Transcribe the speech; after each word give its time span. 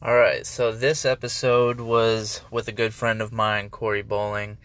All 0.00 0.14
right, 0.14 0.46
so 0.46 0.70
this 0.70 1.04
episode 1.04 1.80
was 1.80 2.42
with 2.52 2.68
a 2.68 2.72
good 2.72 2.94
friend 2.94 3.20
of 3.20 3.32
mine, 3.32 3.68
Corey 3.68 4.02
Bowling, 4.02 4.58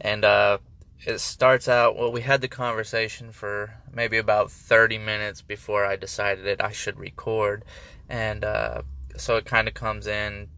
and 0.00 0.24
uh, 0.24 0.58
it 1.04 1.18
starts 1.18 1.68
out. 1.68 1.94
Well, 1.94 2.10
we 2.10 2.22
had 2.22 2.40
the 2.40 2.48
conversation 2.48 3.30
for 3.30 3.74
maybe 3.92 4.16
about 4.16 4.50
30 4.50 4.96
minutes 4.96 5.42
before 5.42 5.84
I 5.84 5.96
decided 5.96 6.46
that 6.46 6.64
I 6.64 6.72
should 6.72 6.98
record, 6.98 7.66
and 8.08 8.42
uh, 8.42 8.80
so 9.14 9.36
it 9.36 9.44
kind 9.44 9.68
of 9.68 9.74
comes 9.74 10.06
in 10.06 10.48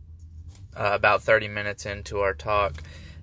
uh, 0.77 0.93
about 0.93 1.23
30 1.23 1.49
minutes 1.49 1.85
into 1.85 2.21
our 2.21 2.33
talk. 2.33 2.75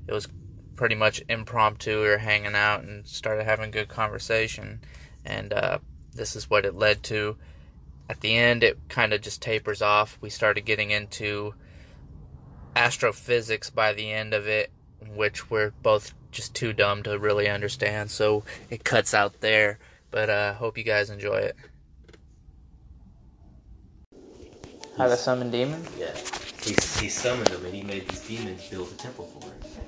It 0.07 0.11
was 0.11 0.27
pretty 0.75 0.95
much 0.95 1.23
impromptu. 1.29 2.01
We 2.01 2.09
were 2.09 2.17
hanging 2.17 2.53
out 2.53 2.83
and 2.83 3.07
started 3.07 3.45
having 3.45 3.71
good 3.71 3.87
conversation, 3.87 4.81
and 5.23 5.53
uh, 5.53 5.77
this 6.13 6.35
is 6.35 6.49
what 6.49 6.65
it 6.65 6.75
led 6.75 7.01
to 7.03 7.37
at 8.09 8.21
the 8.21 8.35
end 8.35 8.63
it 8.63 8.77
kind 8.89 9.13
of 9.13 9.21
just 9.21 9.41
tapers 9.41 9.81
off 9.81 10.17
we 10.21 10.29
started 10.29 10.61
getting 10.65 10.91
into 10.91 11.53
astrophysics 12.75 13.69
by 13.69 13.93
the 13.93 14.11
end 14.11 14.33
of 14.33 14.47
it 14.47 14.71
which 15.15 15.49
we're 15.49 15.71
both 15.81 16.13
just 16.31 16.53
too 16.53 16.73
dumb 16.73 17.03
to 17.03 17.17
really 17.17 17.49
understand 17.49 18.11
so 18.11 18.43
it 18.69 18.83
cuts 18.83 19.13
out 19.13 19.41
there 19.41 19.79
but 20.11 20.29
uh 20.29 20.53
hope 20.53 20.77
you 20.77 20.83
guys 20.83 21.09
enjoy 21.09 21.37
it 21.37 21.55
how 24.97 25.07
to 25.07 25.15
summon 25.15 25.51
demons 25.51 25.87
Yeah. 25.97 26.11
He, 26.63 26.73
he 26.99 27.09
summoned 27.09 27.47
them 27.47 27.63
and 27.63 27.73
he 27.73 27.83
made 27.83 28.09
these 28.09 28.27
demons 28.27 28.67
build 28.67 28.91
a 28.91 28.95
temple 28.95 29.25
for 29.25 29.47
him. 29.47 29.85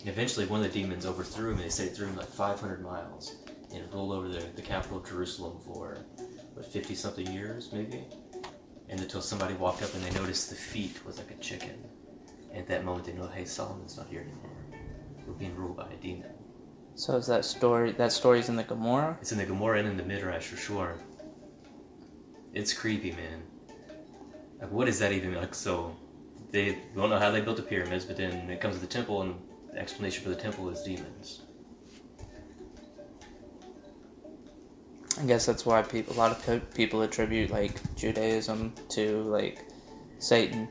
And 0.00 0.08
eventually 0.08 0.44
one 0.44 0.60
of 0.62 0.72
the 0.72 0.80
demons 0.80 1.06
overthrew 1.06 1.52
him 1.52 1.56
and 1.56 1.64
they 1.64 1.70
said 1.70 1.86
it 1.86 1.96
threw 1.96 2.08
him 2.08 2.16
like 2.16 2.26
500 2.26 2.82
miles. 2.82 3.36
And 3.72 3.82
rolled 3.92 4.12
over 4.12 4.28
the, 4.28 4.44
the 4.56 4.62
capital 4.62 4.98
of 4.98 5.08
Jerusalem 5.08 5.58
for, 5.64 5.98
what, 6.58 6.66
50 6.66 6.94
something 6.94 7.26
years 7.32 7.70
maybe? 7.72 8.02
And 8.88 9.00
until 9.00 9.20
somebody 9.20 9.54
walked 9.54 9.82
up 9.82 9.94
and 9.94 10.02
they 10.02 10.10
noticed 10.18 10.50
the 10.50 10.56
feet 10.56 11.04
was 11.06 11.18
like 11.18 11.30
a 11.30 11.34
chicken. 11.34 11.76
And 12.50 12.58
at 12.58 12.66
that 12.68 12.84
moment 12.84 13.06
they 13.06 13.12
know, 13.12 13.28
hey, 13.28 13.44
Solomon's 13.44 13.96
not 13.96 14.08
here 14.08 14.22
anymore. 14.22 14.50
We're 15.26 15.34
being 15.34 15.54
ruled 15.54 15.76
by 15.76 15.88
a 15.88 15.96
demon. 15.96 16.30
so 16.94 17.16
is 17.16 17.26
that 17.26 17.44
story 17.44 17.92
that 17.92 18.12
story's 18.12 18.48
in 18.48 18.56
the 18.56 18.64
Gemara 18.64 19.16
It's 19.20 19.30
in 19.30 19.38
the 19.38 19.46
Gemara 19.46 19.78
and 19.78 19.88
in 19.88 19.96
the 19.96 20.02
Midrash 20.02 20.46
for 20.46 20.56
sure. 20.56 20.96
It's 22.54 22.72
creepy, 22.72 23.12
man. 23.12 23.42
Like, 24.60 24.72
what 24.72 24.86
does 24.86 24.98
that 24.98 25.12
even? 25.12 25.34
Like, 25.34 25.54
so 25.54 25.94
they 26.50 26.78
don't 26.96 27.10
know 27.10 27.18
how 27.18 27.30
they 27.30 27.40
built 27.40 27.58
the 27.58 27.62
pyramids, 27.62 28.04
but 28.04 28.16
then 28.16 28.50
it 28.50 28.60
comes 28.60 28.74
to 28.76 28.80
the 28.80 28.86
temple, 28.86 29.22
and 29.22 29.34
the 29.72 29.78
explanation 29.78 30.24
for 30.24 30.30
the 30.30 30.36
temple 30.36 30.68
is 30.70 30.82
demons. 30.82 31.42
I 35.18 35.24
guess 35.24 35.46
that's 35.46 35.66
why 35.66 35.82
people 35.82 36.14
a 36.14 36.18
lot 36.18 36.30
of 36.32 36.74
people 36.74 37.02
attribute 37.02 37.50
like 37.50 37.80
Judaism 37.96 38.72
to 38.90 39.22
like 39.22 39.66
Satan 40.18 40.68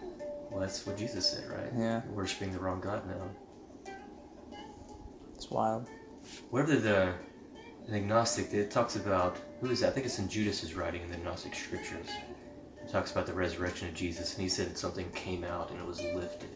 Well, 0.50 0.62
that's 0.62 0.86
what 0.86 0.98
Jesus 0.98 1.30
said, 1.30 1.50
right? 1.50 1.72
Yeah. 1.76 2.02
You're 2.06 2.14
worshiping 2.14 2.54
the 2.54 2.60
wrong 2.60 2.80
God 2.80 3.04
now. 3.08 3.94
it's 5.36 5.52
wild 5.52 5.88
Wherever 6.50 6.76
the 6.76 7.14
the 7.88 7.96
agnostic, 7.96 8.54
it 8.54 8.70
talks 8.70 8.98
about 8.98 9.38
who 9.62 9.70
is 9.70 9.80
that? 9.80 9.88
I 9.88 9.92
think 9.92 10.06
it's 10.06 10.20
in 10.20 10.28
Judas's 10.28 10.76
writing 10.76 11.02
in 11.04 11.10
the 11.10 11.18
Gnostic 11.18 11.56
scriptures. 11.56 12.08
It 12.84 12.92
talks 12.92 13.12
about 13.12 13.26
the 13.26 13.34
resurrection 13.34 13.88
of 13.88 13.94
Jesus, 13.94 14.34
and 14.34 14.44
he 14.44 14.50
said 14.50 14.78
something 14.78 15.10
came 15.12 15.46
out 15.46 15.72
and 15.72 15.80
it 15.80 15.86
was 15.86 16.02
lifted. 16.02 16.50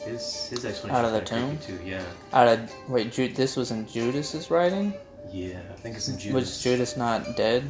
His 0.00 0.48
his 0.48 0.64
explanation 0.66 0.90
Out 0.90 1.04
of 1.06 1.12
the 1.12 1.22
tomb, 1.22 1.58
too. 1.58 1.78
Yeah, 1.84 2.04
out 2.34 2.48
of 2.48 2.70
wait 2.88 3.12
Ju- 3.12 3.32
this 3.32 3.56
was 3.56 3.70
in 3.70 3.86
Judas's 3.86 4.50
writing 4.50 4.92
yeah. 5.32 5.58
I 5.70 5.74
think 5.74 5.96
it's 5.96 6.08
in 6.08 6.18
Judas. 6.18 6.34
was 6.34 6.62
Judas 6.62 6.96
not 6.96 7.36
dead 7.36 7.64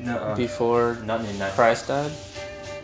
No, 0.00 0.34
before 0.36 0.98
not 1.04 1.24
in 1.24 1.38
that. 1.38 1.54
Christ 1.54 1.88
died 1.88 2.12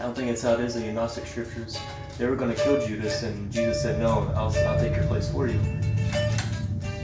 I 0.00 0.06
don't 0.06 0.14
think 0.14 0.30
it's 0.30 0.42
how 0.42 0.54
it 0.54 0.60
is 0.60 0.76
in 0.76 0.86
the 0.86 0.92
Gnostic 0.92 1.26
scriptures. 1.26 1.78
They 2.18 2.26
were 2.26 2.36
going 2.36 2.54
to 2.54 2.60
kill 2.62 2.84
Judas, 2.86 3.22
and 3.22 3.50
Jesus 3.50 3.80
said, 3.80 3.98
"No, 3.98 4.30
I'll, 4.36 4.54
I'll 4.68 4.78
take 4.78 4.94
your 4.94 5.06
place 5.06 5.30
for 5.30 5.46
you." 5.46 5.58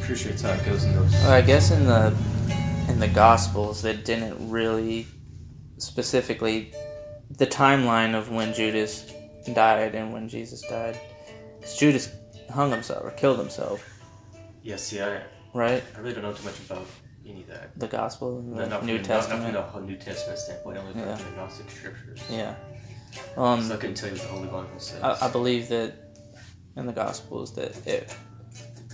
Pretty 0.02 0.16
sure 0.22 0.32
it's 0.32 0.42
how 0.42 0.50
it 0.52 0.64
goes 0.64 0.84
in 0.84 0.94
those. 0.94 1.12
Well, 1.12 1.32
I 1.32 1.40
guess 1.40 1.70
in 1.70 1.86
the 1.86 2.14
in 2.88 2.98
the 3.00 3.08
Gospels, 3.08 3.80
they 3.80 3.96
didn't 3.96 4.50
really 4.50 5.06
specifically 5.78 6.72
the 7.38 7.46
timeline 7.46 8.14
of 8.14 8.30
when 8.30 8.52
Judas 8.52 9.12
died 9.54 9.94
and 9.94 10.12
when 10.12 10.28
Jesus 10.28 10.62
died. 10.62 10.98
Judas 11.78 12.10
hung 12.52 12.70
himself 12.70 13.04
or 13.04 13.10
killed 13.12 13.38
himself, 13.38 13.84
Yes, 14.62 14.92
Yeah, 14.92 15.06
see, 15.06 15.14
I, 15.14 15.22
right? 15.54 15.82
I 15.96 16.00
really 16.00 16.14
don't 16.14 16.22
know 16.22 16.32
too 16.32 16.44
much 16.44 16.58
about 16.60 16.86
any 17.30 17.42
of 17.42 17.48
that. 17.48 17.78
The 17.78 17.86
Gospel, 17.88 18.38
and 18.38 18.56
the 18.56 18.66
not 18.66 18.84
New 18.84 18.98
the, 18.98 19.04
Testament. 19.04 19.42
Not, 19.44 19.52
not 19.54 19.72
from 19.72 19.86
the 19.86 19.92
New 19.92 19.98
Testament 19.98 20.38
standpoint, 20.38 20.78
only 20.78 20.92
from 20.92 21.02
Yeah. 21.02 21.14
the 21.16 21.36
Gnostic 21.36 21.70
scriptures. 21.70 22.20
Yeah. 22.30 22.54
so 23.34 23.42
Um, 23.42 23.72
I 23.72 23.76
couldn't 23.76 23.94
tell 23.96 24.08
you 24.08 24.14
what 24.16 24.22
the 24.22 24.28
Holy 24.28 24.48
Bible 24.48 24.68
says. 24.78 25.02
I, 25.02 25.26
I 25.26 25.30
believe 25.30 25.68
that 25.68 25.94
in 26.76 26.86
the 26.86 26.92
Gospels 26.92 27.54
that 27.54 27.86
it, 27.86 28.14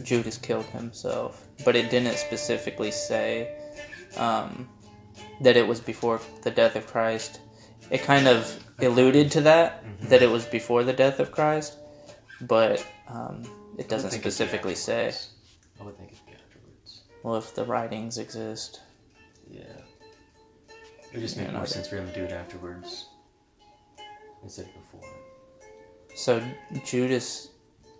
Judas 0.03 0.39
killed 0.39 0.67
himself, 0.67 1.47
but 1.65 1.77
it 1.77 1.91
didn't 1.91 2.17
specifically 2.17 2.91
say 2.91 3.55
um, 4.17 4.69
that 5.43 5.57
it 5.57 5.67
was 5.67 5.81
before 5.81 6.21
the 6.43 6.51
death 6.51 6.77
of 6.77 6.87
Christ. 6.87 7.41
It 7.91 8.03
kind 8.03 8.27
of 8.27 8.63
alluded 8.81 9.31
to 9.33 9.41
that 9.43 9.85
Mhm. 9.85 10.09
that 10.09 10.23
it 10.23 10.31
was 10.31 10.45
before 10.47 10.83
the 10.85 10.93
death 10.93 11.21
of 11.21 11.31
Christ, 11.31 11.77
but 12.41 12.85
um, 13.09 13.43
it 13.79 13.89
doesn't 13.89 14.09
I 14.11 14.15
it'd 14.15 14.25
be 14.25 14.31
specifically 14.31 14.75
say. 14.75 15.13
Well, 17.27 17.35
if 17.39 17.57
the 17.57 17.65
writings 17.65 18.19
exist, 18.19 18.83
Yeah. 19.51 19.63
It 21.11 21.13
would 21.13 21.23
just 21.23 21.37
make 21.37 21.53
more 21.53 21.67
sense 21.67 21.89
for 21.89 21.97
him 21.97 22.07
to 22.07 22.15
do 22.15 22.23
it 22.23 22.31
afterwards 22.31 23.07
instead 24.45 24.67
of 24.67 24.75
before. 24.75 25.11
so 26.15 26.41
Judas 26.85 27.49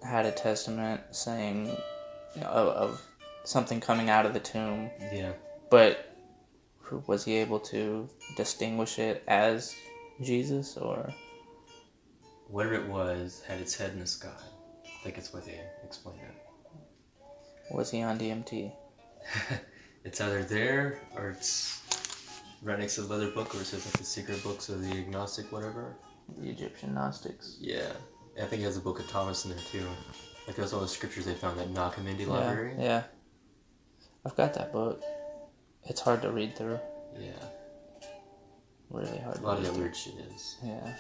had 0.05 0.27
a 0.27 0.31
testament 0.31 1.01
saying 1.11 1.77
of, 2.37 2.69
of 2.69 3.03
something 3.43 3.81
coming 3.81 4.11
out 4.11 4.27
of 4.27 4.33
the 4.33 4.39
tomb 4.39 4.91
Yeah. 5.13 5.33
But 5.71 6.15
was 7.09 7.25
he 7.25 7.35
able 7.35 7.59
to 7.75 8.09
distinguish 8.37 9.01
it 9.01 9.25
as 9.27 9.75
Jesus 10.23 10.77
or 10.77 11.13
Whatever 12.47 12.75
it 12.77 12.87
was 12.87 13.43
had 13.45 13.61
its 13.61 13.75
head 13.75 13.91
in 13.91 13.99
the 13.99 14.07
sky. 14.07 14.31
I 14.85 15.03
think 15.03 15.19
it's 15.19 15.33
what 15.33 15.45
they 15.45 15.61
explained 15.83 16.21
it. 16.23 17.75
was 17.75 17.91
he 17.91 18.03
on 18.03 18.21
DMT? 18.21 18.73
it's 20.05 20.21
either 20.21 20.43
there 20.45 21.01
or 21.17 21.31
it's 21.31 21.83
right 22.63 22.79
next 22.79 22.95
to 22.97 23.03
the 23.03 23.13
leather 23.13 23.31
book 23.31 23.55
or 23.55 23.61
it 23.61 23.67
says 23.67 23.85
like 23.87 23.97
the 23.99 24.05
secret 24.05 24.43
books 24.43 24.69
of 24.69 24.83
the 24.83 24.97
agnostic 24.97 25.51
whatever. 25.53 25.97
The 26.39 26.49
Egyptian 26.51 26.95
Gnostics. 26.95 27.57
Yeah. 27.61 27.93
I 28.41 28.45
think 28.47 28.63
it 28.63 28.65
has 28.67 28.77
a 28.77 28.81
book 28.81 28.99
of 29.01 29.09
Thomas 29.09 29.45
in 29.45 29.51
there 29.53 29.61
too. 29.71 29.87
Like 30.47 30.57
those 30.57 30.73
all 30.73 30.81
the 30.81 30.89
scriptures 30.89 31.25
they 31.25 31.35
found 31.35 31.59
at 31.61 31.71
Nag 31.71 31.93
Hammadi 31.93 32.21
Yeah, 32.21 32.27
library. 32.27 32.75
yeah. 32.79 33.03
I've 34.25 34.35
got 34.37 34.55
that 34.55 34.73
book. 34.73 35.03
It's 35.85 36.01
hard 36.01 36.23
to 36.23 36.31
read 36.33 36.57
through. 36.57 36.79
Yeah. 37.19 37.31
Really 38.91 39.19
hard 39.19 39.39
A 39.39 39.41
lot 39.43 39.59
of 39.59 39.65
that 39.65 39.73
through. 39.73 39.83
weird 39.85 39.97
shit 39.97 40.15
is. 40.35 40.57
Yeah. 40.65 40.95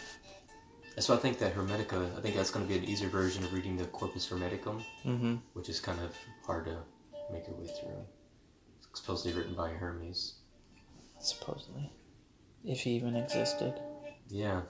That's 0.94 1.08
why 1.08 1.16
I 1.16 1.18
think 1.18 1.38
that 1.40 1.54
Hermetica, 1.54 2.16
I 2.16 2.20
think 2.20 2.36
that's 2.36 2.50
going 2.50 2.66
to 2.66 2.72
be 2.72 2.78
an 2.78 2.84
easier 2.84 3.08
version 3.08 3.44
of 3.44 3.52
reading 3.52 3.76
the 3.76 3.84
Corpus 3.86 4.28
Hermeticum, 4.28 4.82
Mm-hmm. 5.04 5.34
which 5.52 5.68
is 5.68 5.78
kind 5.80 6.00
of 6.00 6.16
hard 6.46 6.64
to 6.66 6.78
make 7.32 7.46
your 7.46 7.56
way 7.56 7.66
through. 7.66 8.04
It's 8.96 9.04
supposedly 9.04 9.38
written 9.38 9.54
by 9.54 9.68
Hermes. 9.68 10.36
Supposedly. 11.20 11.92
If 12.64 12.80
he 12.80 12.92
even 12.92 13.14
existed. 13.14 13.74
Yeah. 14.26 14.62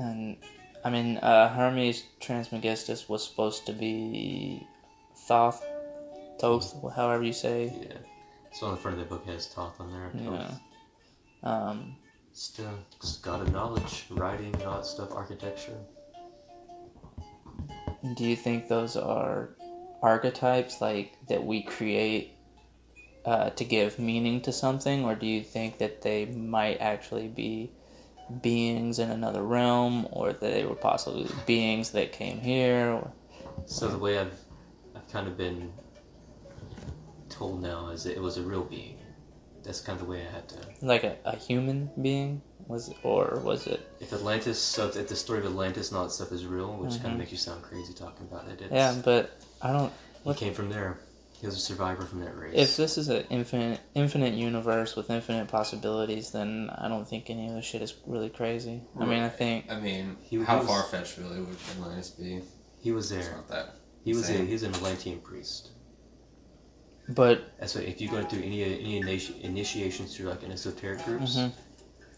And 0.00 0.38
I 0.84 0.90
mean, 0.90 1.18
uh, 1.18 1.54
Hermes 1.54 2.02
Trismegistus 2.18 3.08
was 3.08 3.24
supposed 3.24 3.64
to 3.66 3.72
be 3.72 4.66
Thoth, 5.28 5.64
Thoth, 6.40 6.74
however 6.96 7.22
you 7.22 7.32
say. 7.32 7.72
Yeah. 7.80 7.98
So 8.54 8.66
on 8.66 8.74
the 8.74 8.80
front 8.80 8.98
of 8.98 9.08
the 9.08 9.14
book 9.14 9.24
has 9.26 9.46
Thoth 9.46 9.80
on 9.80 9.92
there. 9.92 10.10
Yeah. 10.16 10.50
Um, 11.44 11.94
Still, 12.32 12.74
God 13.22 13.42
of 13.42 13.52
knowledge, 13.52 14.06
writing, 14.10 14.52
all 14.64 14.78
that 14.78 14.84
stuff, 14.84 15.12
architecture. 15.12 15.78
Do 18.16 18.24
you 18.24 18.34
think 18.34 18.66
those 18.66 18.96
are 18.96 19.50
archetypes 20.02 20.80
like 20.80 21.16
that 21.28 21.44
we 21.44 21.62
create 21.62 22.34
uh, 23.24 23.50
to 23.50 23.64
give 23.64 23.98
meaning 23.98 24.40
to 24.42 24.52
something, 24.52 25.04
or 25.04 25.14
do 25.14 25.26
you 25.26 25.42
think 25.42 25.78
that 25.78 26.02
they 26.02 26.26
might 26.26 26.80
actually 26.80 27.28
be 27.28 27.70
beings 28.42 28.98
in 28.98 29.10
another 29.10 29.42
realm, 29.42 30.06
or 30.10 30.32
that 30.32 30.40
they 30.40 30.64
were 30.64 30.74
possibly 30.74 31.26
beings 31.46 31.90
that 31.90 32.12
came 32.12 32.40
here? 32.40 32.90
Or... 32.90 33.12
So 33.66 33.88
the 33.88 33.98
way 33.98 34.18
I've, 34.18 34.38
I've 34.94 35.10
kind 35.10 35.26
of 35.26 35.36
been 35.36 35.72
told 37.28 37.62
now 37.62 37.88
is 37.88 38.04
that 38.04 38.16
it 38.16 38.22
was 38.22 38.36
a 38.36 38.42
real 38.42 38.64
being. 38.64 38.98
That's 39.62 39.80
kind 39.80 40.00
of 40.00 40.06
the 40.06 40.10
way 40.10 40.26
I 40.26 40.30
had 40.30 40.48
to. 40.50 40.56
Like 40.80 41.04
a, 41.04 41.16
a 41.24 41.36
human 41.36 41.90
being 42.00 42.40
was, 42.66 42.88
it, 42.88 42.96
or 43.02 43.40
was 43.44 43.66
it? 43.66 43.86
If 44.00 44.12
Atlantis, 44.12 44.58
so 44.58 44.86
if 44.88 45.08
the 45.08 45.16
story 45.16 45.40
of 45.40 45.44
Atlantis 45.44 45.90
and 45.90 45.98
all 45.98 46.04
that 46.04 46.10
stuff 46.10 46.32
is 46.32 46.46
real, 46.46 46.72
which 46.74 46.92
kind 46.92 47.06
Mhm. 47.06 47.12
of 47.12 47.18
makes 47.18 47.32
you 47.32 47.38
sound 47.38 47.62
crazy 47.62 47.92
talking 47.92 48.26
about 48.30 48.48
it. 48.48 48.62
Yeah, 48.70 48.94
but 49.04 49.37
I 49.62 49.72
don't. 49.72 49.92
He 50.24 50.34
came 50.34 50.54
from 50.54 50.68
there. 50.70 50.98
He 51.40 51.46
was 51.46 51.54
a 51.56 51.60
survivor 51.60 52.02
from 52.02 52.20
that 52.24 52.36
race. 52.36 52.52
If 52.54 52.76
this 52.76 52.98
is 52.98 53.08
an 53.08 53.24
infinite 53.30 53.80
infinite 53.94 54.34
universe 54.34 54.96
with 54.96 55.08
infinite 55.10 55.46
possibilities, 55.48 56.30
then 56.32 56.68
I 56.76 56.88
don't 56.88 57.06
think 57.08 57.30
any 57.30 57.46
of 57.48 57.54
this 57.54 57.64
shit 57.64 57.80
is 57.80 57.94
really 58.06 58.28
crazy. 58.28 58.82
I 58.98 59.04
mean, 59.04 59.22
I 59.22 59.28
think 59.28 59.66
I 59.70 59.78
mean, 59.78 60.16
He- 60.22 60.38
he 60.38 60.42
how 60.44 60.60
far 60.60 60.82
fetched 60.82 61.16
really 61.18 61.40
would 61.40 61.56
Atlantis 61.76 62.10
be? 62.10 62.42
he 62.82 62.90
was 62.92 63.10
It's 63.12 63.26
there. 63.26 63.36
not 63.36 63.48
that. 63.48 63.74
He 64.04 64.14
was 64.14 64.28
a 64.28 64.32
insane. 64.32 64.46
he 64.48 64.52
was 64.52 64.62
an 64.64 64.74
Atlantean 64.74 65.20
priest. 65.20 65.68
but 67.10 67.52
That's 67.58 67.74
what 67.74 67.84
if 67.84 68.00
you 68.00 68.08
go 68.10 68.22
through 68.24 68.42
any 68.42 68.62
any 68.64 69.00
initi- 69.02 69.40
initiations 69.42 70.14
through 70.16 70.28
like 70.30 70.42
an 70.42 70.50
esoteric 70.52 71.04
groups, 71.04 71.36
Mhm. 71.36 71.52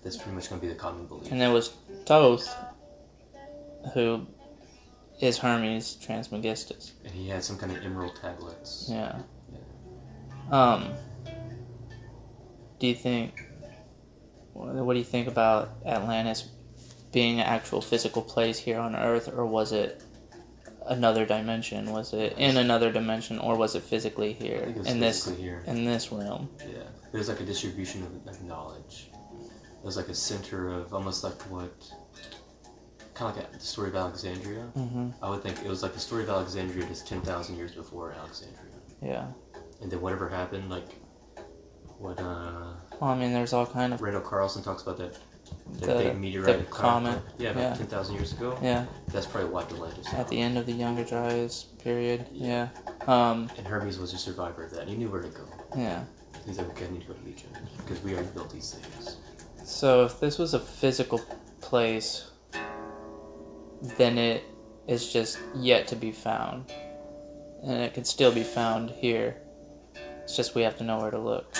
that's 0.02 0.16
pretty 0.16 0.32
much 0.32 0.48
gonna 0.48 0.60
be 0.62 0.66
the 0.68 0.74
common 0.74 1.06
belief. 1.06 1.30
and 1.30 1.40
there 1.40 1.52
was 1.52 1.68
Thoth, 2.06 2.48
who 3.94 4.26
is 5.20 5.38
Hermes 5.38 5.94
Trismegistus. 5.96 6.92
And 7.04 7.12
he 7.12 7.28
had 7.28 7.44
some 7.44 7.58
kind 7.58 7.72
of 7.72 7.84
emerald 7.84 8.16
tablets. 8.20 8.88
Yeah. 8.90 9.20
Um. 10.50 10.92
Do 12.78 12.86
you 12.86 12.94
think? 12.94 13.46
What 14.52 14.92
do 14.92 14.98
you 14.98 15.04
think 15.04 15.28
about 15.28 15.70
Atlantis 15.86 16.48
being 17.12 17.40
an 17.40 17.46
actual 17.46 17.80
physical 17.80 18.22
place 18.22 18.58
here 18.58 18.78
on 18.78 18.94
Earth, 18.94 19.28
or 19.28 19.46
was 19.46 19.72
it 19.72 20.02
another 20.86 21.24
dimension? 21.24 21.92
Was 21.92 22.12
it 22.12 22.34
in 22.36 22.56
another 22.56 22.92
dimension, 22.92 23.38
or 23.38 23.56
was 23.56 23.74
it 23.74 23.82
physically 23.82 24.32
here 24.32 24.58
it 24.58 24.76
was 24.76 24.86
in 24.86 25.00
this 25.00 25.26
here. 25.36 25.62
in 25.66 25.84
this 25.84 26.12
realm? 26.12 26.48
Yeah, 26.60 26.82
there's 27.12 27.28
like 27.28 27.40
a 27.40 27.44
distribution 27.44 28.02
of, 28.02 28.34
of 28.34 28.42
knowledge. 28.42 29.10
There's 29.82 29.96
like 29.96 30.08
a 30.08 30.14
center 30.14 30.72
of 30.72 30.92
almost 30.92 31.24
like 31.24 31.40
what, 31.50 31.90
kind 33.20 33.36
of 33.36 33.42
like 33.42 33.52
the 33.52 33.60
story 33.60 33.88
of 33.90 33.96
Alexandria. 33.96 34.64
Mm-hmm. 34.76 35.10
I 35.22 35.28
would 35.30 35.42
think 35.42 35.58
it 35.64 35.68
was 35.68 35.82
like 35.82 35.92
the 35.92 36.00
story 36.00 36.22
of 36.22 36.30
Alexandria 36.30 36.86
just 36.86 37.06
ten 37.06 37.20
thousand 37.20 37.56
years 37.56 37.72
before 37.72 38.12
Alexandria, 38.12 38.58
Yeah. 39.02 39.26
and 39.82 39.90
then 39.90 40.00
whatever 40.00 40.28
happened, 40.28 40.70
like 40.70 40.88
what 41.98 42.18
uh, 42.18 42.72
Well, 42.98 43.10
I 43.10 43.18
mean, 43.18 43.32
there's 43.32 43.52
all 43.52 43.66
kind 43.66 43.92
of 43.92 44.00
Randall 44.00 44.22
Carlson 44.22 44.62
talks 44.62 44.82
about 44.82 44.96
that, 44.98 45.18
that 45.80 45.86
The- 45.86 45.94
big 46.04 46.18
meteorite 46.18 46.58
the 46.60 46.64
comet, 46.64 47.20
Yeah, 47.38 47.50
about 47.50 47.60
yeah. 47.62 47.74
ten 47.74 47.86
thousand 47.88 48.14
years 48.14 48.32
ago. 48.32 48.58
yeah 48.62 48.86
That's 49.08 49.26
probably 49.26 49.50
wiped 49.50 49.72
Atlantis. 49.72 50.06
at 50.08 50.20
out. 50.20 50.28
the 50.28 50.40
end 50.40 50.56
of 50.56 50.64
the 50.64 50.72
Younger 50.72 51.04
Dryas 51.04 51.64
period. 51.84 52.24
Yeah. 52.32 52.68
Yeah. 53.06 53.30
Um. 53.30 53.50
And 53.58 53.66
Hermes 53.66 53.98
was 53.98 54.14
a 54.14 54.18
survivor 54.18 54.64
of 54.64 54.70
that. 54.72 54.88
He 54.88 54.96
knew 54.96 55.10
where 55.10 55.20
to 55.22 55.28
go. 55.28 55.44
Yeah. 55.76 56.04
He's 56.46 56.56
like, 56.56 56.68
okay, 56.70 56.86
I 56.86 56.90
need 56.90 57.02
to 57.02 57.08
go 57.08 57.12
to 57.12 57.28
Egypt 57.28 57.54
because 57.76 58.02
we 58.02 58.14
already 58.14 58.28
built 58.28 58.50
these 58.50 58.72
things. 58.72 59.18
So 59.62 60.06
if 60.06 60.18
this 60.20 60.38
was 60.38 60.54
a 60.54 60.58
physical 60.58 61.20
place, 61.60 62.29
then 63.96 64.18
it 64.18 64.44
is 64.86 65.12
just 65.12 65.38
yet 65.54 65.88
to 65.88 65.96
be 65.96 66.12
found. 66.12 66.72
And 67.62 67.82
it 67.82 67.94
could 67.94 68.06
still 68.06 68.32
be 68.32 68.42
found 68.42 68.90
here. 68.90 69.36
It's 70.22 70.36
just 70.36 70.54
we 70.54 70.62
have 70.62 70.78
to 70.78 70.84
know 70.84 70.98
where 70.98 71.10
to 71.10 71.18
look. 71.18 71.56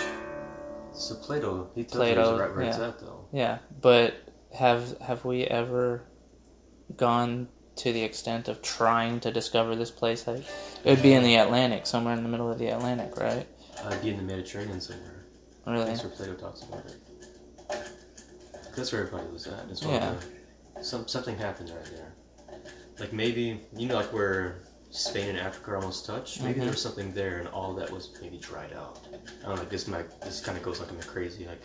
So 0.92 1.14
Plato, 1.16 1.70
he 1.74 1.84
tells 1.84 1.96
Plato, 1.96 2.38
right 2.38 2.54
where 2.54 2.64
it's 2.64 2.78
yeah. 2.78 2.88
at 2.88 3.00
though. 3.00 3.24
Yeah, 3.32 3.58
but 3.80 4.14
have 4.52 4.98
have 4.98 5.24
we 5.24 5.44
ever 5.44 6.02
gone 6.96 7.48
to 7.76 7.92
the 7.92 8.02
extent 8.02 8.48
of 8.48 8.60
trying 8.62 9.20
to 9.20 9.30
discover 9.30 9.76
this 9.76 9.90
place? 9.90 10.26
Like, 10.26 10.44
it 10.84 10.90
would 10.90 11.02
be 11.02 11.12
in 11.12 11.22
the 11.22 11.36
Atlantic, 11.36 11.86
somewhere 11.86 12.14
in 12.14 12.22
the 12.22 12.28
middle 12.28 12.50
of 12.50 12.58
the 12.58 12.68
Atlantic, 12.68 13.16
right? 13.16 13.46
I'd 13.84 14.02
be 14.02 14.10
in 14.10 14.16
the 14.16 14.22
Mediterranean 14.22 14.80
somewhere. 14.80 15.24
Really? 15.66 15.84
That's 15.84 16.02
where 16.02 16.12
Plato 16.12 16.34
talks 16.34 16.62
about 16.62 16.84
it. 16.86 16.96
That's 18.76 18.92
where 18.92 19.06
everybody 19.06 19.32
was 19.32 19.46
at. 19.46 19.68
It's 19.70 19.82
Yeah. 19.82 20.14
yeah. 20.74 20.82
some 20.82 21.06
something 21.08 21.36
happened 21.36 21.70
right 21.70 21.84
there. 21.84 22.09
Like 23.00 23.12
maybe 23.12 23.60
you 23.76 23.88
know, 23.88 23.94
like 23.96 24.12
where 24.12 24.60
Spain 24.90 25.28
and 25.30 25.38
Africa 25.38 25.74
almost 25.76 26.04
touch. 26.04 26.40
Maybe 26.40 26.58
Mhm. 26.58 26.62
there 26.64 26.70
was 26.70 26.82
something 26.82 27.12
there, 27.14 27.38
and 27.38 27.48
all 27.48 27.74
that 27.74 27.90
was 27.90 28.10
maybe 28.20 28.36
dried 28.38 28.72
out. 28.72 28.98
I 29.42 29.46
don't 29.46 29.56
know. 29.56 29.64
This 29.64 29.86
might 29.88 30.20
this 30.20 30.40
kind 30.40 30.58
of 30.58 30.64
goes 30.64 30.80
like 30.80 30.90
in 30.90 30.98
the 30.98 31.04
crazy 31.06 31.46
like 31.46 31.62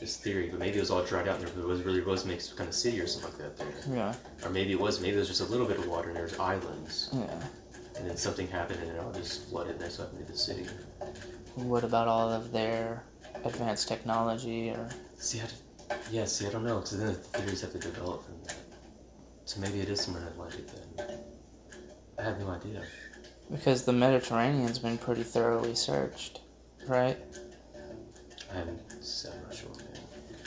this 0.00 0.16
theory, 0.18 0.48
but 0.50 0.58
maybe 0.58 0.76
it 0.76 0.80
was 0.80 0.90
all 0.90 1.02
dried 1.02 1.28
out, 1.28 1.38
and 1.38 1.48
there 1.48 1.66
was 1.66 1.82
really 1.82 2.02
was 2.02 2.24
makes 2.26 2.52
kind 2.52 2.68
of 2.68 2.74
city 2.74 3.00
or 3.00 3.06
something 3.06 3.30
like 3.30 3.38
that 3.38 3.56
there. 3.56 3.96
Yeah. 3.96 4.14
Or 4.44 4.50
maybe 4.50 4.72
it 4.72 4.80
was 4.80 5.00
maybe 5.00 5.16
it 5.16 5.20
was 5.20 5.28
just 5.28 5.40
a 5.40 5.44
little 5.52 5.66
bit 5.66 5.78
of 5.78 5.86
water, 5.88 6.08
and 6.08 6.16
there's 6.16 6.38
islands, 6.38 7.08
Yeah. 7.12 7.42
and 7.96 8.08
then 8.10 8.16
something 8.16 8.46
happened, 8.48 8.80
and 8.82 8.90
it 8.90 8.98
all 9.00 9.12
just 9.12 9.48
flooded, 9.48 9.72
and 9.76 9.80
that's 9.80 9.98
what 9.98 10.08
happened 10.08 10.26
to 10.26 10.32
the 10.32 10.38
city. 10.38 10.66
What 11.54 11.84
about 11.84 12.08
all 12.08 12.30
of 12.30 12.52
their 12.52 13.04
advanced 13.44 13.88
technology 13.88 14.70
or 14.70 14.90
See, 15.18 15.40
I, 15.40 15.46
yeah, 16.10 16.26
see, 16.26 16.46
I 16.46 16.50
don't 16.50 16.64
know, 16.64 16.76
because 16.80 16.98
then 16.98 17.06
the 17.06 17.14
theories 17.14 17.62
have 17.62 17.72
to 17.72 17.78
develop 17.78 18.24
from 18.26 18.34
that. 18.44 18.56
So 19.56 19.62
maybe 19.62 19.80
it 19.80 19.88
is 19.88 20.02
somewhere 20.02 20.22
in 20.22 20.28
Atlantic 20.28 20.66
then. 20.98 21.18
I 22.18 22.22
have 22.22 22.38
no 22.38 22.50
idea. 22.50 22.82
because 23.50 23.84
the 23.86 23.92
Mediterranean's 23.92 24.78
been 24.78 24.98
pretty 24.98 25.22
thoroughly 25.22 25.74
searched, 25.74 26.42
right? 26.86 27.16
I'm 28.52 28.66
not 28.66 29.54
sure, 29.54 29.70
man. 29.78 30.00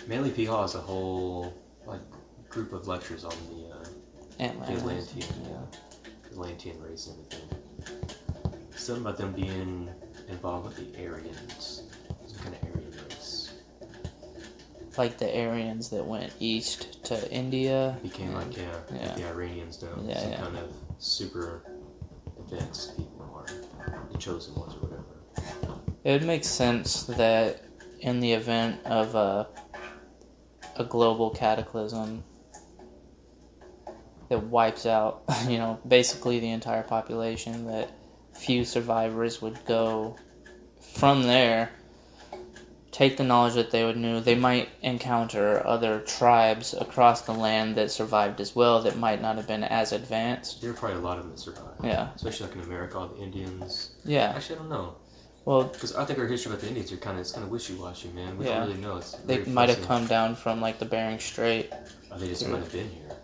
Manly 0.08 0.30
P. 0.30 0.46
Hall 0.46 0.62
has 0.62 0.76
a 0.76 0.80
whole, 0.80 1.56
like, 1.88 2.02
group 2.50 2.72
of 2.72 2.88
lectures 2.88 3.26
on 3.26 3.34
the, 3.50 3.70
uh, 3.74 3.84
the 4.38 4.44
Atlantis. 4.44 5.08
Atlantean, 5.12 5.46
Yeah. 5.50 6.30
Atlantean 6.32 6.82
race 6.84 7.08
and 7.08 7.34
everything. 7.34 8.10
Something 8.76 9.04
about 9.04 9.18
them 9.18 9.34
being 9.34 9.90
involved 10.28 10.68
with 10.68 10.94
the 10.94 11.04
Aryans. 11.04 11.82
Some 12.28 12.38
kind 12.44 12.56
of 12.56 12.64
Aryan 12.64 12.94
race. 13.10 13.54
Like 14.98 15.18
the 15.18 15.36
Aryans 15.36 15.90
that 15.90 16.06
went 16.06 16.32
east 16.40 16.99
to 17.10 17.32
India. 17.32 17.98
Became 18.04 18.34
like, 18.34 18.56
yeah, 18.56 18.64
Yeah. 18.94 19.06
like 19.08 19.16
the 19.16 19.28
Iranians 19.28 19.82
now. 19.82 19.90
Yeah, 20.06 20.20
Some 20.20 20.32
yeah. 20.32 20.42
kind 20.42 20.58
of 20.58 20.74
super 21.00 21.64
advanced 22.40 22.96
people 22.98 23.30
or 23.34 23.46
the 24.12 24.18
chosen 24.18 24.56
ones 24.56 24.74
or 24.76 24.88
whatever. 24.88 25.04
It 26.04 26.12
would 26.12 26.24
make 26.26 26.44
sense 26.44 27.04
that 27.04 27.64
in 28.02 28.20
the 28.20 28.32
event 28.32 28.86
of 28.86 29.16
a, 29.16 29.48
a 30.78 30.84
global 30.86 31.32
cataclysm 31.32 32.24
that 34.30 34.44
wipes 34.44 34.86
out, 34.86 35.24
you 35.48 35.58
know, 35.58 35.80
basically 35.88 36.40
the 36.40 36.50
entire 36.52 36.84
population, 36.84 37.66
that 37.66 37.92
few 38.34 38.64
survivors 38.64 39.42
would 39.42 39.64
go 39.66 40.16
from 40.94 41.24
there, 41.24 41.72
take 42.92 43.18
the 43.18 43.24
knowledge 43.24 43.54
that 43.54 43.72
they 43.72 43.84
would 43.84 43.98
knew. 43.98 44.20
They 44.20 44.36
might 44.36 44.70
encounter 44.82 45.66
other 45.66 46.00
tribes 46.02 46.74
across 46.74 47.22
the 47.22 47.34
land 47.34 47.76
that 47.76 47.92
survived 47.92 48.40
as 48.42 48.56
well 48.56 48.82
that 48.84 48.98
might 48.98 49.22
not 49.22 49.36
have 49.38 49.48
been 49.48 49.64
as 49.64 49.92
advanced. 49.92 50.62
There 50.62 50.72
are 50.72 50.74
probably 50.74 50.98
a 50.98 51.02
lot 51.02 51.18
of 51.18 51.24
them 51.26 51.32
that 51.34 51.40
survived. 51.40 51.84
Yeah. 51.84 52.10
Especially 52.16 52.48
like 52.48 52.56
in 52.56 52.62
America, 52.64 52.98
all 52.98 53.08
the 53.08 53.22
Indians. 53.22 53.92
Yeah. 54.04 54.34
Actually, 54.36 54.56
I 54.56 54.60
don't 54.60 54.70
know. 54.70 54.96
Well, 55.46 55.64
Because 55.64 55.96
I 55.96 56.06
think 56.06 56.20
our 56.20 56.28
history 56.28 56.52
about 56.52 56.62
the 56.62 56.68
Indians 56.68 56.92
are 56.92 56.98
kind 56.98 57.18
of 57.18 57.22
it's 57.22 57.32
kind 57.32 57.44
of 57.44 57.52
wishy-washy, 57.52 58.10
man. 58.10 58.38
We 58.38 58.46
Yeah. 58.46 58.60
don't 58.60 58.68
really 58.70 58.82
know. 58.82 58.98
It's 58.98 59.12
they 59.14 59.40
might 59.46 59.70
have 59.70 59.82
come 59.88 60.06
down 60.08 60.36
from 60.36 60.60
like 60.62 60.80
the 60.80 60.86
Bering 60.86 61.20
Strait. 61.20 61.72
Or 62.12 62.18
they 62.18 62.28
just 62.28 62.48
might 62.48 62.60
have 62.60 62.72
been 62.72 62.90
here. 62.90 63.16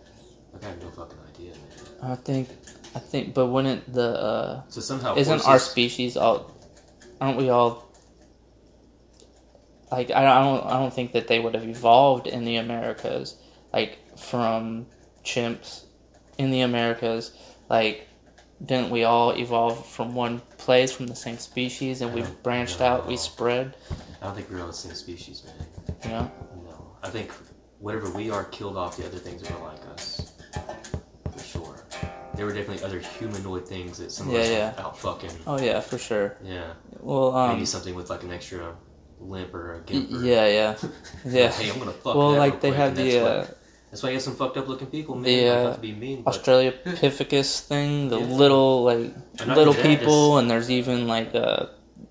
Like, 0.52 0.64
I 0.64 0.68
have 0.68 0.82
no 0.82 0.90
fucking 0.90 1.18
idea, 1.34 1.50
man. 1.50 2.12
I 2.12 2.14
think, 2.14 2.48
I 2.94 2.98
think, 2.98 3.34
but 3.34 3.46
wouldn't 3.46 3.92
the 3.92 4.08
uh, 4.18 4.62
So 4.68 4.80
somehow 4.80 5.16
isn't 5.16 5.32
horses, 5.32 5.46
our 5.48 5.58
species 5.58 6.16
all? 6.16 6.50
Aren't 7.20 7.36
we 7.38 7.48
all? 7.50 7.85
Like 9.90 10.10
I 10.10 10.26
I 10.26 10.40
don't 10.44 10.64
I 10.66 10.78
don't 10.80 10.92
think 10.92 11.12
that 11.12 11.28
they 11.28 11.38
would 11.38 11.54
have 11.54 11.64
evolved 11.66 12.26
in 12.26 12.44
the 12.44 12.56
Americas, 12.56 13.36
like 13.72 13.98
from 14.18 14.86
chimps, 15.24 15.84
in 16.38 16.50
the 16.50 16.60
Americas, 16.62 17.32
like. 17.68 18.08
Didn't 18.64 18.88
we 18.88 19.04
all 19.04 19.36
evolve 19.36 19.84
from 19.84 20.14
one 20.14 20.40
place, 20.56 20.90
from 20.90 21.08
the 21.08 21.14
same 21.14 21.36
species, 21.36 22.00
and 22.00 22.14
we 22.14 22.22
I 22.22 22.24
don't 22.24 22.42
branched 22.42 22.80
out, 22.80 23.06
we 23.06 23.18
spread, 23.18 23.76
I 24.22 24.24
don't 24.24 24.34
think 24.34 24.48
we're 24.50 24.62
all 24.62 24.68
the 24.68 24.72
same 24.72 24.94
species, 24.94 25.44
man. 25.44 25.66
you 26.04 26.08
know? 26.08 26.30
No, 26.64 26.96
I 27.02 27.10
think 27.10 27.32
whatever 27.80 28.08
we 28.12 28.30
are 28.30 28.44
killed 28.44 28.78
off 28.78 28.96
the 28.96 29.04
other 29.04 29.18
things 29.18 29.42
that 29.42 29.52
are 29.52 29.62
like 29.62 29.86
us. 29.88 30.32
For 31.36 31.44
sure. 31.44 31.84
There 32.34 32.46
were 32.46 32.54
definitely 32.54 32.82
other 32.82 32.98
humanoid 32.98 33.68
things 33.68 33.98
that 33.98 34.10
some 34.10 34.28
of 34.28 34.32
Yeah, 34.32 34.40
us 34.40 34.48
yeah. 34.48 34.74
were 34.74 34.80
out 34.86 34.98
fucking. 34.98 35.30
Oh 35.46 35.60
yeah, 35.60 35.80
for 35.80 35.98
sure. 35.98 36.38
Yeah. 36.42 36.72
Well, 37.00 37.36
um, 37.36 37.52
Maybe 37.52 37.66
something 37.66 37.94
with 37.94 38.08
like 38.08 38.22
an 38.22 38.32
extra 38.32 38.74
limp 39.18 39.54
or 39.54 39.74
a 39.76 39.80
gimp. 39.80 40.12
or- 40.12 40.22
yeah, 40.24 40.46
yeah, 40.46 40.76
yeah. 41.24 41.50
hey, 41.50 41.70
I'm 41.70 41.78
gonna 41.78 41.92
fuck 41.92 42.14
Well, 42.16 42.32
like 42.32 42.60
they 42.60 42.70
have 42.72 42.96
the 42.96 43.02
that's 43.10 43.16
uh, 43.16 43.46
why- 43.48 43.54
That's 43.90 44.02
why 44.02 44.08
you 44.10 44.14
have 44.16 44.22
some 44.22 44.36
fucked 44.36 44.56
up 44.58 44.68
looking 44.68 44.88
people, 44.88 45.14
man. 45.14 45.24
the, 45.24 45.48
uh, 45.48 45.74
to 45.74 45.80
be 45.80 45.92
mean, 45.92 46.22
but 46.22 46.34
Australopithecus 46.34 47.60
thing, 47.68 48.08
the 48.08 48.18
Yeah. 48.20 48.26
little 48.26 48.82
like 48.84 49.14
little 49.46 49.74
people, 49.74 50.38
and 50.38 50.50
there's 50.50 50.70
even 50.70 51.06
like 51.08 51.34
uh, 51.34 51.66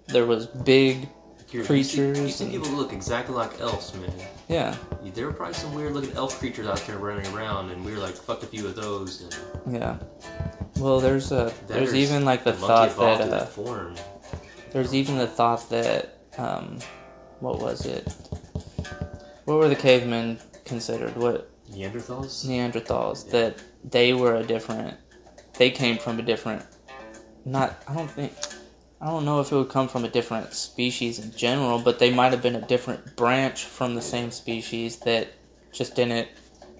there 0.07 0.25
was 0.25 0.47
big, 0.47 1.07
you're- 1.51 1.77
you 1.77 1.83
see- 1.83 2.01
You 2.01 2.13
creatures 2.13 2.35
see, 2.35 2.43
and- 2.45 2.53
people 2.53 2.69
look 2.71 2.91
exactly 2.93 3.35
like 3.35 3.59
elves, 3.61 3.93
man. 3.93 4.11
yeah, 4.47 4.75
There 5.13 5.27
were 5.27 5.33
probably 5.33 5.53
some 5.53 5.73
weird 5.75 5.93
looking 5.93 6.13
elf 6.15 6.39
creatures 6.39 6.65
out 6.67 6.81
there 6.87 6.97
running 6.97 7.27
around, 7.33 7.69
and 7.71 7.85
we 7.85 7.91
were 7.93 7.99
like, 7.99 8.15
fuck 8.15 8.41
a 8.43 8.47
few 8.47 8.65
of 8.67 8.75
those. 8.75 9.21
And 9.65 9.75
yeah. 9.75 9.97
Well, 10.77 10.99
there's 10.99 11.31
a 11.31 11.53
there's 11.67 11.93
even 11.93 12.25
like 12.25 12.43
the 12.43 12.53
thought 12.53 12.97
that 12.97 13.21
uh, 13.31 13.45
form. 13.45 13.95
there's 14.73 14.93
even 14.93 15.17
the 15.17 15.27
thought 15.27 15.69
that 15.69 16.14
um, 16.37 16.79
what 17.39 17.59
was 17.59 17.85
it? 17.85 18.07
What 19.45 19.57
were 19.57 19.69
the 19.69 19.75
cavemen 19.75 20.39
considered? 20.65 21.15
What 21.15 21.49
Neanderthals? 21.71 22.45
Neanderthals? 22.45 23.25
Yeah. 23.25 23.31
That 23.31 23.63
they 23.83 24.13
were 24.13 24.35
a 24.35 24.43
different. 24.43 24.97
They 25.57 25.71
came 25.71 25.97
from 25.97 26.19
a 26.19 26.23
different. 26.23 26.63
Not 27.45 27.81
I 27.87 27.95
don't 27.95 28.09
think. 28.09 28.33
I 29.01 29.07
don't 29.07 29.25
know 29.25 29.39
if 29.39 29.51
it 29.51 29.55
would 29.55 29.69
come 29.69 29.87
from 29.87 30.05
a 30.05 30.09
different 30.09 30.53
species 30.53 31.19
in 31.19 31.31
general, 31.35 31.79
but 31.79 31.99
they 31.99 32.11
might 32.11 32.31
have 32.31 32.41
been 32.41 32.55
a 32.55 32.65
different 32.65 33.15
branch 33.15 33.65
from 33.65 33.93
the 33.93 34.01
same 34.01 34.31
species 34.31 34.97
that 34.99 35.27
just 35.71 35.95
didn't. 35.95 36.29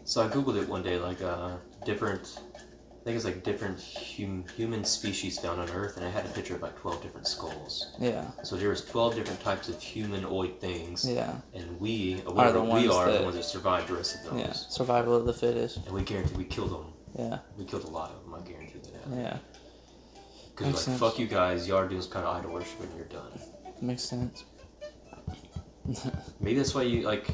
So 0.06 0.24
I 0.24 0.30
googled 0.30 0.62
it 0.62 0.68
one 0.68 0.82
day, 0.82 0.98
like 0.98 1.22
uh, 1.22 1.58
different. 1.84 2.40
I 3.06 3.10
think 3.10 3.18
it's 3.18 3.26
like 3.26 3.44
different 3.44 3.80
hum, 4.18 4.46
human 4.58 4.84
species 4.84 5.38
found 5.38 5.62
on 5.62 5.70
Earth, 5.70 5.96
and 5.98 6.04
I 6.04 6.10
had 6.10 6.26
a 6.26 6.30
picture 6.30 6.56
of 6.56 6.64
like 6.64 6.76
twelve 6.76 7.04
different 7.04 7.28
skulls. 7.28 7.94
Yeah, 8.00 8.26
So 8.42 8.56
there 8.56 8.70
was 8.70 8.84
twelve 8.84 9.14
different 9.14 9.40
types 9.42 9.70
of 9.70 9.80
humanoid 9.80 10.60
things, 10.60 11.08
yeah, 11.08 11.36
and 11.54 11.80
we, 11.80 12.24
or 12.26 12.30
Are 12.32 12.34
whatever 12.34 12.62
we 12.62 12.88
are, 12.90 13.06
that- 13.12 13.20
the 13.20 13.24
ones 13.24 13.36
that 13.36 13.44
survived 13.44 13.90
the 13.90 13.94
rest 13.94 14.16
of 14.16 14.32
those. 14.32 14.40
yeah. 14.40 14.54
Survival 14.54 15.16
of 15.16 15.26
the 15.28 15.34
fittest. 15.34 15.86
And 15.86 15.92
we 15.94 16.02
guarantee 16.02 16.34
we 16.36 16.46
killed 16.46 16.72
them. 16.72 16.94
Yeah, 17.16 17.38
We 17.60 17.66
killed 17.66 17.84
a 17.84 17.90
lot 17.92 18.10
of 18.10 18.24
them. 18.24 18.34
I 18.34 18.42
guarantee 18.42 18.80
that. 18.80 18.94
happened. 18.96 19.22
yeah. 19.22 19.38
Because 20.56 20.74
like, 20.74 20.84
sense. 20.84 21.00
fuck 21.00 21.20
you 21.20 21.28
guys, 21.28 21.68
y'all 21.68 21.78
are 21.78 21.88
doing 21.88 22.02
some 22.02 22.10
kind 22.12 22.26
of 22.26 22.36
idol 22.38 22.54
worship 22.54 22.80
and 22.82 22.90
you're 22.96 23.06
done. 23.06 23.30
Makes 23.82 24.04
sense. 24.04 24.46
Maybe 26.40 26.58
that's 26.58 26.74
why 26.76 26.82
you 26.82 27.04
like 27.04 27.28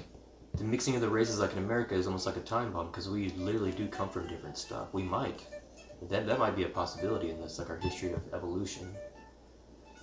the 0.56 0.66
mixing 0.66 0.96
of 0.96 1.02
the 1.02 1.08
races, 1.10 1.40
like 1.40 1.54
in 1.54 1.60
America, 1.60 1.96
is 1.96 2.08
almost 2.08 2.26
like 2.26 2.36
a 2.36 2.42
time 2.42 2.74
bomb 2.74 2.88
because 2.88 3.10
we 3.10 3.30
literally 3.38 3.72
do 3.72 3.88
come 3.88 4.10
from 4.10 4.28
different 4.28 4.58
stuff. 4.58 4.90
We 4.92 5.04
might. 5.04 5.40
That 6.10 6.26
that 6.26 6.40
might 6.40 6.56
be 6.56 6.64
a 6.64 6.70
possibility 6.70 7.30
in 7.30 7.40
this, 7.40 7.60
like 7.60 7.70
our 7.70 7.78
history 7.78 8.12
of 8.14 8.22
evolution. 8.34 8.88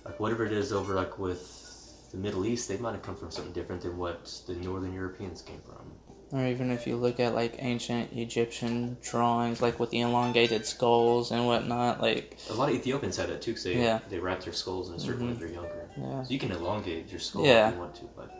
Like 0.05 0.19
whatever 0.19 0.45
it 0.45 0.53
is 0.53 0.71
over 0.71 0.93
like 0.93 1.19
with 1.19 2.07
the 2.11 2.17
Middle 2.17 2.45
East, 2.45 2.69
they 2.69 2.77
might 2.77 2.93
have 2.93 3.01
come 3.03 3.15
from 3.15 3.31
something 3.31 3.53
different 3.53 3.81
than 3.81 3.97
what 3.97 4.31
the 4.47 4.55
Northern 4.55 4.93
Europeans 4.93 5.41
came 5.41 5.61
from. 5.61 5.91
Or 6.31 6.45
even 6.45 6.71
if 6.71 6.87
you 6.87 6.95
look 6.95 7.19
at 7.19 7.33
like 7.35 7.55
ancient 7.59 8.13
Egyptian 8.13 8.97
drawings, 9.01 9.61
like 9.61 9.79
with 9.79 9.89
the 9.89 10.01
elongated 10.01 10.65
skulls 10.65 11.31
and 11.31 11.45
whatnot, 11.45 12.01
like 12.01 12.37
A 12.49 12.53
lot 12.53 12.69
of 12.69 12.75
Ethiopians 12.75 13.17
had 13.17 13.29
that 13.29 13.41
too, 13.41 13.51
because 13.51 13.65
they 13.65 13.75
Yeah. 13.81 13.99
they 14.09 14.19
wrap 14.19 14.41
their 14.41 14.53
skulls 14.53 14.89
in 14.89 14.95
a 14.95 14.99
certain 14.99 15.21
way 15.27 15.33
Mhm. 15.33 15.39
when 15.39 15.39
they're 15.39 15.61
younger. 15.61 15.89
yeah, 15.97 16.23
So 16.23 16.29
you 16.31 16.39
can 16.39 16.51
elongate 16.51 17.09
your 17.11 17.19
skull 17.19 17.45
Yeah. 17.45 17.67
if 17.69 17.73
you 17.75 17.79
want 17.81 17.95
to, 17.95 18.05
but 18.15 18.31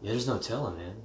yeah, 0.00 0.10
there's 0.12 0.26
no 0.26 0.38
telling, 0.38 0.78
man. 0.78 0.96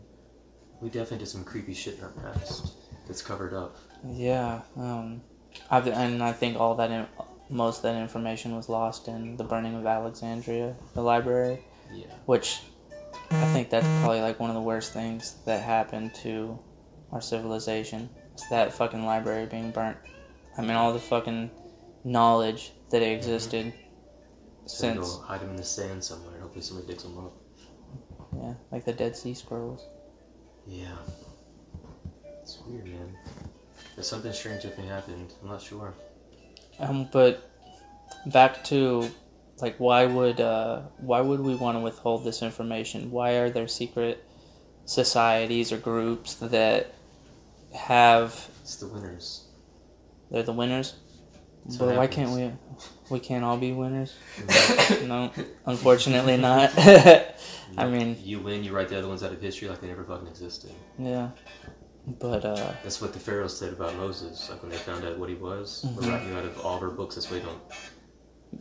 We 0.80 0.90
definitely 0.90 1.20
did 1.20 1.28
some 1.28 1.44
creepy 1.44 1.74
shit 1.74 1.98
in 1.98 2.04
our 2.04 2.10
past 2.12 2.74
that's 3.08 3.22
covered 3.22 3.54
up. 3.54 3.76
Yeah. 4.08 4.62
Um, 4.76 5.22
I 5.70 5.80
and 5.80 6.24
I 6.24 6.32
think 6.32 6.58
all 6.60 6.76
that 6.76 6.92
in, 6.92 7.06
most 7.50 7.78
of 7.78 7.84
that 7.84 7.96
information 8.02 8.56
was 8.56 8.70
lost 8.70 9.08
in 9.08 9.38
the 9.38 9.44
burning 9.44 9.76
of 9.76 9.86
Alexandria, 9.86 10.76
the 10.94 11.02
library, 11.02 11.60
Yeah. 11.94 12.06
which 12.26 12.62
I 13.30 13.46
think 13.54 13.70
that's 13.70 13.88
probably 14.02 14.22
like 14.22 14.40
one 14.40 14.50
of 14.50 14.56
the 14.56 14.62
worst 14.62 14.94
things 14.94 15.36
that 15.46 15.62
happened 15.62 16.14
to 16.16 16.58
our 17.12 17.22
civilization. 17.22 18.10
It's 18.34 18.48
that 18.50 18.74
fucking 18.74 19.06
library 19.06 19.46
being 19.46 19.72
burnt. 19.72 19.98
I 20.58 20.62
mean, 20.62 20.72
all 20.72 20.94
the 20.94 21.00
fucking 21.00 21.52
knowledge 22.04 22.72
that 22.90 23.02
existed 23.02 23.74
So 24.66 24.88
they 24.88 24.94
since 24.94 25.16
go 25.16 25.22
hide 25.24 25.42
them 25.42 25.50
in 25.52 25.56
the 25.58 25.64
sand 25.64 26.04
somewhere. 26.04 26.40
Hopefully 26.40 26.64
somebody 26.64 26.88
digs 26.88 27.04
them 27.04 27.18
up. 27.18 27.34
yeah, 28.36 28.54
like 28.72 28.86
the 28.86 28.94
Dead 28.94 29.16
Sea 29.16 29.34
Scrolls. 29.34 29.86
Yeah. 30.68 30.96
It's 32.42 32.60
weird, 32.66 32.86
man. 32.86 33.16
There's 33.96 34.08
something 34.08 34.34
strange 34.34 34.64
definitely 34.64 34.88
happened. 34.88 35.34
I'm 35.42 35.50
not 35.50 35.62
sure. 35.62 35.94
Um, 36.80 37.10
but 37.12 37.50
back 38.26 38.64
to 38.66 39.10
like, 39.62 39.76
why 39.78 40.06
would 40.06 40.40
uh, 40.40 40.82
why 40.98 41.22
would 41.22 41.40
we 41.40 41.56
want 41.56 41.78
to 41.78 41.82
withhold 41.82 42.24
this 42.24 42.42
information? 42.42 43.12
Why 43.12 43.34
are 43.34 43.50
there 43.50 43.68
secret 43.68 44.24
societies 44.86 45.72
or 45.72 45.78
groups 45.78 46.36
that 46.36 46.94
have 47.74 48.50
It's 48.62 48.78
the 48.78 48.88
winners. 48.88 49.46
they're 50.30 50.44
the 50.44 50.54
winners? 50.54 50.96
That's 51.66 51.78
but 51.78 51.96
why 51.96 52.08
can't 52.08 52.32
we? 52.32 52.52
We 53.12 53.20
can't 53.20 53.44
all 53.44 53.58
be 53.58 53.72
winners. 53.72 54.16
no, 55.04 55.32
unfortunately 55.66 56.38
not. 56.50 56.72
I 57.78 57.88
mean, 57.88 58.18
you 58.24 58.40
win, 58.40 58.64
you 58.64 58.74
write 58.74 58.90
the 58.90 58.98
other 58.98 59.08
ones 59.08 59.22
out 59.22 59.32
of 59.32 59.40
history 59.42 59.70
like 59.70 59.80
they 59.80 59.88
never 59.88 60.04
fucking 60.04 60.28
existed. 60.28 60.72
yeah, 60.98 61.30
but 62.08 62.44
uh, 62.46 62.74
That's 62.84 63.02
what 63.02 63.14
the 63.14 63.20
pharaohs 63.20 63.58
said 63.58 63.74
about 63.74 63.96
Moses. 63.96 64.50
Like 64.50 64.62
when 64.62 64.72
they 64.72 64.78
found 64.78 65.06
out 65.06 65.18
what 65.20 65.30
he 65.30 65.36
was, 65.36 65.86
Mhm. 65.86 65.96
we're 65.96 66.10
writing 66.12 66.30
you 66.30 66.36
out 66.38 66.46
of 66.46 66.60
all 66.66 66.78
of 66.78 66.84
our 66.84 66.90
books. 66.90 67.16
That's 67.16 67.30
why 67.30 67.38
you 67.38 67.44
don't. 67.44 67.62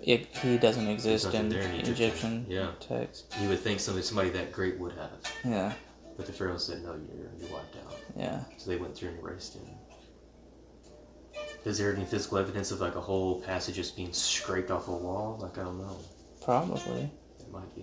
it 0.03 0.27
he 0.37 0.57
doesn't 0.59 0.87
exist 0.89 1.27
in 1.35 1.47
in 1.47 1.53
Egyptian. 1.53 1.93
Egyptian 1.93 2.47
Yeah. 2.49 2.71
text. 2.81 3.35
You 3.41 3.49
would 3.49 3.61
think 3.61 3.81
somebody 3.81 4.05
somebody 4.07 4.31
that 4.31 4.53
great 4.53 4.79
would 4.79 4.93
have, 4.93 5.19
Yeah, 5.45 5.73
but 6.17 6.27
the 6.27 6.33
pharaohs 6.33 6.65
said 6.67 6.83
no, 6.85 6.91
you're 6.95 7.31
you're 7.39 7.51
wiped 7.53 7.77
out. 7.85 7.97
yeah. 8.17 8.45
So 8.59 8.71
they 8.71 8.77
went 8.77 8.95
through 8.97 9.09
and 9.11 9.19
erased 9.19 9.55
him. 9.55 9.67
Is 11.65 11.77
there 11.79 11.95
any 11.95 12.05
physical 12.05 12.39
evidence 12.39 12.71
of 12.71 12.81
like 12.81 12.95
a 12.95 13.01
whole 13.01 13.41
passage 13.43 13.75
just 13.75 13.97
being 13.97 14.13
scraped 14.13 14.71
off 14.71 14.89
a 14.89 14.93
wall? 14.93 15.39
Like 15.41 15.59
I 15.59 15.63
don't 15.65 15.79
know. 15.79 15.97
Probably. 16.43 17.11
It 17.41 17.51
might 17.51 17.75
be. 17.75 17.83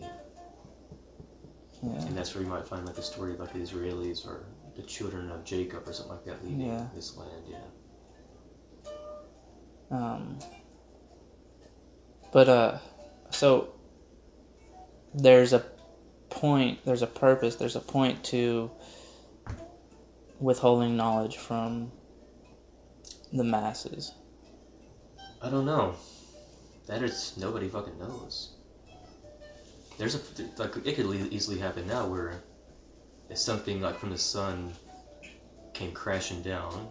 Yeah. 1.83 1.89
And 2.07 2.17
that's 2.17 2.33
where 2.33 2.43
you 2.43 2.49
might 2.49 2.67
find 2.67 2.85
like 2.85 2.95
the 2.95 3.03
story 3.03 3.33
of 3.33 3.39
like 3.39 3.53
the 3.53 3.59
Israelis 3.59 4.25
or 4.25 4.45
the 4.77 4.83
children 4.83 5.29
of 5.31 5.43
Jacob 5.43 5.87
or 5.87 5.91
something 5.93 6.15
like 6.15 6.25
that 6.25 6.45
leaving 6.45 6.67
Yeah. 6.67 6.87
this 6.95 7.17
land. 7.17 7.43
Yeah. 7.49 7.57
Um, 9.89 10.39
but 12.31 12.47
uh, 12.47 12.77
so 13.31 13.73
there's 15.13 15.53
a 15.53 15.65
point, 16.29 16.79
there's 16.85 17.01
a 17.01 17.07
purpose, 17.07 17.55
there's 17.55 17.75
a 17.75 17.79
point 17.81 18.23
to 18.25 18.69
withholding 20.39 20.95
knowledge 20.95 21.37
from 21.37 21.91
the 23.33 23.43
masses. 23.43 24.13
I 25.41 25.49
don't 25.49 25.65
know. 25.65 25.95
That 26.87 27.01
is 27.03 27.33
nobody 27.37 27.67
fucking 27.67 27.97
knows. 27.99 28.53
There's 29.97 30.15
a 30.15 30.19
like 30.57 30.75
it 30.85 30.95
could 30.95 31.33
easily 31.33 31.57
happen 31.57 31.87
now 31.87 32.05
where 32.07 32.41
if 33.29 33.37
something 33.37 33.81
like 33.81 33.97
from 33.99 34.09
the 34.11 34.17
sun 34.17 34.73
came 35.73 35.91
crashing 35.91 36.41
down, 36.41 36.89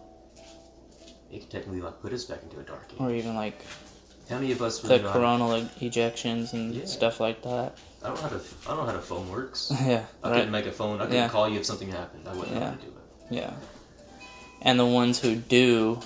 it 1.31 1.41
could 1.41 1.49
technically 1.49 1.81
like 1.81 1.99
put 2.01 2.13
us 2.13 2.25
back 2.25 2.43
into 2.43 2.59
a 2.59 2.63
dark 2.63 2.85
age. 2.93 2.99
Or 2.99 3.11
even 3.11 3.35
like 3.35 3.61
How 4.29 4.35
many 4.35 4.51
of 4.51 4.61
us 4.61 4.79
the? 4.79 4.99
How, 4.99 5.13
coronal 5.13 5.49
ejections 5.79 6.53
and 6.53 6.73
Yeah. 6.73 6.85
stuff 6.85 7.19
like 7.19 7.41
that. 7.43 7.77
I 8.03 8.07
don't 8.07 8.15
know 8.17 8.21
how 8.21 8.29
to. 8.29 8.35
I 8.35 8.67
don't 8.67 8.77
know 8.77 8.85
how 8.85 8.91
the 8.93 9.01
phone 9.01 9.29
works. 9.29 9.71
yeah, 9.85 10.05
I 10.23 10.29
right. 10.29 10.35
couldn't 10.35 10.51
make 10.51 10.65
a 10.65 10.71
phone. 10.71 10.99
I 10.99 11.05
couldn't 11.05 11.15
Yeah. 11.15 11.29
call 11.29 11.49
you 11.49 11.59
if 11.59 11.65
something 11.65 11.89
happened. 11.89 12.27
I 12.27 12.33
wouldn't 12.33 12.53
know 12.53 12.59
how 12.61 12.65
Yeah. 12.67 12.75
to 12.75 12.81
do 12.81 12.87
it. 12.87 13.35
Yeah. 13.41 13.53
And 14.61 14.79
the 14.79 14.85
ones 14.85 15.19
who 15.19 15.35
do 15.35 15.99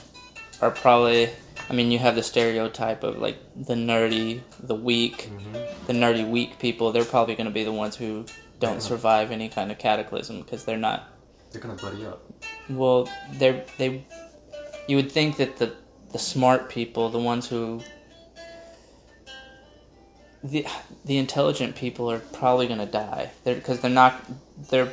are 0.61 0.71
probably, 0.71 1.29
I 1.69 1.73
mean, 1.73 1.89
you 1.91 1.99
have 1.99 2.15
the 2.15 2.23
stereotype 2.23 3.03
of 3.03 3.17
like 3.17 3.37
the 3.55 3.73
nerdy, 3.75 4.41
the 4.59 4.75
weak, 4.75 5.29
Mm-hmm. 5.31 5.85
the 5.87 5.93
nerdy, 5.93 6.29
weak 6.29 6.59
people. 6.59 6.91
They're 6.91 7.05
probably 7.05 7.35
going 7.35 7.45
to 7.47 7.53
be 7.53 7.63
the 7.63 7.71
ones 7.71 7.95
who 7.95 8.25
don't 8.61 8.73
Yeah. 8.75 8.79
survive 8.79 9.31
any 9.31 9.49
kind 9.49 9.71
of 9.71 9.77
cataclysm 9.77 10.41
because 10.41 10.63
they're 10.63 10.77
not. 10.77 11.09
They're 11.51 11.59
gonna 11.61 11.75
buddy 11.75 12.05
up. 12.05 12.23
Well, 12.69 13.09
they're 13.33 13.65
they. 13.77 14.05
You 14.87 14.95
would 14.95 15.11
think 15.11 15.35
that 15.37 15.57
the 15.57 15.73
the 16.13 16.19
smart 16.19 16.69
people, 16.69 17.09
the 17.09 17.19
ones 17.19 17.49
who. 17.49 17.81
The, 20.43 20.65
the 21.05 21.17
intelligent 21.19 21.75
people 21.75 22.09
are 22.09 22.17
probably 22.17 22.65
going 22.65 22.79
to 22.79 22.87
die 22.87 23.29
because 23.43 23.79
they're 23.79 23.91
not 23.91 24.23
they're 24.71 24.91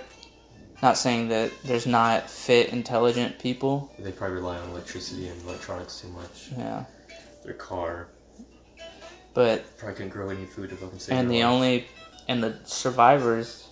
not 0.83 0.99
saying 0.99 1.29
that 1.29 1.51
there's 1.65 1.87
not 1.87 2.29
fit 2.29 2.69
intelligent 2.69 3.39
people 3.39 3.91
They 3.99 4.13
probably 4.13 4.37
rely 4.37 4.59
on 4.59 4.69
electricity 4.69 5.27
and 5.29 5.41
electronics 5.45 6.03
too 6.03 6.09
much. 6.09 6.51
Yeah, 6.57 6.85
Their 7.45 7.55
car 7.55 8.09
but 9.33 9.65
probably 9.79 9.95
couldn't 9.97 10.11
grow 10.13 10.29
any 10.29 10.45
food 10.45 10.69
to 10.69 10.77
fucking 10.77 10.99
save 10.99 11.17
and 11.17 11.31
the 11.31 11.37
life. 11.43 11.45
only 11.47 11.87
and 12.28 12.42
the 12.42 12.58
survivors, 12.64 13.66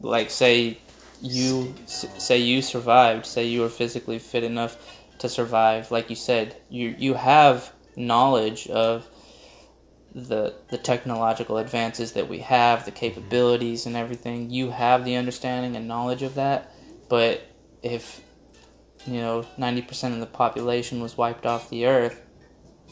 like 0.00 0.30
say 0.30 0.78
you 1.20 1.74
say 1.86 2.38
you 2.38 2.60
survived, 2.62 3.26
say 3.26 3.46
you 3.46 3.62
were 3.62 3.68
physically 3.68 4.18
fit 4.18 4.44
enough 4.44 4.76
to 5.18 5.28
survive, 5.28 5.90
like 5.90 6.10
you 6.10 6.16
said, 6.16 6.56
you 6.68 6.94
you 6.98 7.14
have 7.14 7.72
knowledge 7.96 8.68
of 8.68 9.08
the 10.14 10.54
the 10.68 10.78
technological 10.78 11.56
advances 11.56 12.12
that 12.12 12.28
we 12.28 12.40
have, 12.40 12.84
the 12.84 12.90
mm-hmm. 12.90 13.00
capabilities 13.00 13.86
and 13.86 13.96
everything. 13.96 14.50
You 14.50 14.70
have 14.70 15.04
the 15.04 15.16
understanding 15.16 15.74
and 15.74 15.88
knowledge 15.88 16.22
of 16.22 16.34
that, 16.34 16.72
but 17.08 17.42
if 17.82 18.20
you 19.06 19.20
know 19.20 19.46
ninety 19.56 19.82
percent 19.82 20.14
of 20.14 20.20
the 20.20 20.26
population 20.26 21.00
was 21.00 21.16
wiped 21.16 21.46
off 21.46 21.70
the 21.70 21.86
earth 21.86 22.23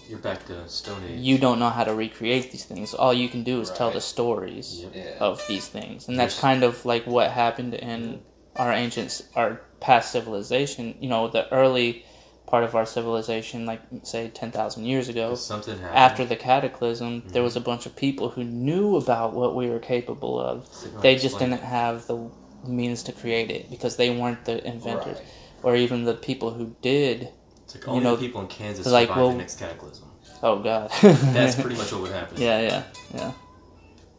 You're 0.09 0.19
back 0.19 0.45
to 0.47 0.69
Stone 0.69 1.03
Age. 1.09 1.21
you 1.21 1.39
don't 1.39 1.59
know 1.59 1.71
how 1.71 1.85
to 1.85 1.95
recreate 1.95 2.51
these 2.53 2.65
things. 2.65 2.93
All 2.95 3.15
you 3.15 3.29
can 3.29 3.43
do 3.45 3.61
is 3.61 3.71
tell 3.71 3.91
the 3.91 4.01
stories 4.01 4.81
Yep. 4.83 4.93
Yeah. 4.95 5.15
of 5.21 5.43
these 5.49 5.69
things, 5.69 6.09
and 6.09 6.19
that's 6.19 6.35
There's- 6.35 6.41
kind 6.41 6.63
of 6.65 6.85
like 6.85 7.07
what 7.07 7.31
happened 7.31 7.75
in 7.75 8.21
our 8.57 8.73
ancient, 8.73 9.23
our 9.37 9.61
past 9.81 10.13
civilization. 10.13 10.95
You 11.01 11.09
know, 11.09 11.29
the 11.29 11.51
early 11.53 12.05
part 12.47 12.65
of 12.65 12.75
our 12.75 12.85
civilization, 12.85 13.65
like 13.65 13.81
say 14.03 14.29
ten 14.29 14.51
thousand 14.51 14.85
years 14.85 15.09
ago, 15.09 15.35
something 15.35 15.79
happened. 15.79 15.97
after 15.99 16.25
the 16.27 16.37
cataclysm, 16.37 17.23
there 17.29 17.41
Mhm. 17.41 17.45
was 17.45 17.57
a 17.57 17.61
bunch 17.61 17.87
of 17.87 17.97
people 17.97 18.29
who 18.31 18.45
knew 18.45 18.97
about 18.97 19.33
what 19.33 19.55
we 19.55 19.71
were 19.71 19.79
capable 19.79 20.39
of. 20.39 20.69
They 21.01 21.15
They 21.15 21.17
just 21.23 21.39
didn't 21.39 21.63
have 21.63 22.07
the 22.07 22.19
means 22.67 23.03
to 23.05 23.13
create 23.13 23.51
it 23.51 23.71
because 23.71 23.97
they 23.97 24.11
weren't 24.11 24.45
the 24.45 24.63
inventors, 24.67 25.17
Right. 25.19 25.27
or 25.65 25.75
even 25.77 26.05
the 26.05 26.15
people 26.15 26.51
who 26.51 26.77
did 26.83 27.31
It's 27.65 27.75
like 27.75 27.95
you 27.95 28.01
know, 28.01 28.17
the 28.17 28.27
people 28.27 28.41
in 28.41 28.49
Kansas 28.49 28.87
like, 28.87 29.09
survived 29.09 29.21
well- 29.21 29.31
the 29.33 29.37
next 29.39 29.59
cataclysm. 29.59 30.09
Oh 30.43 30.59
God. 30.59 30.91
That's 31.03 31.55
pretty 31.55 31.77
much 31.77 31.93
what 31.93 32.03
would 32.03 32.11
happen. 32.13 32.41
Yeah, 32.41 32.61
yeah, 32.61 32.83
yeah. 33.15 33.33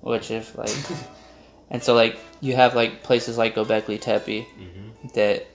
Which 0.02 0.32
if 0.32 0.58
like, 0.58 0.74
and 1.70 1.84
so 1.84 1.94
like 1.96 2.18
you 2.40 2.56
have 2.56 2.76
like 2.76 3.04
places 3.04 3.38
like 3.38 3.56
Gobekli 3.56 4.00
Tepe 4.00 4.44
hmm 4.44 4.90
that 5.16 5.48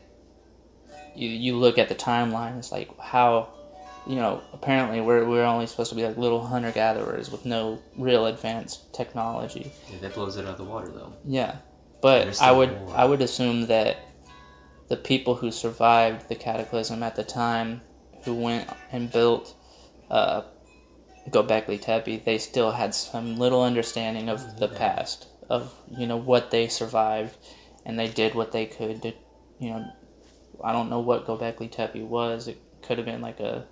you 1.14 1.28
you 1.30 1.56
look 1.56 1.78
at 1.78 1.88
the 1.88 1.94
timeline. 1.94 2.58
It's 2.58 2.70
like 2.70 2.90
how, 2.98 3.48
you 4.06 4.16
know, 4.16 4.42
apparently 4.52 5.00
we're 5.00 5.24
we're 5.24 5.44
only 5.44 5.66
supposed 5.66 5.88
to 5.90 5.96
be 5.96 6.06
like 6.06 6.18
little 6.18 6.46
hunter 6.46 6.70
gatherers 6.70 7.30
with 7.30 7.46
no 7.46 7.80
real 7.96 8.26
advanced 8.26 8.92
technology. 8.92 9.72
Yeah, 9.90 9.98
that 10.00 10.14
blows 10.14 10.36
it 10.36 10.44
out 10.44 10.52
of 10.52 10.58
the 10.58 10.64
water, 10.64 10.88
though. 10.88 11.12
Yeah, 11.24 11.56
but 12.02 12.40
I 12.42 12.52
would 12.52 12.72
more. 12.72 12.94
I 12.94 13.04
would 13.06 13.22
assume 13.22 13.66
that 13.68 13.96
the 14.88 14.96
people 14.96 15.34
who 15.36 15.50
survived 15.50 16.28
the 16.28 16.34
cataclysm 16.34 17.02
at 17.02 17.16
the 17.16 17.24
time, 17.24 17.80
who 18.24 18.34
went 18.34 18.68
and 18.92 19.10
built 19.12 19.54
uh, 20.10 20.42
Gobekli 21.28 21.80
Tepe, 21.80 22.24
they 22.24 22.38
still 22.38 22.70
had 22.72 22.94
some 22.94 23.36
little 23.38 23.62
understanding 23.62 24.28
of 24.28 24.58
the 24.58 24.68
past, 24.68 25.26
of 25.50 25.74
you 25.96 26.06
know 26.06 26.16
what 26.16 26.50
they 26.50 26.68
survived, 26.68 27.36
and 27.84 27.98
they 27.98 28.08
did 28.08 28.34
what 28.34 28.52
they 28.52 28.66
could 28.66 29.02
to, 29.02 29.12
you 29.58 29.70
know, 29.70 29.84
I 30.64 30.72
don't 30.72 30.88
know 30.90 31.00
what 31.00 31.26
Gobekli 31.26 31.70
Tepe 31.70 32.02
was. 32.02 32.48
It 32.48 32.58
could 32.82 32.98
have 32.98 33.06
been 33.06 33.20
like 33.20 33.40
a 33.40 33.66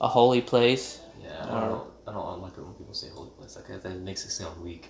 a 0.00 0.08
holy 0.08 0.40
place. 0.40 1.00
Yeah, 1.22 1.44
I 1.44 1.56
Or- 1.64 1.68
don't, 1.68 1.90
I 2.08 2.12
don't 2.14 2.40
like 2.42 2.52
it 2.56 2.64
when 2.64 2.72
people 2.74 2.94
say 2.94 3.08
holy 3.14 3.28
place. 3.30 3.56
Like 3.56 3.68
that, 3.68 3.82
that 3.82 3.98
makes 4.00 4.24
it 4.24 4.30
sound 4.30 4.62
weak. 4.64 4.88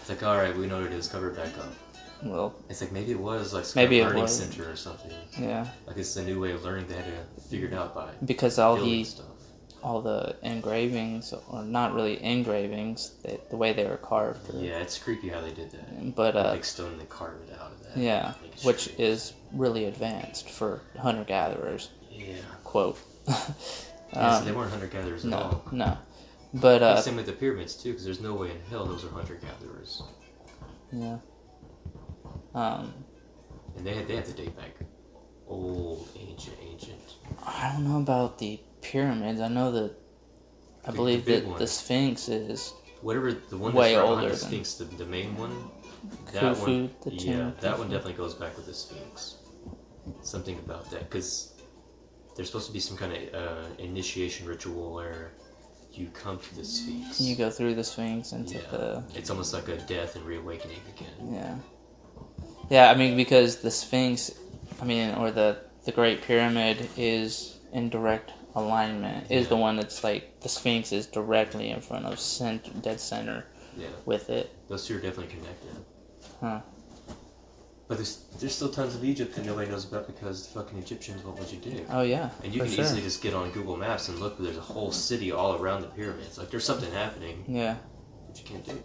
It's 0.00 0.08
like, 0.10 0.22
all 0.24 0.36
right, 0.36 0.56
we 0.56 0.66
know 0.66 0.78
what 0.78 0.86
it 0.86 0.92
is. 0.92 1.06
Cover 1.08 1.30
it 1.30 1.36
back 1.36 1.56
up. 1.58 1.72
Well, 2.22 2.54
It's 2.68 2.80
like 2.80 2.90
maybe 2.92 3.12
it 3.12 3.20
was 3.20 3.52
like 3.54 3.64
some 3.64 3.80
Maybe 3.82 4.00
it 4.00 4.04
learning 4.04 4.22
was. 4.22 4.36
center 4.36 4.70
or 4.70 4.76
something. 4.76 5.12
yeah, 5.38 5.66
Like 5.86 5.96
it's 5.98 6.16
a 6.16 6.24
new 6.24 6.40
way 6.40 6.52
of 6.52 6.64
learning 6.64 6.86
they 6.88 6.94
had 6.96 7.04
to 7.04 7.40
figure 7.42 7.68
it 7.68 7.74
out 7.74 7.94
by 7.94 8.10
because 8.24 8.58
all 8.58 8.76
the 8.76 9.04
stuff. 9.04 9.26
all 9.82 10.00
the 10.02 10.34
engravings, 10.42 11.32
or 11.48 11.62
not 11.62 11.94
really 11.94 12.20
engravings, 12.22 13.12
the, 13.22 13.38
the 13.50 13.56
way 13.56 13.72
they 13.72 13.86
were 13.86 13.96
carved. 13.98 14.52
or- 14.52 14.58
Yeah, 14.58 14.78
it's 14.80 14.98
creepy 14.98 15.28
how 15.28 15.40
they 15.40 15.52
did 15.52 15.70
that. 15.70 16.14
But 16.16 16.34
A 16.34 16.38
uh, 16.40 16.54
big 16.54 16.64
stone 16.64 16.98
they 16.98 17.04
carved 17.04 17.48
it 17.48 17.54
out 17.60 17.70
of 17.72 17.82
that. 17.84 17.96
yeah, 17.96 18.32
which 18.64 18.88
is 18.98 19.34
really 19.52 19.84
advanced 19.84 20.50
for 20.50 20.80
hunter 20.98 21.24
gatherers. 21.24 21.90
yeah. 22.10 22.34
Quote. 22.64 22.98
Yeah, 24.14 24.32
so 24.32 24.38
Um, 24.38 24.44
they 24.46 24.52
weren't 24.52 24.70
hunter 24.70 24.86
gatherers 24.86 25.22
at 25.26 25.30
no, 25.30 25.36
all. 25.36 25.62
no. 25.70 25.98
But 26.54 26.82
uh, 26.82 26.98
Same 27.02 27.16
with 27.16 27.26
the 27.26 27.32
pyramids 27.34 27.74
too, 27.76 27.90
because 27.90 28.06
there's 28.06 28.20
no 28.22 28.32
way 28.34 28.50
in 28.50 28.56
hell 28.70 28.86
those 28.86 29.04
are 29.04 29.10
hunter 29.10 29.34
gatherers, 29.34 30.02
yeah. 30.90 31.18
Um, 32.58 32.92
and 33.76 33.86
they 33.86 33.94
had 33.94 34.08
they 34.08 34.16
have 34.16 34.26
to 34.26 34.32
date 34.32 34.56
back 34.56 34.74
old, 35.46 36.08
ancient, 36.18 36.56
ancient. 36.60 37.00
I 37.46 37.72
don't 37.72 37.88
know 37.88 37.98
about 38.00 38.38
the 38.38 38.60
pyramids. 38.82 39.40
I 39.40 39.48
know 39.48 39.70
that 39.72 39.92
I 40.84 40.90
The- 40.90 40.96
believe 40.96 41.24
the 41.24 41.34
that 41.36 41.46
one. 41.46 41.58
the 41.58 41.66
Sphinx 41.66 42.28
is 42.28 42.72
Whatever 43.00 43.32
the 43.32 43.56
one 43.56 43.72
Way 43.74 43.94
that's 43.94 44.02
right 44.02 44.10
older 44.10 44.28
the 44.30 44.36
Sphinx, 44.36 44.74
the, 44.74 44.84
the 44.84 45.06
main 45.06 45.36
one. 45.36 45.70
That 46.32 46.42
Khufu, 46.56 46.60
one, 46.60 46.90
the 47.04 47.10
yeah, 47.14 47.48
of 47.48 47.60
that 47.60 47.78
one 47.78 47.88
definitely 47.90 48.14
goes 48.14 48.34
back 48.34 48.56
with 48.56 48.66
the 48.66 48.74
Sphinx. 48.74 49.36
Something 50.22 50.58
about 50.58 50.90
that, 50.90 51.08
because 51.08 51.54
there's 52.34 52.48
supposed 52.48 52.66
to 52.66 52.72
be 52.72 52.80
some 52.80 52.96
kind 52.96 53.12
of 53.12 53.34
uh, 53.34 53.64
initiation 53.78 54.46
ritual 54.48 54.92
where 54.94 55.32
you 55.92 56.08
come 56.08 56.38
to 56.40 56.54
the 56.56 56.64
Sphinx. 56.64 57.20
you 57.20 57.36
go 57.36 57.50
through 57.50 57.74
the 57.76 57.84
Sphinx 57.84 58.32
into 58.32 58.54
yeah, 58.54 58.70
the 58.72 59.04
it's 59.14 59.30
almost 59.30 59.52
like 59.54 59.68
a 59.68 59.76
death 59.76 60.16
and 60.16 60.24
reawakening 60.24 60.80
again. 60.96 61.32
yeah, 61.32 61.56
yeah. 62.70 62.90
I 62.90 62.94
mean 62.94 63.16
because 63.16 63.56
the 63.56 63.70
Sphinx, 63.70 64.30
I 64.80 64.84
mean, 64.84 65.14
or 65.14 65.30
the 65.30 65.58
the 65.84 65.92
Great 65.92 66.22
Pyramid 66.22 66.88
is 66.96 67.58
in 67.72 67.88
direct 67.88 68.32
alignment. 68.54 69.30
Is 69.30 69.48
the 69.48 69.56
one 69.56 69.76
that's 69.76 70.02
like 70.04 70.40
the 70.40 70.48
Sphinx 70.48 70.92
is 70.92 71.06
directly 71.06 71.70
in 71.70 71.80
front 71.80 72.06
of 72.06 72.18
center, 72.18 72.70
dead 72.80 73.00
center 73.00 73.44
Yeah, 73.76 73.88
with 74.04 74.30
it. 74.30 74.50
those 74.68 74.86
two 74.86 74.96
are 74.96 75.00
definitely 75.00 75.34
connected. 75.34 75.70
Huh. 76.40 76.60
But 77.88 77.96
there's 77.96 78.24
there's 78.38 78.54
still 78.54 78.68
tons 78.68 78.94
of 78.94 79.02
Egypt 79.02 79.34
that 79.36 79.46
nobody 79.46 79.70
knows 79.70 79.86
about 79.86 80.06
because 80.06 80.46
the 80.46 80.60
fucking 80.60 80.78
Egyptians 80.78 81.24
won't 81.24 81.40
let 81.40 81.50
you 81.50 81.58
dig. 81.58 81.86
Oh 81.88 82.02
yeah, 82.02 82.28
And 82.44 82.54
you 82.54 82.60
can 82.60 82.70
sure. 82.70 82.84
easily 82.84 83.00
just 83.00 83.22
get 83.22 83.32
on 83.32 83.50
Google 83.50 83.76
Maps 83.78 84.08
and 84.10 84.18
look. 84.18 84.36
There's 84.38 84.58
a 84.58 84.60
whole 84.60 84.92
city 84.92 85.32
all 85.32 85.54
around 85.56 85.80
the 85.82 85.88
pyramids. 85.88 86.36
Like 86.36 86.50
there's 86.50 86.64
something 86.64 86.92
happening, 86.92 87.44
Yeah. 87.48 87.76
but 88.26 88.38
you 88.38 88.44
can't 88.44 88.64
dig. 88.66 88.82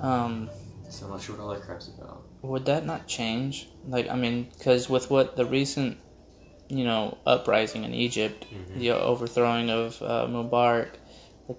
Um. 0.00 0.48
So 0.90 1.06
I'm 1.06 1.12
not 1.12 1.22
sure 1.22 1.36
what 1.36 1.42
all 1.44 1.50
that 1.50 1.62
crap's 1.62 1.88
about. 1.88 2.24
Would 2.42 2.66
that 2.66 2.84
not 2.84 3.06
change? 3.06 3.68
Like, 3.86 4.08
I 4.08 4.16
mean, 4.16 4.48
because 4.58 4.90
with 4.90 5.08
what 5.10 5.36
the 5.36 5.44
recent, 5.46 5.96
you 6.68 6.84
know, 6.84 7.16
uprising 7.26 7.84
in 7.84 7.94
Egypt, 7.94 8.44
Mhm. 8.52 8.78
the 8.80 8.90
overthrowing 8.90 9.70
of 9.70 10.02
uh, 10.02 10.26
Mubarak, 10.26 10.90
like, 11.48 11.58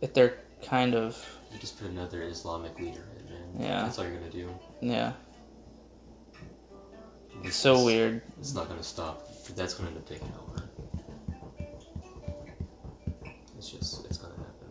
if 0.00 0.14
they're 0.14 0.38
kind 0.62 0.94
of, 0.94 1.16
You 1.52 1.58
just 1.58 1.78
put 1.78 1.90
another 1.90 2.22
Islamic 2.22 2.78
leader 2.78 3.04
in, 3.18 3.24
man. 3.60 3.68
Yeah. 3.68 3.82
That's 3.82 3.98
all 3.98 4.04
you're 4.06 4.14
gonna 4.18 4.30
do. 4.30 4.48
yeah, 4.80 5.12
It's 7.44 7.56
so 7.56 7.74
just- 7.74 7.84
weird. 7.86 8.22
It's 8.40 8.54
not 8.54 8.68
gonna 8.68 8.82
stop. 8.82 9.28
That's 9.54 9.74
gonna 9.74 9.90
end 9.90 9.98
up 9.98 10.06
taking 10.08 10.32
over. 10.40 10.70
It's 13.58 13.68
just, 13.70 14.06
it's 14.06 14.16
gonna 14.18 14.34
happen. 14.34 14.68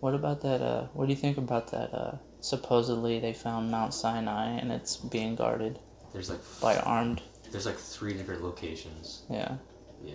What 0.00 0.14
about 0.14 0.40
that? 0.42 0.62
Uh, 0.62 0.86
what 0.94 1.06
do 1.06 1.10
you 1.12 1.18
think 1.18 1.36
about 1.36 1.68
that? 1.72 1.92
Uh, 1.92 2.16
supposedly 2.40 3.20
they 3.20 3.32
found 3.32 3.70
Mount 3.70 3.92
Sinai 3.94 4.50
and 4.58 4.72
it's 4.72 4.96
being 4.96 5.34
guarded 5.36 5.78
There's 6.12 6.30
like, 6.30 6.40
by 6.60 6.76
armed. 6.78 7.22
there's 7.52 7.66
like 7.66 7.76
three 7.78 8.14
different 8.14 8.42
locations. 8.42 9.22
Yeah, 9.30 9.56
Yeah. 10.02 10.14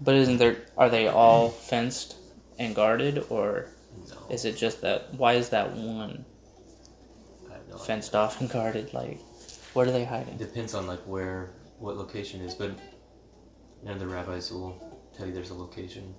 but 0.00 0.14
isn't 0.14 0.38
there? 0.38 0.56
Are 0.76 0.88
they 0.90 1.08
all 1.08 1.48
fenced 1.50 2.16
and 2.58 2.74
guarded, 2.74 3.24
or 3.30 3.66
No. 4.08 4.16
is 4.30 4.44
it 4.44 4.56
just 4.56 4.80
that? 4.82 5.12
Why 5.14 5.34
is 5.34 5.48
that 5.50 5.72
one 5.72 6.24
no 7.48 7.54
idea. 7.54 7.78
fenced 7.78 8.14
off 8.14 8.40
and 8.40 8.50
guarded? 8.50 8.92
Like, 8.94 9.18
what 9.72 9.86
are 9.88 9.92
they 9.92 10.04
hiding? 10.04 10.34
It 10.34 10.38
depends 10.38 10.74
on 10.74 10.86
like 10.86 11.00
where, 11.06 11.54
what 11.78 11.96
location 11.96 12.40
is, 12.42 12.54
but 12.54 12.70
none 13.82 13.94
of 13.94 14.00
the 14.00 14.06
rabbis 14.06 14.52
will 14.52 14.76
tell 15.16 15.26
you 15.26 15.32
there's 15.32 15.50
a 15.50 15.54
location. 15.54 16.14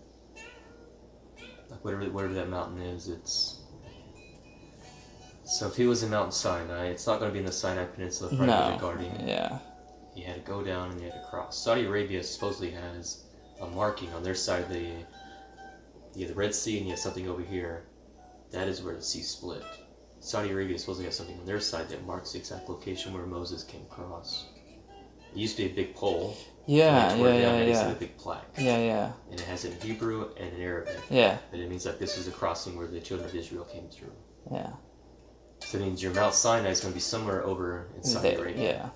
Like 1.70 1.84
whatever, 1.86 2.04
whatever 2.10 2.34
that 2.34 2.50
mountain 2.50 2.82
is, 2.82 3.08
it's. 3.08 3.60
So 5.46 5.68
if 5.68 5.76
he 5.76 5.86
was 5.86 6.04
in 6.04 6.10
Mount 6.10 6.34
Sinai, 6.34 6.88
it's 6.88 7.06
not 7.06 7.20
going 7.20 7.30
to 7.30 7.34
be 7.34 7.40
in 7.40 7.46
the 7.46 7.52
Sinai 7.52 7.86
Peninsula, 7.86 8.30
probably 8.30 8.48
No. 8.48 9.26
Yeah. 9.26 9.60
You 10.16 10.24
had 10.24 10.36
to 10.36 10.42
go 10.42 10.64
down 10.64 10.92
and 10.92 11.02
you 11.02 11.10
had 11.10 11.22
to 11.22 11.28
cross. 11.30 11.58
Saudi 11.58 11.86
Arabia 11.86 12.24
supposedly 12.24 12.72
has 12.72 13.24
a 13.60 13.68
marking 13.68 14.12
on 14.14 14.24
their 14.24 14.36
side 14.36 14.64
of 14.64 14.70
the. 14.70 14.94
You 16.16 16.28
have 16.28 16.30
the 16.30 16.36
Red 16.36 16.54
Sea 16.54 16.78
and 16.78 16.86
you 16.86 16.92
have 16.92 17.00
something 17.00 17.28
over 17.28 17.42
here. 17.42 17.86
That 18.52 18.68
is 18.68 18.84
where 18.84 18.96
the 18.96 19.02
sea 19.02 19.22
split. 19.22 19.64
Saudi 20.20 20.52
Arabia 20.52 20.78
supposedly 20.78 21.06
has 21.06 21.18
something 21.18 21.38
on 21.40 21.46
their 21.46 21.60
side 21.60 21.90
that 21.90 22.06
marks 22.06 22.32
the 22.32 22.38
exact 22.38 22.70
location 22.70 23.14
where 23.14 23.26
Moses 23.26 23.64
came 23.64 23.82
across. 23.82 24.46
It 25.34 25.38
used 25.38 25.58
to 25.58 25.64
be 25.64 25.72
a 25.72 25.76
big 25.76 25.96
pole. 25.96 26.38
Yeah, 26.66 26.86
yeah, 26.86 27.10
they 27.10 27.18
tore 27.18 27.28
it 27.28 27.32
down 27.32 27.42
yeah, 27.42 27.60
and 27.60 27.70
it's 27.70 27.80
yeah. 27.80 27.92
a 27.92 27.96
big 27.96 28.18
plaque. 28.18 28.46
Yeah, 28.58 28.78
yeah, 28.78 29.12
And 29.32 29.40
it 29.40 29.46
has 29.48 29.66
it 29.66 29.74
in 29.74 29.82
Hebrew 29.82 30.30
and 30.38 30.54
in 30.54 30.62
Arabic. 30.62 30.98
yeah, 31.10 31.38
And 31.52 31.62
it 31.62 31.70
means 31.70 31.84
that 31.84 32.00
this 32.00 32.18
is 32.18 32.28
the 32.28 32.32
crossing 32.32 32.78
where 32.78 32.88
the 32.88 33.02
children 33.02 33.28
of 33.28 33.36
Israel 33.36 33.66
came 33.66 33.90
through. 33.90 34.14
yeah. 34.50 34.70
So 35.66 35.78
it 35.78 35.82
means 35.82 36.04
your 36.04 36.14
Mount 36.14 36.34
Sinai 36.34 36.70
is 36.70 36.82
going 36.82 36.92
to 36.94 36.96
be 36.96 37.02
somewhere 37.02 37.44
over 37.46 37.88
in 37.96 38.04
Saudi 38.04 38.30
They- 38.30 38.36
Arabia. 38.36 38.64
yeah. 38.64 38.90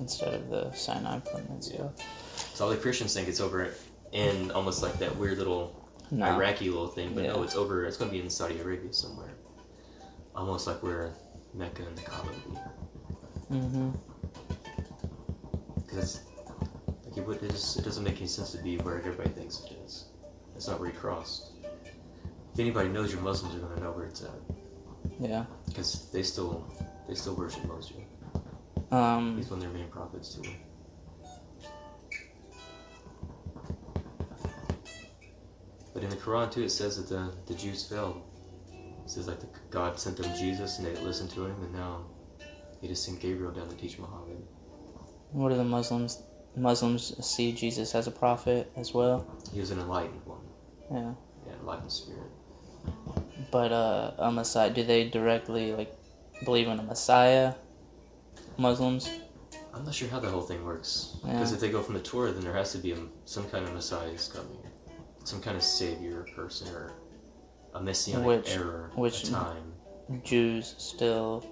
Instead 0.00 0.34
of 0.34 0.50
the 0.50 0.72
Sinai 0.72 1.20
Peninsula. 1.20 1.92
So 2.54 2.64
all 2.64 2.70
the 2.70 2.76
Christians 2.76 3.14
think 3.14 3.28
it's 3.28 3.40
over 3.40 3.72
in 4.12 4.50
almost 4.50 4.82
like 4.82 4.98
that 4.98 5.14
weird 5.16 5.38
little 5.38 5.88
No. 6.10 6.24
Iraqi 6.26 6.68
little 6.68 6.88
thing, 6.88 7.14
but 7.14 7.22
no, 7.24 7.42
it's 7.44 7.54
over. 7.54 7.84
It's 7.84 7.96
going 7.96 8.10
to 8.10 8.16
be 8.16 8.20
in 8.22 8.28
Saudi 8.28 8.58
Arabia 8.58 8.92
somewhere, 8.92 9.30
almost 10.34 10.66
like 10.66 10.82
where 10.82 11.12
Mecca 11.54 11.84
and 11.86 11.96
the 11.96 12.02
Kaaba 12.02 12.28
would 12.28 12.44
be. 12.54 12.60
Mm-hmm. 13.54 13.90
Because 15.76 16.20
like 17.06 17.16
it, 17.16 17.24
would, 17.26 17.42
it 17.42 17.50
just 17.50 17.78
it 17.78 17.84
doesn't 17.84 18.02
make 18.02 18.16
any 18.18 18.26
sense 18.26 18.50
to 18.52 18.58
be 18.58 18.78
where 18.78 18.98
everybody 18.98 19.30
thinks 19.30 19.62
it 19.70 19.76
is. 19.84 20.06
It's 20.56 20.66
not 20.66 20.80
where 20.80 20.88
you 20.90 20.94
crossed. 20.96 21.52
If 22.52 22.58
anybody 22.58 22.88
knows 22.88 23.12
you're 23.12 23.20
Muslims, 23.22 23.54
are 23.54 23.58
going 23.60 23.76
to 23.76 23.82
know 23.84 23.92
where 23.92 24.06
it's 24.06 24.22
at 24.22 24.30
Yeah. 25.20 25.44
because 25.66 26.10
they 26.12 26.22
still 26.22 26.64
they 27.08 27.14
still 27.14 27.34
worship 27.34 27.64
Moses. 27.66 27.92
Um. 28.90 29.36
He's 29.36 29.48
one 29.50 29.58
of 29.58 29.64
their 29.64 29.72
main 29.72 29.88
prophets 29.88 30.34
too. 30.34 30.48
But 35.92 36.02
in 36.02 36.10
the 36.10 36.16
Quran 36.16 36.50
too, 36.50 36.62
it 36.62 36.70
says 36.70 36.96
that 36.96 37.08
the, 37.08 37.32
the 37.46 37.54
Jews 37.58 37.84
failed. 37.86 38.20
It 39.04 39.10
says 39.10 39.28
like 39.28 39.40
the, 39.40 39.46
God 39.70 39.98
sent 39.98 40.16
them 40.16 40.34
Jesus 40.36 40.78
and 40.78 40.86
they 40.86 40.94
didn't 40.94 41.28
to 41.30 41.44
him, 41.46 41.56
and 41.62 41.72
now 41.72 42.04
he 42.80 42.88
just 42.88 43.04
sent 43.04 43.20
Gabriel 43.20 43.52
down 43.52 43.68
to 43.68 43.76
teach 43.76 43.98
Muhammad. 43.98 44.42
What 45.32 45.50
do 45.50 45.56
the 45.56 45.64
Muslims? 45.64 46.22
Muslims 46.56 47.14
see 47.26 47.52
Jesus 47.52 47.94
as 47.94 48.06
a 48.06 48.10
prophet 48.10 48.70
as 48.76 48.94
well. 48.94 49.26
He 49.52 49.60
was 49.60 49.70
an 49.72 49.80
enlightened 49.80 50.24
one, 50.24 50.38
Yeah. 50.92 51.12
yeah, 51.46 51.52
enlightened 51.60 51.90
spirit. 51.90 52.30
But 53.50 53.72
uh, 53.72 54.12
a 54.18 54.30
Messiah. 54.32 54.70
Do 54.70 54.82
they 54.84 55.08
directly 55.08 55.72
like 55.72 55.94
believe 56.44 56.68
in 56.68 56.78
a 56.78 56.82
Messiah? 56.82 57.54
Muslims. 58.56 59.10
I'm 59.72 59.84
not 59.84 59.94
sure 59.94 60.08
how 60.08 60.20
the 60.20 60.30
whole 60.30 60.42
thing 60.42 60.64
works 60.64 61.16
Yeah. 61.24 61.32
because 61.32 61.52
if 61.52 61.58
they 61.58 61.70
go 61.70 61.82
from 61.82 61.94
the 61.94 62.00
Torah, 62.00 62.30
then 62.30 62.44
there 62.44 62.52
has 62.54 62.70
to 62.72 62.78
be 62.78 62.92
a, 62.92 62.98
some 63.24 63.48
kind 63.50 63.64
of 63.64 63.72
Messiah 63.74 64.08
is 64.08 64.28
coming. 64.28 64.58
some 65.24 65.40
kind 65.40 65.56
of 65.56 65.62
savior 65.62 66.24
person 66.36 66.68
or 66.68 66.92
a 67.74 67.80
messianic 67.80 68.26
Which- 68.26 68.54
error, 68.56 68.90
which- 68.94 69.24
a 69.24 69.30
time. 69.32 69.72
Jews 70.22 70.74
still 70.78 71.44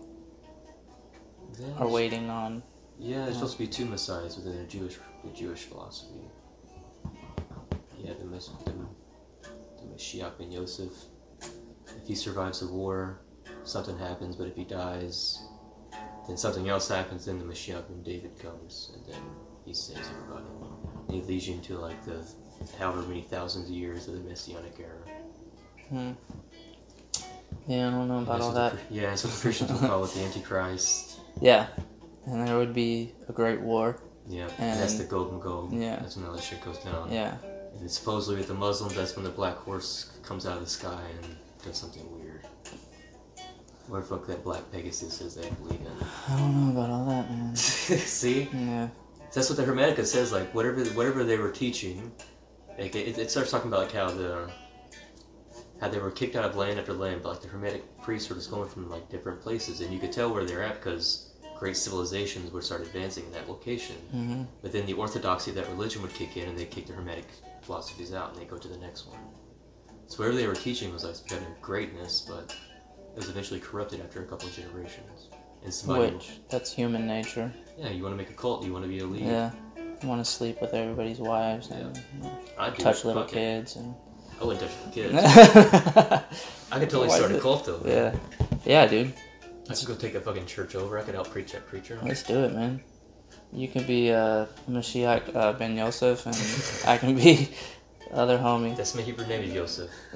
Then 1.58 1.72
are 1.78 1.88
waiting 1.88 2.28
on. 2.30 2.62
Yeah, 2.98 3.24
there's 3.24 3.36
supposed 3.36 3.54
to 3.54 3.58
be 3.58 3.66
two 3.66 3.86
messiahs 3.86 4.36
within 4.36 4.56
the 4.58 4.64
Jewish 4.64 4.98
the 5.24 5.30
Jewish 5.30 5.60
philosophy. 5.64 6.20
Yeah, 7.98 8.12
the 8.18 8.26
Mes- 8.26 8.50
the, 8.64 8.72
the 8.72 9.84
Mashiach 9.94 10.38
ben 10.38 10.52
Yosef. 10.52 10.92
If 12.00 12.08
he 12.08 12.14
survives 12.14 12.60
the 12.60 12.68
war, 12.68 13.20
something 13.64 13.98
happens. 13.98 14.36
But 14.36 14.48
if 14.48 14.56
he 14.56 14.64
dies, 14.64 15.42
then 16.26 16.36
something 16.36 16.68
else 16.68 16.88
happens. 16.88 17.26
Then 17.26 17.38
the 17.38 17.44
Mashiach 17.44 17.88
ben 17.88 18.02
David 18.02 18.38
comes, 18.38 18.92
and 18.94 19.14
then 19.14 19.22
he 19.64 19.74
saves 19.74 20.08
everybody. 20.10 20.46
And 21.08 21.14
he 21.16 21.22
leads 21.22 21.48
you 21.48 21.54
into 21.54 21.78
like 21.78 22.04
the 22.04 22.24
however 22.78 23.02
many 23.02 23.22
thousands 23.22 23.68
of 23.68 23.74
years 23.74 24.08
of 24.08 24.14
the 24.14 24.20
Messianic 24.20 24.78
era. 24.78 25.16
Hmm. 25.88 26.12
Yeah, 27.66 27.88
I 27.88 27.90
don't 27.90 28.08
know 28.08 28.20
about 28.20 28.40
all 28.40 28.52
that. 28.52 28.72
the, 28.72 28.94
yeah, 28.94 29.10
that's 29.10 29.24
what 29.24 29.32
the 29.32 29.40
Christians 29.40 29.72
will 29.72 29.78
call 29.88 30.04
it, 30.04 30.12
the 30.14 30.20
Antichrist. 30.20 31.20
Yeah, 31.40 31.66
and 32.26 32.46
there 32.46 32.56
would 32.56 32.74
be 32.74 33.12
a 33.28 33.32
great 33.32 33.60
war. 33.60 33.96
Yeah, 34.28 34.48
and 34.58 34.80
that's 34.80 34.94
the 34.94 35.04
golden 35.04 35.40
Gog. 35.40 35.72
Yeah. 35.72 35.96
that's 35.96 36.16
when 36.16 36.26
all 36.26 36.32
this 36.32 36.44
shit 36.44 36.64
goes 36.64 36.78
down. 36.78 37.10
Yeah, 37.10 37.36
And 37.78 37.90
supposedly 37.90 38.36
with 38.38 38.48
the 38.48 38.54
Muslims, 38.54 38.94
that's 38.94 39.16
when 39.16 39.24
the 39.24 39.30
black 39.30 39.56
horse 39.56 40.12
comes 40.22 40.46
out 40.46 40.56
of 40.56 40.64
the 40.64 40.70
sky 40.70 41.02
and 41.22 41.36
does 41.64 41.76
something 41.76 42.04
weird. 42.18 42.46
What 43.88 44.00
the 44.00 44.06
fuck 44.06 44.26
that 44.26 44.44
black 44.44 44.70
Pegasus 44.72 45.20
is 45.20 45.34
they 45.34 45.48
believe 45.50 45.80
in. 45.80 45.92
I 46.28 46.36
don't 46.36 46.54
know 46.74 46.80
about 46.80 46.90
all 46.90 47.04
that, 47.06 47.30
man. 47.30 47.54
See? 47.56 48.48
Yeah, 48.52 48.88
That's 49.34 49.50
what 49.50 49.56
the 49.56 49.64
Hermetica 49.64 50.04
says, 50.06 50.32
like 50.32 50.54
whatever 50.54 50.84
whatever 50.90 51.24
they 51.24 51.36
were 51.36 51.50
teaching, 51.50 52.12
like 52.78 52.94
it, 52.94 53.18
it 53.18 53.30
starts 53.30 53.50
talking 53.50 53.68
about 53.68 53.80
like 53.84 53.92
how 53.92 54.08
the 54.10 54.48
how 55.80 55.88
they 55.88 55.98
were 55.98 56.12
kicked 56.12 56.36
out 56.36 56.44
of 56.44 56.54
land 56.56 56.78
after 56.78 56.92
land, 56.92 57.22
but 57.22 57.30
like 57.30 57.42
the 57.42 57.48
Hermetic 57.48 57.82
priests 58.02 58.28
were 58.28 58.36
just 58.36 58.50
going 58.50 58.68
from 58.68 58.88
like 58.88 59.08
different 59.10 59.40
places, 59.40 59.80
and 59.80 59.92
you 59.92 59.98
could 59.98 60.12
tell 60.12 60.32
where 60.32 60.44
they're 60.44 60.62
at 60.62 60.74
because 60.76 61.30
great 61.58 61.76
civilizations 61.76 62.52
would 62.52 62.62
start 62.62 62.82
advancing 62.82 63.24
in 63.26 63.32
that 63.32 63.48
location. 63.48 63.96
hmm 64.12 64.42
But 64.62 64.70
then 64.72 64.86
the 64.86 64.92
orthodoxy 64.94 65.50
of 65.50 65.56
that 65.56 65.68
religion 65.68 66.02
would 66.02 66.14
kick 66.14 66.36
in, 66.36 66.48
and 66.48 66.56
they 66.56 66.66
kick 66.66 66.86
the 66.86 66.92
Hermetic 66.92 67.26
philosophies 67.62 68.14
out, 68.14 68.32
and 68.32 68.40
they 68.40 68.44
go 68.46 68.58
to 68.58 68.68
the 68.68 68.78
next 68.78 69.06
one. 69.08 69.18
So 70.12 70.18
whatever 70.18 70.36
they 70.36 70.46
were 70.46 70.54
teaching 70.54 70.92
was 70.92 71.04
like 71.04 71.26
kind 71.26 71.42
of 71.42 71.62
greatness, 71.62 72.20
but 72.28 72.54
it 73.14 73.16
was 73.16 73.30
eventually 73.30 73.60
corrupted 73.60 74.02
after 74.02 74.22
a 74.22 74.26
couple 74.26 74.46
of 74.46 74.54
generations. 74.54 75.30
And 75.64 75.72
somebody, 75.72 76.12
which 76.12 76.32
that's 76.50 76.70
human 76.70 77.06
nature. 77.06 77.50
yeah, 77.78 77.88
you 77.88 78.02
want 78.02 78.12
to 78.12 78.18
make 78.18 78.28
a 78.28 78.34
cult, 78.34 78.62
you 78.62 78.74
want 78.74 78.84
to 78.84 78.90
be 78.90 78.98
a 78.98 79.06
leader. 79.06 79.24
Yeah, 79.24 79.50
you 80.02 80.06
want 80.06 80.22
to 80.22 80.30
sleep 80.30 80.60
with 80.60 80.74
everybody's 80.74 81.18
wives 81.18 81.70
and 81.70 81.98
I 82.58 82.68
do. 82.68 82.82
touch 82.82 83.06
little 83.06 83.22
fuck 83.22 83.32
it. 83.32 83.36
kids 83.36 83.76
and. 83.76 83.94
I 84.38 84.44
wouldn't 84.44 84.60
touch 84.60 84.84
the 84.84 84.90
kids. 84.90 85.14
yeah, 85.14 86.22
I 86.72 86.78
could 86.78 86.90
totally 86.90 87.08
start 87.08 87.32
a 87.32 87.40
cult 87.40 87.64
though. 87.64 87.80
yeah, 87.86 88.14
yeah, 88.66 88.86
dude. 88.86 89.14
I 89.70 89.74
could 89.74 89.88
go 89.88 89.94
take 89.94 90.12
that 90.12 90.24
fucking 90.24 90.44
church 90.44 90.74
over. 90.74 90.98
I 90.98 91.04
could 91.04 91.14
out 91.14 91.30
preach 91.30 91.52
that 91.52 91.66
preacher. 91.66 91.98
Let's 92.02 92.22
do 92.22 92.44
it, 92.44 92.52
man. 92.52 92.82
You 93.50 93.66
can 93.66 93.86
be 93.86 94.12
uh, 94.12 94.44
Mashiach 94.68 95.34
uh, 95.34 95.54
Ben 95.54 95.74
Yosef, 95.74 96.26
and 96.26 96.86
I 96.86 96.98
can 96.98 97.14
be 97.16 97.48
other 98.12 98.38
homie. 98.38 98.76
That's 98.76 98.94
my 98.94 99.02
Hebrew 99.02 99.26
name 99.26 99.42
is 99.42 99.52
Yosef. 99.52 99.90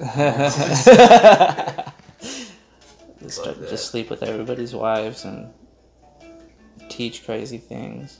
just, 3.21 3.35
start, 3.41 3.59
that. 3.59 3.69
just 3.69 3.89
sleep 3.91 4.09
with 4.09 4.23
everybody's 4.23 4.73
wives 4.73 5.25
and 5.25 5.51
teach 6.89 7.25
crazy 7.25 7.57
things. 7.57 8.19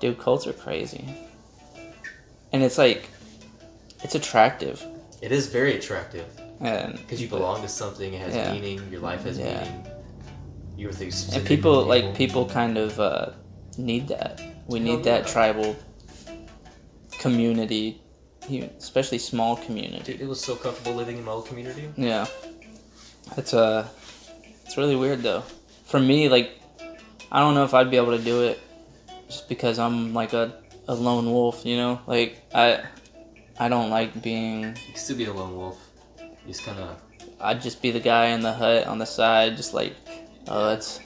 Dude, 0.00 0.18
cults 0.18 0.46
are 0.46 0.52
crazy. 0.52 1.04
And 2.52 2.62
it's 2.62 2.78
like, 2.78 3.08
it's 4.02 4.14
attractive. 4.14 4.84
It 5.22 5.32
is 5.32 5.46
very 5.48 5.76
attractive 5.76 6.26
And, 6.60 6.96
because 6.98 7.20
you 7.22 7.28
belong 7.28 7.62
to 7.62 7.68
something. 7.68 8.12
It 8.12 8.20
has 8.20 8.34
Yeah. 8.34 8.52
meaning. 8.52 8.80
Your 8.90 9.00
life 9.00 9.22
has 9.24 9.38
Yeah. 9.38 9.62
meaning. 9.64 9.86
You 10.76 10.88
were 10.88 10.92
thinking 10.92 11.34
and 11.34 11.46
people, 11.46 11.84
people. 11.84 11.84
like, 11.86 12.14
people 12.16 12.46
kind 12.46 12.76
of 12.76 12.98
uh, 13.00 13.30
need 13.78 14.08
that. 14.08 14.42
We 14.66 14.80
need 14.80 15.04
that 15.04 15.26
tribal 15.26 15.76
community, 17.18 18.00
you- 18.02 18.03
especially 18.50 19.18
small 19.18 19.56
community. 19.56 20.12
Dude, 20.12 20.20
it 20.20 20.28
was 20.28 20.40
so 20.40 20.56
comfortable 20.56 20.94
living 20.94 21.18
in 21.18 21.24
my 21.24 21.32
old 21.32 21.46
community. 21.46 21.88
Yeah. 21.96 22.26
It's 23.36 23.54
uh 23.54 23.88
it's 24.64 24.76
really 24.76 24.96
weird 24.96 25.22
though. 25.22 25.42
For 25.86 26.00
me, 26.00 26.28
like 26.28 26.60
I 27.32 27.40
don't 27.40 27.54
know 27.54 27.64
if 27.64 27.74
I'd 27.74 27.90
be 27.90 27.96
able 27.96 28.16
to 28.16 28.22
do 28.22 28.44
it 28.44 28.60
just 29.26 29.48
because 29.48 29.78
I'm 29.78 30.14
like 30.14 30.32
a, 30.32 30.62
a 30.88 30.94
lone 30.94 31.30
wolf, 31.30 31.64
you 31.64 31.76
know? 31.76 32.00
Like 32.06 32.42
I 32.54 32.84
I 33.58 33.68
don't 33.68 33.90
like 33.90 34.22
being 34.22 34.76
You 34.88 34.96
still 34.96 35.16
be 35.16 35.24
a 35.26 35.32
lone 35.32 35.56
wolf. 35.56 35.78
You 36.18 36.48
just 36.48 36.64
kind 36.64 36.78
of. 36.78 37.00
I'd 37.40 37.60
just 37.60 37.82
be 37.82 37.90
the 37.90 38.00
guy 38.00 38.26
in 38.26 38.40
the 38.40 38.52
hut 38.52 38.86
on 38.86 38.98
the 38.98 39.06
side 39.06 39.56
just 39.56 39.74
like 39.74 39.94
oh 40.48 40.68
that's 40.68 41.00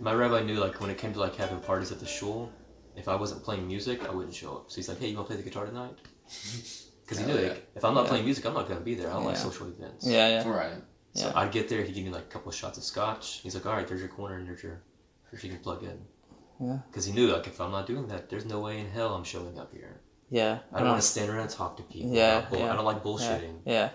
My 0.00 0.12
rabbi 0.12 0.42
knew 0.42 0.56
like 0.56 0.80
when 0.80 0.90
it 0.90 0.98
came 0.98 1.12
to 1.12 1.20
like 1.20 1.36
having 1.36 1.60
parties 1.60 1.92
at 1.92 2.00
the 2.00 2.06
shul, 2.06 2.50
if 2.96 3.08
I 3.08 3.16
wasn't 3.16 3.42
playing 3.42 3.66
music, 3.66 4.06
I 4.08 4.10
wouldn't 4.10 4.34
show 4.34 4.56
up. 4.56 4.70
So 4.70 4.76
he's 4.76 4.88
like, 4.88 4.98
"Hey, 4.98 5.08
you 5.08 5.16
want 5.16 5.28
to 5.28 5.34
play 5.34 5.42
the 5.42 5.48
guitar 5.48 5.66
tonight?" 5.66 5.96
Because 7.12 7.26
he 7.26 7.32
knew 7.32 7.38
Hell 7.38 7.48
like 7.48 7.66
if 7.74 7.84
I'm 7.84 7.94
not 7.94 8.02
Yeah. 8.04 8.08
playing 8.10 8.24
music, 8.24 8.46
I'm 8.46 8.54
not 8.54 8.68
gonna 8.68 8.80
be 8.80 8.94
there. 8.94 9.08
I 9.10 9.12
don't 9.14 9.24
like 9.24 9.36
social 9.36 9.66
events. 9.68 10.06
yeah, 10.06 10.28
yeah. 10.28 10.48
Right. 10.48 10.72
So 11.14 11.26
Yeah. 11.26 11.32
I'd 11.38 11.52
get 11.52 11.68
there, 11.68 11.82
he'd 11.82 11.94
give 11.94 12.04
me 12.04 12.10
like 12.10 12.22
a 12.24 12.32
couple 12.34 12.48
of 12.48 12.54
shots 12.54 12.78
of 12.78 12.84
scotch. 12.84 13.40
He's 13.42 13.54
like, 13.54 13.66
"All 13.66 13.74
right, 13.74 13.86
there's 13.86 14.00
your 14.00 14.08
corner, 14.08 14.36
and 14.38 14.48
there's 14.48 14.62
your, 14.62 14.82
there's 15.30 15.42
can 15.42 15.58
plug 15.58 15.82
in." 15.82 15.98
Yeah. 16.60 16.78
Because 16.88 17.04
he 17.04 17.12
knew 17.12 17.26
like 17.28 17.46
if 17.46 17.60
I'm 17.60 17.70
not 17.70 17.86
doing 17.86 18.06
that, 18.08 18.30
there's 18.30 18.46
no 18.46 18.60
way 18.60 18.78
in 18.78 18.88
hell 18.90 19.14
I'm 19.14 19.24
showing 19.24 19.58
up 19.58 19.72
here. 19.72 20.00
Yeah. 20.30 20.60
I 20.72 20.78
don't 20.78 20.88
want 20.88 21.02
to 21.02 21.06
stand 21.06 21.28
around 21.28 21.40
and 21.40 21.50
talk 21.50 21.76
to 21.76 21.82
people. 21.82 22.12
Yeah, 22.12 22.28
I 22.28 22.40
don't, 22.40 22.50
bull- 22.50 22.58
yeah, 22.60 22.72
I 22.72 22.76
don't 22.76 22.84
like 22.86 22.96
yeah, 22.96 23.02
bullshitting. 23.02 23.58
yeah. 23.66 23.90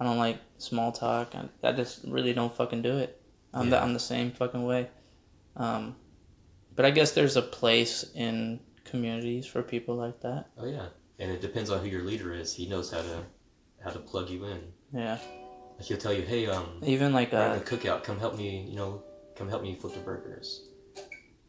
I 0.00 0.04
don't 0.04 0.18
like 0.18 0.38
small 0.58 0.90
talk. 0.92 1.34
I, 1.34 1.48
I 1.62 1.72
just 1.72 2.04
really 2.06 2.32
don't 2.32 2.54
fucking 2.54 2.80
do 2.82 2.96
it. 2.98 3.20
I'm 3.52 3.68
the 3.68 3.80
I'm 3.82 3.92
the 3.92 4.00
same 4.00 4.32
fucking 4.32 4.64
way. 4.64 4.88
Um, 5.56 5.96
but 6.74 6.86
I 6.86 6.90
guess 6.90 7.12
there's 7.12 7.36
a 7.36 7.42
place 7.42 8.04
in 8.14 8.60
communities 8.84 9.44
for 9.46 9.62
people 9.62 9.94
like 9.96 10.20
that. 10.22 10.46
Oh 10.56 10.64
yeah, 10.66 10.86
and 11.22 11.30
it 11.30 11.40
depends 11.40 11.70
on 11.70 11.78
who 11.80 11.86
your 11.88 12.02
leader 12.02 12.34
is. 12.34 12.52
He 12.52 12.66
knows 12.68 12.90
how 12.90 12.98
to 13.00 13.22
how 13.84 13.90
to 13.90 13.98
plug 14.00 14.28
you 14.28 14.44
in. 14.46 14.60
Yeah. 14.92 15.18
Like 15.78 15.86
he'll 15.86 15.96
tell 15.98 16.12
you, 16.12 16.22
"Hey, 16.22 16.46
um, 16.48 16.66
Even 16.82 17.12
like 17.12 17.32
uh, 17.32 17.58
a 17.58 17.60
cookout. 17.60 18.02
Come 18.02 18.18
help 18.18 18.36
me. 18.36 18.66
You 18.68 18.76
know, 18.76 19.02
come 19.36 19.48
help 19.48 19.62
me 19.62 19.74
flip 19.76 19.94
the 19.94 20.00
burgers." 20.00 20.68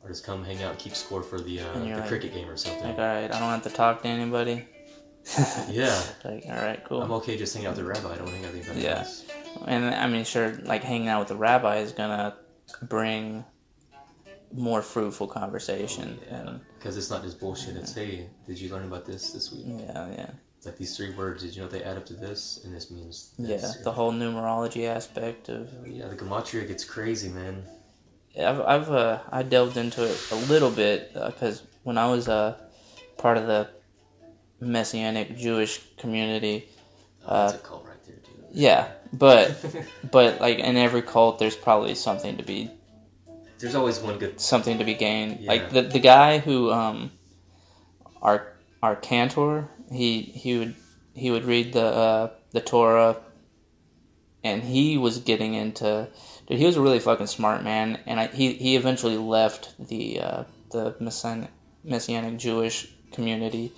Or 0.02 0.10
just 0.10 0.26
come 0.26 0.44
hang 0.44 0.62
out 0.62 0.72
and 0.72 0.80
keep 0.80 0.96
score 0.96 1.24
for 1.24 1.40
the 1.40 1.62
uh, 1.62 1.74
the 1.74 1.80
like- 1.86 2.08
cricket 2.08 2.34
game 2.34 2.48
or 2.50 2.58
something. 2.58 2.84
like 2.90 2.98
all 3.00 3.06
right, 3.06 3.26
I 3.34 3.40
don't 3.40 3.50
have 3.50 3.64
to 3.64 3.70
talk 3.70 4.02
to 4.04 4.08
anybody. 4.08 4.66
Yeah, 5.70 5.98
Like 6.26 6.44
all 6.50 6.56
right, 6.56 6.84
cool. 6.84 7.02
I'm 7.02 7.12
okay 7.14 7.38
just 7.38 7.54
hanging 7.54 7.68
out 7.68 7.78
with 7.78 7.86
the 7.86 7.90
rabbi. 7.94 8.14
I 8.14 8.18
don't 8.18 8.28
hang 8.28 8.44
out 8.46 8.52
with 8.54 8.62
anybody 8.68 8.82
Yeah. 8.82 9.00
else. 9.00 9.24
And 9.66 9.86
I 9.86 10.06
mean, 10.08 10.26
sure, 10.26 10.52
like 10.66 10.84
hanging 10.84 11.08
out 11.08 11.20
with 11.20 11.30
the 11.30 11.38
rabbi 11.38 11.78
is 11.78 11.94
gonna 11.94 12.36
bring 12.82 13.46
more 14.52 14.82
fruitful 14.82 15.28
conversation. 15.28 16.20
And 16.30 16.60
Because 16.84 16.98
it's 16.98 17.10
not 17.10 17.24
just 17.24 17.40
bullshit. 17.40 17.78
It's 17.78 17.94
hey, 17.94 18.28
did 18.46 18.60
you 18.60 18.70
learn 18.70 18.84
about 18.84 19.06
this 19.06 19.32
this 19.32 19.54
week? 19.54 19.64
yeah, 19.66 20.06
yeah, 20.18 20.30
It's 20.58 20.66
like 20.66 20.78
these 20.78 20.98
three 20.98 21.12
words. 21.12 21.42
Did 21.42 21.56
you 21.56 21.62
know 21.62 21.70
they 21.70 21.82
add 21.82 21.96
up 21.96 22.06
to 22.08 22.14
this? 22.14 22.60
And 22.66 22.76
this 22.76 22.92
means 22.92 23.34
yeah. 23.38 23.56
this. 23.56 23.78
The 23.78 23.92
whole 23.94 24.12
numerology 24.12 24.86
aspect 24.86 25.48
of 25.48 25.70
yeah, 25.88 26.10
the 26.10 26.16
gematria 26.18 26.68
gets 26.68 26.84
crazy, 26.84 27.30
man. 27.30 27.64
I've 28.38 28.60
I've 28.60 28.92
uh, 28.92 29.20
I 29.32 29.44
delved 29.44 29.78
into 29.78 30.04
it 30.04 30.28
a 30.32 30.36
little 30.52 30.72
bit 30.72 31.14
because 31.14 31.64
when 31.84 31.98
I 31.98 32.12
was 32.12 32.28
uh, 32.28 32.58
part 33.18 33.38
of 33.38 33.48
the 33.48 33.70
messianic 34.60 35.38
Jewish 35.38 35.80
community, 35.98 36.68
Oh, 37.26 37.48
that's 37.48 37.54
Uh, 37.54 37.58
a 37.58 37.60
cult 37.62 37.86
right 37.88 38.04
there, 38.06 38.16
dude. 38.18 38.46
yeah, 38.52 38.92
but 39.14 39.56
but 40.12 40.42
like 40.42 40.60
in 40.60 40.76
every 40.76 41.02
cult, 41.02 41.40
there's 41.40 41.56
probably 41.56 41.96
something 41.96 42.36
to 42.36 42.44
be 42.44 42.70
There's 43.64 43.76
always 43.76 44.00
one 44.02 44.20
good. 44.20 44.42
something 44.42 44.78
to 44.78 44.84
be 44.84 44.94
gained. 44.94 45.40
Yeah. 45.40 45.52
Like 45.54 45.70
the 45.70 45.84
the 45.84 46.00
guy 46.00 46.40
who 46.40 46.70
um 46.70 47.12
our 48.22 48.58
our 48.82 48.98
cantor, 48.98 49.70
he 49.90 50.22
he 50.22 50.60
would 50.60 50.76
he 51.14 51.32
would 51.32 51.46
read 51.46 51.72
the 51.72 51.86
uh, 51.86 52.30
the 52.52 52.60
Torah, 52.60 53.22
and 54.44 54.64
he 54.64 54.98
was 54.98 55.20
getting 55.20 55.54
into. 55.54 56.10
Dude, 56.46 56.58
he 56.58 56.66
was 56.66 56.76
a 56.76 56.82
really 56.82 57.00
fucking 57.00 57.28
smart 57.28 57.64
man, 57.64 58.00
and 58.06 58.20
I, 58.20 58.28
he 58.28 58.52
he 58.52 58.76
eventually 58.76 59.16
left 59.16 59.76
the 59.80 60.20
uh, 60.20 60.44
the 60.72 60.98
messianic, 61.00 61.50
messianic 61.86 62.38
Jewish 62.38 62.94
community. 63.14 63.72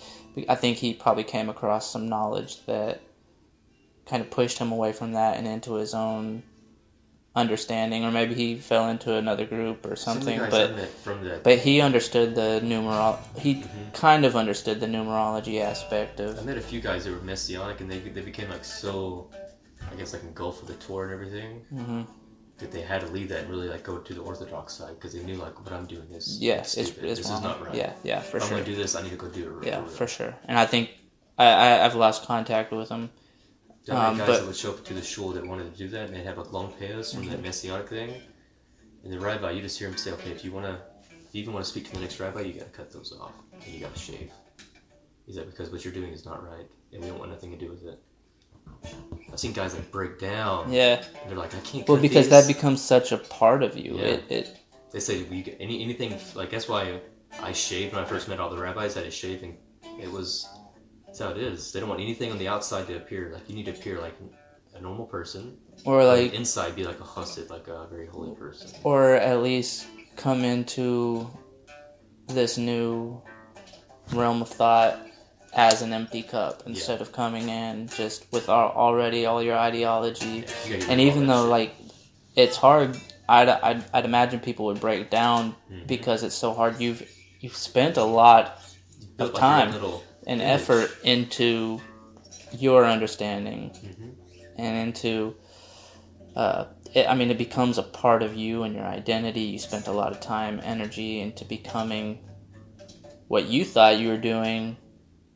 I 0.50 0.56
think 0.56 0.78
he 0.78 0.96
probably 0.96 1.24
came 1.24 1.48
across 1.48 1.92
some 1.92 2.10
knowledge 2.10 2.66
that 2.66 3.02
kind 4.08 4.24
of 4.24 4.32
pushed 4.32 4.58
him 4.58 4.72
away 4.72 4.94
from 4.94 5.14
that 5.14 5.38
and 5.38 5.46
into 5.48 5.76
his 5.76 5.94
own 5.94 6.42
understanding, 7.36 8.04
or 8.06 8.12
maybe 8.12 8.34
he 8.34 8.56
fell 8.56 8.88
into 8.90 9.14
another 9.16 9.46
group 9.46 9.86
or 9.86 9.90
the 9.92 9.96
something. 9.98 10.40
But 10.50 10.76
that. 10.76 11.44
but 11.44 11.60
he 11.60 11.82
understood 11.82 12.36
the 12.36 12.62
numerol. 12.64 13.18
He 13.40 13.56
Mm-hmm. 13.56 13.92
kind 13.94 14.26
of 14.26 14.36
understood 14.36 14.80
the 14.80 14.88
numerology 14.88 15.62
aspect 15.62 16.20
of. 16.20 16.40
I 16.40 16.44
met 16.44 16.58
a 16.58 16.62
few 16.62 16.82
guys 16.82 17.06
that 17.06 17.12
were 17.12 17.20
messianic, 17.22 17.82
and 17.82 17.90
they 17.92 18.00
they 18.00 18.22
became 18.22 18.50
like 18.50 18.64
so, 18.66 19.30
I 19.92 19.96
guess 19.96 20.14
like 20.14 20.24
engulfed 20.24 20.64
with 20.66 20.78
the 20.78 20.86
Torah 20.86 21.06
and 21.08 21.14
everything 21.14 21.62
hmm 21.70 22.02
that 22.58 22.72
they 22.72 22.80
had 22.80 23.02
to 23.02 23.08
leave 23.08 23.28
that 23.28 23.42
and 23.42 23.50
really 23.50 23.68
like 23.68 23.84
go 23.84 23.98
to 23.98 24.14
the 24.14 24.22
Orthodox 24.22 24.72
side 24.74 24.96
because 24.96 25.12
they 25.14 25.22
knew 25.24 25.36
like 25.36 25.62
what 25.62 25.74
I'm 25.74 25.86
doing 25.86 26.10
is 26.14 26.38
Yes, 26.40 26.78
it's, 26.78 26.92
it's 26.92 27.02
this 27.02 27.26
wrong. 27.26 27.36
is 27.36 27.44
not 27.44 27.62
right. 27.68 27.76
Yeah, 27.76 27.92
yeah, 28.04 28.22
for 28.22 28.38
if 28.38 28.44
I'm 28.44 28.50
gonna 28.52 28.64
do 28.64 28.76
this, 28.76 28.96
I 28.96 29.02
need 29.04 29.10
to 29.10 29.18
go 29.18 29.28
do 29.28 29.42
it. 29.62 29.68
Yeah, 29.68 29.80
real. 29.80 29.88
for 29.88 30.08
sure. 30.08 30.34
And 30.46 30.58
I 30.58 30.66
think 30.66 30.90
I, 31.38 31.46
I 31.48 31.86
I've 31.86 31.96
lost 31.96 32.24
contact 32.24 32.72
with 32.72 32.88
them. 32.88 33.10
There 33.86 33.96
are 33.96 34.12
Um, 34.12 34.18
guys 34.18 34.28
but- 34.28 34.38
that 34.40 34.48
would 34.48 34.56
show 34.56 34.72
up 34.72 34.84
to 34.86 34.94
the 34.94 35.02
shul 35.02 35.30
that 35.32 35.46
wanted 35.46 35.72
to 35.72 35.78
do 35.78 35.88
that, 35.90 36.08
and 36.08 36.16
they'd 36.16 36.24
have 36.24 36.38
like 36.38 36.52
long 36.52 36.74
payos 36.74 37.14
from 37.14 37.22
Mm-hmm. 37.24 37.32
that 37.32 37.42
messianic 37.44 37.88
thing. 37.90 38.22
And 39.04 39.14
the 39.14 39.20
rabbi, 39.20 39.52
you 39.52 39.62
just 39.62 39.78
hear 39.78 39.88
him 39.88 39.98
say, 39.98 40.12
"Okay, 40.14 40.32
if 40.32 40.44
you 40.44 40.52
wanna, 40.52 40.82
if 41.12 41.34
you 41.36 41.42
even 41.44 41.54
want 41.54 41.64
to 41.64 41.70
speak 41.72 41.86
to 41.86 41.92
the 41.94 42.00
next 42.00 42.20
rabbi, 42.20 42.42
you 42.42 42.54
gotta 42.54 42.72
cut 42.72 42.92
those 42.92 43.14
off, 43.20 43.34
and 43.54 43.64
you 43.74 43.80
gotta 43.80 43.98
shave." 44.00 44.32
Is 45.28 45.36
that 45.36 45.46
because 45.48 45.70
what 45.72 45.84
you're 45.86 45.94
doing 45.94 46.12
is 46.12 46.26
not 46.26 46.44
right, 46.44 46.68
and 46.92 47.02
we 47.04 47.08
don't 47.10 47.20
want 47.20 47.30
nothing 47.32 47.52
to 47.52 47.58
do 47.58 47.70
with 47.70 47.86
it. 47.86 48.00
I've 49.32 49.40
seen 49.40 49.54
guys 49.54 49.76
like 49.76 49.92
break 49.92 50.20
down. 50.20 50.72
Yeah. 50.72 51.04
And 51.22 51.30
they're 51.30 51.38
like, 51.38 51.54
I 51.54 51.60
can't. 51.60 51.88
Well, 51.88 51.98
because 52.02 52.26
these." 52.26 52.30
that 52.30 52.48
becomes 52.48 52.82
such 52.82 53.12
a 53.12 53.18
part 53.18 53.62
of 53.62 53.78
you. 53.78 53.96
Yeah. 53.98 54.04
It, 54.06 54.24
it 54.30 54.58
They 54.92 55.00
say 55.00 55.24
we 55.24 55.56
any 55.60 55.84
anything 55.84 56.20
like 56.34 56.50
that's 56.50 56.68
why 56.68 57.00
I 57.40 57.52
shaved 57.52 57.94
when 57.94 58.04
I 58.04 58.08
first 58.08 58.28
met 58.28 58.40
all 58.40 58.50
the 58.50 58.58
rabbis. 58.58 58.96
I 58.98 59.02
had 59.02 59.06
to 59.06 59.12
shave, 59.12 59.44
and 59.44 59.56
it 60.02 60.12
was 60.12 60.48
that's 61.18 61.20
how 61.32 61.36
it 61.38 61.42
is. 61.42 61.72
They 61.72 61.80
don't 61.80 61.90
want 61.90 62.02
anything 62.02 62.32
on 62.32 62.38
the 62.38 62.48
outside 62.48 62.88
to 62.88 62.96
appear 62.98 63.32
like 63.34 63.48
you 63.50 63.56
need 63.56 63.66
to 63.66 63.72
appear 63.72 64.00
like 64.02 64.16
a 64.76 64.82
normal 64.82 65.06
person, 65.06 65.58
or 65.86 66.04
like 66.04 66.34
inside 66.34 66.76
be 66.76 66.84
like 66.84 67.00
a 67.00 67.04
chassid, 67.04 67.50
like 67.50 67.68
a 67.68 67.88
very 67.90 68.08
holy 68.08 68.36
person. 68.36 68.70
or 68.84 69.16
at 69.16 69.42
least 69.42 69.88
come 70.18 70.44
into 70.44 71.30
this 72.28 72.58
new 72.58 73.22
realm 74.14 74.42
of 74.42 74.50
thought 74.50 75.00
as 75.54 75.82
an 75.82 75.94
empty 75.94 76.22
cup 76.22 76.64
instead 76.66 77.00
of 77.00 77.12
coming 77.14 77.48
in 77.48 77.88
just 77.88 78.26
with 78.34 78.50
al- 78.50 78.72
already 78.76 79.26
all 79.26 79.42
your 79.42 79.58
ideology. 79.58 80.44
Yeah, 80.68 80.76
you 80.78 80.86
And 80.90 81.00
even 81.00 81.28
though 81.28 81.44
shit. 81.44 81.50
like 81.52 81.76
it's 82.36 82.58
hard, 82.58 82.98
I'd, 83.30 83.48
I'd 83.48 83.84
I'd 83.94 84.04
imagine 84.06 84.40
people 84.42 84.66
would 84.66 84.82
break 84.82 85.10
down 85.10 85.56
Mhm. 85.72 85.88
because 85.88 86.24
it's 86.24 86.36
so 86.36 86.54
hard. 86.54 86.82
You've 86.82 87.08
you've 87.40 87.56
spent 87.56 87.96
a 87.96 88.04
lot 88.04 88.60
of 89.20 89.32
like, 89.32 89.40
time 89.40 89.72
little 89.72 90.04
and 90.28 90.42
image. 90.42 90.62
effort 90.62 90.92
into 91.04 91.82
your 92.58 92.86
understanding 92.86 93.72
Mhm. 93.84 94.14
and 94.58 94.88
into 94.88 95.36
uh, 96.36 96.66
it, 96.94 97.08
I 97.10 97.16
mean 97.16 97.32
it 97.32 97.38
becomes 97.38 97.78
a 97.78 97.84
part 97.84 98.22
of 98.24 98.36
you 98.36 98.64
and 98.64 98.76
your 98.76 98.86
identity 98.86 99.42
you 99.42 99.60
spent 99.60 99.88
a 99.88 99.92
lot 99.92 100.12
of 100.12 100.20
time 100.20 100.60
energy 100.64 101.20
into 101.22 101.46
becoming 101.46 102.20
what 103.28 103.46
you 103.46 103.66
thought 103.66 103.98
you 104.00 104.10
were 104.10 104.18
doing 104.18 104.78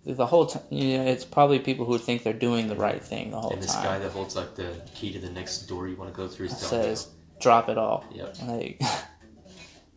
the 0.05 0.25
whole 0.25 0.45
time 0.45 0.63
you 0.69 0.97
know, 0.97 1.05
it's 1.05 1.25
probably 1.25 1.59
people 1.59 1.85
who 1.85 1.97
think 1.97 2.23
they're 2.23 2.33
doing 2.33 2.67
the 2.67 2.75
right 2.75 3.03
thing 3.03 3.31
the 3.31 3.39
whole 3.39 3.49
time. 3.51 3.59
And 3.59 3.67
this 3.67 3.75
guy 3.75 3.99
that 3.99 4.11
holds 4.11 4.35
like 4.35 4.55
the 4.55 4.75
key 4.95 5.11
to 5.13 5.19
the 5.19 5.29
next 5.29 5.67
door 5.67 5.87
you 5.87 5.95
want 5.95 6.13
to 6.13 6.15
go 6.17 6.27
through 6.27 6.49
says 6.49 7.07
drop 7.39 7.69
it 7.69 7.77
all. 7.77 8.05
Yep. 8.13 8.35
like 8.47 8.81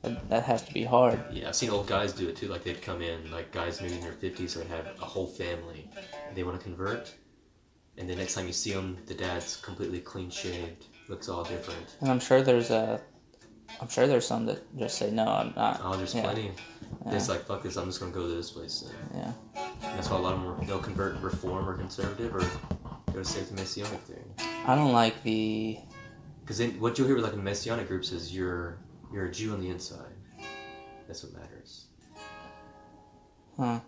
that, 0.02 0.28
that 0.28 0.42
has 0.44 0.62
to 0.62 0.72
be 0.74 0.84
hard 0.84 1.18
Yeah, 1.32 1.48
I've 1.48 1.56
seen 1.56 1.70
old 1.70 1.86
guys 1.86 2.12
do 2.12 2.28
it 2.28 2.36
too. 2.36 2.48
Like 2.48 2.64
they'd 2.64 2.82
come 2.82 3.02
in, 3.02 3.30
like 3.30 3.52
guys 3.52 3.80
maybe 3.80 3.94
in 3.94 4.00
their 4.00 4.12
fifties 4.12 4.56
would 4.56 4.66
have 4.66 4.86
a 5.00 5.04
whole 5.04 5.26
family, 5.26 5.88
they 6.34 6.42
want 6.42 6.58
to 6.58 6.62
convert. 6.62 7.14
And 7.98 8.08
the 8.08 8.16
next 8.16 8.34
time 8.34 8.46
you 8.46 8.52
see 8.52 8.72
them, 8.72 8.96
the 9.06 9.14
dad's 9.14 9.56
completely 9.56 10.00
clean 10.00 10.30
shaved, 10.30 10.86
looks 11.08 11.28
all 11.28 11.44
different. 11.44 11.96
and 12.00 12.10
I'm 12.10 12.20
sure 12.20 12.42
there's 12.42 12.70
a 12.70 13.00
I'm 13.80 13.88
sure 13.88 14.06
there's 14.06 14.26
some 14.26 14.44
that 14.46 14.60
just 14.78 14.98
say 14.98 15.10
no 15.10 15.24
I'm 15.26 15.52
not 15.56 15.80
Oh, 15.82 15.96
there's 15.96 16.14
Yeah. 16.14 16.22
plenty. 16.22 16.52
It's 17.06 17.28
like 17.28 17.44
fuck 17.46 17.62
this, 17.62 17.76
I'm 17.76 17.86
just 17.86 18.00
gonna 18.00 18.12
go 18.12 18.26
to 18.28 18.34
this 18.34 18.50
place. 18.50 18.84
Yeah 19.14 19.32
And 19.56 19.98
that's 19.98 20.10
why 20.10 20.16
a 20.16 20.20
lot 20.20 20.34
of 20.34 20.40
them 20.58 20.66
they'll 20.66 20.78
convert 20.78 21.16
reform 21.20 21.68
or 21.68 21.74
conservative 21.76 22.34
or 22.34 22.40
go 23.12 23.18
to 23.18 23.24
save 23.24 23.48
the 23.48 23.54
messianic 23.54 24.00
thing. 24.00 24.24
I 24.66 24.74
don't 24.74 24.92
like 24.92 25.22
the 25.22 25.78
Because 26.44 26.60
what 26.78 26.98
you'll 26.98 27.06
hear 27.06 27.16
with 27.16 27.24
like 27.24 27.34
the 27.34 27.40
messianic 27.42 27.88
groups 27.88 28.12
is 28.12 28.34
you're 28.34 28.78
you're 29.12 29.27
a 29.27 29.31
Jew 29.33 29.53
on 29.53 29.61
the 29.61 29.68
inside. 29.68 30.12
That's 31.07 31.22
what 31.25 31.33
matters. 31.35 31.87
huh 33.57 33.81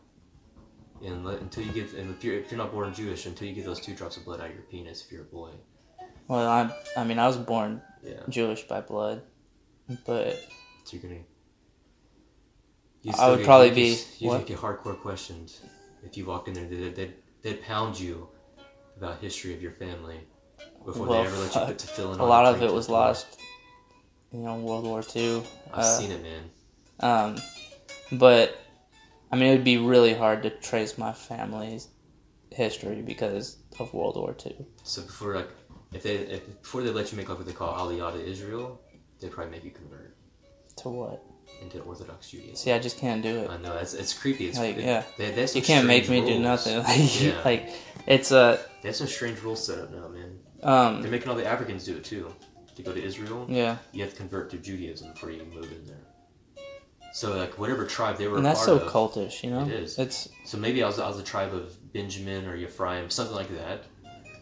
And 1.05 1.25
let, 1.25 1.41
until 1.41 1.65
you 1.65 1.73
get, 1.73 1.93
and 1.95 2.11
if 2.15 2.23
you're 2.25 2.37
if 2.39 2.51
you're 2.51 2.59
not 2.59 2.73
born 2.73 2.93
Jewish, 2.93 3.27
until 3.27 3.49
you 3.49 3.55
get 3.55 3.65
those 3.65 3.81
two 3.81 3.95
drops 3.95 4.17
of 4.17 4.25
blood 4.25 4.41
out 4.41 4.49
of 4.51 4.55
your 4.55 4.65
penis, 4.65 5.05
if 5.05 5.13
you're 5.13 5.23
a 5.23 5.25
boy, 5.25 5.51
well 6.29 6.47
I 6.49 6.71
I 6.97 7.05
mean 7.05 7.19
I 7.19 7.27
was 7.27 7.37
born 7.37 7.81
yeah, 8.03 8.21
Jewish 8.29 8.63
by 8.65 8.81
blood 8.81 9.23
but 10.07 10.37
so 10.85 10.97
you're 10.97 11.03
gonna. 11.03 11.21
You 13.03 13.13
I 13.19 13.29
would 13.31 13.39
get- 13.39 13.45
probably 13.47 13.69
you 13.69 13.75
be- 13.75 14.01
You 14.19 14.29
what? 14.29 14.47
get 14.47 14.59
hardcore 14.59 14.99
questions 14.99 15.61
if 16.03 16.17
you 16.17 16.25
walked 16.25 16.49
in 16.49 16.55
there. 16.55 16.67
They'd, 16.67 16.95
they'd, 16.97 17.15
they'd 17.43 17.63
pound 17.63 18.01
you 18.01 18.29
about 18.97 19.21
history 19.21 19.53
of 19.53 19.61
your 19.61 19.73
family 19.73 20.21
before 20.87 21.07
Well, 21.07 21.23
they 21.23 21.29
ever 21.29 21.37
let 21.39 21.55
you 21.55 21.61
put 21.67 21.79
to 21.81 21.87
fill 21.87 22.15
in. 22.15 22.21
a 22.21 22.25
lot 22.25 22.47
of 22.47 22.63
it 22.63 22.73
was 22.73 22.87
to 22.87 22.93
the 22.93 22.97
door. 22.97 23.07
lost 23.09 23.39
you 24.35 24.40
know 24.40 24.57
World 24.57 24.85
War 24.85 25.03
Two 25.03 25.42
I've 25.73 25.79
uh, 25.79 25.99
seen 25.99 26.11
it, 26.11 26.23
man. 26.23 26.42
um 27.01 27.37
but 28.18 28.59
I 29.31 29.37
mean 29.37 29.49
it 29.49 29.53
would 29.53 29.64
be 29.64 29.79
really 29.79 30.12
hard 30.14 30.42
to 30.42 30.51
trace 30.51 30.99
my 30.99 31.12
family's 31.12 31.88
history 32.51 33.01
because 33.03 33.57
of 33.79 33.94
World 33.94 34.16
War 34.16 34.35
Two 34.35 34.66
So 34.83 35.03
before 35.03 35.37
like, 35.37 35.51
if 35.92 36.03
they 36.03 36.16
if, 36.16 36.61
before 36.62 36.83
they 36.83 36.90
let 36.90 37.11
you 37.12 37.16
make 37.16 37.29
like 37.29 37.38
what 37.38 37.47
they 37.47 37.53
call 37.53 37.73
Aliyah 37.75 38.12
to 38.12 38.25
Israel, 38.25 38.81
they'd 39.20 39.31
probably 39.31 39.53
make 39.53 39.64
you 39.64 39.70
convert 39.70 40.16
to 40.79 40.88
what 40.88 41.23
into 41.62 41.79
Orthodox 41.83 42.31
Judaism. 42.31 42.57
see 42.57 42.73
I 42.73 42.81
just 42.81 42.99
can't 42.99 43.23
do 43.23 43.38
it 43.38 43.49
I 43.51 43.57
know 43.59 43.77
it's 43.77 43.94
it's 43.94 44.12
creepy. 44.12 44.49
It's 44.49 44.59
Like, 44.59 44.77
it- 44.77 44.85
yeah. 44.85 45.05
They, 45.16 45.29
you 45.55 45.62
can't 45.62 45.87
make 45.87 46.09
me 46.09 46.18
strange 46.20 46.27
do 46.37 46.38
nothing 46.40 46.79
like 46.90 47.23
Yeah. 47.23 47.40
like 47.44 47.70
it's 48.09 48.33
a 48.33 48.59
They 48.83 48.88
have 48.88 48.97
some 48.97 49.07
strange 49.07 49.40
rules 49.42 49.64
set 49.64 49.79
up 49.79 49.90
now, 49.92 50.09
man. 50.09 50.38
um 50.64 51.03
They're 51.03 51.11
making 51.12 51.29
all 51.29 51.37
the 51.37 51.47
Africans 51.47 51.85
do 51.85 51.97
it 51.97 52.05
too. 52.05 52.35
To 52.77 52.83
go 52.83 52.93
to 52.93 53.03
Israel, 53.03 53.47
yeah 53.49 53.79
you 53.93 54.03
have 54.03 54.11
to 54.13 54.17
convert 54.17 54.51
to 54.51 54.59
Judaism 54.59 55.13
before 55.13 55.31
you 55.31 55.45
move 55.45 55.71
in 55.71 55.87
there. 55.87 56.65
So 57.13 57.37
like 57.37 57.59
whatever 57.59 57.87
tribe 57.87 58.19
they 58.19 58.27
were 58.27 58.39
and 58.39 58.47
that's 58.47 58.65
so 58.65 58.77
of, 58.77 58.93
cultish 58.93 59.45
you 59.45 59.51
know 59.51 59.65
It 59.65 59.73
is. 59.73 59.99
it's 59.99 60.29
So 60.45 60.59
maybe 60.59 60.83
I 60.83 60.87
was 60.87 60.99
I 60.99 61.07
was 61.07 61.19
a 61.19 61.23
tribe 61.23 61.55
of 61.55 61.93
Benjamin 61.93 62.47
or 62.47 62.57
Ephraim, 62.57 63.09
something 63.11 63.37
like 63.37 63.49
that. 63.57 63.85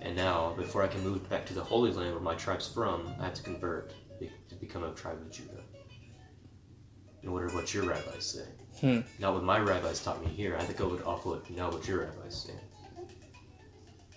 And 0.00 0.16
now, 0.16 0.52
before 0.56 0.82
I 0.82 0.88
can 0.88 1.00
move 1.04 1.28
back 1.30 1.46
to 1.46 1.54
the 1.54 1.62
Holy 1.62 1.92
Land 1.92 2.12
where 2.12 2.20
my 2.20 2.34
tribe's 2.34 2.66
from, 2.66 3.14
I 3.20 3.24
have 3.26 3.34
to 3.34 3.42
convert 3.42 3.94
to 4.48 4.54
become 4.56 4.82
a 4.82 4.90
tribe 4.94 5.18
of 5.20 5.30
Judah. 5.30 5.62
In 7.22 7.28
order 7.28 7.48
what 7.50 7.72
your 7.72 7.84
rabbis 7.84 8.26
say. 8.26 8.46
Hmm. 8.80 9.00
Not 9.20 9.34
what 9.34 9.44
my 9.44 9.60
rabbis 9.60 10.02
taught 10.02 10.20
me 10.24 10.28
here. 10.28 10.56
I 10.56 10.58
have 10.58 10.68
to 10.68 10.74
go 10.74 10.88
with 10.88 11.06
off 11.06 11.24
what 11.24 11.48
now 11.50 11.70
what 11.70 11.86
your 11.86 12.00
rabbis 12.00 12.42
say. 12.46 12.54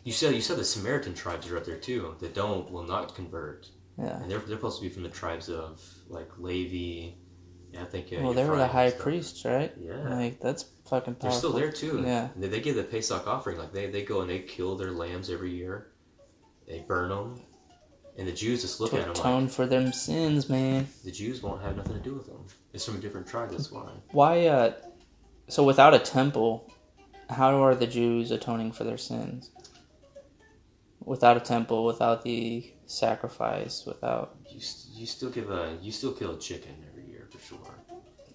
You 0.03 0.11
said 0.11 0.33
you 0.33 0.41
said 0.41 0.57
the 0.57 0.63
Samaritan 0.65 1.13
tribes 1.13 1.47
are 1.49 1.57
up 1.57 1.65
there 1.65 1.77
too. 1.77 2.15
That 2.19 2.33
don't 2.33 2.71
will 2.71 2.83
not 2.83 3.13
convert, 3.13 3.69
yeah 3.97 4.21
and 4.21 4.29
they're 4.29 4.39
they're 4.39 4.57
supposed 4.57 4.79
to 4.81 4.87
be 4.87 4.93
from 4.93 5.03
the 5.03 5.09
tribes 5.09 5.49
of 5.49 5.81
like 6.09 6.29
Levi. 6.37 7.13
Yeah, 7.71 7.81
I 7.81 7.85
think. 7.85 8.07
Uh, 8.13 8.21
well 8.21 8.33
they 8.33 8.45
were 8.47 8.57
the 8.57 8.67
high 8.67 8.91
priests 8.91 9.43
right 9.45 9.73
Yeah. 9.79 10.07
like 10.09 10.39
that's 10.39 10.63
fucking 10.89 11.15
powerful 11.15 11.29
They're 11.29 11.37
still 11.37 11.53
there 11.53 11.71
too. 11.71 12.03
Yeah. 12.05 12.29
And 12.33 12.43
They, 12.43 12.47
they 12.47 12.59
give 12.61 12.75
the 12.75 12.83
Pesach 12.83 13.27
offering. 13.27 13.57
Like 13.57 13.73
they, 13.73 13.87
they 13.89 14.03
go 14.03 14.21
and 14.21 14.29
they 14.29 14.39
kill 14.39 14.75
their 14.77 14.91
lambs 14.91 15.29
every 15.29 15.51
year. 15.51 15.91
They 16.67 16.79
burn 16.87 17.09
them. 17.09 17.41
And 18.17 18.25
the 18.27 18.31
Jews 18.31 18.61
just 18.61 18.79
look 18.79 18.91
to 18.91 18.97
at 18.97 19.01
them 19.01 19.09
like 19.09 19.19
atone 19.19 19.47
for 19.49 19.65
them 19.65 19.91
sins 19.91 20.47
man 20.49 20.87
the 21.03 21.11
Jews 21.11 21.43
won't 21.43 21.61
have 21.61 21.75
nothing 21.75 21.95
to 21.95 21.99
do 21.99 22.13
with 22.13 22.27
them. 22.27 22.45
It's 22.73 22.85
from 22.85 22.95
a 22.95 22.99
different 22.99 23.27
tribe. 23.27 23.51
That's 23.51 23.71
why. 23.71 23.89
Why, 24.11 24.45
uh, 24.47 24.73
so 25.49 25.63
without 25.63 25.93
a 25.93 25.99
temple, 25.99 26.71
how 27.29 27.61
are 27.61 27.75
the 27.75 27.87
Jews 27.87 28.31
atoning 28.31 28.71
for 28.71 28.83
their 28.85 28.97
sins? 28.97 29.51
Without 31.03 31.37
a 31.37 31.39
temple, 31.41 31.85
without 31.85 32.23
the 32.23 32.71
sacrifice, 32.85 33.85
without 33.85 34.35
You, 34.49 34.57
s- 34.59 34.87
you 34.93 35.05
still 35.05 35.29
give 35.29 35.49
a 35.49 35.77
you 35.81 35.91
still 35.91 36.13
kill 36.13 36.31
a 36.35 36.39
chicken 36.39 36.75
every 36.89 37.05
year 37.09 37.27
for 37.31 37.39
sure. 37.39 37.59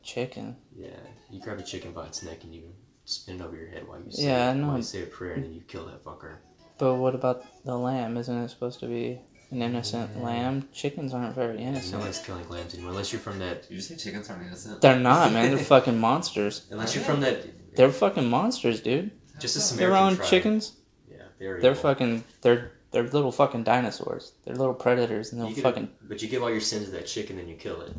chicken. 0.02 0.56
Yeah, 0.76 0.88
you 1.30 1.40
grab 1.40 1.58
a 1.58 1.62
chicken 1.62 1.92
by 1.92 2.06
its 2.06 2.22
neck 2.22 2.44
and 2.44 2.54
you 2.54 2.62
spin 3.04 3.36
it 3.40 3.42
over 3.42 3.56
your 3.56 3.68
head 3.68 3.86
while 3.88 4.00
you 4.04 4.10
say 4.10 4.24
Yeah, 4.24 4.50
I 4.50 4.54
know. 4.54 4.68
while 4.68 4.76
you 4.78 4.82
say 4.82 5.02
a 5.02 5.06
prayer 5.06 5.34
and 5.34 5.44
then 5.44 5.52
you 5.54 5.62
kill 5.62 5.86
that 5.86 6.04
fucker. 6.04 6.36
But 6.78 6.94
what 6.94 7.14
about 7.14 7.44
the 7.64 7.76
lamb? 7.76 8.16
Isn't 8.16 8.38
it 8.42 8.48
supposed 8.48 8.80
to 8.80 8.86
be 8.86 9.20
an 9.50 9.60
innocent 9.62 10.10
Yeah. 10.16 10.22
lamb? 10.22 10.68
Chickens 10.72 11.12
aren't 11.12 11.34
very 11.34 11.58
innocent. 11.62 11.92
No 11.92 12.00
innocent. 12.00 12.02
one's 12.02 12.18
killing 12.26 12.48
lambs 12.48 12.74
anymore 12.74 12.92
unless 12.92 13.12
you're 13.12 13.20
from 13.20 13.38
that. 13.40 13.62
Did 13.68 13.74
you 13.74 13.80
say 13.80 13.96
chickens 13.96 14.30
aren't 14.30 14.46
innocent? 14.46 14.80
They're 14.80 14.98
not, 14.98 15.32
man. 15.32 15.50
They're 15.54 15.64
fucking 15.76 15.98
monsters. 15.98 16.66
Unless 16.70 16.94
you're 16.94 17.04
from 17.04 17.20
that. 17.20 17.76
They're 17.76 17.92
fucking 17.92 18.28
monsters, 18.28 18.80
dude. 18.80 19.10
Just 19.38 19.56
a 19.56 19.60
Samaritan. 19.60 19.76
Their 19.78 19.88
Samaritan 19.88 20.08
own 20.12 20.16
tribe. 20.16 20.28
chickens. 20.30 20.72
Yeah, 21.10 21.16
very. 21.38 21.60
They're 21.62 21.70
evil. 21.72 21.82
fucking. 21.82 22.24
They're 22.42 22.72
they're 22.90 23.04
little 23.04 23.32
fucking 23.32 23.62
dinosaurs. 23.64 24.32
They're 24.44 24.54
little 24.56 24.74
predators, 24.74 25.32
and 25.32 25.40
they'll 25.40 25.48
You 25.48 25.54
get 25.56 25.62
fucking. 25.62 25.88
but 26.02 26.22
you 26.22 26.28
give 26.28 26.42
all 26.42 26.50
your 26.50 26.60
sins 26.60 26.86
to 26.86 26.90
that 26.92 27.06
chicken 27.06 27.38
and 27.38 27.46
then 27.46 27.48
you 27.48 27.56
kill 27.56 27.80
it. 27.82 27.94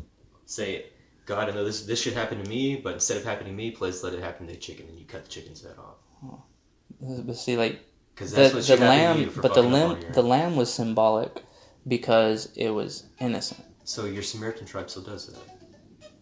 Say, 0.46 0.86
God, 1.26 1.48
I 1.48 1.52
know 1.54 1.64
this 1.64 1.82
this 1.84 2.00
should 2.00 2.14
happen 2.14 2.42
to 2.42 2.48
me, 2.48 2.76
but 2.76 2.94
instead 2.94 3.16
of 3.16 3.24
happening 3.24 3.52
to 3.52 3.56
me, 3.56 3.70
please 3.70 4.02
let 4.02 4.12
it 4.14 4.20
happen 4.22 4.46
to 4.46 4.52
the 4.52 4.58
chicken, 4.58 4.86
and 4.88 4.98
you 4.98 5.04
cut 5.06 5.24
the 5.24 5.30
chicken's 5.30 5.62
head 5.62 5.76
off. 5.78 6.40
But 7.00 7.36
see, 7.36 7.56
like 7.56 7.80
Because 8.14 8.30
the, 8.32 8.36
that's 8.42 8.54
what 8.54 8.60
the 8.60 8.66
should 8.66 8.78
happen 8.80 8.98
to 8.98 9.04
lamb 9.04 9.20
you 9.20 9.30
for 9.30 9.42
but 9.42 9.54
the 9.54 9.62
fucking 9.62 9.72
up 9.74 9.78
lamb 9.80 9.90
on 9.96 10.02
your- 10.02 10.12
the 10.12 10.22
lamb 10.22 10.56
was 10.56 10.72
symbolic 10.72 11.42
because 11.88 12.50
it 12.56 12.70
was 12.70 13.04
innocent 13.18 13.64
So 13.84 14.04
your 14.04 14.22
Samaritan 14.22 14.66
tribe 14.66 14.88
still 14.90 15.02
does 15.02 15.26
that. 15.26 15.38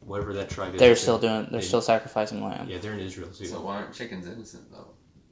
Whatever 0.01 0.33
that 0.35 0.49
tribe 0.49 0.75
is. 0.75 0.81
they're 0.81 0.97
still 0.97 1.19
doing 1.19 1.49
they're 1.51 1.61
they- 1.61 1.67
still 1.67 1.83
sacrificing 1.83 2.43
lamb 2.43 2.69
Yeah, 2.69 2.79
they're 2.79 2.95
in 2.95 3.01
Israel 3.01 3.29
too. 3.31 3.45
So 3.47 3.61
why 3.61 3.77
aren't 3.77 3.93
chickens 3.95 4.27
innocent 4.27 4.71
though? 4.71 4.89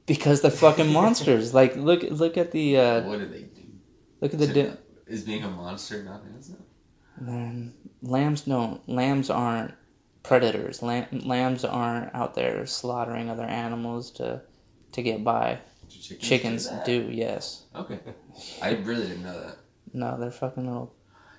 Because 0.09 0.41
they're 0.41 0.51
fucking 0.51 0.91
monsters 0.91 1.53
like 1.59 1.77
look 1.77 2.01
look 2.03 2.35
at 2.37 2.51
the 2.51 2.77
uh 2.77 3.01
what 3.03 3.19
do 3.19 3.27
they 3.27 3.43
do? 3.43 3.63
look 4.19 4.33
at 4.33 4.39
the 4.39 4.47
di- 4.47 4.73
Is 5.07 5.23
being 5.23 5.43
a 5.43 5.49
monster 5.49 6.03
not 6.03 6.23
innocent? 6.29 6.59
Man, 7.21 7.73
lambs 8.01 8.41
don't 8.41 8.81
lambs 8.89 9.29
aren't 9.29 9.73
predators 10.23 10.81
Lam- 10.81 11.21
lambs 11.23 11.63
aren't 11.63 12.13
out 12.13 12.33
there 12.35 12.65
slaughtering 12.65 13.29
other 13.29 13.45
animals 13.45 14.11
to 14.11 14.41
to 14.91 15.01
get 15.01 15.23
by. 15.23 15.59
Chickens, 15.89 16.19
Chickens 16.21 16.67
do 16.85 17.03
do, 17.07 17.11
yes. 17.11 17.63
Okay. 17.75 17.99
I 18.61 18.73
really 18.75 19.07
didn't 19.07 19.23
know 19.23 19.39
that. 19.39 19.57
No, 19.91 20.19
they're 20.19 20.29
fucking 20.29 20.65
little. 20.67 20.93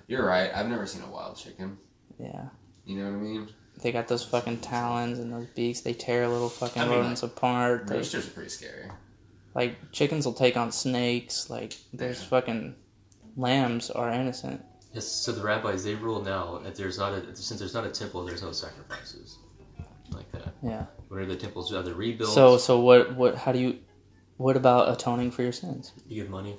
You're 0.07 0.25
right. 0.25 0.51
I've 0.53 0.67
never 0.67 0.85
seen 0.85 1.03
a 1.03 1.09
wild 1.09 1.37
chicken. 1.37 1.77
Yeah. 2.19 2.49
You 2.85 2.97
know 2.97 3.05
what 3.05 3.17
I 3.17 3.21
mean? 3.21 3.49
They 3.81 3.91
got 3.91 4.07
those 4.07 4.23
fucking 4.23 4.59
talons 4.59 5.19
and 5.19 5.33
those 5.33 5.47
beaks. 5.47 5.81
They 5.81 5.93
tear 5.93 6.27
little 6.27 6.49
fucking 6.49 6.81
I 6.81 6.85
mean, 6.85 6.97
rodents 6.99 7.23
apart. 7.23 7.87
They, 7.87 7.97
Roosters 7.97 8.27
are 8.27 8.31
pretty 8.31 8.49
scary. 8.49 8.85
like 9.55 9.91
chickens 9.91 10.25
will 10.25 10.33
take 10.33 10.55
on 10.57 10.71
snakes. 10.71 11.49
Like 11.49 11.73
there's 11.93 12.21
Yeah. 12.21 12.27
fucking 12.29 12.75
lambs 13.35 13.89
are 13.89 14.11
innocent. 14.11 14.63
Yes, 14.93 15.07
so 15.07 15.31
the 15.31 15.41
rabbis 15.41 15.83
they 15.83 15.95
rule 15.95 16.21
now 16.21 16.59
that 16.63 16.75
there's 16.75 16.97
not 16.99 17.13
a 17.13 17.35
since 17.35 17.59
there's 17.59 17.73
not 17.73 17.85
a 17.85 17.89
temple, 17.89 18.23
there's 18.25 18.41
no 18.43 18.51
sacrifices 18.51 19.37
like 20.11 20.29
that. 20.33 20.53
Yeah. 20.61 20.85
What 21.07 21.21
are 21.21 21.25
the 21.25 21.35
temple's 21.37 21.73
either 21.73 21.93
rebuilt, 21.93 22.31
So 22.33 22.57
so 22.57 22.79
what 22.81 23.15
what 23.15 23.35
how 23.35 23.51
do 23.51 23.59
you 23.59 23.79
what 24.37 24.57
about 24.57 24.91
atoning 24.93 25.31
for 25.31 25.43
your 25.43 25.51
sins? 25.53 25.91
you 26.07 26.21
give 26.21 26.29
money. 26.29 26.55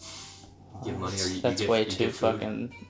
Uh, 0.00 0.78
you 0.84 0.90
give 0.92 1.00
money, 1.00 1.16
or 1.20 1.26
you, 1.28 1.40
That's 1.40 1.60
you 1.60 1.66
give, 1.66 1.68
way 1.68 1.84
you 1.84 1.90
too 1.90 1.98
give 1.98 2.16
food. 2.16 2.32
fucking 2.34 2.86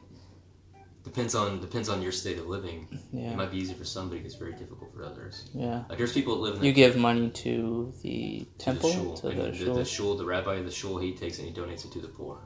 Depends 1.04 1.34
on 1.34 1.60
depends 1.60 1.88
on 1.90 2.00
your 2.00 2.12
state 2.12 2.38
of 2.38 2.46
living. 2.46 2.88
It 3.12 3.36
might 3.36 3.50
be 3.50 3.58
easy 3.58 3.74
for 3.74 3.84
some, 3.84 4.08
but 4.08 4.18
it's 4.18 4.34
very 4.36 4.52
difficult 4.54 4.92
for 4.94 5.04
others. 5.04 5.50
yeah. 5.52 5.84
Like 5.88 5.98
there's 5.98 6.12
people 6.14 6.34
that 6.36 6.40
live 6.42 6.54
in 6.54 6.60
the, 6.62 6.66
You 6.66 6.72
give 6.72 6.96
money 6.96 7.28
to 7.30 7.92
the 8.02 8.46
to 8.58 8.64
temple 8.64 8.88
the 8.88 8.94
shul, 8.94 9.16
to 9.18 9.28
the, 9.28 9.34
the, 9.34 9.54
shul. 9.54 9.74
the 9.74 9.84
shul, 9.84 10.16
the 10.16 10.24
rabbi 10.24 10.54
of 10.54 10.64
the 10.64 10.70
shul, 10.70 10.96
he 10.98 11.12
takes 11.14 11.38
and 11.38 11.46
he 11.46 11.52
donates 11.54 11.84
it 11.84 11.92
to 11.92 12.00
the 12.00 12.08
poor. 12.08 12.38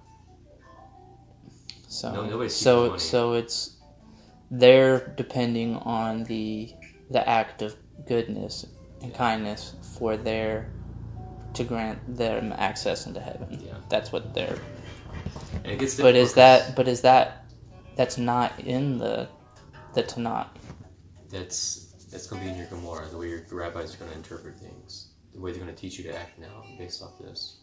So 1.87 2.13
No, 2.13 2.27
nobody's 2.27 2.55
so 2.55 2.97
so 2.97 3.35
it's 3.35 3.77
they're 4.51 5.15
depending 5.17 5.77
on 5.77 6.25
the 6.25 6.73
the 7.11 7.27
act 7.29 7.63
of 7.63 7.77
goodness 8.07 8.67
and 9.03 9.15
kindness 9.15 9.75
for 9.97 10.17
their 10.17 10.71
to 11.55 11.65
grant 11.65 11.99
them 12.17 12.53
access 12.59 13.07
into 13.07 13.21
heaven. 13.21 13.61
Yeah. 13.65 13.75
That's 13.89 14.11
what 14.13 14.35
they're. 14.35 14.59
And 15.65 15.73
it 15.73 15.79
gets 15.79 15.95
But 15.95 16.17
is 16.17 16.35
that 16.35 16.75
but 16.77 16.89
is 16.89 17.03
that 17.03 17.38
that's 17.99 18.17
not 18.17 18.59
in 18.61 18.97
the 18.99 19.29
the 19.95 20.03
Tanakh? 20.05 20.47
that's 21.31 21.93
that's 22.11 22.27
gonna 22.27 22.43
be 22.43 22.49
in 22.49 22.57
your 22.57 22.67
Gemara, 22.69 23.07
the 23.11 23.19
way 23.19 23.29
your 23.29 23.43
rabbis 23.51 23.95
are 23.95 23.99
gonna 23.99 24.13
interpret 24.17 24.57
things, 24.59 25.09
the 25.35 25.41
way 25.41 25.51
they're 25.51 25.61
gonna 25.61 25.75
teach 25.75 25.99
you 25.99 26.05
to 26.05 26.17
act 26.17 26.39
now 26.39 26.65
based 26.79 27.03
off 27.03 27.19
this. 27.19 27.59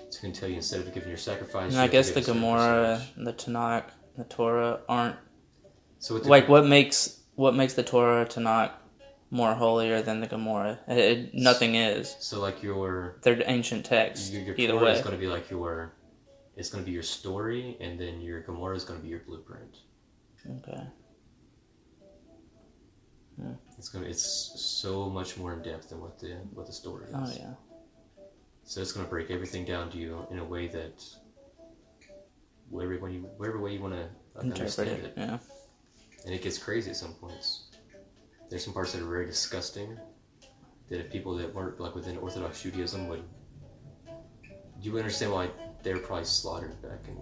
It's 0.00 0.18
gonna 0.18 0.34
tell 0.34 0.48
you 0.48 0.56
instead 0.56 0.80
of 0.80 0.92
giving 0.92 1.10
your 1.10 1.18
sacrifice. 1.18 1.70
And 1.72 1.80
I 1.80 1.86
guess 1.86 2.10
the 2.10 2.22
Gemara, 2.22 3.02
the 3.16 3.32
Tanakh, 3.34 3.84
the 4.16 4.24
Torah 4.24 4.80
aren't 4.88 5.16
So 6.00 6.18
the, 6.18 6.28
like 6.28 6.48
what 6.48 6.66
makes 6.66 7.20
what 7.36 7.54
makes 7.54 7.74
the 7.74 7.82
Torah 7.84 8.26
Tanakh 8.26 8.72
more 9.30 9.54
holier 9.54 10.00
than 10.00 10.20
the 10.22 10.26
Gemara. 10.26 10.78
It, 10.88 10.98
it- 10.98 11.34
nothing 11.34 11.74
is. 11.74 12.16
So 12.20 12.40
like 12.40 12.62
your 12.62 13.18
They're 13.22 13.42
ancient 13.44 13.84
texts. 13.84 14.30
your, 14.30 14.42
your 14.42 14.54
Either 14.56 14.78
way. 14.78 14.92
is 14.92 15.02
gonna 15.02 15.18
be 15.18 15.26
like 15.26 15.50
your, 15.50 15.92
it's 16.58 16.68
gonna 16.70 16.84
be 16.84 16.90
your 16.90 17.04
story, 17.04 17.76
and 17.80 17.98
then 17.98 18.20
your 18.20 18.40
Gemara 18.42 18.76
is 18.76 18.84
gonna 18.84 18.98
be 18.98 19.08
your 19.08 19.20
blueprint. 19.20 19.78
Okay. 20.58 20.82
It's 23.78 23.88
gonna 23.88 24.06
it's 24.06 24.24
so 24.60 25.08
much 25.08 25.36
more 25.36 25.52
in 25.52 25.62
depth 25.62 25.90
than 25.90 26.00
what 26.00 26.18
the 26.18 26.30
what 26.52 26.66
the 26.66 26.72
story 26.72 27.06
is. 27.06 27.14
Oh 27.14 27.32
yeah. 27.38 27.54
So 28.64 28.80
it's 28.80 28.90
gonna 28.90 29.06
break 29.06 29.30
everything 29.30 29.64
down 29.64 29.88
to 29.92 29.98
you 29.98 30.26
in 30.32 30.40
a 30.40 30.44
way 30.44 30.66
that 30.66 31.04
whatever 32.68 32.98
way 32.98 33.12
you 33.12 33.20
whatever 33.36 33.60
way 33.60 33.74
you 33.74 33.80
want 33.80 33.94
to 33.94 34.08
understand 34.40 34.88
it. 34.90 35.04
it. 35.04 35.12
Yeah. 35.16 35.38
and 36.24 36.34
it 36.34 36.42
gets 36.42 36.58
crazy 36.58 36.90
at 36.90 36.96
some 36.96 37.14
points. 37.14 37.68
There's 38.50 38.64
some 38.64 38.74
parts 38.74 38.92
that 38.92 39.02
are 39.02 39.06
very 39.06 39.26
disgusting. 39.26 39.96
That 40.88 41.00
if 41.00 41.12
people 41.12 41.36
that 41.36 41.54
weren't 41.54 41.78
like 41.78 41.94
within 41.94 42.16
Orthodox 42.16 42.62
Judaism 42.62 43.06
would, 43.08 43.22
you 44.80 44.90
would 44.90 45.00
understand 45.00 45.32
why 45.32 45.50
they 45.88 45.94
were 45.94 46.00
probably 46.00 46.26
slaughtered 46.26 46.82
back 46.82 47.00
and 47.08 47.16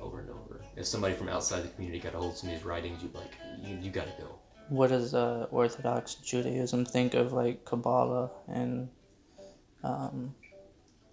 over 0.00 0.18
and 0.18 0.30
over. 0.30 0.60
If 0.76 0.86
somebody 0.86 1.14
from 1.14 1.28
outside 1.28 1.62
the 1.62 1.68
community 1.68 2.00
got 2.00 2.14
a 2.14 2.18
hold 2.18 2.32
of 2.32 2.36
some 2.38 2.50
of 2.50 2.56
these 2.56 2.64
writings, 2.64 3.00
you'd 3.00 3.12
be 3.12 3.18
like, 3.20 3.30
you, 3.62 3.78
you 3.80 3.90
gotta 3.92 4.12
go. 4.18 4.40
What 4.70 4.88
does 4.90 5.14
uh, 5.14 5.46
Orthodox 5.52 6.16
Judaism 6.16 6.84
think 6.84 7.14
of 7.14 7.32
like 7.32 7.64
Kabbalah 7.64 8.30
and 8.48 8.88
um, 9.84 10.34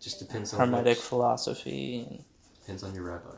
Just 0.02 0.18
depends 0.18 0.52
on 0.54 0.60
Hermetic 0.62 0.98
what- 0.98 1.06
philosophy? 1.06 2.08
And 2.10 2.24
depends 2.60 2.82
on 2.84 2.96
your 2.96 3.04
rabbi. 3.04 3.38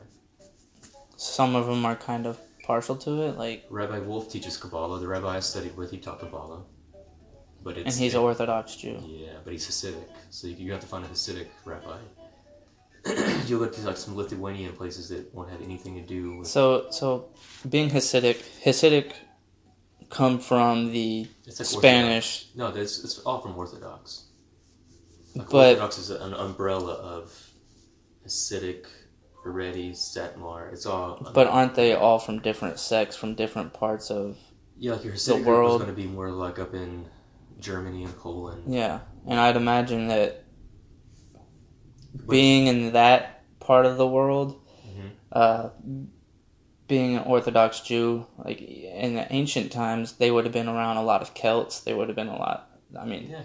some 1.18 1.54
of 1.54 1.66
them 1.68 1.86
are 1.86 1.98
kind 1.98 2.26
of 2.26 2.40
partial 2.64 2.96
to 2.96 3.22
it, 3.24 3.38
like, 3.38 3.66
Rabbi 3.70 4.00
Wolf 4.00 4.32
teaches 4.32 4.56
Kabbalah. 4.56 5.02
The 5.02 5.08
rabbi 5.08 5.36
I 5.36 5.40
studied 5.42 5.76
with, 5.76 5.92
he 5.92 5.98
taught 5.98 6.22
Kabbalah. 6.22 6.62
But 7.66 7.78
it's 7.78 7.96
and 7.96 8.02
he's 8.02 8.14
an 8.14 8.22
Orthodox 8.22 8.78
Jew. 8.78 8.98
Yeah, 9.06 9.34
but 9.44 9.52
he's 9.52 9.68
Hasidic, 9.68 10.08
so 10.30 10.48
you, 10.48 10.56
you 10.56 10.72
have 10.72 10.80
to 10.80 10.88
find 10.88 11.04
a 11.04 11.08
Hasidic 11.10 11.48
rabbi. 11.66 11.98
You'll 13.48 13.60
go 13.66 13.70
to 13.70 13.82
like 13.82 13.98
some 13.98 14.16
Lithuanian 14.16 14.74
places 14.74 15.10
that 15.10 15.34
won't 15.34 15.50
have 15.50 15.62
anything 15.62 15.96
to 15.96 16.02
do 16.02 16.38
with. 16.40 16.48
So, 16.48 16.88
so 16.92 17.30
being 17.70 17.90
Hasidic, 17.90 18.38
Hasidic 18.64 19.14
come 20.10 20.40
from 20.40 20.92
the 20.92 21.28
It's 21.46 21.60
like 21.60 21.68
Spanish, 21.68 22.48
Orthodox. 22.58 22.76
No, 22.76 22.82
it's 22.82 23.04
it's 23.04 23.20
all 23.20 23.42
from 23.42 23.58
Orthodox. 23.58 24.26
Like 25.36 25.50
But- 25.50 25.68
Orthodox 25.70 25.98
is 25.98 26.10
an 26.10 26.34
umbrella 26.34 26.94
of 26.94 27.52
Hasidic, 28.26 28.86
Haredi, 29.46 29.92
Satmar. 29.92 30.72
It's 30.74 30.86
all. 30.86 31.30
but 31.34 31.48
aren't 31.48 31.76
they 31.76 31.94
all 31.94 32.20
from 32.20 32.40
different 32.40 32.80
sects, 32.80 33.16
from 33.16 33.36
different 33.36 33.74
parts 33.74 34.10
of? 34.12 34.38
yeah, 34.80 34.94
like 34.94 35.04
your 35.04 35.14
Hasidic 35.14 35.36
group 35.38 35.48
world- 35.48 35.82
is 35.82 35.86
going 35.86 35.96
to 35.96 36.02
be 36.02 36.08
more 36.08 36.30
like 36.32 36.60
up 36.60 36.74
in 36.74 37.08
Germany 37.60 38.04
and 38.04 38.16
Poland. 38.18 38.64
Yeah, 38.74 39.00
and 39.26 39.40
I'd 39.40 39.56
imagine 39.56 40.08
that 40.10 40.44
being 42.28 42.68
in 42.68 42.94
that 42.94 43.44
part 43.60 43.86
of 43.86 43.98
the 43.98 44.08
world, 44.08 44.60
Mhm. 44.88 45.10
uh, 45.32 45.70
being 46.88 47.18
an 47.18 47.24
Orthodox 47.24 47.82
Jew, 47.82 48.26
like 48.44 48.62
in 48.62 49.16
the 49.16 49.32
ancient 49.32 49.72
times, 49.72 50.14
they 50.14 50.32
would 50.32 50.46
have 50.46 50.54
been 50.54 50.70
around 50.70 50.98
a 50.98 51.04
lot 51.04 51.22
of 51.22 51.34
Celts. 51.34 51.82
They 51.82 51.94
would 51.94 52.08
have 52.08 52.16
been 52.16 52.30
a 52.30 52.38
lot. 52.38 52.70
I 52.98 53.06
mean, 53.06 53.30
Yeah. 53.30 53.42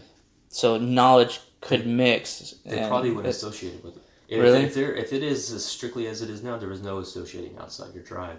so 0.48 0.78
knowledge 0.78 1.40
could 1.60 1.86
mix. 1.86 2.54
They 2.64 2.78
and 2.78 2.88
probably 2.88 3.10
wouldn't 3.10 3.26
it's- 3.26 3.42
associate 3.42 3.82
with 3.84 3.96
it. 3.96 4.02
If, 4.28 4.40
Really? 4.40 4.60
If, 4.62 4.74
there, 4.74 4.94
if 4.94 5.12
it 5.12 5.22
is 5.22 5.52
as 5.52 5.64
strictly 5.64 6.06
as 6.06 6.22
it 6.22 6.30
is 6.30 6.42
now, 6.42 6.56
there 6.56 6.68
was 6.68 6.80
no 6.82 6.98
associating 6.98 7.58
outside 7.58 7.92
your 7.94 8.02
tribe. 8.04 8.38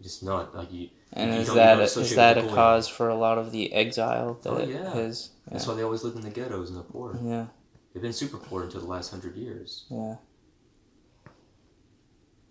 Just 0.00 0.22
not 0.22 0.54
like 0.56 0.72
you. 0.72 0.88
And 1.12 1.32
you 1.34 1.40
is 1.40 1.52
that 1.54 1.78
a, 1.78 1.82
is 1.82 2.14
that 2.16 2.36
a 2.38 2.40
with 2.40 2.50
the 2.50 2.54
goyim. 2.54 2.54
cause 2.54 2.88
for 2.88 3.08
a 3.08 3.14
lot 3.14 3.36
of 3.38 3.52
the 3.52 3.72
exile 3.72 4.38
that 4.42 4.50
Oh, 4.50 4.58
yeah. 4.58 4.94
is? 4.96 5.30
That's 5.50 5.66
why 5.66 5.74
they 5.74 5.82
always 5.82 6.02
lived 6.04 6.16
in 6.16 6.22
the 6.22 6.30
ghettos 6.30 6.70
and 6.70 6.78
the 6.78 6.82
poor. 6.82 7.16
yeah, 7.22 7.46
They've 7.94 8.02
been 8.02 8.12
super 8.12 8.38
poor 8.38 8.64
until 8.64 8.80
the 8.80 8.86
last 8.88 9.10
hundred 9.10 9.36
years. 9.36 9.86
yeah. 9.88 10.16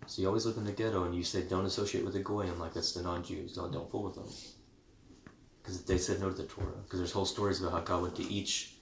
So 0.07 0.21
you 0.21 0.27
always 0.27 0.45
live 0.45 0.57
in 0.57 0.65
the 0.65 0.71
ghetto, 0.71 1.03
and 1.05 1.15
you 1.15 1.23
say 1.23 1.43
don't 1.43 1.65
associate 1.65 2.03
with 2.03 2.13
the 2.13 2.19
goyim 2.19 2.59
like 2.59 2.73
that's 2.73 2.93
the 2.93 3.01
non-Jews. 3.01 3.53
Don't 3.53 3.71
don't 3.71 3.89
fool 3.89 4.03
with 4.03 4.15
them. 4.15 4.27
Because 5.61 5.83
they 5.83 5.97
said 5.97 6.19
no 6.19 6.29
to 6.29 6.35
the 6.35 6.43
Torah. 6.43 6.81
Because 6.83 6.99
there's 6.99 7.11
whole 7.13 7.25
stories 7.25 7.61
about 7.61 7.71
how 7.71 7.79
God 7.79 8.01
went 8.01 8.15
to 8.17 8.23
each, 8.23 8.75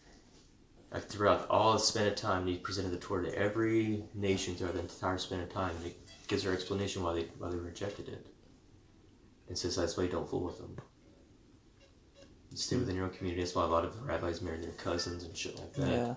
like 0.91 1.03
throughout 1.07 1.47
all 1.47 1.73
the 1.73 1.79
span 1.79 2.07
of 2.07 2.15
time, 2.15 2.41
and 2.41 2.49
He 2.49 2.57
presented 2.57 2.89
the 2.91 2.97
Torah 2.97 3.23
to 3.29 3.37
every 3.37 4.03
nation 4.15 4.55
throughout 4.55 4.73
the 4.73 4.79
entire 4.79 5.19
span 5.19 5.41
of 5.41 5.49
time, 5.53 5.75
and 5.77 5.87
it 5.87 5.97
gives 6.27 6.43
their 6.43 6.53
explanation 6.53 7.03
why 7.03 7.13
they 7.13 7.23
why 7.37 7.49
they 7.49 7.57
rejected 7.57 8.07
it. 8.09 8.25
And 9.47 9.55
says 9.57 9.75
that's 9.75 9.97
why 9.97 10.05
you 10.05 10.09
don't 10.09 10.27
fool 10.29 10.43
with 10.43 10.57
them. 10.57 10.75
You 12.49 12.57
stay 12.57 12.77
within 12.77 12.95
your 12.95 13.05
own 13.05 13.11
community. 13.11 13.43
That's 13.43 13.53
why 13.55 13.63
a 13.63 13.67
lot 13.67 13.85
of 13.85 14.01
rabbis 14.01 14.41
marry 14.41 14.57
their 14.57 14.71
cousins 14.71 15.23
and 15.23 15.37
shit 15.37 15.55
like 15.59 15.73
that. 15.73 15.87
Yeah. 15.87 16.13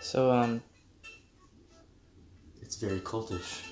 So 0.00 0.30
um, 0.30 0.62
It's 2.62 2.76
very 2.76 3.00
cultish. 3.00 3.62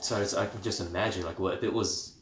So 0.00 0.20
it's, 0.20 0.34
I 0.34 0.46
can 0.46 0.62
just 0.62 0.80
imagine, 0.80 1.24
like, 1.24 1.38
what 1.38 1.54
if 1.54 1.62
it 1.62 1.72
was 1.72 2.16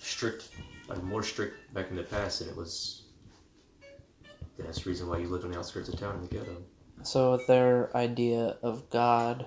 strict, 0.00 0.48
like 0.88 1.02
more 1.02 1.22
strict 1.22 1.72
back 1.72 1.90
in 1.90 1.96
the 1.96 2.02
past, 2.02 2.40
and 2.40 2.50
it 2.50 2.56
was. 2.56 3.02
That's 4.58 4.82
the 4.82 4.90
reason 4.90 5.08
why 5.08 5.18
you 5.18 5.28
lived 5.28 5.44
on 5.44 5.50
the 5.50 5.58
outskirts 5.58 5.88
of 5.88 5.98
town 5.98 6.16
in 6.16 6.22
the 6.22 6.28
ghetto. 6.28 6.62
so 7.02 7.40
their 7.48 7.96
idea 7.96 8.56
of 8.62 8.88
God. 8.90 9.46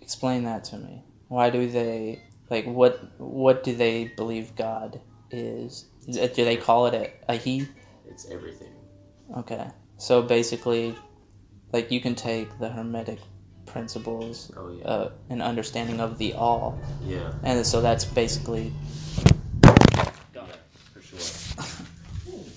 Explain 0.00 0.44
that 0.44 0.64
to 0.64 0.78
me. 0.78 1.02
Why 1.28 1.50
do 1.50 1.68
they 1.70 2.22
like 2.50 2.64
what? 2.66 3.18
What 3.18 3.64
do 3.64 3.74
they 3.74 4.12
believe 4.16 4.56
God 4.56 5.00
is? 5.30 5.86
Is 6.06 6.16
Do 6.16 6.44
they 6.44 6.56
call 6.56 6.86
it 6.86 6.94
a, 6.94 7.32
a 7.32 7.36
he? 7.36 7.68
It's 8.08 8.30
everything. 8.30 8.72
Okay. 9.36 9.66
So 9.98 10.22
basically, 10.22 10.94
like 11.72 11.90
you 11.90 12.00
can 12.00 12.14
take 12.14 12.58
the 12.58 12.68
Hermetic 12.68 13.18
principles, 13.66 14.50
Oh 14.56 14.70
yeah, 14.72 14.84
uh, 14.84 15.10
an 15.28 15.42
understanding 15.42 16.00
of 16.00 16.16
the 16.18 16.32
all, 16.34 16.78
yeah, 17.04 17.32
and 17.42 17.66
so 17.66 17.80
that's 17.82 18.04
basically. 18.04 18.72
for 20.92 21.02
sure. 21.02 21.18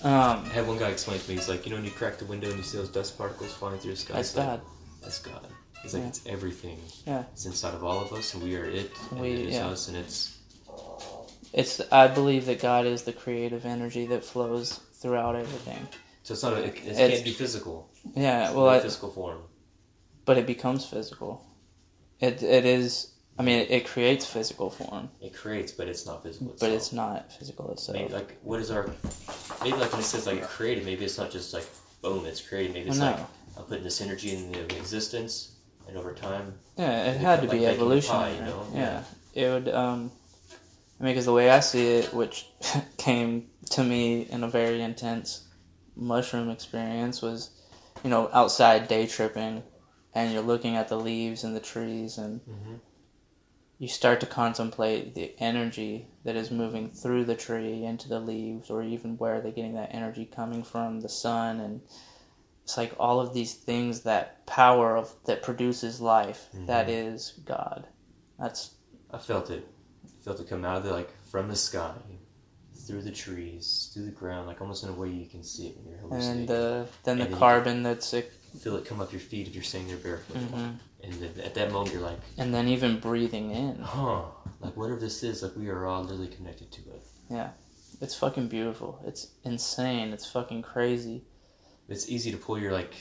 Um, 0.04 0.44
I 0.46 0.48
had 0.52 0.66
one 0.66 0.78
guy 0.78 0.88
explain 0.88 1.20
to 1.20 1.28
me. 1.28 1.36
He's 1.36 1.48
like, 1.48 1.64
you 1.64 1.70
know, 1.70 1.76
when 1.76 1.84
you 1.84 1.92
crack 1.92 2.18
the 2.18 2.24
window 2.24 2.48
and 2.48 2.56
you 2.56 2.64
see 2.64 2.76
those 2.76 2.88
dust 2.88 3.16
particles 3.16 3.52
flying 3.52 3.78
through 3.78 3.92
the 3.92 3.96
sky. 3.96 4.14
that's 4.14 4.30
it's 4.30 4.36
like, 4.36 4.46
God. 4.48 4.60
That's 5.00 5.18
God. 5.20 5.46
He's 5.80 5.94
like, 5.94 6.02
Yeah. 6.02 6.08
it's 6.08 6.26
everything. 6.26 6.78
Yeah. 7.06 7.22
It's 7.32 7.46
inside 7.46 7.72
of 7.74 7.84
all 7.84 8.00
of 8.00 8.12
us, 8.12 8.34
and 8.34 8.42
we 8.42 8.56
are 8.56 8.64
it, 8.64 8.90
and 9.12 9.20
We- 9.20 9.30
it 9.34 9.38
is 9.50 9.54
yeah. 9.54 9.68
us, 9.68 9.86
and 9.86 9.96
it's 9.96 10.38
It's. 11.52 11.80
I 11.92 12.08
believe 12.08 12.46
that 12.46 12.60
God 12.60 12.84
is 12.84 13.02
the 13.02 13.12
creative 13.12 13.64
energy 13.64 14.06
that 14.06 14.24
flows 14.24 14.80
throughout 14.94 15.36
everything. 15.36 15.86
So 16.22 16.34
it's 16.34 16.42
not. 16.42 16.52
A, 16.54 16.64
it, 16.64 16.74
it 16.86 16.96
can't 16.96 17.24
be 17.24 17.32
physical. 17.32 17.90
Yeah, 18.14 18.52
well, 18.52 18.66
no 18.66 18.68
I, 18.70 18.80
physical 18.80 19.10
form. 19.10 19.38
but 20.24 20.38
it 20.38 20.46
becomes 20.46 20.84
physical. 20.84 21.44
It 22.20 22.42
it 22.42 22.64
is. 22.64 23.08
I 23.38 23.42
mean, 23.42 23.60
it, 23.60 23.70
it 23.70 23.86
creates 23.86 24.26
physical 24.26 24.68
form, 24.68 25.08
It 25.22 25.34
creates, 25.34 25.72
but 25.72 25.88
it's 25.88 26.04
not 26.04 26.22
physical. 26.22 26.54
but 26.60 26.70
it's 26.70 26.92
not 26.92 27.32
physical 27.32 27.72
itself. 27.72 27.96
Maybe 27.96 28.12
like 28.12 28.36
what 28.42 28.60
is 28.60 28.70
our? 28.70 28.90
Maybe 29.64 29.76
like 29.78 29.90
when 29.90 30.00
it 30.00 30.04
says 30.04 30.26
like 30.26 30.42
created, 30.42 30.84
maybe 30.84 31.04
it's 31.04 31.16
not 31.18 31.30
just 31.30 31.54
like 31.54 31.66
boom, 32.02 32.26
it's 32.26 32.40
created. 32.46 32.74
Maybe 32.74 32.90
it's 32.90 32.98
Well, 32.98 33.12
like. 33.12 33.26
I'm 33.56 33.64
putting 33.64 33.84
this 33.84 34.00
energy 34.00 34.34
into 34.34 34.60
existence, 34.78 35.56
and 35.88 35.96
over 35.98 36.14
time, 36.14 36.54
Yeah, 36.78 37.10
it 37.12 37.18
had 37.20 37.40
to 37.42 37.46
baking 37.46 37.60
be 37.60 37.66
evolution. 37.66 38.14
pie, 38.14 38.32
you 38.34 38.40
know? 38.40 38.66
Yeah. 38.74 39.02
it 39.34 39.48
would. 39.50 39.68
Um, 39.74 40.10
I 40.98 41.04
mean, 41.04 41.12
because 41.12 41.26
the 41.26 41.34
way 41.34 41.50
I 41.50 41.60
see 41.60 41.86
it, 41.98 42.14
which 42.14 42.46
came 42.96 43.48
to 43.70 43.82
me 43.84 44.22
in 44.30 44.42
a 44.44 44.48
very 44.48 44.80
intense 44.80 45.48
mushroom 45.96 46.50
experience, 46.50 47.22
was, 47.22 47.50
you 48.02 48.10
know, 48.10 48.30
outside 48.32 48.88
day 48.88 49.06
tripping, 49.06 49.62
and 50.14 50.32
you're 50.32 50.42
looking 50.42 50.76
at 50.76 50.88
the 50.88 50.98
leaves 50.98 51.44
and 51.44 51.54
the 51.56 51.60
trees, 51.60 52.18
and 52.18 52.40
Mhm. 52.46 52.80
you 53.78 53.88
start 53.88 54.20
to 54.20 54.26
contemplate 54.26 55.14
the 55.14 55.34
energy 55.38 56.08
that 56.24 56.36
is 56.36 56.50
moving 56.50 56.90
through 56.90 57.24
the 57.24 57.34
tree 57.34 57.84
into 57.84 58.08
the 58.08 58.20
leaves, 58.20 58.70
or 58.70 58.82
even 58.82 59.16
where 59.18 59.40
they're 59.40 59.52
getting 59.52 59.74
that 59.74 59.94
energy 59.94 60.24
coming 60.24 60.62
from, 60.62 61.00
the 61.00 61.08
sun, 61.08 61.60
and 61.60 61.80
it's 62.62 62.76
like 62.76 62.94
all 62.98 63.20
of 63.20 63.34
these 63.34 63.54
things 63.54 64.02
that 64.02 64.46
power 64.46 64.96
of 64.96 65.16
that 65.24 65.42
produces 65.42 66.00
life 66.00 66.48
that 66.66 66.88
is 66.88 67.32
god 67.44 67.88
that's 68.38 68.76
I 69.10 69.18
felt 69.18 69.50
it. 69.50 69.66
I 70.04 70.24
felt 70.24 70.40
it 70.40 70.48
come 70.48 70.64
out 70.64 70.78
of 70.78 70.84
the 70.84 70.92
like 70.92 71.12
from 71.24 71.48
the 71.48 71.56
sky, 71.56 71.94
through 72.92 73.00
the 73.00 73.10
trees, 73.10 73.90
through 73.94 74.04
the 74.04 74.10
ground, 74.10 74.46
like 74.46 74.60
almost 74.60 74.84
in 74.84 74.90
a 74.90 74.92
way 74.92 75.08
you 75.08 75.24
can 75.26 75.42
see 75.42 75.68
it 75.68 75.76
when 75.78 75.86
you're 75.88 75.98
hallucinating. 76.00 76.40
and 76.42 76.50
uh, 76.50 76.84
then 77.04 77.16
the 77.16 77.24
And 77.24 77.32
then 77.32 77.38
carbon 77.38 77.82
that's 77.82 78.12
it, 78.12 78.30
Feel 78.60 78.76
it 78.76 78.84
come 78.84 79.00
up 79.00 79.10
your 79.12 79.20
feet 79.20 79.46
if 79.48 79.54
you're 79.54 79.64
saying 79.64 79.88
you're 79.88 79.96
barefoot. 79.96 80.36
Mhm. 80.36 80.76
And 81.02 81.12
then 81.14 81.32
at 81.42 81.54
that 81.54 81.72
moment, 81.72 81.94
you're 81.94 82.02
like, 82.02 82.20
and 82.36 82.52
then 82.54 82.68
even 82.68 83.00
breathing 83.00 83.50
in 83.52 83.78
huh, 83.78 84.24
like 84.60 84.76
whatever 84.76 85.00
this 85.00 85.22
is, 85.22 85.42
like 85.42 85.56
we 85.56 85.70
are 85.70 85.86
all 85.86 86.02
literally 86.02 86.28
connected 86.28 86.70
to 86.72 86.80
it. 86.82 87.02
Yeah. 87.30 87.50
It's 88.02 88.14
fucking 88.14 88.48
beautiful 88.48 89.00
it's 89.06 89.28
insane 89.44 90.12
it's 90.12 90.26
fucking 90.30 90.60
crazy 90.62 91.22
It's 91.88 92.08
easy 92.10 92.30
to 92.32 92.36
pull 92.36 92.58
your 92.58 92.72
like, 92.72 92.94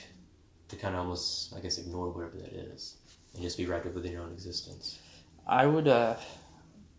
to 0.70 0.76
kind 0.78 0.94
of 0.96 1.02
almost, 1.02 1.54
I 1.54 1.60
guess, 1.60 1.78
ignore 1.80 2.12
whatever 2.12 2.38
that 2.38 2.54
is, 2.54 2.96
and 3.34 3.42
just 3.44 3.58
be 3.58 3.66
wrapped 3.66 3.88
up 3.88 3.94
within 3.96 4.12
your 4.14 4.22
own 4.24 4.32
existence. 4.32 5.00
i 5.48 5.66
would 5.66 5.88
uh 5.90 6.16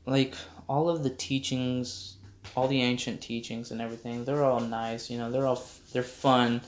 like 0.04 0.34
all 0.68 0.90
of 0.90 1.02
the 1.04 1.10
teachings 1.28 2.16
all 2.54 2.68
the 2.68 2.82
ancient 2.82 3.20
teachings 3.20 3.70
and 3.70 3.80
everything 3.80 4.24
they're 4.24 4.44
all 4.44 4.60
nice 4.60 5.10
you 5.10 5.18
know 5.18 5.30
they're 5.30 5.46
all 5.46 5.62
they're 5.92 6.02
fun 6.02 6.60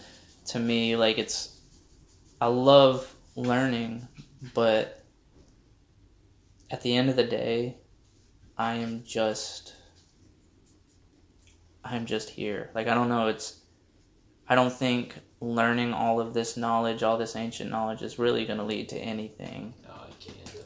to 0.46 0.58
me 0.58 0.96
like 0.96 1.18
it's 1.18 1.60
i 2.40 2.46
love 2.46 3.14
learning 3.36 4.06
but 4.54 5.04
at 6.70 6.82
the 6.82 6.94
end 6.96 7.10
of 7.10 7.16
the 7.16 7.24
day 7.24 7.76
i 8.56 8.74
am 8.74 9.02
just 9.04 9.74
i'm 11.84 12.06
just 12.06 12.30
here. 12.30 12.70
Like 12.74 12.88
i 12.88 12.94
don't 12.94 13.08
know 13.08 13.28
it's 13.28 13.60
i 14.48 14.54
don't 14.54 14.72
think 14.72 15.14
learning 15.40 15.92
all 15.92 16.20
of 16.20 16.32
this 16.32 16.56
knowledge 16.56 17.02
all 17.02 17.18
this 17.18 17.36
ancient 17.36 17.70
knowledge 17.70 18.00
is 18.02 18.18
really 18.18 18.46
going 18.46 18.58
to 18.58 18.64
lead 18.64 18.88
to 18.88 18.96
anything 18.96 19.74
Oh, 19.86 20.06
I 20.08 20.12
can't 20.22 20.44
though. 20.46 20.60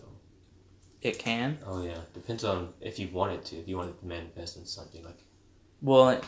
It 1.03 1.19
can 1.19 1.59
Oh 1.67 1.83
yeah, 1.85 1.99
depends 2.15 2.45
on 2.45 2.73
if 2.81 2.99
you 2.99 3.09
want 3.13 3.33
it 3.33 3.45
to. 3.47 3.57
If 3.57 3.69
you 3.69 3.77
want 3.77 3.91
it 3.91 4.01
to 4.01 4.07
manifest 4.07 4.57
in 4.57 4.67
something 4.67 5.05
like. 5.05 5.19
well 5.83 6.21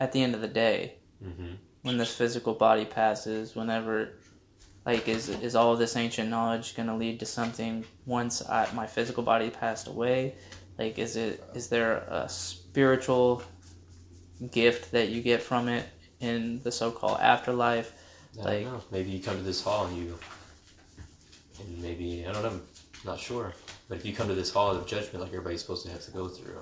at 0.00 0.12
the 0.12 0.22
end 0.22 0.34
of 0.34 0.40
the 0.40 0.48
day 0.48 0.94
Mm-hmm. 1.24 1.54
when 1.82 1.96
this 1.96 2.14
physical 2.14 2.52
body 2.52 2.84
passes, 2.84 3.56
whenever, 3.56 4.18
like, 4.84 5.08
is 5.08 5.30
is 5.30 5.54
all 5.56 5.72
of 5.72 5.78
this 5.78 5.96
ancient 5.96 6.28
knowledge 6.28 6.76
going 6.76 6.88
to 6.88 6.94
lead 6.94 7.18
to 7.20 7.26
something 7.26 7.84
once 8.04 8.42
I, 8.46 8.68
my 8.74 8.86
physical 8.86 9.22
body 9.22 9.48
passed 9.48 9.86
away? 9.86 10.34
Like, 10.78 10.98
is 10.98 11.16
it 11.16 11.42
is 11.54 11.68
there 11.68 11.92
a 12.10 12.28
spiritual 12.28 13.42
gift 14.50 14.92
that 14.92 15.08
you 15.08 15.22
get 15.22 15.40
from 15.40 15.68
it 15.68 15.86
in 16.20 16.60
the 16.64 16.70
so-called 16.70 17.18
afterlife? 17.20 17.92
I 18.38 18.42
Like- 18.44 18.64
don't 18.64 18.72
know. 18.74 18.82
Maybe 18.90 19.10
you 19.12 19.22
come 19.22 19.36
to 19.38 19.42
this 19.42 19.62
hall 19.62 19.86
and 19.86 19.96
you, 19.96 20.18
and 21.60 21.80
maybe 21.80 22.26
I 22.28 22.32
don't 22.32 22.42
know. 22.42 22.60
Not 23.06 23.18
sure. 23.18 23.54
But 23.88 23.98
if 23.98 24.04
you 24.06 24.12
come 24.12 24.28
to 24.28 24.34
this 24.34 24.50
hall 24.52 24.70
of 24.72 24.86
judgment, 24.86 25.20
like 25.20 25.28
everybody's 25.28 25.60
supposed 25.60 25.84
to 25.86 25.92
have 25.92 26.04
to 26.04 26.10
go 26.10 26.28
through, 26.28 26.58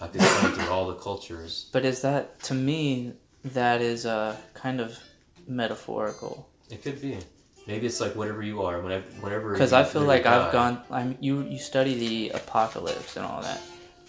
like 0.00 0.12
this 0.12 0.40
going 0.42 0.54
through 0.54 0.68
all 0.72 0.86
the 0.88 0.94
cultures, 0.94 1.68
But 1.72 1.84
is 1.84 2.00
that 2.02 2.40
to 2.44 2.54
me 2.54 3.12
that 3.44 3.80
is 3.82 4.06
uh, 4.06 4.36
kind 4.54 4.80
of 4.80 4.98
metaphorical? 5.46 6.48
it 6.70 6.82
could 6.82 7.00
be. 7.00 7.18
Maybe 7.66 7.86
it's 7.86 8.00
like 8.00 8.14
whatever 8.14 8.42
you 8.42 8.62
are, 8.62 8.80
whenever, 8.80 9.04
whenever. 9.20 9.52
Because 9.52 9.72
I 9.72 9.84
feel 9.84 10.02
like 10.02 10.26
I've 10.26 10.52
gone. 10.52 10.82
I'm 10.90 11.16
you. 11.20 11.42
You 11.42 11.58
study 11.58 11.94
the 11.94 12.36
apocalypse 12.36 13.16
and 13.16 13.24
all 13.24 13.40
that. 13.42 13.60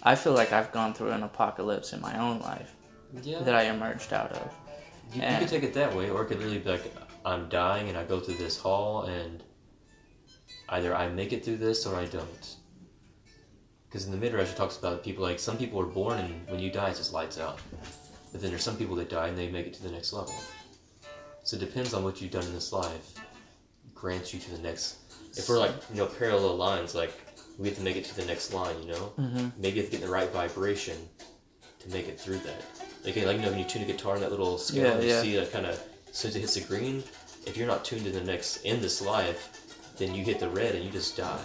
I 0.02 0.14
feel 0.14 0.34
like 0.34 0.52
I've 0.52 0.70
gone 0.72 0.92
through 0.92 1.10
an 1.10 1.22
apocalypse 1.22 1.92
in 1.94 2.00
my 2.02 2.18
own 2.18 2.40
life 2.40 2.74
Yeah. 3.22 3.40
that 3.40 3.54
I 3.54 3.62
emerged 3.64 4.12
out 4.12 4.32
of. 4.32 4.52
You, 5.12 5.22
you 5.22 5.38
could 5.38 5.48
take 5.48 5.62
it 5.62 5.72
that 5.74 5.94
way, 5.94 6.10
or 6.10 6.22
it 6.22 6.26
could 6.26 6.42
really 6.42 6.58
be 6.58 6.68
like, 6.70 6.94
I'm 7.24 7.48
dying 7.48 7.88
and 7.88 7.96
I 7.96 8.04
go 8.04 8.20
through 8.20 8.34
this 8.36 8.58
hall, 8.58 9.02
and 9.04 9.42
either 10.68 10.94
I 10.94 11.08
make 11.08 11.32
it 11.32 11.44
through 11.44 11.58
this 11.58 11.86
or 11.86 11.94
I 11.96 12.06
don't. 12.06 12.56
Because 13.88 14.04
in 14.06 14.10
the 14.10 14.16
Midrash, 14.16 14.50
it 14.50 14.56
talks 14.56 14.76
about 14.76 15.04
people 15.04 15.22
like 15.22 15.38
some 15.38 15.56
people 15.56 15.80
are 15.80 15.86
born 15.86 16.18
and 16.18 16.48
when 16.48 16.60
you 16.60 16.70
die, 16.70 16.90
it 16.90 16.96
just 16.96 17.12
lights 17.12 17.38
out. 17.38 17.58
But 18.32 18.40
then 18.42 18.50
there's 18.50 18.62
some 18.62 18.76
people 18.76 18.96
that 18.96 19.08
die 19.08 19.28
and 19.28 19.38
they 19.38 19.48
make 19.48 19.66
it 19.66 19.74
to 19.74 19.82
the 19.82 19.90
next 19.90 20.12
level. 20.12 20.34
So 21.44 21.56
it 21.56 21.60
depends 21.60 21.94
on 21.94 22.02
what 22.02 22.20
you've 22.20 22.32
done 22.32 22.44
in 22.44 22.52
this 22.52 22.72
life, 22.72 23.14
grants 23.94 24.34
you 24.34 24.40
to 24.40 24.50
the 24.50 24.58
next. 24.58 24.96
If 25.38 25.48
we're 25.48 25.58
like, 25.58 25.72
you 25.90 25.96
know, 25.96 26.06
parallel 26.06 26.56
lines, 26.56 26.94
like 26.94 27.12
we 27.58 27.68
have 27.68 27.76
to 27.78 27.84
make 27.84 27.96
it 27.96 28.04
to 28.06 28.16
the 28.16 28.24
next 28.26 28.52
line, 28.52 28.74
you 28.82 28.88
know? 28.88 29.12
Mm-hmm. 29.18 29.48
maybe 29.60 29.76
you 29.76 29.82
have 29.82 29.90
to 29.90 29.96
get 29.96 30.04
the 30.04 30.12
right 30.12 30.28
vibration 30.30 30.96
to 31.78 31.88
make 31.90 32.08
it 32.08 32.18
through 32.18 32.38
that. 32.38 32.62
Like, 33.04 33.16
like 33.16 33.36
you 33.36 33.42
know, 33.42 33.50
when 33.50 33.58
you 33.58 33.64
tune 33.64 33.82
a 33.82 33.86
guitar, 33.86 34.14
and 34.14 34.22
that 34.24 34.30
little 34.30 34.58
scale, 34.58 34.96
Yeah, 34.96 35.00
you 35.00 35.08
yeah. 35.08 35.22
see 35.22 35.36
that 35.36 35.52
kind 35.52 35.66
of 35.66 35.80
since 36.10 36.34
it 36.34 36.40
hits 36.40 36.54
the 36.54 36.62
green. 36.62 37.04
If 37.46 37.56
you're 37.56 37.68
not 37.68 37.84
tuned 37.84 38.06
in 38.06 38.12
the 38.12 38.20
next 38.24 38.64
in 38.64 38.80
this 38.82 39.00
life, 39.00 39.62
then 39.96 40.14
you 40.14 40.24
hit 40.24 40.38
the 40.40 40.48
red 40.48 40.74
and 40.74 40.84
you 40.84 40.90
just 40.90 41.16
die. 41.16 41.42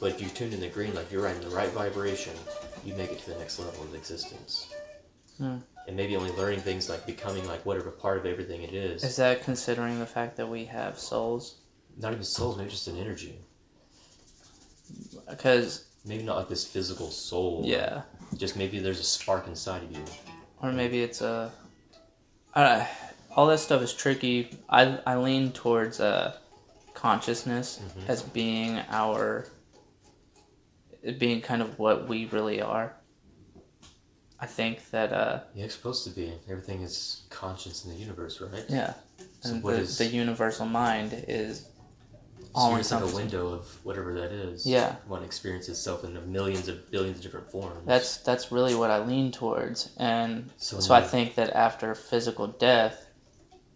But 0.00 0.12
if 0.12 0.20
you 0.20 0.28
tune 0.28 0.52
in 0.52 0.60
the 0.60 0.68
green, 0.68 0.94
like 0.94 1.10
you're 1.10 1.22
right 1.22 1.34
in 1.34 1.40
the 1.42 1.54
right 1.54 1.70
vibration, 1.70 2.34
you 2.84 2.94
make 2.94 3.10
it 3.10 3.18
to 3.20 3.30
the 3.30 3.38
next 3.38 3.58
level 3.58 3.82
of 3.82 3.94
existence. 3.94 4.72
Hmm. 5.38 5.56
And 5.88 5.96
maybe 5.96 6.16
only 6.16 6.32
learning 6.32 6.60
things 6.60 6.88
like 6.88 7.06
becoming 7.06 7.46
like 7.46 7.64
whatever 7.64 7.90
part 7.90 8.18
of 8.18 8.26
everything 8.26 8.62
it 8.62 8.74
is. 8.74 9.04
Is 9.04 9.16
that 9.16 9.42
considering 9.44 9.98
the 9.98 10.06
fact 10.06 10.36
that 10.36 10.48
we 10.48 10.64
have 10.66 10.98
souls? 10.98 11.56
not 11.98 12.12
even 12.12 12.24
souls, 12.24 12.58
maybe 12.58 12.68
just 12.68 12.88
an 12.88 12.98
energy. 12.98 13.38
Because 15.28 15.86
Maybe 16.04 16.22
not 16.22 16.36
like 16.36 16.48
this 16.48 16.64
physical 16.64 17.10
soul. 17.10 17.62
yeah, 17.64 18.02
Just 18.36 18.56
maybe 18.56 18.78
there's 18.78 19.00
a 19.00 19.04
spark 19.04 19.48
inside 19.48 19.82
of 19.82 19.90
you. 19.92 20.04
or 20.62 20.72
maybe 20.72 21.02
it's 21.02 21.20
a. 21.20 21.50
I, 22.54 22.88
all 23.34 23.46
that 23.48 23.58
stuff 23.58 23.82
is 23.82 23.92
tricky. 23.92 24.56
I 24.68 24.98
I 25.06 25.16
lean 25.16 25.52
towards 25.52 25.98
uh, 26.00 26.36
consciousness 27.10 27.78
Mhm. 27.78 28.08
as 28.08 28.22
being 28.22 28.80
our. 28.90 29.46
Being 31.18 31.40
kind 31.40 31.62
of 31.62 31.78
what 31.78 32.08
we 32.08 32.26
really 32.26 32.60
are. 32.60 32.96
I 34.40 34.46
think 34.46 34.90
that 34.90 35.12
uh 35.12 35.40
Yeah, 35.54 35.66
it's 35.66 35.74
supposed 35.74 36.02
to 36.04 36.10
be. 36.10 36.32
Everything 36.50 36.82
is 36.82 37.22
conscious 37.30 37.84
in 37.84 37.90
the 37.92 37.96
universe, 37.96 38.40
right? 38.40 38.64
yeah, 38.68 38.94
So 39.40 39.50
and 39.50 39.62
the, 39.62 39.68
is- 39.68 39.98
the 39.98 40.06
universal 40.06 40.66
mind 40.66 41.10
is 41.28 41.68
it's 42.58 42.90
like 42.90 43.02
a 43.02 43.14
window 43.14 43.52
of 43.52 43.64
whatever 43.84 44.14
that 44.14 44.32
is. 44.32 44.66
Yeah. 44.66 44.96
One 45.06 45.22
experiences 45.22 45.78
itself 45.78 46.04
in 46.04 46.12
millions 46.32 46.68
of 46.68 46.90
billions 46.90 47.18
of 47.18 47.22
different 47.22 47.50
forms. 47.50 47.86
That's 47.86 48.16
that's 48.28 48.50
really 48.50 48.74
what 48.74 48.90
I 48.90 48.98
lean 49.04 49.30
towards, 49.30 49.90
and 49.98 50.50
So 50.56 50.80
so, 50.80 50.94
I 50.94 51.02
think 51.02 51.34
that 51.36 51.50
after 51.50 51.94
physical 51.94 52.46
death, 52.48 53.06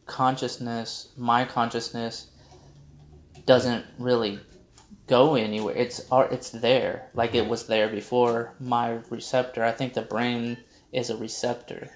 consciousness, 0.07 1.09
my 1.17 1.45
consciousness, 1.45 2.30
doesn't 3.47 3.85
really 3.99 4.41
go 5.07 5.35
anywhere. 5.35 5.75
It's 5.75 6.07
it's 6.11 6.51
there, 6.51 7.11
like 7.15 7.35
it 7.35 7.49
was 7.49 7.67
there 7.67 7.89
before 7.89 8.55
my 8.61 9.01
receptor. 9.11 9.65
I 9.65 9.73
think 9.73 9.95
the 9.95 10.03
brain 10.03 10.59
is 10.93 11.11
a 11.11 11.17
receptor. 11.17 11.91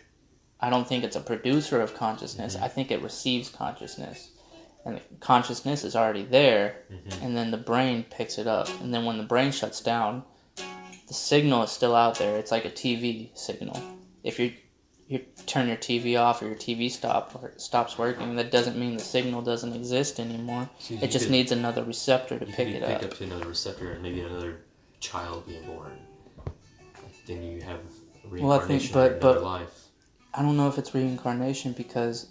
I 0.60 0.70
don't 0.70 0.86
think 0.86 1.04
it's 1.04 1.16
a 1.16 1.20
producer 1.20 1.80
of 1.80 1.94
consciousness. 1.94 2.56
I 2.56 2.68
think 2.68 2.90
it 2.90 3.02
receives 3.02 3.48
consciousness, 3.50 4.30
and 4.84 5.00
consciousness 5.20 5.84
is 5.84 5.94
already 5.94 6.24
there, 6.24 6.76
Mhm. 6.90 7.22
and 7.22 7.36
then 7.36 7.50
the 7.50 7.56
brain 7.56 8.04
picks 8.08 8.38
it 8.38 8.46
up, 8.46 8.68
and 8.80 8.92
then 8.92 9.04
when 9.04 9.18
the 9.18 9.24
brain 9.24 9.52
shuts 9.52 9.80
down, 9.80 10.24
the 11.06 11.14
signal 11.14 11.62
is 11.62 11.70
still 11.70 11.94
out 11.94 12.18
there. 12.18 12.38
It's 12.38 12.50
like 12.50 12.64
a 12.64 12.70
TV 12.70 13.30
signal. 13.34 13.80
If 14.22 14.38
you 14.38 14.54
you 15.14 15.24
turn 15.46 15.68
your 15.68 15.76
TV 15.76 16.18
off 16.20 16.42
or 16.42 16.46
your 16.46 16.54
TV 16.56 16.90
stop 16.90 17.34
or 17.40 17.52
stops 17.56 17.96
working, 17.96 18.36
that 18.36 18.50
doesn't 18.50 18.76
mean 18.76 18.96
the 18.96 19.02
signal 19.02 19.42
doesn't 19.42 19.72
exist 19.72 20.18
anymore. 20.20 20.68
So 20.78 20.94
It 20.94 21.10
just 21.10 21.26
could- 21.26 21.32
needs 21.32 21.52
another 21.52 21.84
receptor 21.84 22.38
to 22.38 22.44
pick 22.46 22.68
it 22.68 22.80
be 22.80 22.86
picked 22.86 23.04
up. 23.04 23.12
up 23.12 23.18
to 23.18 23.24
another 23.24 23.46
receptor 23.48 23.92
and 23.92 24.02
maybe 24.02 24.20
another 24.20 24.60
child 25.00 25.46
being 25.46 25.64
born. 25.66 25.92
Then 27.26 27.42
you 27.42 27.60
have 27.62 27.78
a 27.78 28.42
Well, 28.42 28.52
I 28.60 28.66
think- 28.66 28.92
but- 28.92 29.20
but- 29.20 29.42
life. 29.42 29.80
I 30.34 30.42
don't 30.42 30.56
know 30.56 30.68
if 30.68 30.78
it's 30.78 30.92
reincarnation 30.94 31.72
because 31.72 32.26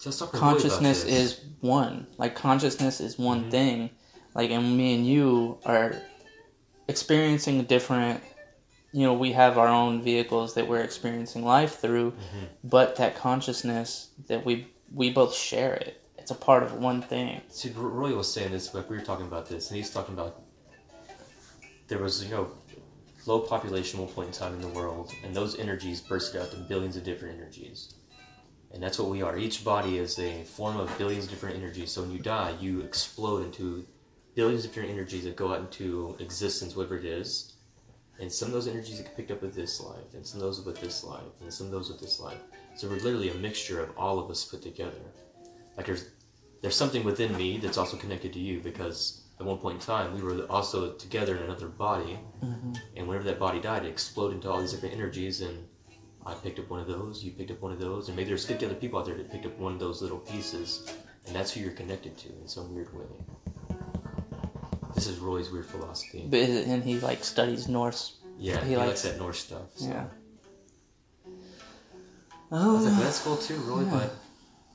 Just 0.00 0.18
talk 0.20 0.30
to 0.32 0.36
Roy 0.36 0.42
about 0.42 0.52
consciousness 0.52 1.04
is 1.04 1.40
one. 1.60 2.06
Like 2.18 2.34
consciousness 2.34 3.00
is 3.00 3.18
one 3.18 3.44
Mhm. 3.46 3.50
thing. 3.50 3.90
Like 4.34 4.50
and 4.50 4.76
me 4.76 4.94
and 4.94 5.06
you 5.06 5.58
are 5.64 5.96
experiencing 6.88 7.58
a 7.58 7.62
different 7.62 8.22
you 8.94 9.04
know, 9.04 9.12
we 9.12 9.32
have 9.32 9.58
our 9.58 9.66
own 9.66 10.00
vehicles 10.02 10.54
that 10.54 10.68
we're 10.68 10.80
experiencing 10.80 11.44
life 11.44 11.80
through, 11.80 12.12
Mhm. 12.12 12.46
but 12.62 12.94
that 12.96 13.16
consciousness 13.16 14.08
that 14.28 14.44
we 14.46 14.68
we 14.94 15.10
both 15.10 15.34
share 15.34 15.74
it. 15.74 16.00
It's 16.16 16.30
a 16.30 16.36
part 16.36 16.62
of 16.62 16.74
one 16.74 17.02
thing. 17.02 17.40
See, 17.48 17.70
Roy 17.70 18.14
was 18.14 18.32
saying 18.32 18.52
this, 18.52 18.72
like 18.72 18.88
we 18.88 18.96
were 18.96 19.02
talking 19.02 19.26
about 19.26 19.48
this, 19.48 19.68
and 19.68 19.76
he's 19.76 19.90
talking 19.90 20.14
about 20.14 20.40
there 21.88 21.98
was, 21.98 22.22
you 22.24 22.30
know, 22.30 22.46
low 23.26 23.40
population 23.40 23.98
at 23.98 24.06
one 24.06 24.14
point 24.14 24.28
in 24.28 24.34
time 24.34 24.54
in 24.54 24.60
the 24.60 24.68
world, 24.68 25.10
and 25.24 25.34
those 25.34 25.58
energies 25.58 26.00
bursted 26.00 26.40
out 26.40 26.50
to 26.52 26.56
billions 26.58 26.96
of 26.96 27.02
different 27.02 27.36
energies. 27.40 27.94
And 28.72 28.80
that's 28.82 28.98
what 28.98 29.08
we 29.08 29.20
are. 29.22 29.36
Each 29.36 29.64
body 29.64 29.98
is 29.98 30.18
a 30.18 30.44
form 30.44 30.76
of 30.76 30.96
billions 30.98 31.24
of 31.24 31.30
different 31.30 31.56
energies. 31.56 31.90
So 31.90 32.02
when 32.02 32.12
you 32.12 32.18
die, 32.20 32.54
you 32.60 32.80
explode 32.82 33.44
into 33.44 33.84
billions 34.36 34.64
of 34.64 34.70
different 34.70 34.90
energies 34.90 35.24
that 35.24 35.34
go 35.36 35.52
out 35.52 35.60
into 35.60 36.16
existence, 36.20 36.76
whatever 36.76 36.98
it 36.98 37.04
is. 37.04 37.53
And 38.20 38.30
some 38.30 38.48
of 38.48 38.54
those 38.54 38.68
energies 38.68 39.00
get 39.00 39.16
picked 39.16 39.30
up 39.32 39.42
with 39.42 39.54
this 39.54 39.80
life, 39.80 40.14
and 40.14 40.24
some 40.24 40.40
of 40.40 40.46
those 40.46 40.64
with 40.64 40.80
this 40.80 41.02
life, 41.02 41.22
and 41.40 41.52
some 41.52 41.66
of 41.66 41.72
those 41.72 41.90
with 41.90 42.00
this 42.00 42.20
life. 42.20 42.38
So 42.76 42.88
we're 42.88 42.96
literally 42.96 43.30
a 43.30 43.34
mixture 43.34 43.80
of 43.82 43.90
all 43.96 44.18
of 44.18 44.30
us 44.30 44.44
put 44.44 44.62
together. 44.62 45.02
Like 45.76 45.86
there's 45.86 46.10
there's 46.64 46.76
something 46.76 47.04
within 47.04 47.36
me 47.36 47.58
that's 47.58 47.76
also 47.76 47.94
connected 47.94 48.32
to 48.32 48.38
you 48.38 48.58
because 48.58 49.24
at 49.38 49.44
one 49.44 49.58
point 49.58 49.74
in 49.74 49.80
time 49.80 50.14
we 50.14 50.22
were 50.22 50.46
also 50.50 50.92
together 50.92 51.36
in 51.36 51.42
another 51.42 51.68
body 51.68 52.18
mm-hmm. 52.42 52.72
and 52.96 53.06
whenever 53.06 53.24
that 53.24 53.38
body 53.38 53.60
died 53.60 53.84
it 53.84 53.88
exploded 53.88 54.36
into 54.36 54.50
all 54.50 54.60
these 54.60 54.72
different 54.72 54.94
energies 54.94 55.42
and 55.42 55.66
i 56.24 56.32
picked 56.32 56.58
up 56.58 56.70
one 56.70 56.80
of 56.80 56.86
those 56.86 57.22
you 57.22 57.32
picked 57.32 57.50
up 57.50 57.60
one 57.60 57.70
of 57.70 57.78
those 57.78 58.08
and 58.08 58.16
maybe 58.16 58.30
there's 58.30 58.46
50 58.46 58.64
other 58.64 58.74
people 58.74 58.98
out 58.98 59.04
there 59.04 59.14
that 59.14 59.30
picked 59.30 59.44
up 59.44 59.58
one 59.58 59.74
of 59.74 59.78
those 59.78 60.00
little 60.00 60.18
pieces 60.18 60.90
and 61.26 61.36
that's 61.36 61.52
who 61.52 61.60
you're 61.60 61.72
connected 61.72 62.16
to 62.16 62.28
in 62.28 62.48
some 62.48 62.74
weird 62.74 62.94
way 62.94 63.04
this 64.94 65.06
is 65.06 65.18
roy's 65.18 65.50
weird 65.50 65.66
philosophy 65.66 66.26
But 66.28 66.40
and 66.40 66.82
he 66.82 66.98
like 67.00 67.24
studies 67.24 67.68
Norse. 67.68 68.16
yeah 68.38 68.60
he 68.62 68.70
he, 68.70 68.76
likes, 68.76 68.88
likes- 68.88 69.02
that 69.02 69.18
norse 69.18 69.40
stuff 69.40 69.68
so. 69.76 69.88
Yeah. 69.88 70.04
I 72.52 72.66
was 72.72 72.84
like, 72.84 72.94
Oh, 72.96 73.02
that's 73.02 73.20
cool 73.22 73.36
too, 73.36 73.56
Roy, 73.56 73.82
Yeah. 73.82 73.90
but 73.90 74.14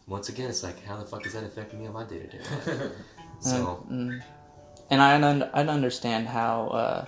once 0.08 0.28
again, 0.30 0.50
it's 0.50 0.64
like, 0.64 0.84
how 0.84 0.98
the 0.98 1.06
fuck 1.06 1.26
is 1.26 1.34
that 1.34 1.44
affecting 1.44 1.80
me 1.80 1.88
on 1.88 1.94
my 1.94 2.04
day 2.04 2.20
to 2.20 2.28
day 2.28 2.40
life? 2.40 2.92
So, 3.42 3.86
mm. 3.90 4.22
and 4.90 5.02
I 5.02 5.16
un- 5.16 5.50
I 5.54 5.62
understand 5.66 6.28
how 6.28 6.68
uh, 6.68 7.06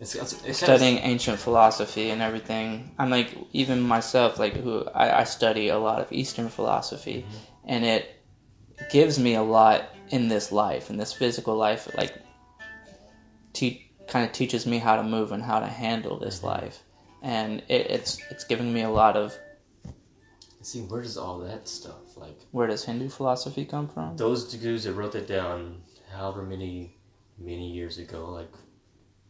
it's, 0.00 0.14
it's, 0.14 0.32
it 0.32 0.38
kinda- 0.40 0.54
studying 0.54 0.98
ancient 0.98 1.38
philosophy 1.38 2.08
and 2.08 2.22
everything. 2.22 2.94
I'm 2.98 3.10
like 3.10 3.36
even 3.52 3.78
myself, 3.82 4.38
like 4.38 4.54
who 4.54 4.86
I, 4.94 5.20
I 5.20 5.24
study 5.24 5.68
a 5.68 5.78
lot 5.78 6.00
of 6.00 6.10
Eastern 6.12 6.48
philosophy, 6.48 7.26
and 7.66 7.84
it 7.84 8.02
gives 8.90 9.18
me 9.18 9.34
a 9.34 9.42
lot 9.42 9.90
in 10.10 10.28
this 10.28 10.52
life, 10.52 10.90
in 10.90 10.96
this 10.96 11.12
physical 11.12 11.56
life. 11.56 11.88
Like, 11.96 12.14
te- 13.52 13.90
kind 14.06 14.24
of 14.26 14.32
teaches 14.32 14.66
me 14.66 14.78
how 14.78 14.96
to 14.96 15.02
move 15.02 15.32
and 15.32 15.42
how 15.42 15.60
to 15.60 15.66
handle 15.66 16.18
this 16.18 16.38
mm-hmm. 16.38 16.46
life, 16.46 16.82
and 17.22 17.60
it, 17.68 17.90
it's 17.90 18.18
it's 18.30 18.44
giving 18.44 18.72
me 18.72 18.82
a 18.82 18.90
lot 18.90 19.16
of 19.16 19.38
See, 20.60 20.80
where 20.80 21.02
does 21.02 21.16
all 21.16 21.38
that 21.38 21.68
stuff, 21.68 22.16
like, 22.16 22.36
where 22.50 22.66
does 22.66 22.84
Hindu 22.84 23.08
philosophy 23.08 23.64
come 23.64 23.88
from? 23.88 24.16
those 24.16 24.52
dudes 24.52 24.84
that 24.84 24.92
wrote 24.94 25.12
that 25.12 25.28
down 25.28 25.80
however 26.12 26.42
many, 26.42 26.96
many 27.38 27.70
years 27.70 27.98
ago, 27.98 28.30
like, 28.30 28.52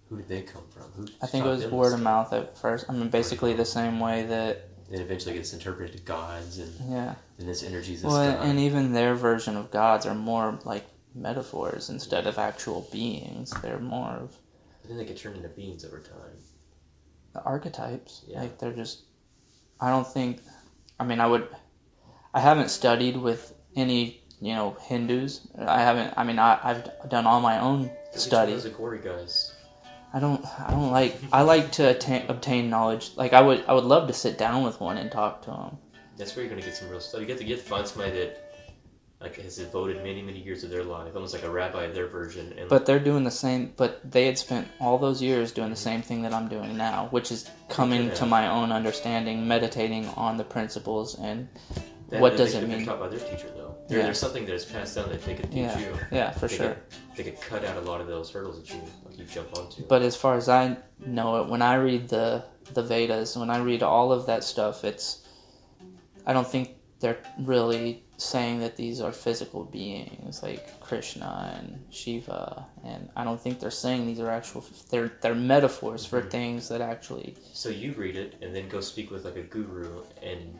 who 0.08 0.16
did 0.16 0.28
they 0.28 0.42
come 0.42 0.64
from? 0.70 0.84
Who 0.96 1.06
I 1.20 1.26
think 1.26 1.44
it 1.44 1.48
was 1.48 1.66
word 1.66 1.92
of 1.92 2.00
mouth 2.00 2.32
at 2.32 2.56
first. 2.56 2.86
I 2.88 2.92
mean, 2.92 3.10
basically 3.10 3.52
the 3.52 3.64
same 3.64 4.00
way 4.00 4.24
that 4.24 4.67
Then 4.90 5.00
eventually 5.02 5.34
gets 5.34 5.52
interpreted 5.52 5.96
to 5.98 6.02
gods, 6.02 6.58
and 6.58 6.72
yeah. 6.90 7.14
then 7.36 7.46
this 7.46 7.62
energy 7.62 7.92
is 7.94 8.02
this 8.02 8.10
Well, 8.10 8.32
god. 8.32 8.46
and 8.46 8.58
even 8.58 8.92
their 8.94 9.14
version 9.14 9.54
of 9.56 9.70
gods 9.70 10.06
are 10.06 10.14
more 10.14 10.58
like 10.64 10.86
metaphors 11.14 11.90
instead 11.90 12.26
of 12.26 12.38
actual 12.38 12.88
beings. 12.90 13.52
They're 13.62 13.78
more 13.78 14.08
of 14.12 14.34
But 14.80 14.88
then 14.88 14.96
they 14.96 15.04
get 15.04 15.18
turned 15.18 15.36
into 15.36 15.48
beings 15.50 15.84
over 15.84 15.98
time. 16.00 16.38
the 17.34 17.42
archetypes. 17.42 18.22
Yeah. 18.26 18.40
Like 18.40 18.58
they're 18.58 18.72
just. 18.72 19.02
I 19.80 19.90
don't 19.90 20.06
think. 20.06 20.40
I 20.98 21.04
mean, 21.04 21.20
I 21.20 21.26
would. 21.26 21.48
I 22.32 22.40
haven't 22.40 22.70
studied 22.70 23.16
with 23.16 23.54
any 23.76 24.22
you 24.40 24.54
know 24.54 24.76
Hindus. 24.80 25.46
I 25.58 25.82
haven't. 25.82 26.14
I 26.16 26.24
mean, 26.24 26.38
I, 26.38 26.58
I've 26.62 27.10
done 27.10 27.26
all 27.26 27.40
my 27.40 27.60
own 27.60 27.90
studies. 28.12 28.64
Those 28.64 28.72
Aghori 28.72 29.04
guys. 29.04 29.52
I 30.12 30.20
don't. 30.20 30.44
I 30.60 30.70
don't 30.70 30.90
like. 30.90 31.16
I 31.32 31.42
like 31.42 31.72
to 31.72 31.90
attain, 31.90 32.26
obtain 32.28 32.70
knowledge. 32.70 33.10
Like 33.16 33.32
I 33.32 33.40
would. 33.40 33.64
I 33.68 33.74
would 33.74 33.84
love 33.84 34.06
to 34.08 34.14
sit 34.14 34.38
down 34.38 34.64
with 34.64 34.80
one 34.80 34.96
and 34.96 35.10
talk 35.10 35.42
to 35.42 35.50
them. 35.50 35.78
That's 36.16 36.34
where 36.34 36.44
you're 36.44 36.50
gonna 36.50 36.62
get 36.64 36.74
some 36.74 36.88
real 36.88 37.00
stuff. 37.00 37.20
You 37.20 37.26
get 37.26 37.38
to 37.38 37.44
get 37.44 37.60
find 37.60 37.86
somebody 37.86 38.12
that 38.12 38.44
like 39.20 39.36
has 39.36 39.56
devoted 39.56 39.96
many, 39.98 40.22
many 40.22 40.38
years 40.40 40.62
of 40.64 40.70
their 40.70 40.84
life, 40.84 41.14
almost 41.14 41.34
like 41.34 41.42
a 41.42 41.50
rabbi 41.50 41.84
of 41.84 41.94
their 41.94 42.06
version, 42.06 42.54
and 42.56 42.68
But 42.68 42.86
they're 42.86 43.00
doing 43.00 43.24
the 43.24 43.30
same. 43.30 43.72
But 43.76 44.10
they 44.10 44.26
had 44.26 44.38
spent 44.38 44.68
all 44.80 44.96
those 44.96 45.20
years 45.20 45.52
doing 45.52 45.70
the 45.70 45.76
same 45.76 46.02
thing 46.02 46.22
that 46.22 46.32
I'm 46.32 46.48
doing 46.48 46.76
now, 46.76 47.08
which 47.10 47.30
is 47.32 47.50
coming 47.68 48.12
to 48.14 48.26
my 48.26 48.48
own 48.48 48.72
understanding, 48.72 49.46
meditating 49.46 50.06
on 50.16 50.36
the 50.36 50.44
principles, 50.44 51.18
and 51.18 51.48
That- 52.08 52.20
what 52.20 52.36
does 52.36 52.54
it 52.54 52.66
mean? 52.68 52.86
taught 52.86 53.00
by 53.00 53.08
their 53.08 53.18
teacher. 53.18 53.50
There, 53.88 53.98
Yeah. 53.98 54.04
There's 54.04 54.18
something 54.18 54.44
that 54.46 54.54
is 54.54 54.64
passed 54.64 54.96
down 54.96 55.08
that 55.10 55.22
they 55.24 55.34
could 55.34 55.50
teach 55.50 55.60
yeah, 55.60 55.78
you. 55.78 55.92
yeah, 56.12 56.30
for 56.32 56.46
they 56.46 56.56
sure. 56.56 56.68
Could, 56.74 56.82
they 57.16 57.22
could 57.24 57.40
cut 57.40 57.64
out 57.64 57.76
a 57.76 57.80
lot 57.80 58.00
of 58.00 58.06
those 58.06 58.30
hurdles 58.30 58.60
that 58.60 58.68
you 58.74 58.80
like 59.06 59.18
you 59.18 59.24
jump 59.24 59.56
onto. 59.58 59.82
But 59.86 60.02
as 60.02 60.14
far 60.16 60.34
as 60.36 60.48
I 60.48 60.76
know 61.04 61.42
it, 61.42 61.48
when 61.48 61.62
I 61.62 61.74
read 61.76 62.08
the 62.08 62.44
the 62.74 62.82
Vedas, 62.82 63.36
when 63.36 63.50
I 63.50 63.58
read 63.58 63.82
all 63.82 64.12
of 64.12 64.26
that 64.26 64.44
stuff, 64.44 64.84
it's 64.84 65.26
I 66.26 66.32
don't 66.34 66.46
think 66.46 66.74
they're 67.00 67.18
really 67.40 68.02
saying 68.18 68.58
that 68.58 68.76
these 68.76 69.00
are 69.00 69.12
physical 69.12 69.62
beings 69.64 70.42
like 70.42 70.80
Krishna 70.80 71.54
and 71.56 71.78
Shiva, 71.90 72.66
and 72.84 73.08
I 73.16 73.22
don't 73.24 73.40
think 73.40 73.60
they're 73.60 73.70
saying 73.70 74.06
these 74.06 74.18
are 74.20 74.28
actual. 74.30 74.64
They're 74.90 75.12
they're 75.22 75.34
metaphors 75.34 76.04
for 76.04 76.20
Mm-hmm. 76.20 76.28
things 76.30 76.68
that 76.68 76.80
actually. 76.80 77.36
so 77.52 77.68
you 77.70 77.92
read 77.92 78.16
it 78.16 78.34
and 78.42 78.54
then 78.54 78.68
go 78.68 78.80
speak 78.80 79.10
with 79.10 79.24
like 79.24 79.36
a 79.36 79.42
guru 79.42 80.02
and 80.22 80.58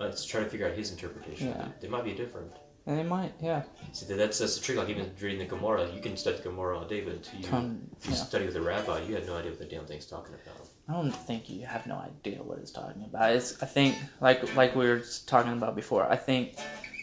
let's 0.00 0.24
try 0.24 0.42
to 0.42 0.48
figure 0.48 0.66
out 0.66 0.74
his 0.76 0.90
interpretation. 0.90 1.48
Yeah. 1.48 1.68
They 1.80 1.88
might 1.88 2.04
be 2.04 2.12
different. 2.14 2.50
And 2.86 2.98
they 2.98 3.02
might, 3.02 3.32
yeah, 3.40 3.62
See, 3.92 4.06
that- 4.06 4.16
that's 4.16 4.38
that's 4.38 4.56
the 4.56 4.62
trick. 4.64 4.78
Like 4.78 4.88
even 4.88 5.10
reading 5.20 5.38
the 5.38 5.44
Gemara, 5.44 5.88
you 5.94 6.00
can 6.00 6.16
study 6.16 6.38
the 6.38 6.44
Gemara 6.44 6.78
all 6.78 6.86
day, 6.86 7.02
but 7.02 7.12
until 7.14 7.40
you, 7.62 7.80
you 8.08 8.14
study 8.14 8.46
with 8.46 8.56
a 8.56 8.60
rabbi, 8.62 9.02
you 9.02 9.14
had 9.14 9.26
no 9.26 9.36
idea 9.36 9.50
what 9.50 9.60
the 9.60 9.66
damn 9.66 9.84
thing's 9.84 10.06
talking 10.06 10.34
about. 10.34 10.66
I 10.88 10.92
don't 10.94 11.12
think 11.12 11.48
you 11.50 11.66
have 11.66 11.86
no 11.86 11.96
idea 11.96 12.42
what 12.42 12.58
it's 12.58 12.72
talking 12.72 13.04
about. 13.04 13.32
It's 13.36 13.62
I 13.62 13.66
think 13.66 13.96
like 14.20 14.56
like 14.56 14.74
we 14.74 14.88
were 14.88 15.02
talking 15.26 15.52
about 15.52 15.76
before. 15.76 16.10
I 16.10 16.16
think 16.16 16.56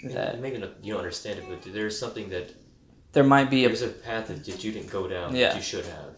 that 0.06 0.42
Maybe 0.42 0.58
not, 0.58 0.84
you 0.84 0.92
don't 0.94 1.00
understand 1.00 1.40
it, 1.40 1.46
but 1.48 1.62
there's 1.72 1.98
something 1.98 2.28
that 2.30 2.54
there 3.14 3.24
might 3.24 3.50
be 3.50 3.64
a 3.66 3.68
there's 3.68 3.84
a 3.84 3.90
path 3.90 4.28
that, 4.28 4.44
that 4.46 4.64
you 4.64 4.72
didn't 4.72 4.90
go 4.92 5.08
down 5.08 5.36
Yeah. 5.36 5.50
that 5.50 5.56
you 5.58 5.62
should 5.62 5.86
have. 5.86 6.14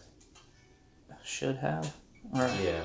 should 1.22 1.56
have 1.58 1.94
or 2.34 2.50
Yeah. 2.64 2.82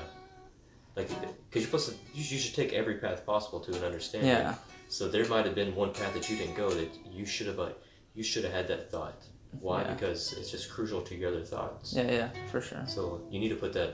Like, 0.94 1.08
because 1.56 1.72
you're 1.72 1.80
supposed 1.80 1.88
to, 1.90 2.18
you, 2.18 2.24
you 2.34 2.38
should 2.38 2.54
take 2.54 2.72
every 2.72 2.96
path 2.96 3.24
possible 3.26 3.60
to 3.60 3.70
an 3.76 3.84
understanding. 3.84 4.28
yeah 4.30 4.54
So 4.88 5.08
there 5.08 5.26
might 5.28 5.44
have 5.48 5.54
been 5.54 5.74
one 5.74 5.92
path 5.92 6.12
that 6.14 6.28
you 6.30 6.36
didn't 6.36 6.56
go 6.56 6.70
that 6.70 6.90
you 7.18 7.24
should 7.26 7.46
have, 7.50 7.58
like, 7.58 7.76
you 8.14 8.22
should 8.22 8.44
have 8.44 8.52
had 8.52 8.66
that 8.68 8.90
thought. 8.90 9.20
Why? 9.60 9.82
Yeah. 9.82 9.94
Because 9.94 10.32
it's 10.38 10.50
just 10.50 10.70
crucial 10.70 11.00
to 11.08 11.14
your 11.14 11.28
other 11.32 11.44
thoughts. 11.54 11.94
yeah 11.98 12.10
yeah 12.20 12.28
for 12.52 12.60
sure. 12.60 12.84
So 12.86 13.02
you 13.30 13.38
need 13.42 13.48
to 13.56 13.60
put 13.64 13.72
that, 13.72 13.92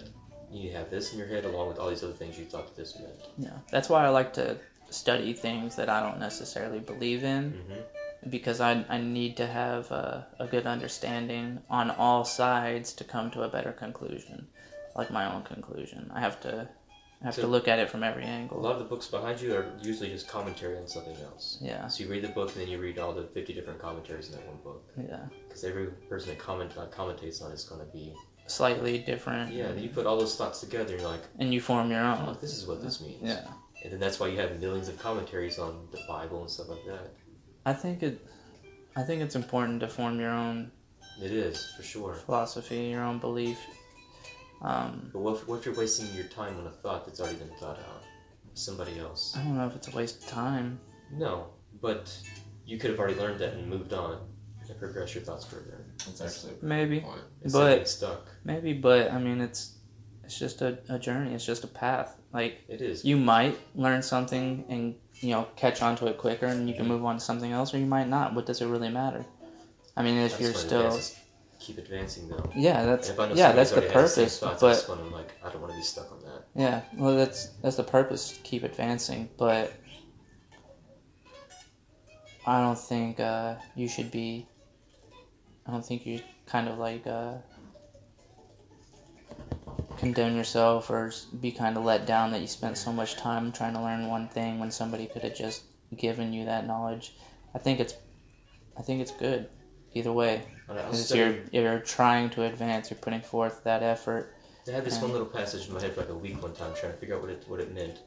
you 0.51 0.59
need 0.63 0.71
to 0.73 0.79
have 0.79 0.91
this 0.91 1.13
in 1.13 1.19
your 1.21 1.29
head 1.35 1.45
along 1.51 1.67
with 1.71 1.79
all 1.79 1.89
these 1.93 2.03
other 2.07 2.19
things 2.21 2.39
you 2.39 2.45
thought 2.53 2.67
that 2.69 2.77
this 2.77 2.91
meant. 2.99 3.21
Yeah, 3.47 3.59
that's 3.75 3.89
why 3.93 4.01
I 4.05 4.11
like 4.21 4.33
to 4.35 4.47
study 4.91 5.33
things 5.33 5.77
that 5.77 5.89
I 5.89 5.99
don't 6.05 6.21
necessarily 6.29 6.81
believe 6.93 7.23
in 7.37 7.43
Mm-hmm. 7.53 7.81
because 8.37 8.61
I, 8.61 8.85
I 8.97 8.99
need 8.99 9.33
to 9.43 9.47
have 9.47 9.91
a, 9.91 10.27
a 10.39 10.47
good 10.55 10.67
understanding 10.77 11.47
on 11.71 11.87
all 12.05 12.25
sides 12.25 12.93
to 12.99 13.05
come 13.15 13.31
to 13.35 13.41
a 13.43 13.49
better 13.57 13.73
conclusion, 13.73 14.39
like 14.99 15.11
my 15.11 15.25
own 15.33 15.43
conclusion. 15.55 16.11
I 16.15 16.21
have 16.21 16.39
to 16.47 16.69
I 17.23 17.27
have 17.27 17.35
So- 17.37 17.43
to 17.43 17.49
look 17.49 17.69
at 17.69 17.79
it 17.79 17.89
from 17.89 18.03
every 18.03 18.25
angle. 18.25 18.59
A 18.59 18.61
lot 18.61 18.73
of 18.73 18.79
the 18.81 18.85
books 18.85 19.07
behind 19.07 19.41
you 19.41 19.55
are 19.55 19.67
usually 19.81 20.09
just 20.11 20.27
commentary 20.27 20.77
on 20.77 20.89
something 20.89 21.17
else. 21.19 21.59
Yeah, 21.61 21.87
So 21.87 22.03
you 22.03 22.11
read 22.11 22.23
the 22.25 22.29
book 22.29 22.51
and 22.53 22.61
then 22.63 22.69
you 22.69 22.79
read 22.81 22.99
all 22.99 23.13
the 23.13 23.23
50 23.23 23.53
different 23.55 23.79
commentaries 23.79 24.29
in 24.29 24.33
that 24.37 24.47
one 24.47 24.57
book. 24.65 24.83
yeah, 24.97 25.27
Because 25.47 25.63
every 25.63 25.87
person 26.09 26.31
that 26.31 26.39
comment, 26.41 26.73
uh, 26.77 26.87
commentates 26.87 27.41
on 27.43 27.53
it 27.53 27.55
is 27.55 27.65
going 27.65 27.81
to 27.81 27.93
be, 27.93 28.13
slightly 28.47 28.99
different. 28.99 29.53
yeah, 29.53 29.69
then 29.69 29.83
you 29.83 29.89
put 29.89 30.05
all 30.05 30.19
those 30.19 30.35
thoughts 30.37 30.59
together 30.61 30.93
and 30.95 31.01
you're 31.01 31.11
like, 31.11 31.23
and 31.39 31.55
you 31.55 31.61
form 31.61 31.91
your 31.93 32.03
oh, 32.05 32.25
own. 32.29 32.37
this 32.41 32.57
is 32.57 32.67
what 32.67 32.83
this 32.83 33.01
means. 33.01 33.23
Yeah, 33.23 33.47
And 33.85 33.93
then 33.93 34.01
that's 34.01 34.19
why 34.19 34.27
you 34.27 34.39
have 34.39 34.59
millions 34.61 34.89
of 34.89 34.99
commentaries 34.99 35.59
on 35.61 35.87
the 35.93 36.01
Bible 36.09 36.41
and 36.41 36.51
stuff 36.51 36.69
like 36.71 36.85
that. 36.87 37.13
I 37.65 37.73
think 37.73 38.03
it. 38.03 38.21
I 38.97 39.03
think 39.05 39.23
it's 39.23 39.37
important 39.37 39.81
to 39.81 39.89
form 39.89 40.19
your 40.21 40.31
own 40.33 40.73
It 41.23 41.31
is, 41.31 41.73
for 41.77 41.83
sure. 41.85 42.15
philosophy, 42.15 42.87
your 42.89 43.03
own 43.05 43.21
belief. 43.21 43.59
Um, 44.63 45.11
But 45.13 45.21
what 45.21 45.35
if, 45.37 45.49
what 45.49 45.59
if 45.61 45.67
you're 45.67 45.75
wasting 45.75 46.07
your 46.15 46.25
time 46.27 46.59
on 46.59 46.67
a 46.67 46.71
thought 46.71 47.05
that's 47.05 47.21
already 47.21 47.37
been 47.37 47.51
thought 47.61 47.79
out? 47.79 48.03
Somebody 48.55 48.99
else. 48.99 49.35
I 49.37 49.43
don't 49.43 49.57
know 49.57 49.67
if 49.67 49.75
it's 49.77 49.89
a 49.89 49.97
waste 49.97 50.23
of 50.23 50.29
time. 50.29 50.79
No, 51.13 51.47
but 51.81 52.15
you 52.67 52.79
could 52.79 52.91
have 52.91 52.99
already 52.99 53.19
learned 53.19 53.41
that 53.41 53.55
and 53.55 53.69
moved 53.69 53.93
on 53.93 54.19
and 54.69 54.79
progressed 54.79 55.15
your 55.15 55.25
thoughts 55.25 55.45
further. 55.45 55.85
That's 56.07 56.21
actually 56.21 56.53
a 56.61 56.65
Maybe. 56.65 57.01
good 57.01 57.05
point. 57.09 57.21
But- 57.53 57.89
stuck. 57.89 58.27
Maybe, 58.45 58.73
but 58.75 59.11
I 59.11 59.19
mean, 59.19 59.41
it's 59.41 59.79
it's 60.25 60.39
just 60.39 60.63
a, 60.63 60.79
a 60.89 60.99
journey. 60.99 61.35
It's 61.35 61.45
just 61.45 61.65
a 61.65 61.67
path. 61.67 62.17
Like 62.33 62.61
It 62.69 62.81
is. 62.81 63.05
you 63.05 63.17
might 63.17 63.59
learn 63.75 64.03
something 64.03 64.65
and 64.69 64.95
you 65.21 65.31
know 65.31 65.47
catch 65.57 65.83
on 65.83 65.97
to 65.97 66.07
it 66.07 66.19
quicker, 66.19 66.47
and 66.47 66.69
you 66.69 66.75
can 66.75 66.87
move 66.87 67.05
on 67.05 67.17
to 67.17 67.21
something 67.21 67.53
else, 67.53 67.75
or 67.75 67.79
you 67.79 67.87
might 67.87 68.09
not. 68.09 68.35
What 68.35 68.47
does 68.47 68.61
it 68.61 68.67
really 68.67 68.89
matter? 68.89 69.25
I 69.97 70.03
mean, 70.03 70.17
if 70.19 70.25
I 70.25 70.29
just 70.29 70.41
you're 70.41 70.55
still 70.55 70.81
advance, 70.87 71.11
just 71.11 71.22
keep 71.63 71.79
advancing 71.79 72.29
though. 72.29 72.51
yeah, 72.55 72.85
that's 72.85 73.11
I 73.11 73.33
yeah, 73.33 73.53
that's 73.53 73.71
the 73.71 73.77
already 73.77 73.93
had 73.93 74.09
same 74.09 74.25
purpose. 74.25 74.33
spots, 74.35 74.63
I 74.63 74.67
But 74.67 74.75
just 74.75 74.89
wanna, 74.89 75.07
like, 75.07 75.33
I 75.45 75.49
don't 75.51 75.61
want 75.61 75.73
to 75.73 75.79
be 75.79 75.85
stuck 75.85 76.11
on 76.13 76.21
that. 76.21 76.45
Yeah, 76.55 76.83
well, 76.97 77.17
that's 77.17 77.47
that's 77.63 77.77
the 77.77 77.85
purpose. 77.85 78.39
Keep 78.43 78.65
advancing, 78.65 79.29
but 79.39 79.73
I 82.47 82.61
don't 82.61 82.79
think 82.79 83.21
uh, 83.21 83.55
you 83.77 83.89
should 83.89 84.11
be. 84.11 84.47
I 85.67 85.71
don't 85.71 85.85
think 85.87 86.05
you 86.05 86.21
kind 86.47 86.69
of 86.69 86.79
like 86.79 87.07
uh, 87.07 87.35
condemn 89.97 90.37
yourself 90.37 90.91
or 90.91 91.13
be 91.41 91.53
kind 91.53 91.77
of 91.77 91.85
let 91.85 92.05
down 92.07 92.33
that 92.33 92.41
you 92.41 92.49
spent 92.49 92.77
so 92.77 92.93
much 92.93 93.15
time 93.17 93.53
trying 93.53 93.75
to 93.75 93.81
learn 93.81 94.09
one 94.09 94.29
thing 94.29 94.59
when 94.59 94.71
somebody 94.73 95.07
could 95.07 95.23
have 95.23 95.37
just 95.37 95.63
given 95.97 96.33
you 96.33 96.45
that 96.47 96.67
knowledge. 96.67 97.15
I 97.55 97.59
think 97.59 97.79
it's, 97.79 97.95
I 98.77 98.83
think 98.83 99.01
it's 99.01 99.13
good, 99.13 99.49
either 99.95 100.13
way. 100.13 100.43
I, 100.79 100.83
I 100.83 100.85
Because 100.87 101.15
you're 101.15 101.35
you're 101.53 101.81
trying 101.81 102.31
to 102.31 102.45
advance. 102.45 102.91
You're 102.91 102.99
putting 102.99 103.21
forth 103.21 103.63
that 103.65 103.83
effort. 103.83 104.35
I 104.69 104.71
had 104.73 104.85
this 104.85 105.01
one 105.01 105.11
little 105.13 105.27
passage 105.27 105.67
in 105.69 105.75
my 105.75 105.81
head 105.81 105.93
for 105.95 106.01
like 106.01 106.11
a 106.11 106.15
week 106.15 106.41
one 106.43 106.53
time, 106.55 106.73
trying 106.75 106.93
to 106.93 106.99
figure 106.99 107.17
out 107.17 107.21
what 107.23 107.31
it 107.31 107.45
what 107.49 107.61
it 107.61 107.75
meant, 107.75 107.99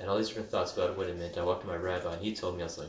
and 0.00 0.08
all 0.10 0.18
these 0.18 0.28
different 0.28 0.50
thoughts 0.50 0.76
about 0.76 0.96
what 0.96 1.06
it 1.08 1.16
meant. 1.18 1.38
I 1.38 1.44
walked 1.44 1.62
to 1.62 1.68
my 1.68 1.76
rabbi, 1.76 2.12
and 2.14 2.22
he 2.22 2.34
told 2.34 2.56
me 2.56 2.62
I 2.62 2.64
was 2.64 2.78
like, 2.78 2.88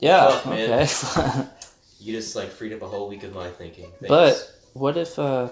Yeah. 0.00 0.30
Fuck, 0.30 0.46
man. 0.46 0.70
okay. 0.82 1.46
"You 2.00 2.12
just 2.12 2.36
like 2.36 2.50
freed 2.50 2.72
up 2.72 2.82
a 2.82 2.88
whole 2.88 3.08
week 3.08 3.22
of 3.24 3.34
my 3.34 3.50
thinking." 3.50 3.90
Thanks. 4.00 4.08
But- 4.08 4.54
What 4.74 4.96
if 4.96 5.18
uh 5.18 5.48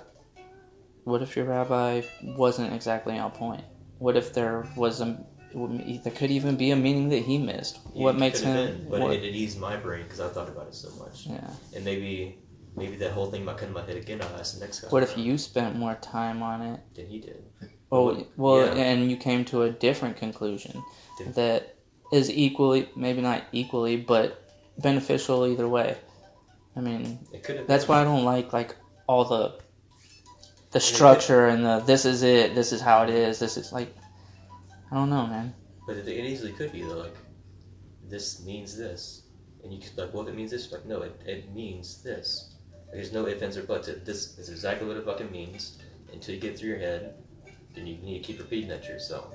what 1.04 1.22
if 1.22 1.36
your 1.36 1.46
rabbi 1.46 2.02
wasn't 2.22 2.72
exactly 2.74 3.18
on 3.18 3.30
point? 3.30 3.64
What 3.98 4.16
if 4.16 4.32
there 4.34 4.66
was 4.76 5.00
a 5.00 5.18
there 5.56 6.12
could 6.12 6.30
even 6.30 6.56
be 6.56 6.70
a 6.70 6.76
meaning 6.76 7.08
that 7.08 7.22
he 7.22 7.38
missed? 7.38 7.78
He 7.94 8.02
what 8.02 8.16
makes 8.16 8.40
him 8.40 8.54
been, 8.54 8.86
but 8.90 9.00
what- 9.00 9.14
it, 9.14 9.24
it 9.24 9.34
eased 9.34 9.58
my 9.58 9.76
brain 9.76 10.02
because 10.02 10.20
I 10.20 10.28
thought 10.28 10.48
about 10.48 10.66
it 10.68 10.74
so 10.74 10.90
much, 11.02 11.26
yeah. 11.26 11.48
and 11.74 11.84
maybe 11.84 12.38
maybe 12.76 12.96
that 12.96 13.12
whole 13.12 13.30
thing 13.30 13.44
might 13.44 13.56
come 13.56 13.68
in 13.68 13.74
my 13.74 13.82
head 13.82 13.96
again. 13.96 14.20
I'll 14.20 14.38
ask 14.38 14.54
the 14.54 14.60
next 14.60 14.80
guy. 14.80 14.88
What 14.88 15.02
if 15.02 15.16
you 15.16 15.38
spent 15.38 15.76
more 15.76 15.94
time 15.96 16.42
on 16.42 16.60
it? 16.60 16.80
Than 16.94 17.06
he 17.06 17.20
did. 17.20 17.42
Oh, 17.90 18.26
well, 18.36 18.66
Yeah. 18.66 18.82
and 18.82 19.10
you 19.10 19.16
came 19.16 19.44
to 19.46 19.62
a 19.62 19.70
different 19.70 20.16
conclusion 20.16 20.82
Did- 21.18 21.34
that 21.36 21.76
is 22.12 22.30
equally, 22.30 22.88
maybe 22.94 23.22
not 23.22 23.44
equally, 23.52 23.96
but 23.96 24.42
beneficial 24.78 25.46
either 25.46 25.68
way. 25.68 25.96
I 26.76 26.80
mean, 26.80 27.18
have. 27.46 27.88
why 27.88 28.02
I 28.02 28.04
don't 28.04 28.24
like 28.24 28.52
like 28.52 28.76
all 29.06 29.24
the 29.24 29.54
the 30.72 30.80
structure 30.80 31.46
and 31.46 31.64
the 31.64 31.78
this 31.80 32.04
is 32.04 32.22
it, 32.22 32.54
this 32.54 32.72
is 32.72 32.82
how 32.82 33.04
it 33.04 33.10
is, 33.10 33.38
this 33.38 33.56
is 33.56 33.72
like 33.72 33.94
I 34.90 34.94
don't 34.94 35.10
know, 35.10 35.26
man. 35.26 35.54
But 35.86 35.96
it, 35.96 36.08
it 36.08 36.24
easily 36.24 36.52
could 36.52 36.72
be 36.72 36.82
though. 36.82 36.98
Like, 36.98 37.16
this 38.08 38.44
means 38.44 38.76
this, 38.76 39.22
and 39.62 39.72
you 39.72 39.80
could 39.80 39.96
like, 39.96 40.14
well, 40.14 40.26
it 40.28 40.34
means 40.34 40.50
this. 40.50 40.70
Like, 40.70 40.86
no, 40.86 41.02
it, 41.02 41.20
it 41.26 41.54
means 41.54 42.02
this. 42.02 42.54
Like, 42.86 42.94
there's 42.94 43.12
no 43.12 43.26
ifs 43.26 43.42
ands 43.42 43.56
or 43.56 43.62
buts. 43.64 43.88
It, 43.88 44.04
this 44.04 44.38
is 44.38 44.48
exactly 44.48 44.86
what 44.86 44.96
it 44.96 45.04
fucking 45.04 45.30
means. 45.30 45.78
Until 46.12 46.34
you 46.34 46.40
get 46.40 46.58
through 46.58 46.70
your 46.70 46.78
head, 46.78 47.14
then 47.74 47.86
you 47.86 47.96
need 47.98 48.22
to 48.22 48.24
keep 48.24 48.38
repeating 48.38 48.68
that 48.68 48.84
to 48.84 48.88
yourself, 48.88 49.34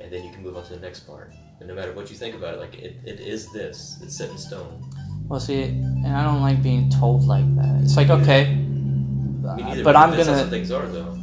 and 0.00 0.10
then 0.10 0.24
you 0.24 0.32
can 0.32 0.42
move 0.42 0.56
on 0.56 0.64
to 0.64 0.74
the 0.74 0.80
next 0.80 1.00
part. 1.00 1.32
And 1.58 1.68
no 1.68 1.74
matter 1.74 1.92
what 1.92 2.10
you 2.10 2.16
think 2.16 2.34
about 2.34 2.54
it, 2.54 2.60
like 2.60 2.74
it, 2.74 2.96
it 3.04 3.20
is 3.20 3.52
this. 3.52 3.98
It's 4.02 4.16
set 4.16 4.30
in 4.30 4.38
stone. 4.38 4.88
Well, 5.28 5.40
see, 5.40 5.62
and 5.62 6.06
I 6.06 6.24
don't 6.24 6.40
like 6.40 6.62
being 6.62 6.90
told 6.90 7.24
like 7.24 7.44
that. 7.56 7.82
It's 7.82 7.96
like 7.96 8.08
okay, 8.08 8.54
neither, 8.54 9.84
but 9.84 9.94
I'm 9.96 10.16
gonna, 10.16 10.46
things 10.46 10.70
are 10.70 10.86
though. 10.86 11.18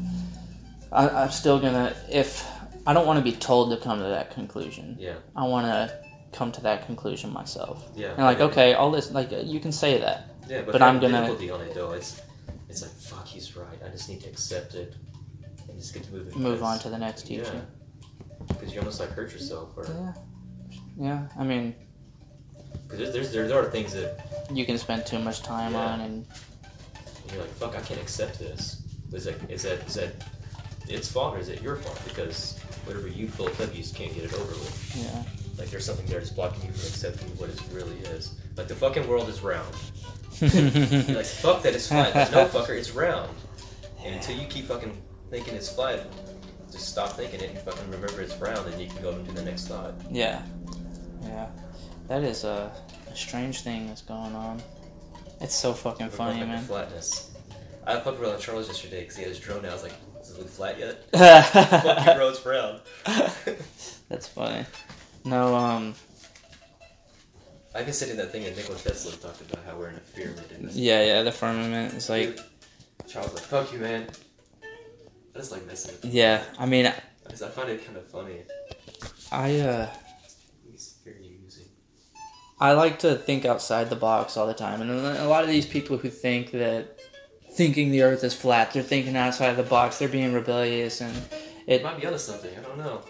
I, 0.91 1.09
I'm 1.09 1.31
still 1.31 1.59
gonna. 1.59 1.95
If 2.11 2.45
I 2.87 2.93
don't 2.93 3.05
want 3.05 3.17
to 3.19 3.23
be 3.23 3.33
told 3.33 3.69
to 3.71 3.77
come 3.77 3.99
to 3.99 4.05
that 4.05 4.31
conclusion, 4.31 4.95
Yeah, 4.99 5.15
I 5.35 5.43
want 5.45 5.65
to 5.67 5.99
come 6.31 6.51
to 6.53 6.61
that 6.61 6.85
conclusion 6.85 7.31
myself. 7.33 7.83
yeah. 7.95 8.11
And 8.13 8.23
like, 8.23 8.39
okay, 8.39 8.73
all 8.73 8.89
this, 8.91 9.11
like, 9.11 9.31
uh, 9.33 9.37
you 9.37 9.59
can 9.59 9.71
say 9.73 9.99
that. 9.99 10.29
Yeah, 10.47 10.61
but, 10.61 10.71
but 10.71 10.81
I'm 10.81 10.99
gonna- 11.01 11.19
difficulty 11.21 11.51
on 11.51 11.61
it 11.61 11.73
though. 11.75 11.91
It's 11.91 12.21
it's 12.69 12.81
like 12.81 12.91
fuck, 12.91 13.27
he's 13.27 13.55
right. 13.57 13.77
I 13.85 13.89
just 13.89 14.07
need 14.09 14.21
to 14.21 14.29
accept 14.29 14.75
it 14.75 14.95
and 15.67 15.77
just 15.77 15.93
get 15.93 16.03
to 16.05 16.11
moving. 16.13 16.41
Move 16.41 16.63
on 16.63 16.79
to 16.79 16.89
the 16.89 16.97
next 16.97 17.23
teaching. 17.27 17.43
Yeah, 17.53 18.45
because 18.47 18.71
you 18.73 18.79
almost 18.79 18.99
like 19.01 19.09
hurt 19.09 19.33
yourself, 19.33 19.69
or 19.75 19.85
Yeah. 19.85 20.13
Yeah, 20.99 21.27
I 21.37 21.43
mean, 21.43 21.75
because 22.87 23.11
there's, 23.11 23.31
there's 23.33 23.49
there 23.49 23.59
are 23.59 23.69
things 23.69 23.93
that 23.93 24.25
you 24.51 24.65
can 24.65 24.77
spend 24.77 25.05
too 25.05 25.19
much 25.19 25.41
time 25.43 25.73
Yeah. 25.73 25.85
on, 25.87 25.99
and 26.01 26.25
you're 27.31 27.41
like, 27.41 27.51
fuck, 27.51 27.75
I 27.75 27.81
can't 27.81 27.99
accept 28.01 28.39
this. 28.39 28.83
Is 29.11 29.25
that 29.25 29.35
is 29.51 29.63
that 29.63 29.85
is 29.87 29.95
that 29.95 30.13
its 30.87 31.11
fault 31.11 31.35
or 31.35 31.39
is 31.39 31.49
it 31.49 31.61
your 31.61 31.75
fault? 31.75 31.99
Because 32.05 32.57
whatever 32.87 33.07
you 33.07 33.27
built 33.27 33.59
up, 33.61 33.73
you 33.75 33.81
just 33.81 33.95
can't 33.95 34.13
get 34.13 34.23
it 34.23 34.33
over 34.33 34.43
with. 34.53 34.95
yeah, 34.97 35.23
Like 35.59 35.69
there's 35.69 35.85
something 35.85 36.05
there 36.07 36.19
that's 36.19 36.31
blocking 36.31 36.61
you 36.65 36.71
from 36.71 36.81
accepting 36.87 37.27
what 37.37 37.49
it 37.49 37.59
really 37.71 37.97
is. 38.15 38.35
Like 38.55 38.67
the 38.67 38.75
fucking 38.75 39.07
world 39.07 39.29
is 39.29 39.41
round. 39.41 39.73
Like, 40.41 41.25
fuck 41.25 41.63
that, 41.63 41.73
it's 41.73 41.87
flat. 41.87 42.13
Like, 42.15 42.31
no, 42.31 42.45
fucker, 42.45 42.77
it's 42.77 42.91
round. 42.91 43.35
And 44.05 44.13
until 44.15 44.37
you 44.37 44.45
keep 44.47 44.65
fucking 44.65 44.95
thinking 45.31 45.55
it's 45.55 45.67
flat, 45.73 46.05
just 46.71 46.89
stop 46.89 47.13
thinking 47.13 47.39
it 47.41 47.49
and 47.49 47.59
fucking 47.59 47.89
remember 47.89 48.21
it's 48.21 48.35
round, 48.35 48.71
and 48.71 48.79
you 48.79 48.87
can 48.87 49.01
go 49.01 49.09
into 49.11 49.31
the 49.31 49.41
next 49.41 49.67
thought. 49.67 49.95
yeah, 50.11 50.43
yeah. 51.23 51.47
That 52.07 52.23
is 52.23 52.43
a, 52.43 52.71
a 53.11 53.15
strange 53.15 53.61
thing 53.61 53.87
that's 53.87 54.01
going 54.03 54.35
on. 54.35 54.61
It's 55.41 55.55
so 55.55 55.73
fucking 55.73 56.09
Fuck, 56.09 56.17
funny, 56.17 56.39
man. 56.41 56.63
Flatness. 56.63 57.31
I 57.85 57.99
fucked 57.99 58.19
around 58.21 58.33
with 58.33 58.41
Charles 58.41 58.67
yesterday 58.67 59.01
because 59.01 59.15
he 59.17 59.23
had 59.23 59.29
his 59.31 59.39
drone 59.39 59.65
out. 59.65 59.71
I 59.71 59.73
was 59.73 59.83
like, 59.83 59.93
is 60.39 60.55
flat 60.55 60.79
yet? 60.79 61.03
Fuck 61.13 62.05
you, 62.05 62.13
bro, 62.13 62.33
round. 62.45 62.81
That's 64.09 64.27
funny. 64.27 64.65
No, 65.25 65.55
um, 65.55 65.93
I've 67.75 67.85
been 67.85 67.93
sitting 67.93 68.17
that 68.17 68.31
thing 68.31 68.43
that 68.43 68.55
Nikola 68.55 68.79
Tesla 68.79 69.11
talked 69.11 69.41
about 69.41 69.63
how 69.65 69.77
we're 69.77 69.89
in 69.89 69.95
a. 69.95 70.55
And 70.55 70.71
yeah, 70.71 71.03
yeah. 71.03 71.23
The 71.23 71.31
firmament 71.31 71.93
is 71.93 72.09
like, 72.09 72.39
Charles 73.07 73.33
like, 73.33 73.43
fuck 73.43 73.71
you, 73.71 73.79
man. 73.79 74.07
I 75.35 75.37
just 75.37 75.51
like 75.51 75.67
messing 75.67 75.93
with 76.01 76.11
yeah. 76.11 76.43
I 76.57 76.65
mean, 76.65 76.87
I, 76.87 76.93
just, 77.29 77.43
I 77.43 77.49
find 77.49 77.69
it 77.69 77.85
kind 77.85 77.97
of 77.97 78.07
funny. 78.07 78.41
I 79.31 79.59
uh, 79.59 79.89
He's 80.71 80.95
very 81.03 81.27
amusing. 81.27 81.65
I 82.59 82.71
like 82.71 82.99
to 82.99 83.15
think 83.15 83.45
outside 83.45 83.89
the 83.91 83.95
box 83.95 84.37
all 84.37 84.47
the 84.47 84.55
time, 84.55 84.81
and 84.81 84.89
a 84.89 85.27
lot 85.27 85.43
of 85.43 85.49
these 85.49 85.67
people 85.67 85.97
who 85.97 86.09
think 86.09 86.51
that 86.51 86.96
thinking 87.57 87.91
the 87.91 88.03
Earth 88.03 88.23
is 88.23 88.33
flat, 88.33 88.71
they're 88.71 88.83
thinking 88.83 89.15
outside 89.17 89.53
the 89.53 89.63
box. 89.63 89.97
They're 89.99 90.07
being 90.07 90.31
rebellious, 90.33 91.01
and 91.01 91.15
It 91.65 91.81
it. 91.81 91.83
might 91.83 91.99
be 91.99 92.05
onto 92.05 92.19
something. 92.19 92.51
I 92.57 92.61
don't 92.61 92.77
know. 92.77 93.01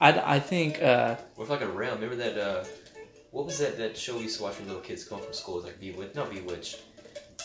I, 0.00 0.36
I 0.36 0.38
think 0.40 0.80
uh, 0.82 1.16
With 1.36 1.48
like 1.50 1.62
a 1.62 1.66
realm? 1.68 2.00
Remember 2.00 2.16
that? 2.24 2.38
uh 2.38 2.64
What 3.32 3.46
was 3.46 3.58
that 3.58 3.76
that 3.78 3.96
show 3.96 4.16
we 4.16 4.22
used 4.24 4.36
to 4.38 4.44
watch 4.44 4.56
when 4.58 4.68
little 4.68 4.82
kids 4.82 5.02
come 5.04 5.20
from 5.20 5.32
school? 5.32 5.54
It 5.56 5.62
was 5.62 5.64
like 5.72 5.80
Bewitched. 5.80 6.14
Not 6.14 6.30
Bewitched. 6.30 6.82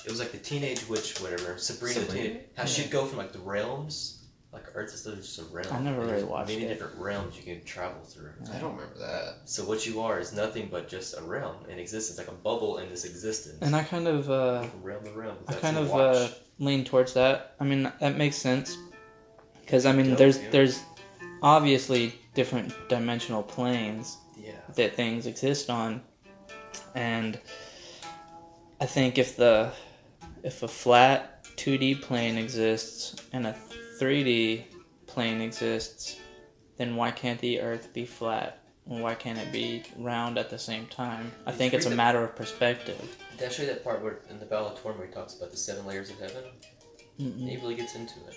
It 0.05 0.09
was 0.11 0.19
like 0.19 0.31
the 0.33 0.37
teenage 0.37 0.87
witch, 0.89 1.19
whatever. 1.21 1.57
Sabrina. 1.57 1.99
the 2.01 2.05
Sabrina? 2.05 2.29
teen- 2.29 2.39
How 2.57 2.65
she'd 2.65 2.91
go 2.91 3.05
from 3.05 3.17
like 3.17 3.31
the 3.31 3.39
realms. 3.39 4.12
Like 4.53 4.65
Earth 4.75 4.93
is 4.93 5.05
literally 5.05 5.23
just 5.25 5.39
a 5.39 5.43
realm. 5.45 5.67
I 5.73 5.79
never 5.79 6.01
and 6.01 6.11
really 6.11 6.23
watched 6.23 6.49
Many 6.49 6.65
it. 6.65 6.67
different 6.69 6.95
realms 6.99 7.35
you 7.35 7.43
can 7.43 7.63
travel 7.65 8.01
through. 8.03 8.33
I 8.53 8.59
don't 8.59 8.75
remember 8.75 8.99
that. 8.99 9.37
So 9.45 9.65
what 9.65 9.87
you 9.87 10.01
are 10.01 10.19
is 10.19 10.31
nothing 10.31 10.69
but 10.71 10.87
just 10.87 11.17
a 11.17 11.23
realm 11.23 11.55
in 11.67 11.79
existence, 11.79 12.19
like 12.19 12.27
a 12.27 12.39
bubble 12.39 12.77
in 12.77 12.89
this 12.89 13.03
existence. 13.03 13.57
and 13.61 13.75
I 13.75 13.83
kind 13.83 14.07
of 14.07 14.29
uh, 14.29 14.61
from 14.61 14.83
realm 14.83 15.03
to 15.05 15.11
realm. 15.11 15.37
I 15.47 15.53
kind 15.53 15.77
of 15.77 15.91
uh, 15.91 16.27
lean 16.59 16.85
towards 16.85 17.13
that. 17.13 17.55
I 17.59 17.63
mean, 17.63 17.91
that 17.99 18.15
makes 18.15 18.35
sense 18.35 18.77
because 19.61 19.87
I 19.87 19.91
mean, 19.91 20.09
Dope, 20.09 20.17
there's 20.19 20.41
yeah. 20.41 20.49
there's 20.51 20.83
obviously 21.41 22.13
different 22.35 22.73
dimensional 22.89 23.41
planes 23.41 24.17
yeah. 24.37 24.51
that 24.75 24.95
things 24.95 25.25
exist 25.25 25.71
on, 25.71 26.01
and 26.93 27.39
I 28.79 28.85
think 28.85 29.17
if 29.17 29.35
the 29.35 29.71
if 30.43 30.61
a 30.61 30.67
flat 30.67 31.43
2D 31.55 32.01
plane 32.01 32.37
exists 32.37 33.15
and 33.31 33.47
a 33.47 33.55
3D 33.99 34.63
plane 35.07 35.41
exists, 35.41 36.17
then 36.77 36.95
why 36.95 37.11
can't 37.11 37.39
the 37.39 37.59
Earth 37.61 37.93
be 37.93 38.05
flat? 38.05 38.59
And 38.89 39.01
why 39.01 39.15
can't 39.15 39.37
it 39.39 39.51
be 39.53 39.83
round 39.97 40.37
at 40.37 40.49
the 40.49 40.59
same 40.59 40.87
time? 40.87 41.31
I 41.45 41.51
Did 41.51 41.57
think 41.57 41.71
you 41.73 41.77
it's 41.77 41.85
a 41.85 41.89
read 41.89 41.93
the- 41.93 41.97
matter 41.97 42.23
of 42.23 42.35
perspective. 42.35 43.17
Did 43.37 43.47
I 43.47 43.51
show 43.51 43.63
you 43.63 43.69
that 43.69 43.83
part 43.83 44.01
where 44.03 44.19
in 44.29 44.39
the 44.39 44.45
Battle 44.45 44.67
of 44.67 44.79
Torn 44.81 44.97
where 44.97 45.07
he 45.07 45.13
talks 45.13 45.35
about 45.35 45.51
the 45.51 45.57
seven 45.57 45.85
layers 45.85 46.09
of 46.09 46.19
heaven? 46.19 46.43
And 47.19 47.33
Mm-mm. 47.33 47.49
he 47.49 47.55
really 47.57 47.75
gets 47.75 47.95
into 47.95 48.15
it. 48.27 48.35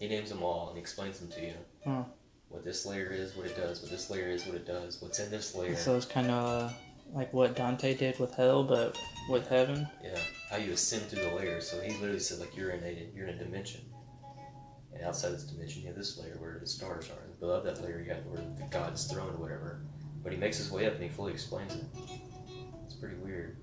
He 0.00 0.08
names 0.08 0.30
them 0.30 0.42
all 0.42 0.68
and 0.68 0.76
he 0.76 0.80
explains 0.80 1.20
them 1.20 1.28
to 1.30 1.40
you. 1.40 1.52
Huh. 1.84 2.02
What 2.48 2.64
this 2.64 2.84
layer 2.84 3.06
is, 3.10 3.36
what 3.36 3.46
it 3.46 3.56
does. 3.56 3.80
What 3.82 3.90
this 3.90 4.10
layer 4.10 4.28
is, 4.28 4.44
what 4.46 4.56
it 4.56 4.66
does. 4.66 5.00
What's 5.00 5.20
in 5.20 5.30
this 5.30 5.54
layer. 5.54 5.76
So 5.76 5.96
it's 5.96 6.06
kind 6.06 6.30
of 6.30 6.70
uh, 6.70 6.72
like 7.14 7.32
what 7.32 7.54
Dante 7.54 7.94
did 7.94 8.18
with 8.18 8.34
hell, 8.34 8.64
but 8.64 8.98
with 9.30 9.46
heaven. 9.48 9.86
yeah. 10.02 10.18
How 10.50 10.56
you 10.56 10.72
ascend 10.72 11.02
through 11.04 11.22
the 11.22 11.34
layers. 11.36 11.68
So 11.70 11.80
he 11.80 11.92
literally 11.98 12.18
said 12.18 12.40
like 12.40 12.54
you're 12.56 12.70
in 12.70 12.82
a 12.82 13.06
you're 13.14 13.28
in 13.28 13.36
a 13.36 13.44
dimension. 13.44 13.80
And 15.02 15.08
outside 15.08 15.32
this 15.32 15.42
dimension 15.42 15.82
you 15.82 15.88
have 15.88 15.96
this 15.96 16.16
layer 16.16 16.36
where 16.38 16.58
the 16.60 16.66
stars 16.66 17.10
are. 17.10 17.24
And 17.24 17.40
below 17.40 17.60
that 17.60 17.82
layer 17.82 18.00
you 18.00 18.12
have 18.12 18.24
where 18.26 18.40
the 18.56 18.62
God's 18.70 19.04
throne 19.10 19.30
or 19.30 19.38
whatever. 19.38 19.80
But 20.22 20.30
he 20.30 20.38
makes 20.38 20.58
his 20.58 20.70
way 20.70 20.86
up 20.86 20.94
and 20.94 21.02
he 21.02 21.08
fully 21.08 21.32
explains 21.32 21.74
it. 21.74 21.84
It's 22.84 22.94
pretty 22.94 23.16
weird. 23.16 23.56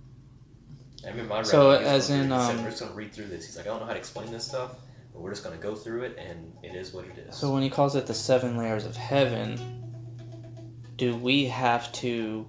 I 1.05 1.11
remember 1.11 1.35
my 1.35 1.43
So, 1.43 1.71
rabbi, 1.71 1.83
he 1.83 1.85
was 1.85 1.93
as 1.93 2.09
in, 2.09 2.23
he 2.23 2.27
said, 2.27 2.31
um, 2.33 2.57
we're 2.57 2.69
just 2.71 2.81
gonna 2.81 2.93
read 2.93 3.13
through 3.13 3.27
this. 3.27 3.45
He's 3.45 3.55
like, 3.55 3.67
I 3.67 3.69
don't 3.69 3.79
know 3.79 3.85
how 3.85 3.93
to 3.93 3.97
explain 3.97 4.31
this 4.31 4.43
stuff, 4.43 4.71
but 4.73 4.79
But 5.13 5.21
we're 5.21 5.29
just 5.29 5.45
gonna 5.45 5.55
go 5.55 5.75
through 5.75 6.03
it, 6.03 6.17
and 6.17 6.53
it 6.61 6.75
is 6.75 6.91
what 6.93 7.05
it 7.05 7.17
is. 7.17 7.37
So 7.37 7.53
when 7.53 7.63
he 7.63 7.69
calls 7.69 7.95
it 7.95 8.05
the 8.05 8.13
seven 8.13 8.57
layers 8.57 8.85
of 8.85 8.97
heaven, 8.97 9.57
do 10.97 11.15
we 11.15 11.45
have 11.45 11.89
to 11.93 12.45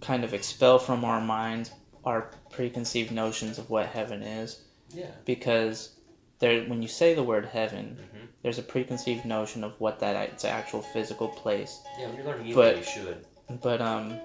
kind 0.00 0.24
of 0.24 0.32
expel 0.32 0.78
from 0.78 1.04
our 1.04 1.20
minds 1.20 1.70
our 2.06 2.30
preconceived 2.48 3.12
notions 3.12 3.58
of 3.58 3.68
what 3.68 3.84
heaven 3.88 4.22
is? 4.22 4.62
yeah. 4.94 5.10
Because 5.26 5.97
there, 6.38 6.64
when 6.64 6.82
you 6.82 6.88
say 6.88 7.14
the 7.14 7.22
word 7.22 7.46
heaven, 7.46 7.98
hmm 8.12 8.24
there's 8.40 8.58
a 8.58 8.62
preconceived 8.62 9.24
notion 9.24 9.64
of 9.64 9.72
what 9.80 9.98
that 9.98 10.14
it's 10.30 10.44
an 10.44 10.50
actual 10.50 10.80
physical 10.80 11.26
place. 11.26 11.80
Yeah. 11.98 12.06
When 12.06 12.16
you're 12.16 12.24
learning 12.24 12.52
anything, 12.52 12.76
you 12.78 12.84
should. 12.84 13.26
But 13.62 13.80
um, 13.80 14.16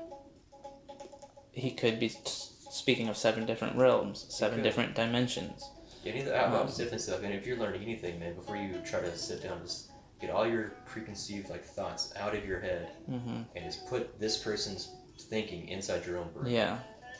he 1.51 1.71
could 1.71 1.99
be 1.99 2.07
s- 2.07 2.53
speaking 2.69 3.09
of 3.09 3.17
seven 3.17 3.45
different 3.47 3.75
realms, 3.75 4.25
seven 4.29 4.61
different 4.61 4.93
dimensions. 4.95 5.67
Yeah, 6.03 6.13
neither, 6.13 6.35
I, 6.35 6.43
I 6.43 6.61
was 6.63 6.77
different 6.77 7.01
stuff. 7.01 7.23
And 7.23 7.33
if 7.33 7.47
you're 7.47 7.57
learning 7.57 7.81
anything, 7.81 8.19
man, 8.19 8.35
before 8.35 8.55
you 8.55 8.79
try 8.85 8.99
to 8.99 9.17
sit 9.17 9.41
down, 9.41 9.61
just 9.61 9.89
get 10.21 10.29
all 10.29 10.47
your 10.47 10.73
preconceived 10.85 11.49
like 11.49 11.63
thoughts 11.63 12.13
out 12.15 12.35
of 12.35 12.45
your 12.45 12.59
head, 12.59 12.91
hmm 13.07 13.41
and 13.55 13.65
just 13.65 13.87
put 13.87 14.19
this 14.19 14.37
person's 14.37 14.91
thinking 15.19 15.67
inside 15.69 16.05
your 16.05 16.17
own 16.19 16.29
brain. 16.33 16.53
Yeah, 16.53 16.77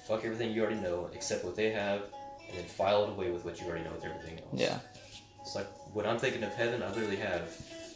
Fuck 0.08 0.26
everything 0.26 0.52
you 0.52 0.62
already 0.62 0.80
know, 0.80 1.10
except 1.14 1.44
what 1.46 1.56
they 1.56 1.72
have, 1.72 2.02
and 2.54 2.62
then 2.62 2.70
file 2.70 3.04
it 3.06 3.10
away 3.10 3.32
with 3.32 3.44
what 3.46 3.60
you 3.60 3.66
already 3.68 3.84
know 3.84 3.92
with 3.92 4.06
everything 4.06 4.40
else. 4.40 4.62
yeah, 4.62 4.80
It's 5.42 5.56
like 5.56 5.68
when 5.94 6.06
I'm 6.06 6.20
thinking 6.20 6.44
of 6.44 6.54
heaven, 6.54 6.84
I 6.84 6.90
literally 6.90 7.16
have 7.18 7.50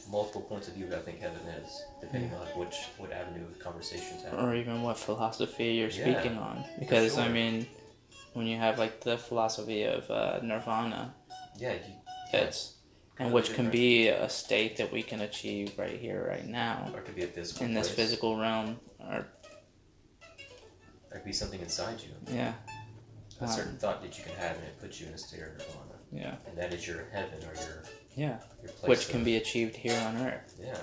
multiple 0.09 0.41
points 0.41 0.67
of 0.67 0.73
view 0.73 0.85
what 0.87 0.97
I 0.97 1.01
think 1.01 1.19
heaven 1.19 1.41
is, 1.61 1.83
depending 2.01 2.33
on 2.33 2.47
which 2.59 2.75
what 2.97 3.11
avenue 3.11 3.45
of 3.45 3.59
conversations 3.59 4.23
happen. 4.23 4.39
or 4.39 4.55
even 4.55 4.81
what 4.81 4.97
philosophy 4.97 5.65
you're 5.73 5.89
Yeah, 5.89 6.01
speaking 6.21 6.37
on. 6.37 6.63
Because 6.79 7.17
I 7.17 7.27
mean, 7.29 7.67
when 8.33 8.47
you 8.47 8.57
have 8.57 8.79
like 8.79 9.01
the 9.01 9.17
philosophy 9.17 9.83
of 9.83 10.09
uh, 10.09 10.39
nirvana, 10.41 11.13
Yeah, 11.57 11.73
you, 11.73 11.93
it's 12.33 12.73
and 13.19 13.33
which 13.33 13.53
can 13.53 13.69
be 13.69 14.07
a 14.09 14.29
state 14.29 14.77
that 14.77 14.91
we 14.91 15.01
can 15.03 15.21
achieve 15.21 15.73
right 15.77 15.99
here, 15.99 16.25
right 16.29 16.45
now, 16.47 16.89
or 16.93 16.99
it 16.99 17.05
could 17.05 17.15
be 17.15 17.23
a 17.23 17.27
physical 17.27 17.65
in 17.65 17.73
this 17.73 17.87
place, 17.87 17.95
physical 17.95 18.37
realm. 18.39 18.79
Or 18.99 19.17
it 19.19 21.11
could 21.11 21.25
be 21.25 21.33
something 21.33 21.59
inside 21.59 21.99
you, 22.01 22.09
yeah, 22.33 22.53
a 23.39 23.43
Um, 23.45 23.49
certain 23.51 23.77
thought 23.77 24.01
that 24.01 24.17
you 24.17 24.23
can 24.23 24.35
have, 24.35 24.55
and 24.57 24.65
it 24.65 24.79
puts 24.79 24.99
you 24.99 25.07
in 25.07 25.13
a 25.13 25.17
state 25.17 25.41
of 25.41 25.49
nirvana, 25.53 25.95
yeah, 26.11 26.35
and 26.47 26.57
that 26.57 26.73
is 26.73 26.87
your 26.87 27.05
heaven 27.11 27.39
or 27.43 27.53
your 27.63 27.83
yeah, 28.15 28.39
your 28.63 28.71
place. 28.73 28.89
which 28.89 29.09
can 29.09 29.23
be 29.23 29.35
achieved 29.37 29.75
here 29.75 29.99
on 30.07 30.17
Earth. 30.17 30.55
yeah. 30.59 30.77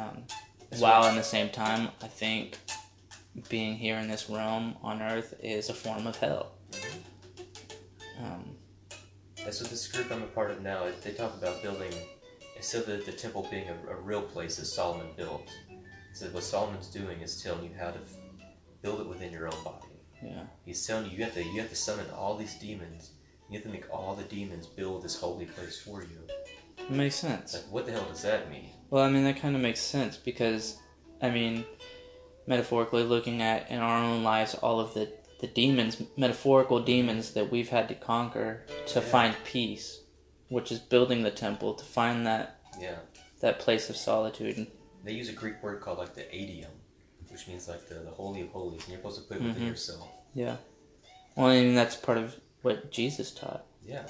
Um, 0.00 0.24
while 0.78 1.08
in 1.08 1.16
the 1.16 1.22
same 1.22 1.50
time, 1.50 1.88
I 2.00 2.06
think 2.06 2.58
being 3.48 3.74
here 3.74 3.96
in 3.98 4.06
this 4.08 4.30
realm 4.30 4.76
on 4.82 5.02
Earth 5.02 5.34
is 5.42 5.68
a 5.68 5.74
form 5.74 6.06
of 6.06 6.16
hell. 6.16 6.52
Um, 8.22 8.56
That's 9.44 9.60
what 9.60 9.70
this 9.70 9.88
group 9.88 10.10
I'm 10.12 10.22
a 10.22 10.26
part 10.26 10.50
of 10.50 10.62
now. 10.62 10.86
They 11.02 11.12
talk 11.12 11.34
about 11.34 11.62
building 11.62 11.92
instead 12.56 12.82
of 12.82 12.86
the, 12.86 12.96
the 13.10 13.12
temple 13.12 13.48
being 13.50 13.68
a, 13.68 13.92
a 13.92 13.96
real 13.96 14.22
place 14.22 14.56
that 14.56 14.66
Solomon 14.66 15.08
built. 15.16 15.48
So 16.12 16.26
what 16.26 16.44
Solomon's 16.44 16.88
doing 16.88 17.20
is 17.20 17.42
telling 17.42 17.64
you 17.64 17.70
how 17.78 17.90
to 17.90 17.98
f- 17.98 18.16
build 18.82 19.00
it 19.00 19.08
within 19.08 19.32
your 19.32 19.46
own 19.46 19.64
body. 19.64 19.86
Yeah, 20.22 20.44
He's 20.64 20.86
telling 20.86 21.10
you 21.10 21.16
you 21.18 21.24
have 21.24 21.34
to 21.34 21.42
you 21.44 21.60
have 21.60 21.70
to 21.70 21.76
summon 21.76 22.06
all 22.10 22.36
these 22.36 22.54
demons. 22.54 23.12
You 23.48 23.56
have 23.58 23.64
to 23.64 23.70
make 23.72 23.92
all 23.92 24.14
the 24.14 24.24
demons 24.24 24.66
build 24.66 25.02
this 25.02 25.16
holy 25.20 25.46
place 25.46 25.80
for 25.80 26.02
you. 26.02 26.20
it 26.78 26.90
makes 26.90 27.16
sense. 27.16 27.54
like 27.54 27.64
what 27.72 27.86
the 27.86 27.92
hell 27.92 28.06
does 28.08 28.22
that 28.22 28.50
mean? 28.50 28.70
Well, 28.90 29.04
I 29.04 29.10
mean 29.10 29.24
that 29.24 29.36
kind 29.40 29.54
of 29.56 29.62
makes 29.62 29.80
sense 29.80 30.16
because, 30.16 30.78
I 31.22 31.30
mean, 31.30 31.64
metaphorically 32.46 33.04
looking 33.04 33.42
at 33.42 33.70
in 33.70 33.78
our 33.78 34.02
own 34.02 34.22
lives 34.22 34.54
all 34.54 34.80
of 34.80 34.94
the 34.94 35.12
the 35.40 35.46
demons, 35.46 36.02
metaphorical 36.18 36.80
demons 36.82 37.30
that 37.32 37.50
we've 37.50 37.70
had 37.70 37.88
to 37.88 37.94
conquer 37.94 38.66
to 38.88 39.00
Yeah. 39.00 39.06
find 39.06 39.36
peace, 39.44 40.02
which 40.50 40.70
is 40.70 40.78
building 40.78 41.22
the 41.22 41.30
temple 41.30 41.72
to 41.74 41.84
find 41.84 42.26
that 42.26 42.60
Yeah. 42.78 42.98
that 43.40 43.58
place 43.58 43.88
of 43.88 43.96
solitude. 43.96 44.66
They 45.02 45.12
use 45.14 45.30
a 45.30 45.32
Greek 45.32 45.62
word 45.62 45.80
called 45.80 45.96
like 45.98 46.14
the 46.14 46.24
adium, 46.24 46.72
which 47.40 47.48
means 47.48 47.68
like 47.68 47.88
the, 47.88 47.94
the 47.94 48.10
holy 48.10 48.42
of 48.42 48.48
holies, 48.50 48.80
and 48.82 48.88
you're 48.92 48.98
supposed 48.98 49.20
to 49.20 49.26
put 49.26 49.36
it 49.38 49.42
within 49.42 49.62
Mhm. 49.62 49.68
yourself. 49.68 50.08
Yeah. 50.34 50.56
Well, 51.36 51.46
I 51.48 51.60
mean 51.62 51.74
that's 51.74 51.96
part 51.96 52.18
of 52.18 52.36
what 52.62 52.90
Jesus 52.90 53.30
taught. 53.30 53.64
Yeah. 53.84 54.06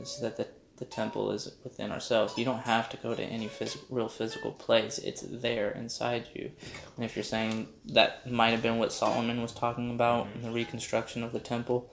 is 0.00 0.18
that 0.20 0.36
the, 0.36 0.48
the 0.78 0.84
temple 0.84 1.30
is 1.30 1.52
within 1.62 1.92
ourselves. 1.92 2.36
You 2.36 2.44
don't 2.44 2.62
have 2.62 2.88
to 2.90 2.96
go 2.96 3.14
to 3.14 3.22
any 3.22 3.46
phys- 3.48 3.78
real 3.90 4.08
physical 4.08 4.50
place. 4.50 4.98
It's 4.98 5.22
there 5.22 5.70
inside 5.70 6.26
you. 6.34 6.50
And 6.96 7.04
if 7.04 7.14
you're 7.14 7.22
saying 7.22 7.68
that 7.86 8.28
might 8.28 8.50
have 8.50 8.60
been 8.62 8.78
what 8.78 8.92
Solomon 8.92 9.40
was 9.40 9.52
talking 9.52 9.90
about 9.92 10.26
in 10.34 10.42
the 10.42 10.50
reconstruction 10.50 11.22
of 11.22 11.32
the 11.32 11.38
temple, 11.38 11.92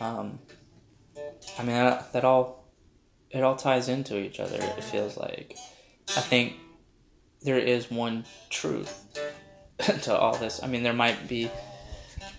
um, 0.00 0.38
I 1.58 1.62
mean 1.62 1.76
that, 1.76 2.12
that 2.14 2.24
all 2.24 2.64
it 3.30 3.42
all 3.42 3.56
ties 3.56 3.88
into 3.90 4.16
each 4.18 4.40
other. 4.40 4.56
It 4.62 4.84
feels 4.84 5.16
like 5.18 5.56
I 6.16 6.20
think 6.22 6.54
there 7.42 7.58
is 7.58 7.90
one 7.90 8.24
truth 8.48 9.04
to 10.02 10.16
all 10.18 10.36
this. 10.38 10.62
I 10.62 10.66
mean 10.66 10.82
there 10.82 10.92
might 10.92 11.28
be 11.28 11.50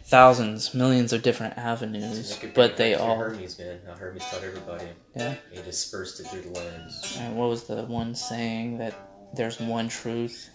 thousands, 0.06 0.74
millions 0.74 1.12
of 1.14 1.22
different 1.22 1.58
avenues, 1.58 2.30
You 2.32 2.36
could 2.40 2.54
bring 2.54 2.68
but 2.70 2.78
they 2.78 2.96
all 2.96 3.18
Hermes, 3.18 3.60
man. 3.60 3.80
How 3.86 3.94
Hermes 3.94 4.24
taught 4.26 4.44
everybody. 4.44 4.86
yeah. 5.16 5.36
He 5.52 5.62
dispersed 5.62 6.20
it 6.20 6.28
through 6.28 6.42
the 6.42 6.50
lands. 6.60 7.18
And 7.20 7.36
what 7.36 7.50
was 7.50 7.66
the 7.66 7.84
one 7.84 8.16
saying 8.16 8.78
that 8.80 8.94
there's 9.34 9.60
one 9.60 9.90
truth 9.90 10.50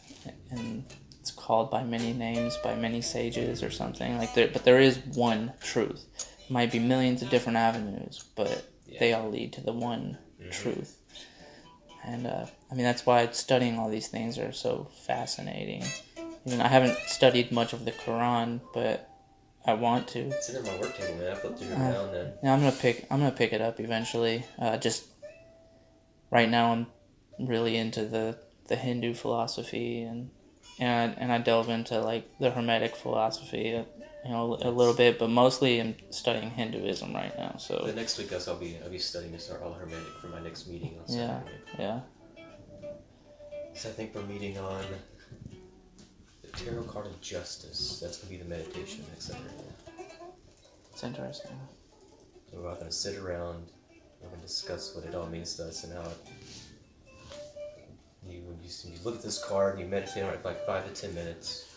and 0.50 0.84
it's 1.20 1.30
called 1.30 1.70
by 1.70 1.84
many 1.84 2.12
names 2.12 2.56
by 2.64 2.74
many 2.74 3.00
sages 3.02 3.62
or 3.62 3.70
something 3.70 4.16
like 4.18 4.34
there 4.34 4.48
but 4.52 4.64
there 4.64 4.80
is 4.80 4.98
one 5.14 5.52
truth. 5.60 6.04
Might 6.48 6.72
be 6.72 6.78
millions 6.78 7.22
of 7.22 7.30
different 7.30 7.56
avenues, 7.58 8.24
but 8.34 8.64
they 8.98 9.12
all 9.12 9.30
lead 9.30 9.52
to 9.54 9.60
the 9.60 9.72
one 9.72 10.18
Mhm. 10.40 10.50
truth. 10.50 10.98
And 12.04 12.26
uh, 12.26 12.46
I 12.70 12.74
mean 12.74 12.84
that's 12.84 13.06
why 13.06 13.28
studying 13.30 13.78
all 13.78 13.88
these 13.88 14.08
things 14.08 14.38
are 14.38 14.52
so 14.52 14.88
fascinating. 15.06 15.84
Even 16.46 16.60
I 16.60 16.68
haven't 16.68 16.96
studied 17.06 17.52
much 17.52 17.72
of 17.72 17.84
the 17.84 17.92
Quran, 17.92 18.60
but 18.74 19.08
I 19.64 19.74
want 19.74 20.08
to. 20.08 20.20
It's 20.20 20.48
in 20.48 20.64
my 20.64 20.76
work 20.78 20.96
table, 20.96 21.14
man. 21.16 21.32
I 21.32 21.34
flip 21.36 21.56
through 21.56 21.68
it 21.68 21.74
Uh, 21.74 21.90
now 21.92 22.04
and 22.06 22.14
then. 22.14 22.32
Yeah, 22.42 22.52
I'm 22.54 22.60
gonna 22.60 22.72
pick. 22.72 23.06
I'm 23.10 23.20
gonna 23.20 23.30
pick 23.30 23.52
it 23.52 23.60
up 23.60 23.78
eventually. 23.78 24.44
Uh, 24.58 24.76
just 24.76 25.04
right 26.30 26.48
now, 26.50 26.72
I'm 26.72 26.86
really 27.38 27.76
into 27.76 28.04
the 28.04 28.38
the 28.68 28.76
Hindu 28.76 29.14
philosophy 29.14 30.02
and 30.02 30.30
and 30.78 31.14
and 31.18 31.32
I 31.32 31.38
delve 31.38 31.68
into 31.68 32.00
like 32.00 32.24
the 32.38 32.50
Hermetic 32.50 32.96
philosophy, 32.96 33.76
uh, 33.76 33.84
you 34.24 34.30
know, 34.30 34.58
a 34.62 34.70
little 34.70 34.94
bit, 34.94 35.18
but 35.20 35.28
mostly 35.30 35.80
I'm 35.80 35.94
studying 36.10 36.50
Hinduism 36.50 37.14
right 37.14 37.36
now. 37.38 37.56
So 37.58 37.84
The 37.86 37.92
next 37.92 38.18
week, 38.18 38.32
I'll 38.32 38.56
be 38.56 38.78
I'll 38.82 38.90
be 38.90 38.98
studying 38.98 39.32
this 39.32 39.48
all 39.50 39.74
Hermetic 39.74 40.14
for 40.20 40.26
my 40.28 40.40
next 40.40 40.66
meeting 40.66 40.98
on 40.98 41.04
Yeah. 41.14 41.40
Saturday. 41.40 41.60
yeah, 41.78 42.00
So 43.74 43.88
I 43.90 43.92
think 43.92 44.14
we're 44.14 44.22
meeting 44.22 44.58
on 44.58 44.84
tarot 46.52 46.84
card 46.84 47.06
of 47.06 47.20
justice. 47.20 48.00
That's 48.00 48.18
gonna 48.18 48.30
be 48.30 48.36
the 48.36 48.44
meditation 48.48 49.04
next 49.10 49.26
Saturday. 49.26 49.48
it's 50.92 51.04
interesting. 51.04 51.58
So 52.50 52.60
we're 52.60 52.68
all 52.68 52.76
gonna 52.76 52.92
sit 52.92 53.16
around. 53.18 53.68
We're 54.20 54.28
gonna 54.28 54.42
discuss 54.42 54.94
what 54.94 55.04
it 55.04 55.14
all 55.14 55.26
means 55.26 55.54
to 55.56 55.66
us 55.66 55.84
and 55.84 55.92
how 55.92 56.02
it, 56.02 56.18
you, 58.26 58.42
when 58.42 58.58
you 58.62 58.70
you 58.84 58.98
look 59.04 59.16
at 59.16 59.22
this 59.22 59.42
card 59.44 59.74
and 59.74 59.82
you 59.82 59.88
meditate 59.88 60.22
on 60.22 60.34
it 60.34 60.42
for 60.42 60.48
like 60.48 60.66
five 60.66 60.86
to 60.86 61.00
ten 61.00 61.14
minutes. 61.14 61.68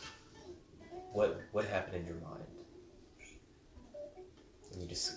What 1.14 1.42
what 1.52 1.66
happened 1.66 1.96
in 1.96 2.06
your 2.06 2.16
mind? 2.16 2.44
And 4.72 4.82
you 4.82 4.88
just 4.88 5.14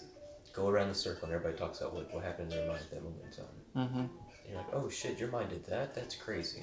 go 0.53 0.69
around 0.69 0.89
the 0.89 0.95
circle 0.95 1.27
and 1.27 1.35
everybody 1.35 1.59
talks 1.59 1.81
about 1.81 1.95
what, 1.95 2.13
what 2.15 2.25
happened 2.25 2.53
in 2.53 2.59
their 2.59 2.69
mind 2.69 2.81
at 2.81 2.91
that 2.91 3.03
moment 3.03 3.23
in 3.25 3.33
time. 3.33 3.89
Mm-hmm. 3.89 3.99
And 3.99 4.11
you're 4.49 4.59
like, 4.59 4.69
oh 4.73 4.89
shit, 4.89 5.19
your 5.19 5.31
mind 5.31 5.51
did 5.51 5.67
that. 5.67 5.95
That's 5.95 6.15
crazy. 6.15 6.63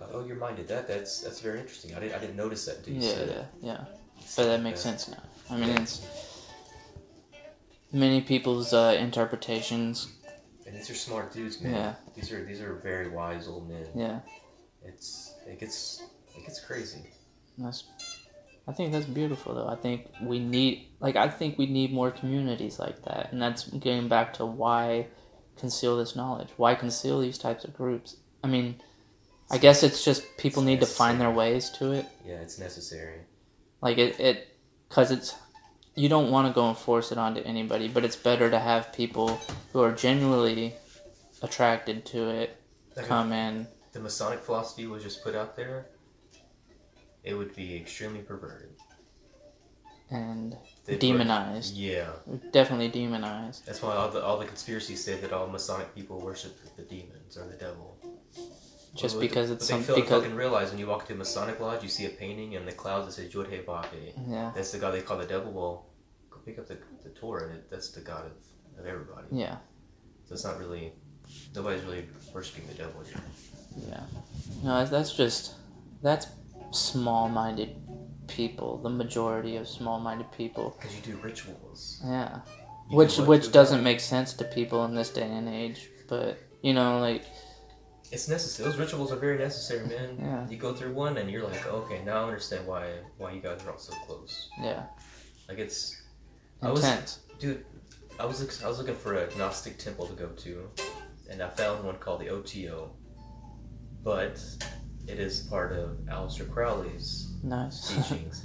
Uh, 0.00 0.06
oh, 0.12 0.24
your 0.24 0.36
mind 0.36 0.56
did 0.56 0.68
that. 0.68 0.88
That's 0.88 1.20
that's 1.20 1.40
very 1.40 1.60
interesting. 1.60 1.94
I 1.94 2.00
didn't 2.00 2.14
I 2.14 2.18
didn't 2.18 2.36
notice 2.36 2.64
that 2.66 2.78
until 2.78 2.94
you 2.94 3.00
Yeah, 3.00 3.08
said 3.08 3.28
yeah, 3.28 3.34
it. 3.34 3.46
yeah. 3.62 3.84
But 4.36 4.44
that 4.46 4.62
makes 4.62 4.80
sense 4.80 5.08
now. 5.08 5.22
I 5.50 5.56
mean, 5.56 5.70
it's 5.70 6.06
many 7.92 8.20
people's 8.20 8.72
uh, 8.72 8.96
interpretations. 8.98 10.08
And 10.66 10.74
these 10.74 10.90
are 10.90 10.94
smart 10.94 11.32
dudes, 11.32 11.60
man. 11.60 11.72
Yeah. 11.72 11.94
These 12.14 12.32
are 12.32 12.44
these 12.44 12.60
are 12.60 12.74
very 12.74 13.08
wise 13.08 13.46
old 13.48 13.68
men. 13.68 13.86
Yeah, 13.94 14.20
It's 14.82 15.34
it 15.46 15.60
gets 15.60 16.02
it 16.36 16.44
gets 16.44 16.60
crazy. 16.60 17.00
That's, 17.58 17.84
I 18.66 18.72
think 18.72 18.92
that's 18.92 19.06
beautiful 19.06 19.54
though. 19.54 19.68
I 19.68 19.76
think 19.76 20.08
we 20.20 20.40
need, 20.40 20.88
like, 20.98 21.14
I 21.14 21.28
think 21.28 21.56
we 21.56 21.66
need 21.66 21.92
more 21.92 22.10
communities 22.10 22.80
like 22.80 23.02
that, 23.04 23.30
and 23.30 23.40
that's 23.40 23.68
getting 23.68 24.08
back 24.08 24.32
to 24.34 24.46
why 24.46 25.06
conceal 25.56 25.96
this 25.98 26.16
knowledge. 26.16 26.48
Why 26.56 26.74
conceal 26.74 27.20
these 27.20 27.38
types 27.38 27.64
of 27.64 27.74
groups? 27.76 28.16
I 28.42 28.48
mean, 28.48 28.80
I 29.50 29.58
guess 29.58 29.82
it's 29.82 30.04
just 30.04 30.36
people 30.36 30.62
need 30.62 30.80
to 30.80 30.86
find 30.86 31.20
their 31.20 31.30
ways 31.30 31.70
to 31.78 31.92
it. 31.92 32.06
Yeah, 32.26 32.36
it's 32.36 32.58
necessary. 32.58 33.20
Like 33.80 33.98
it, 33.98 34.18
it, 34.18 34.56
cause 34.88 35.10
it's 35.10 35.34
you 35.94 36.08
don't 36.08 36.30
want 36.30 36.48
to 36.48 36.52
go 36.54 36.68
and 36.68 36.76
force 36.76 37.12
it 37.12 37.18
onto 37.18 37.40
anybody, 37.42 37.88
but 37.88 38.04
it's 38.04 38.16
better 38.16 38.50
to 38.50 38.58
have 38.58 38.92
people 38.92 39.40
who 39.72 39.80
are 39.82 39.92
genuinely 39.92 40.74
attracted 41.42 42.04
to 42.06 42.30
it 42.30 42.56
Like 42.96 43.06
come 43.06 43.32
in. 43.32 43.66
the 43.92 44.00
Masonic 44.00 44.40
philosophy 44.40 44.86
was 44.86 45.02
just 45.02 45.22
put 45.22 45.34
out 45.34 45.54
there, 45.56 45.86
it 47.22 47.34
would 47.34 47.54
be 47.54 47.76
extremely 47.76 48.20
perverted. 48.22 48.70
and 50.10 50.56
They- 50.84 50.96
demonized. 50.96 51.74
Yeah, 51.76 52.10
Definitely 52.52 52.88
demonized. 52.88 53.64
that's 53.66 53.82
why 53.82 53.94
all 53.94 54.10
the 54.10 54.22
all 54.24 54.38
the 54.38 54.46
conspiracies 54.46 55.02
say 55.04 55.16
that 55.20 55.32
all 55.32 55.46
Masonic 55.46 55.94
people 55.94 56.20
worship 56.20 56.58
the 56.76 56.82
demons 56.82 57.36
or 57.36 57.46
the 57.46 57.56
devil. 57.56 57.93
Just 58.94 59.16
What- 59.16 59.22
because 59.22 59.50
it's 59.50 59.66
they 59.66 59.74
some 59.74 59.82
fail 59.82 59.96
to 59.96 60.02
because 60.02 60.22
fucking 60.22 60.36
realize 60.36 60.70
when 60.70 60.78
you 60.78 60.86
walk 60.86 61.02
into 61.02 61.14
a 61.14 61.16
Masonic 61.16 61.58
lodge, 61.60 61.82
you 61.82 61.88
see 61.88 62.06
a 62.06 62.10
painting 62.10 62.52
in 62.52 62.64
the 62.64 62.72
clouds 62.72 63.06
that 63.06 63.12
says 63.12 63.34
Yod 63.34 63.48
He 63.48 63.56
yeah 64.28 64.52
That's 64.54 64.70
the 64.72 64.78
god 64.78 64.94
they 64.94 65.02
call 65.02 65.18
the 65.18 65.26
devil. 65.26 65.50
Well, 65.52 65.86
go 66.30 66.38
pick 66.44 66.58
up 66.58 66.68
the, 66.68 66.78
the 67.02 67.10
Torah, 67.10 67.48
and 67.48 67.56
it, 67.56 67.70
that's 67.70 67.90
the 67.90 68.00
god 68.00 68.26
of, 68.26 68.32
of 68.78 68.86
everybody. 68.86 69.26
yeah 69.32 69.56
So 70.26 70.34
it's 70.34 70.44
not 70.44 70.58
really 70.58 70.92
nobody's 71.54 71.82
really 71.84 72.06
worshiping 72.32 72.66
the 72.68 72.74
devil 72.74 73.02
here. 73.02 73.20
yeah. 73.88 74.02
No, 74.62 74.84
that's 74.86 75.12
just 75.14 75.54
that's 76.02 76.26
small-minded 76.70 77.70
people. 78.28 78.78
The 78.78 78.90
majority 78.90 79.56
of 79.56 79.68
small-minded 79.68 80.30
people. 80.32 80.76
Because 80.78 80.94
you 80.96 81.02
do 81.02 81.16
rituals. 81.22 82.00
Yeah. 82.04 82.40
You 82.90 82.96
which 82.98 83.16
do 83.16 83.24
which 83.24 83.50
doesn't 83.52 83.82
make 83.82 84.00
sense 84.00 84.34
to 84.34 84.44
people 84.44 84.84
in 84.84 84.94
this 84.94 85.10
day 85.10 85.28
and 85.28 85.48
age. 85.48 85.88
But 86.08 86.38
you 86.62 86.74
know, 86.74 87.00
like 87.00 87.24
It's 88.14 88.28
necessary. 88.28 88.68
Those 88.68 88.78
rituals 88.78 89.10
are 89.12 89.16
very 89.16 89.38
necessary, 89.38 89.86
man. 89.88 90.16
Yeah. 90.20 90.48
You 90.48 90.56
go 90.56 90.72
through 90.72 90.92
one, 90.94 91.16
and 91.18 91.28
you're 91.30 91.42
like, 91.44 91.66
okay, 91.66 92.02
now 92.04 92.22
I 92.22 92.24
understand 92.28 92.66
why 92.66 92.84
why 93.18 93.32
you 93.32 93.40
guys 93.40 93.64
are 93.64 93.72
all 93.72 93.78
so 93.78 93.92
close. 94.06 94.48
yeah, 94.62 94.84
Like 95.48 95.58
it's, 95.58 96.00
I 96.62 96.70
was- 96.70 96.84
intense. 96.84 97.18
dude. 97.38 97.64
I 98.20 98.24
was 98.26 98.62
I 98.62 98.68
was 98.68 98.78
looking 98.78 98.94
for 98.94 99.14
a 99.14 99.26
Gnostic 99.36 99.76
temple 99.78 100.06
to 100.06 100.14
go 100.14 100.28
to, 100.28 100.70
and 101.28 101.42
I 101.42 101.48
found 101.50 101.84
one 101.84 101.96
called 101.98 102.20
the 102.20 102.28
OTO, 102.28 102.92
but 104.04 104.40
it 105.08 105.18
is 105.18 105.40
part 105.50 105.72
of 105.72 105.98
Aleister 106.06 106.48
Crowley's 106.48 107.32
Nice. 107.42 107.88
teachings. 108.08 108.44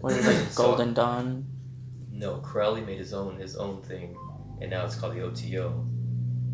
what 0.00 0.12
is 0.12 0.26
it? 0.26 0.48
So- 0.52 0.62
Golden 0.68 0.94
Dawn. 0.94 1.44
No, 2.12 2.36
Crowley 2.36 2.82
made 2.82 2.98
his 2.98 3.12
own 3.12 3.36
his 3.40 3.56
own 3.56 3.82
thing, 3.82 4.16
and 4.60 4.70
now 4.70 4.84
it's 4.86 4.94
called 4.94 5.14
the 5.16 5.22
OTO. 5.22 5.84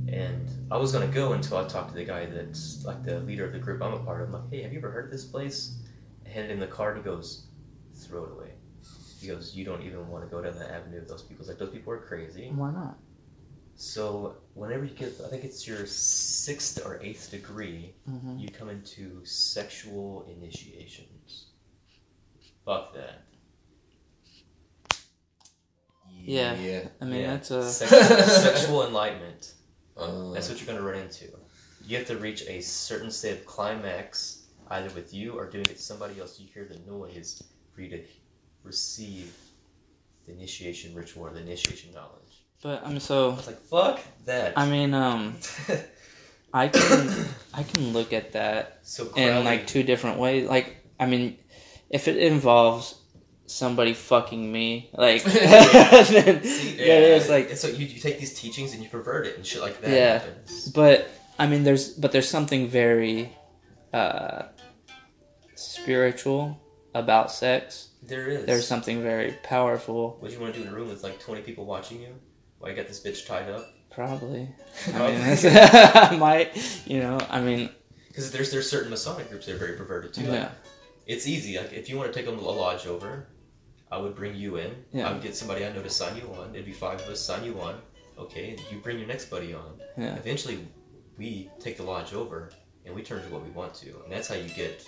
And 0.08 0.48
I 0.70 0.76
was 0.76 0.92
gonna 0.92 1.06
go 1.08 1.32
until 1.32 1.56
I 1.58 1.64
talked 1.66 1.90
to 1.90 1.94
the 1.96 2.04
guy 2.04 2.26
that's 2.26 2.84
like 2.84 3.02
the 3.04 3.20
leader 3.20 3.44
of 3.44 3.52
the 3.52 3.58
group 3.58 3.82
I'm 3.82 3.94
a 3.94 3.98
part 3.98 4.22
of. 4.22 4.28
I'm 4.28 4.34
like, 4.34 4.50
hey, 4.50 4.62
have 4.62 4.72
you 4.72 4.78
ever 4.78 4.90
heard 4.90 5.06
of 5.06 5.10
this 5.10 5.24
place? 5.24 5.78
I 6.24 6.28
handed 6.28 6.52
him 6.52 6.60
the 6.60 6.66
card. 6.66 6.96
He 6.96 7.02
goes, 7.02 7.46
throw 7.94 8.24
it 8.24 8.32
away. 8.32 8.52
He 9.20 9.26
goes, 9.28 9.56
you 9.56 9.64
don't 9.64 9.82
even 9.82 10.08
want 10.08 10.24
to 10.24 10.30
go 10.30 10.42
down 10.42 10.58
that 10.58 10.70
avenue 10.70 10.98
of 10.98 11.08
those 11.08 11.22
people. 11.22 11.44
He's 11.44 11.48
like, 11.48 11.58
those 11.58 11.70
people 11.70 11.92
are 11.92 11.98
crazy. 11.98 12.50
Why 12.54 12.70
not? 12.70 12.98
So 13.74 14.36
whenever 14.54 14.84
you 14.84 14.94
get, 14.94 15.14
I 15.24 15.28
think 15.28 15.44
it's 15.44 15.66
your 15.66 15.84
sixth 15.86 16.84
or 16.84 17.00
eighth 17.02 17.30
degree, 17.30 17.94
hmm 18.08 18.38
you 18.38 18.48
come 18.50 18.70
into 18.70 19.24
sexual 19.24 20.26
initiations. 20.34 21.46
Fuck 22.64 22.94
that. 22.94 23.22
Yeah. 26.10 26.54
Yeah. 26.54 26.88
I 27.00 27.04
mean, 27.04 27.20
Yeah. 27.20 27.30
that's 27.32 27.50
a 27.50 27.70
Sexual, 27.70 28.00
sexual 28.26 28.86
enlightenment. 28.86 29.52
Uh, 29.96 30.30
That's 30.32 30.48
what 30.48 30.58
you're 30.58 30.66
going 30.66 30.78
to 30.78 30.84
run 30.84 30.98
into. 31.00 31.26
You 31.86 31.96
have 31.98 32.06
to 32.08 32.16
reach 32.16 32.42
a 32.48 32.60
certain 32.60 33.10
state 33.10 33.32
of 33.32 33.46
climax, 33.46 34.46
either 34.70 34.92
with 34.94 35.14
you 35.14 35.32
or 35.32 35.48
doing 35.48 35.64
it 35.64 35.76
to 35.76 35.82
somebody 35.82 36.20
else. 36.20 36.38
You 36.40 36.48
hear 36.52 36.64
the 36.64 36.78
noise 36.90 37.42
for 37.74 37.82
you 37.82 37.90
to 37.90 38.02
receive 38.62 39.34
the 40.26 40.32
initiation 40.32 40.94
ritual 40.94 41.26
or 41.26 41.30
the 41.30 41.40
initiation 41.40 41.92
knowledge. 41.94 42.42
But 42.62 42.84
I'm 42.84 42.96
I 42.96 42.98
so 42.98 43.30
was 43.30 43.46
like, 43.46 43.60
fuck 43.60 44.00
that. 44.24 44.54
I 44.56 44.68
mean, 44.68 44.92
um, 44.94 45.36
I 46.52 46.68
can 46.68 47.26
I 47.54 47.62
can 47.62 47.92
look 47.92 48.12
at 48.12 48.32
that 48.32 48.80
so 48.82 49.12
in 49.14 49.44
like 49.44 49.66
two 49.66 49.82
different 49.82 50.18
ways. 50.18 50.48
Like, 50.48 50.76
I 50.98 51.06
mean, 51.06 51.38
if 51.90 52.08
it 52.08 52.16
involves 52.16 52.98
somebody 53.46 53.94
fucking 53.94 54.50
me, 54.52 54.90
like, 54.92 55.22
then, 55.24 56.42
See, 56.42 56.76
then 56.76 57.02
it's 57.16 57.28
like 57.28 57.50
so 57.56 57.68
you, 57.68 57.86
you 57.86 58.00
take 58.00 58.18
these 58.18 58.34
teachings 58.34 58.74
and 58.74 58.82
you 58.82 58.88
pervert 58.88 59.26
it 59.26 59.36
and 59.36 59.46
shit 59.46 59.62
like 59.62 59.80
that 59.80 59.90
Yeah. 59.90 60.18
happens. 60.18 60.68
But 60.68 61.08
I 61.38 61.46
mean, 61.46 61.64
there's 61.64 61.90
but 61.90 62.12
there's 62.12 62.28
something 62.28 62.68
very 62.68 63.32
uh, 63.92 64.44
spiritual 65.54 66.60
about 66.94 67.30
sex. 67.30 67.90
There 68.02 68.28
is. 68.28 68.46
There's 68.46 68.66
something 68.66 69.02
very 69.02 69.32
powerful. 69.42 70.16
What 70.20 70.28
do 70.28 70.34
you 70.34 70.40
want 70.40 70.54
to 70.54 70.60
do 70.60 70.66
in 70.66 70.72
a 70.72 70.76
room 70.76 70.88
with 70.88 71.02
like 71.02 71.18
20 71.20 71.42
people 71.42 71.64
watching 71.64 72.00
you? 72.00 72.14
Why 72.58 72.70
you 72.70 72.76
got 72.76 72.88
this 72.88 73.02
bitch 73.02 73.26
tied 73.26 73.50
up? 73.50 73.66
Probably. 73.90 74.48
I 74.94 74.98
mean, 75.10 75.20
that's, 75.20 75.44
I 76.12 76.16
might. 76.16 76.82
You 76.86 77.00
know. 77.00 77.18
I 77.30 77.40
mean. 77.40 77.70
Because 78.08 78.30
there's 78.30 78.50
there's 78.50 78.68
certain 78.70 78.90
Masonic 78.90 79.28
groups 79.28 79.46
that 79.46 79.54
are 79.56 79.58
very 79.58 79.76
perverted 79.76 80.14
too. 80.14 80.22
Like, 80.22 80.32
Yeah. 80.32 80.50
It's 81.06 81.26
easy. 81.26 81.56
Like 81.58 81.72
if 81.72 81.88
you 81.88 81.96
want 81.96 82.12
to 82.12 82.18
take 82.18 82.26
them 82.26 82.36
to 82.38 82.44
a 82.44 82.50
lodge 82.50 82.86
over, 82.86 83.28
I 83.96 83.98
would 83.98 84.14
bring 84.14 84.34
you 84.36 84.56
in. 84.56 84.70
Yeah. 84.92 85.08
I 85.08 85.12
would 85.12 85.22
get 85.22 85.34
somebody 85.34 85.64
I 85.64 85.72
know 85.72 85.82
to 85.82 85.88
sign 85.88 86.16
you 86.16 86.30
on. 86.34 86.50
It'd 86.54 86.66
be 86.66 86.72
five 86.72 87.00
of 87.00 87.08
us 87.08 87.18
sign 87.20 87.44
you 87.44 87.58
on. 87.62 87.80
Okay, 88.18 88.50
and 88.50 88.60
you 88.70 88.78
bring 88.78 88.98
your 88.98 89.08
next 89.08 89.26
buddy 89.30 89.54
on. 89.54 89.80
Yeah. 89.96 90.14
Eventually, 90.16 90.58
we 91.18 91.50
take 91.60 91.76
the 91.78 91.82
lodge 91.82 92.12
over 92.14 92.50
and 92.84 92.94
we 92.94 93.02
turn 93.02 93.22
to 93.22 93.28
what 93.30 93.42
we 93.42 93.50
want 93.50 93.74
to, 93.74 93.88
and 94.04 94.12
that's 94.12 94.28
how 94.28 94.34
you 94.34 94.48
get 94.50 94.86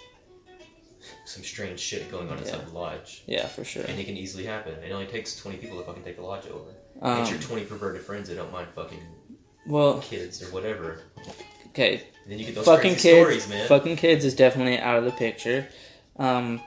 some 1.24 1.42
strange 1.42 1.78
shit 1.80 2.11
going 2.11 2.28
on 2.30 2.38
inside 2.38 2.59
Yeah. 2.59 2.64
the 2.64 2.74
lodge. 2.74 3.22
Yeah, 3.26 3.46
for 3.46 3.64
sure. 3.64 3.84
And 3.84 3.98
it 3.98 4.04
can 4.04 4.16
easily 4.16 4.44
happen. 4.44 4.74
It 4.82 4.92
only 4.92 5.06
takes 5.06 5.36
twenty 5.36 5.56
people 5.59 5.78
to 5.78 5.84
fucking 5.84 6.02
take 6.04 6.16
the 6.16 6.22
lodge 6.22 6.46
over. 6.48 6.70
Um, 7.00 7.22
Get 7.22 7.30
your 7.32 7.40
twenty 7.40 7.64
perverted 7.64 8.02
friends 8.02 8.28
that 8.28 8.34
don't 8.36 8.52
mind 8.52 8.68
fucking 8.74 9.00
well, 9.66 10.00
kids 10.00 10.42
or 10.42 10.46
whatever. 10.52 11.00
okay. 11.68 11.94
And 12.24 12.32
then 12.32 12.38
you 12.38 12.46
get 12.46 12.54
those 12.56 12.64
fucking 12.66 12.96
kids. 12.96 13.02
stories, 13.02 13.48
man. 13.48 13.68
Fucking 13.68 13.96
kids 13.96 14.24
is 14.26 14.34
definitely 14.34 14.78
out 14.78 14.98
of 14.98 15.04
the 15.06 15.12
picture. 15.12 15.66
Um, 16.16 16.61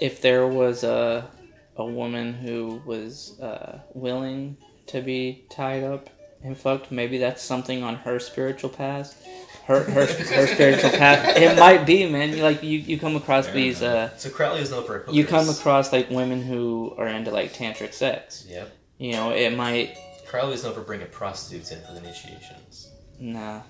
if 0.00 0.20
there 0.20 0.46
was 0.48 0.82
a 0.84 1.28
a 1.76 1.84
woman 1.84 2.34
who 2.34 2.80
was 2.86 3.38
uh, 3.40 3.80
willing 3.94 4.56
to 4.86 5.00
be 5.00 5.44
tied 5.50 5.82
up 5.82 6.10
and 6.42 6.56
fucked, 6.56 6.90
maybe 6.90 7.18
that's 7.18 7.42
something 7.42 7.82
on 7.82 7.96
her 7.96 8.20
spiritual 8.20 8.70
path. 8.70 9.26
Her 9.66 9.82
her, 9.82 10.04
her 10.06 10.46
spiritual 10.46 10.90
path. 11.02 11.36
It 11.38 11.58
might 11.58 11.86
be, 11.86 12.06
man. 12.06 12.36
You 12.36 12.42
like 12.42 12.62
you, 12.62 12.78
you 12.78 12.98
come 12.98 13.16
across 13.16 13.46
Fair 13.46 13.54
these. 13.54 13.82
Uh, 13.82 14.14
So 14.18 14.28
Crowley 14.28 14.60
is 14.60 14.70
known 14.70 14.84
for 14.86 14.98
hookers. 14.98 15.14
you 15.14 15.24
come 15.24 15.48
across 15.48 15.90
like 15.90 16.10
women 16.10 16.42
who 16.42 16.94
are 16.98 17.08
into 17.08 17.30
like 17.30 17.54
tantric 17.54 17.94
sex. 17.94 18.44
Yep. 18.46 18.70
You 18.98 19.12
know, 19.12 19.30
it 19.32 19.56
might. 19.56 19.96
Crowley 20.26 20.52
is 20.54 20.64
known 20.64 20.74
for 20.74 20.82
bringing 20.82 21.06
prostitutes 21.06 21.70
in 21.72 21.80
for 21.80 21.92
the 21.92 21.98
initiations. 22.00 22.90
Nah, 23.18 23.62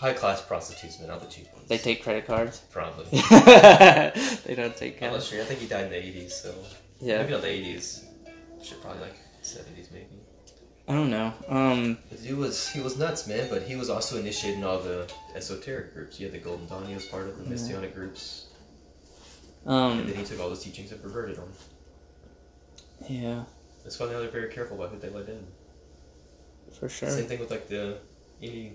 High 0.00 0.14
class 0.14 0.40
prostitutes, 0.40 0.98
not 1.00 1.20
the 1.20 1.26
cheap 1.26 1.52
ones. 1.52 1.68
they 1.68 1.76
take 1.76 2.02
credit 2.02 2.26
cards. 2.26 2.62
Probably. 2.72 3.04
they 3.20 4.54
don't 4.56 4.74
take 4.74 5.02
I'm 5.02 5.12
not 5.12 5.20
cash. 5.20 5.34
I 5.34 5.44
think 5.44 5.60
he 5.60 5.66
died 5.66 5.84
in 5.84 5.90
the 5.90 5.96
80s, 5.96 6.30
so. 6.30 6.54
Yeah, 7.00 7.18
Maybe 7.18 7.32
not 7.32 7.42
the 7.42 7.48
80s. 7.48 8.04
Shit, 8.62 8.80
probably 8.80 9.02
like 9.02 9.16
70s, 9.42 9.92
maybe. 9.92 10.06
I 10.88 10.94
don't 10.94 11.10
know. 11.10 11.32
Um, 11.48 11.98
He 12.22 12.32
was 12.32 12.68
he 12.70 12.80
was 12.80 12.98
nuts, 12.98 13.26
man. 13.28 13.48
But 13.50 13.62
he 13.62 13.76
was 13.76 13.90
also 13.90 14.16
initiating 14.18 14.64
all 14.64 14.78
the 14.80 15.10
esoteric 15.34 15.94
groups. 15.94 16.16
He 16.16 16.24
had 16.24 16.32
the 16.32 16.38
Golden 16.38 16.66
Dawn. 16.66 16.86
He 16.86 16.94
was 16.94 17.04
part 17.06 17.28
of 17.28 17.36
the 17.36 17.44
Yeah. 17.44 17.50
Messianic 17.50 17.94
groups. 17.94 18.46
And 19.66 19.72
um, 19.74 20.06
then 20.06 20.16
he 20.16 20.24
took 20.24 20.40
all 20.40 20.48
those 20.48 20.64
teachings 20.64 20.90
and 20.92 21.00
perverted 21.02 21.36
them. 21.36 21.52
yeah, 23.08 23.44
That's 23.84 23.98
why 24.00 24.06
now 24.06 24.18
they're 24.20 24.30
very 24.30 24.50
careful 24.50 24.76
about 24.78 24.90
who 24.94 24.98
they 24.98 25.10
let 25.10 25.28
in. 25.28 25.46
for 26.78 26.88
sure. 26.88 27.10
Same 27.10 27.26
thing 27.26 27.38
with 27.40 27.50
like 27.50 27.68
the 27.68 27.98
any 28.42 28.72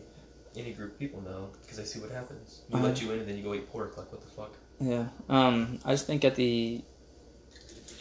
any 0.58 0.72
group 0.74 0.94
of 0.94 1.00
people 1.00 1.22
now 1.22 1.48
because 1.62 1.78
they 1.78 1.84
see 1.84 2.00
what 2.00 2.12
happens. 2.12 2.62
We 2.70 2.76
Uh-huh. 2.76 2.88
let 2.88 3.02
you 3.02 3.12
in 3.12 3.20
and 3.20 3.28
then 3.28 3.38
you 3.38 3.44
go 3.44 3.54
eat 3.54 3.70
pork. 3.72 3.98
Like 3.98 4.12
what 4.12 4.22
the 4.22 4.28
fuck? 4.28 4.54
Yeah. 4.80 5.08
Um, 5.30 5.80
I 5.86 5.92
just 5.92 6.06
think 6.08 6.24
at 6.26 6.36
the 6.36 6.82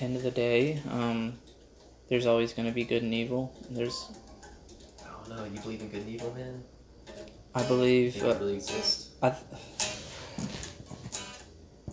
end 0.01 0.17
of 0.17 0.23
the 0.23 0.31
day, 0.31 0.81
um, 0.91 1.39
there's 2.09 2.27
always 2.27 2.53
going 2.53 2.67
to 2.69 2.75
be 2.75 2.85
good 2.85 3.03
and 3.03 3.15
evil. 3.15 3.53
There's, 3.71 4.11
I 5.05 5.11
don't 5.11 5.37
know. 5.37 5.45
You 5.45 5.61
believe 5.61 5.81
in 5.81 5.89
good 5.89 6.01
and 6.03 6.11
evil, 6.11 6.33
man? 6.35 6.63
I 7.55 7.63
believe, 7.65 8.15
think 8.15 8.25
uh, 8.25 8.39
really 8.41 8.55
exists? 8.55 9.11
I 9.23 9.31
th- 9.31 9.43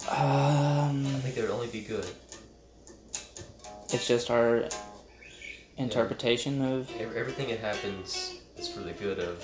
um, 0.10 1.06
I 1.06 1.20
think 1.20 1.36
there 1.36 1.44
would 1.46 1.54
only 1.54 1.68
be 1.68 1.82
good. 1.82 2.06
it's 3.94 4.08
just 4.08 4.32
our 4.32 4.68
interpretation 5.78 6.62
of. 6.64 6.90
Everything 7.00 7.50
that 7.50 7.60
happens 7.60 8.40
is 8.58 8.68
for 8.68 8.80
the 8.82 8.94
good 8.94 9.20
of 9.20 9.44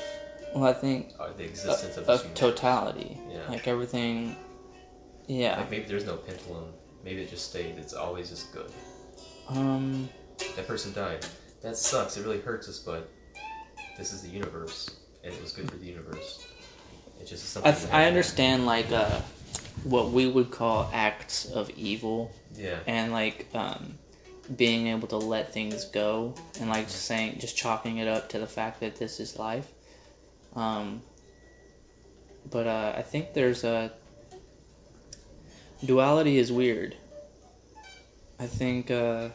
Well, 0.55 0.65
I 0.65 0.73
think 0.73 1.13
uh, 1.19 1.29
the 1.37 1.43
existence 1.43 1.97
of, 1.97 2.05
this 2.07 2.23
of 2.23 2.33
totality. 2.33 3.19
Yeah. 3.29 3.47
Like 3.49 3.67
everything. 3.67 4.35
Yeah. 5.27 5.57
Like 5.59 5.71
maybe 5.71 5.85
there's 5.85 6.05
no 6.05 6.15
pendulum. 6.15 6.65
Maybe 7.03 7.21
it 7.21 7.29
just 7.29 7.49
stayed. 7.49 7.77
It's 7.77 7.93
always 7.93 8.29
just 8.29 8.53
good. 8.53 8.71
Um. 9.49 10.09
That 10.55 10.67
person 10.67 10.93
died. 10.93 11.25
That 11.61 11.77
sucks. 11.77 12.17
It 12.17 12.23
really 12.23 12.39
hurts 12.39 12.69
us, 12.69 12.79
but 12.79 13.09
this 13.97 14.13
is 14.13 14.21
the 14.21 14.29
universe, 14.29 14.97
and 15.23 15.33
it 15.33 15.41
was 15.41 15.51
good 15.51 15.69
for 15.69 15.77
the 15.77 15.85
universe. 15.85 16.45
It 17.19 17.27
just 17.27 17.43
is 17.43 17.49
something. 17.49 17.71
I 17.71 17.75
th- 17.75 17.91
I 17.91 18.05
understand 18.05 18.65
like 18.67 18.91
uh, 18.91 19.19
what 19.83 20.11
we 20.11 20.27
would 20.27 20.51
call 20.51 20.89
acts 20.93 21.45
of 21.45 21.69
evil 21.71 22.31
Yeah. 22.55 22.77
and 22.87 23.11
like 23.11 23.47
um, 23.53 23.97
being 24.55 24.87
able 24.87 25.07
to 25.09 25.17
let 25.17 25.53
things 25.53 25.85
go 25.85 26.35
and 26.59 26.69
like 26.69 26.85
just 26.87 27.05
saying 27.05 27.37
just 27.39 27.57
chalking 27.57 27.97
it 27.97 28.07
up 28.07 28.29
to 28.29 28.39
the 28.39 28.47
fact 28.47 28.79
that 28.81 28.95
this 28.97 29.19
is 29.19 29.37
life 29.37 29.67
um, 30.57 31.01
but 32.51 32.67
uh, 32.67 32.93
i 32.97 33.01
think 33.01 33.33
there's 33.33 33.63
a 33.63 33.91
duality 35.85 36.37
is 36.37 36.51
weird 36.51 36.95
i 38.39 38.45
think 38.47 38.89
uh, 38.91 39.29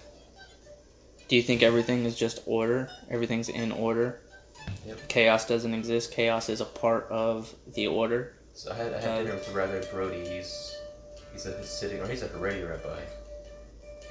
Do 1.28 1.36
you 1.36 1.42
think 1.42 1.62
everything 1.62 2.04
is 2.04 2.14
just 2.14 2.40
order? 2.44 2.90
Everything's 3.08 3.48
in 3.48 3.72
order. 3.72 4.20
Yep. 4.86 5.08
Chaos 5.08 5.46
doesn't 5.48 5.72
exist. 5.72 6.12
Chaos 6.12 6.50
is 6.50 6.60
a 6.60 6.68
part 6.82 7.08
of 7.08 7.48
the 7.72 7.86
order. 7.86 8.20
So 8.52 8.70
I 8.70 8.74
had, 8.76 8.92
I 8.92 9.00
had 9.00 9.10
Uh, 9.10 9.18
dinner 9.22 9.34
with 9.40 9.48
Rabbi 9.56 9.80
Brody. 9.90 10.22
He's 10.28 10.76
he's 11.32 11.46
a 11.48 11.52
Hasidic 11.56 12.04
or 12.04 12.06
he's 12.12 12.22
a 12.22 12.28
Haredi 12.28 12.68
rabbi, 12.68 13.00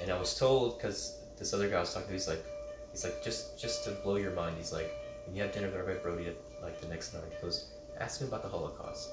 and 0.01 0.09
I 0.09 0.17
was 0.17 0.33
told 0.43 0.65
because 0.77 0.99
this 1.37 1.53
other 1.53 1.69
guy 1.69 1.77
I 1.77 1.85
was 1.85 1.93
talking 1.93 2.09
to, 2.09 2.13
he's 2.17 2.27
like, 2.33 2.43
he's 2.91 3.03
like 3.05 3.17
just 3.27 3.61
just 3.63 3.85
to 3.85 3.91
blow 4.03 4.17
your 4.17 4.33
mind, 4.33 4.57
he's 4.57 4.73
like, 4.73 4.89
when 5.25 5.35
you 5.35 5.43
have 5.45 5.53
dinner 5.53 5.69
with 5.69 5.77
Rabbi 5.77 6.01
Brody 6.01 6.25
like 6.61 6.79
the 6.81 6.87
next 6.87 7.13
night, 7.13 7.23
he 7.35 7.41
goes, 7.41 7.71
ask 7.99 8.21
him 8.21 8.27
about 8.27 8.43
the 8.43 8.49
Holocaust. 8.49 9.09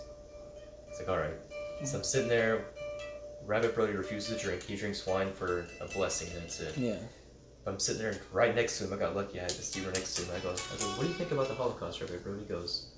It's 0.88 0.98
like 0.98 1.08
all 1.08 1.18
right. 1.18 1.34
So 1.84 1.98
I'm 1.98 2.04
sitting 2.04 2.28
there. 2.28 2.66
Rabbi 3.46 3.68
Brody 3.68 3.92
refuses 3.92 4.36
to 4.36 4.42
drink. 4.44 4.62
He 4.62 4.76
drinks 4.76 5.06
wine 5.06 5.32
for 5.32 5.66
a 5.80 5.86
blessing. 5.86 6.28
and 6.34 6.42
That's 6.42 6.60
it. 6.60 6.76
Yeah. 6.76 6.96
But 7.64 7.72
I'm 7.72 7.80
sitting 7.80 8.02
there 8.02 8.18
right 8.32 8.54
next 8.54 8.78
to 8.78 8.84
him. 8.84 8.92
I 8.92 8.96
got 8.96 9.14
lucky. 9.14 9.38
I 9.38 9.42
had 9.42 9.50
to 9.50 9.56
the 9.56 9.62
Stever 9.62 9.92
next 9.94 10.14
to 10.16 10.22
him. 10.22 10.34
I 10.36 10.40
go, 10.40 10.50
I 10.50 10.78
go, 10.78 10.84
what 10.96 11.02
do 11.02 11.08
you 11.08 11.14
think 11.14 11.30
about 11.30 11.48
the 11.48 11.54
Holocaust, 11.54 12.00
Rabbi 12.00 12.16
Brody? 12.16 12.40
He 12.40 12.46
goes, 12.46 12.92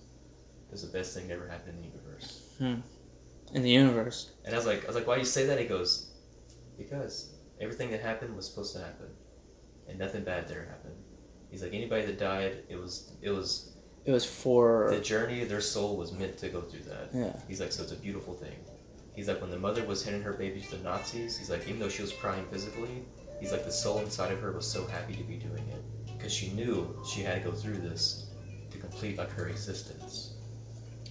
it 0.69 0.73
was 0.73 0.83
the 0.83 0.97
best 0.97 1.15
thing 1.15 1.29
that 1.29 1.35
ever 1.35 1.49
happened 1.49 1.77
in 1.77 1.83
the 1.83 1.89
universe. 1.89 2.55
Hmm. 2.59 3.55
In 3.55 3.63
the 3.63 3.71
universe. 3.71 4.31
And 4.45 4.55
I 4.55 4.59
was 4.59 4.67
like, 4.67 4.85
I 4.85 4.87
was 4.87 4.97
like, 4.97 5.07
why 5.07 5.15
do 5.15 5.21
you 5.21 5.27
say 5.27 5.45
that? 5.47 5.59
He 5.59 5.67
goes, 5.67 6.13
because 6.79 7.35
everything 7.61 7.91
that 7.91 8.01
happened 8.01 8.35
was 8.35 8.49
supposed 8.49 8.75
to 8.77 8.81
happen, 8.81 9.09
and 9.89 9.99
nothing 9.99 10.23
bad 10.25 10.49
there 10.49 10.65
happened. 10.67 10.95
He's 11.51 11.63
like, 11.63 11.75
anybody 11.75 12.07
that 12.07 12.19
died, 12.19 12.63
it 12.69 12.77
was, 12.77 13.13
it 13.23 13.31
was 13.31 13.70
It 14.05 14.13
was 14.13 14.25
for. 14.25 14.89
the 14.91 15.01
journey. 15.01 15.45
Their 15.45 15.61
soul 15.61 15.97
was 15.97 16.13
meant 16.13 16.39
to 16.39 16.49
go 16.49 16.63
through 16.63 16.85
that. 16.85 17.11
Yeah. 17.15 17.33
He's 17.49 17.61
like, 17.61 17.73
so 17.73 17.83
it's 17.83 17.93
a 17.93 17.97
beautiful 17.97 18.35
thing. 18.35 18.57
He's 19.15 19.29
like, 19.29 19.41
when 19.41 19.51
the 19.51 19.59
mother 19.59 19.85
was 19.85 20.03
handing 20.05 20.23
her 20.23 20.33
baby 20.33 20.61
to 20.63 20.77
the 20.77 20.83
Nazis, 20.83 21.37
he's 21.37 21.51
like, 21.51 21.67
even 21.69 21.79
though 21.81 21.89
she 21.89 22.03
was 22.03 22.13
crying 22.13 22.47
physically, 22.51 23.03
he's 23.41 23.53
like, 23.53 23.65
the 23.65 23.73
soul 23.73 23.99
inside 23.99 24.33
of 24.33 24.41
her 24.41 24.53
was 24.53 24.67
so 24.67 24.87
happy 24.87 25.15
to 25.15 25.25
be 25.25 25.35
doing 25.37 25.69
it 25.69 25.83
because 26.17 26.33
she 26.33 26.51
knew 26.53 26.97
she 27.07 27.21
had 27.21 27.43
to 27.43 27.51
go 27.51 27.55
through 27.55 27.79
this 27.79 28.31
to 28.71 28.79
complete 28.79 29.19
like 29.19 29.31
her 29.33 29.49
existence. 29.49 30.35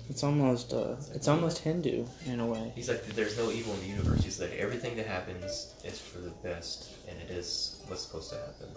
It's 0.09 0.23
almost. 0.23 0.73
Uh, 0.73 0.95
it's 1.13 1.27
almost 1.27 1.59
Hindu 1.59 2.03
in 2.25 2.39
a 2.39 2.45
way. 2.45 2.71
He's 2.73 2.89
like, 2.89 3.05
there's 3.09 3.37
no 3.37 3.51
evil 3.51 3.73
in 3.75 3.81
the 3.81 3.87
universe. 3.87 4.23
He's 4.23 4.39
like, 4.41 4.53
everything 4.53 4.95
that 4.97 5.05
happens 5.05 5.75
is 5.83 5.99
for 5.99 6.17
the 6.19 6.31
best, 6.43 6.89
and 7.07 7.15
it 7.21 7.29
is 7.29 7.83
what's 7.87 8.01
supposed 8.01 8.31
to 8.31 8.37
happen. 8.37 8.69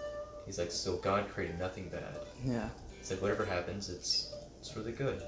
He's 0.44 0.58
like, 0.58 0.70
so 0.70 0.96
God 0.96 1.28
created 1.30 1.58
nothing 1.58 1.88
bad. 1.88 2.18
Yeah. 2.44 2.68
He's 3.02 3.10
like, 3.10 3.20
whatever 3.20 3.44
happens, 3.44 3.90
it's 3.90 4.32
it's 4.60 4.70
for 4.70 4.78
the 4.78 4.92
good. 4.92 5.20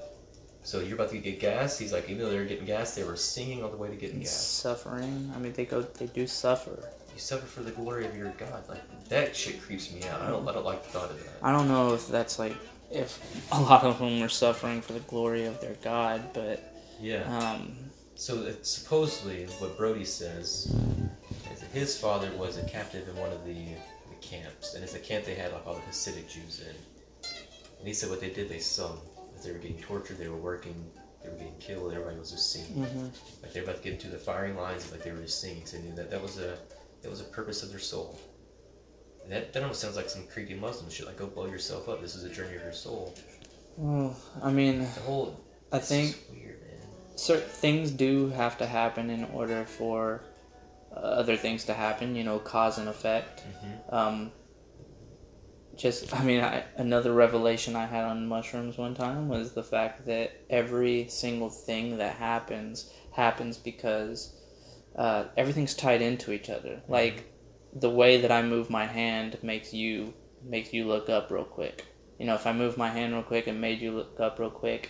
So 0.63 0.79
you're 0.79 0.95
about 0.95 1.09
to 1.09 1.17
get 1.17 1.41
gas. 1.41 1.77
He's 1.77 1.91
like, 1.91 2.09
even 2.09 2.23
though 2.23 2.29
they 2.29 2.37
were 2.37 2.45
getting 2.45 2.65
gas, 2.65 2.95
they 2.95 3.03
were 3.03 3.17
singing 3.17 3.61
on 3.63 3.71
the 3.71 3.75
way 3.75 3.89
to 3.89 3.95
getting 3.97 4.19
gas. 4.19 4.31
Suffering. 4.31 5.29
I 5.35 5.39
mean, 5.39 5.51
they 5.51 5.65
go. 5.65 5.81
They 5.81 6.07
do 6.07 6.25
suffer. 6.25 6.79
You 7.13 7.19
suffer 7.19 7.45
for 7.45 7.63
the 7.63 7.71
glory 7.71 8.05
of 8.07 8.15
your 8.15 8.29
God. 8.29 8.63
Like 8.69 9.09
that 9.09 9.35
shit 9.35 9.61
creeps 9.61 9.93
me 9.93 10.03
out. 10.07 10.21
I 10.21 10.29
don't 10.29 10.47
I 10.47 10.53
don't 10.53 10.65
like 10.65 10.83
the 10.83 10.89
thought 10.89 11.11
of 11.11 11.19
that. 11.19 11.33
I 11.41 11.51
don't 11.51 11.67
know 11.67 11.93
if 11.93 12.07
that's 12.07 12.39
like 12.39 12.55
if 12.89 13.19
a 13.51 13.59
lot 13.59 13.83
of 13.83 13.99
them 13.99 14.21
were 14.21 14.29
suffering 14.29 14.81
for 14.81 14.93
the 14.93 14.99
glory 15.01 15.45
of 15.45 15.59
their 15.59 15.75
God, 15.83 16.21
but 16.33 16.63
Yeah. 17.01 17.23
um, 17.39 17.75
So 18.15 18.43
it, 18.43 18.65
supposedly, 18.65 19.47
what 19.59 19.77
Brody 19.77 20.05
says 20.05 20.73
is 21.51 21.59
that 21.59 21.69
his 21.73 21.97
father 21.97 22.31
was 22.37 22.57
a 22.57 22.63
captive 22.63 23.09
in 23.09 23.17
one 23.17 23.31
of 23.33 23.43
the, 23.45 23.53
the 23.53 24.15
camps, 24.21 24.75
and 24.75 24.83
it's 24.83 24.93
a 24.95 24.99
camp 24.99 25.25
they 25.25 25.35
had 25.35 25.51
like 25.51 25.67
all 25.67 25.73
the 25.75 25.81
Hasidic 25.81 26.29
Jews 26.29 26.61
in. 26.61 26.75
And 27.79 27.87
he 27.87 27.93
said 27.93 28.09
what 28.09 28.21
they 28.21 28.29
did, 28.29 28.49
they 28.49 28.59
sung. 28.59 28.99
As 29.37 29.43
they 29.45 29.51
were 29.51 29.57
getting 29.59 29.79
tortured, 29.81 30.17
they 30.17 30.27
were 30.29 30.37
working, 30.37 30.75
they 31.23 31.29
were 31.29 31.35
getting 31.35 31.57
killed. 31.59 31.91
Everybody 31.93 32.17
was 32.17 32.31
just 32.31 32.51
singing. 32.51 32.85
mhm. 32.85 33.11
Like 33.43 33.53
they 33.53 33.59
were 33.61 33.65
about 33.65 33.77
to 33.77 33.83
get 33.83 33.93
into 33.93 34.07
the 34.09 34.17
firing 34.17 34.55
lines, 34.55 34.91
like 34.91 35.03
they 35.03 35.11
were 35.11 35.21
just 35.21 35.41
singing. 35.41 35.65
So 35.65 35.77
they 35.77 35.83
knew 35.83 35.95
that 35.95 36.09
that 36.11 36.21
was 36.21 36.37
a 36.39 36.57
that 37.01 37.09
was 37.11 37.21
a 37.21 37.25
purpose 37.25 37.61
of 37.63 37.69
their 37.69 37.79
soul. 37.79 38.17
And 39.23 39.31
that 39.31 39.53
that 39.53 39.61
almost 39.61 39.81
sounds 39.81 39.95
like 39.95 40.09
some 40.09 40.23
creepy 40.27 40.53
Muslim 40.55 40.89
shit. 40.89 41.05
Like 41.05 41.17
go 41.17 41.27
blow 41.27 41.47
yourself 41.47 41.89
up. 41.89 42.01
This 42.01 42.15
is 42.15 42.23
a 42.23 42.29
journey 42.29 42.55
of 42.55 42.61
your 42.63 42.73
soul. 42.73 43.13
well, 43.77 44.15
I 44.41 44.51
mean, 44.51 44.79
The 44.79 44.85
whole. 45.01 45.39
I 45.71 45.79
think 45.79 46.17
weird, 46.31 46.61
man. 46.61 46.87
certain 47.17 47.49
things 47.49 47.91
do 47.91 48.29
have 48.29 48.57
to 48.59 48.65
happen 48.65 49.09
in 49.09 49.25
order 49.25 49.65
for 49.65 50.21
uh, 50.95 50.99
other 50.99 51.35
things 51.35 51.65
to 51.65 51.73
happen. 51.73 52.15
You 52.15 52.23
know, 52.23 52.39
cause 52.39 52.77
and 52.77 52.87
effect. 52.87 53.43
Mhm. 53.43 53.93
Um, 53.93 54.31
just, 55.77 56.13
I 56.15 56.23
mean, 56.23 56.41
I, 56.41 56.63
another 56.77 57.13
revelation 57.13 57.75
I 57.75 57.85
had 57.85 58.05
on 58.05 58.27
mushrooms 58.27 58.77
one 58.77 58.95
time 58.95 59.27
was 59.27 59.53
the 59.53 59.63
fact 59.63 60.05
that 60.05 60.31
every 60.49 61.07
single 61.09 61.49
thing 61.49 61.97
that 61.97 62.15
happens 62.15 62.91
happens 63.11 63.57
because 63.57 64.33
uh, 64.95 65.25
everything's 65.37 65.75
tied 65.75 66.01
into 66.01 66.31
each 66.31 66.49
other. 66.49 66.81
Like 66.87 67.25
the 67.73 67.89
way 67.89 68.21
that 68.21 68.31
I 68.31 68.41
move 68.41 68.69
my 68.69 68.85
hand 68.85 69.37
makes 69.41 69.73
you 69.73 70.13
makes 70.43 70.73
you 70.73 70.85
look 70.85 71.09
up 71.09 71.31
real 71.31 71.43
quick. 71.43 71.85
You 72.19 72.25
know, 72.25 72.35
if 72.35 72.47
I 72.47 72.53
move 72.53 72.77
my 72.77 72.89
hand 72.89 73.13
real 73.13 73.23
quick, 73.23 73.47
and 73.47 73.59
made 73.59 73.81
you 73.81 73.91
look 73.91 74.19
up 74.19 74.39
real 74.39 74.49
quick. 74.49 74.89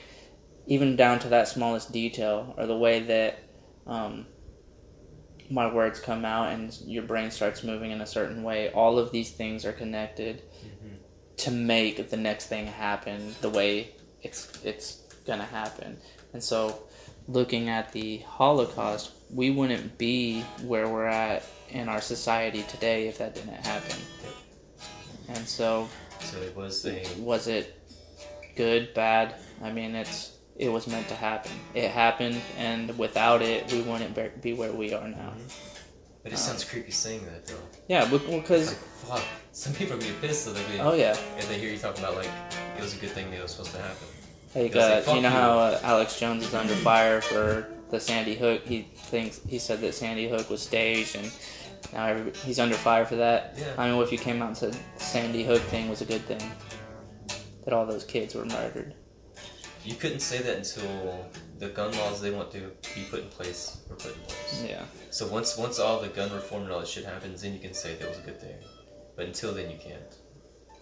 Even 0.68 0.96
down 0.96 1.20
to 1.20 1.30
that 1.30 1.48
smallest 1.48 1.92
detail, 1.92 2.54
or 2.58 2.66
the 2.66 2.78
way 2.78 3.00
that 3.02 3.40
um, 3.86 4.26
my 5.50 5.72
words 5.72 6.00
come 6.00 6.26
out 6.26 6.52
and 6.52 6.76
your 6.82 7.04
brain 7.04 7.30
starts 7.30 7.64
moving 7.64 7.92
in 7.92 8.02
a 8.02 8.06
certain 8.06 8.44
way. 8.44 8.72
All 8.72 8.98
of 8.98 9.12
these 9.12 9.32
things 9.32 9.64
are 9.66 9.74
connected 9.74 10.42
Mhm. 10.42 10.75
To 11.38 11.52
make 11.52 12.10
the 12.10 12.18
next 12.18 12.48
thing 12.48 12.68
happen 12.68 13.36
the 13.42 13.50
way 13.50 13.92
it's 14.22 14.64
it's 14.64 15.02
gonna 15.26 15.44
happen. 15.46 15.98
And 16.34 16.44
so, 16.44 16.84
looking 17.28 17.70
at 17.70 17.92
the 17.92 18.18
Holocaust, 18.20 19.12
we 19.34 19.50
wouldn't 19.50 19.98
be 19.98 20.42
where 20.64 20.88
we're 20.88 21.06
at 21.06 21.44
in 21.70 21.90
our 21.90 22.02
society 22.02 22.64
today 22.64 23.08
if 23.08 23.18
that 23.18 23.36
didn't 23.36 23.66
happen. 23.66 23.98
And 25.30 25.48
so, 25.48 25.88
So 26.20 26.38
it 26.42 26.56
was 26.56 26.86
a 26.86 27.06
was 27.20 27.48
it 27.48 27.80
good, 28.56 28.94
bad? 28.94 29.36
I 29.64 29.72
mean, 29.72 29.96
it's 29.96 30.38
it 30.58 30.70
was 30.70 30.88
meant 30.88 31.08
to 31.10 31.16
happen. 31.16 31.52
It 31.74 31.92
happened, 31.92 32.42
and 32.58 32.98
without 32.98 33.42
it, 33.42 33.72
we 33.72 33.82
wouldn't 33.82 34.16
be- 34.16 34.32
be 34.42 34.54
where 34.54 34.72
we 34.72 34.94
are 34.94 35.08
now. 35.08 35.34
Mm-hmm. 35.38 35.75
But 36.26 36.34
it 36.34 36.40
sounds 36.40 36.64
creepy 36.64 36.90
saying 36.90 37.24
that 37.26 37.46
though. 37.46 37.54
Yeah, 37.88 38.12
It's 38.12 38.26
because 38.26 38.70
like 39.08 39.20
fuck. 39.20 39.24
Some 39.52 39.74
people 39.74 39.96
get 40.00 40.20
pissed 40.22 40.46
so 40.46 40.54
they 40.54 40.76
be, 40.76 40.80
oh 40.82 40.96
yeah, 40.96 41.12
if 41.38 41.48
they 41.48 41.60
hear 41.60 41.72
you 41.72 41.78
talking 41.78 42.04
about 42.04 42.16
like 42.16 42.32
it 42.76 42.82
was 42.82 42.98
a 42.98 42.98
good 42.98 43.12
thing 43.12 43.30
that 43.30 43.38
it 43.38 43.44
was 43.44 43.52
supposed 43.52 43.76
to 43.76 43.82
happen. 43.82 44.08
like 44.56 44.76
uh, 44.76 45.02
"Fuck 45.02 45.16
you 45.18 45.22
know 45.22 45.30
you." 45.30 45.36
how 45.36 45.52
uh, 45.60 45.80
Alex 45.84 46.20
Jones 46.20 46.44
is 46.44 46.56
under 46.56 46.74
fire 46.74 47.22
for 47.22 47.68
the 47.92 48.00
Sandy 48.00 48.34
Hook. 48.34 48.64
He 48.66 48.88
thinks 48.96 49.40
he 49.48 49.60
said 49.60 49.82
that 49.82 49.94
Sandy 49.94 50.28
Hook 50.28 50.50
was 50.50 50.64
staged, 50.64 51.16
and 51.16 51.32
now 51.94 52.08
every, 52.08 52.32
he's 52.44 52.58
under 52.58 52.76
fire 52.76 53.06
for 53.06 53.18
that. 53.18 53.54
Yeah. 53.56 53.76
I 53.78 53.88
mean, 53.88 53.96
what 53.96 54.08
if 54.08 54.12
you 54.12 54.18
came 54.18 54.42
out 54.42 54.48
and 54.48 54.58
said 54.58 54.76
Sandy 54.98 55.44
Hook 55.44 55.62
thing 55.62 55.90
was 55.90 56.02
a 56.02 56.06
good 56.06 56.26
thing? 56.26 56.42
That 57.66 57.74
all 57.76 57.86
those 57.86 58.04
kids 58.04 58.34
were 58.34 58.46
murdered. 58.46 58.96
You 59.84 59.94
couldn't 59.94 60.22
say 60.22 60.40
that 60.40 60.58
until 60.58 61.30
the 61.60 61.70
gun 61.70 61.92
laws 61.98 62.22
they 62.22 62.32
want 62.32 62.52
to 62.52 62.60
be 62.94 63.04
put 63.10 63.22
in 63.22 63.30
place 63.30 63.78
were 63.90 63.96
put 63.96 64.14
in 64.16 64.22
place. 64.22 64.64
Yeah. 64.68 64.84
So 65.10 65.28
once 65.28 65.58
once 65.58 65.80
all 65.80 66.00
the 66.02 66.10
gun 66.10 66.32
reform 66.32 66.64
and 66.64 66.72
all 66.72 66.80
that 66.80 66.88
shit 66.88 67.06
happens, 67.06 67.42
then 67.42 67.54
you 67.54 67.60
can 67.60 67.74
say 67.74 67.96
that 67.96 68.08
was 68.10 68.18
a 68.20 68.22
good 68.22 68.40
thing. 68.42 68.56
But 69.16 69.26
until 69.28 69.54
then, 69.54 69.70
you 69.72 69.78
can't. 69.78 70.02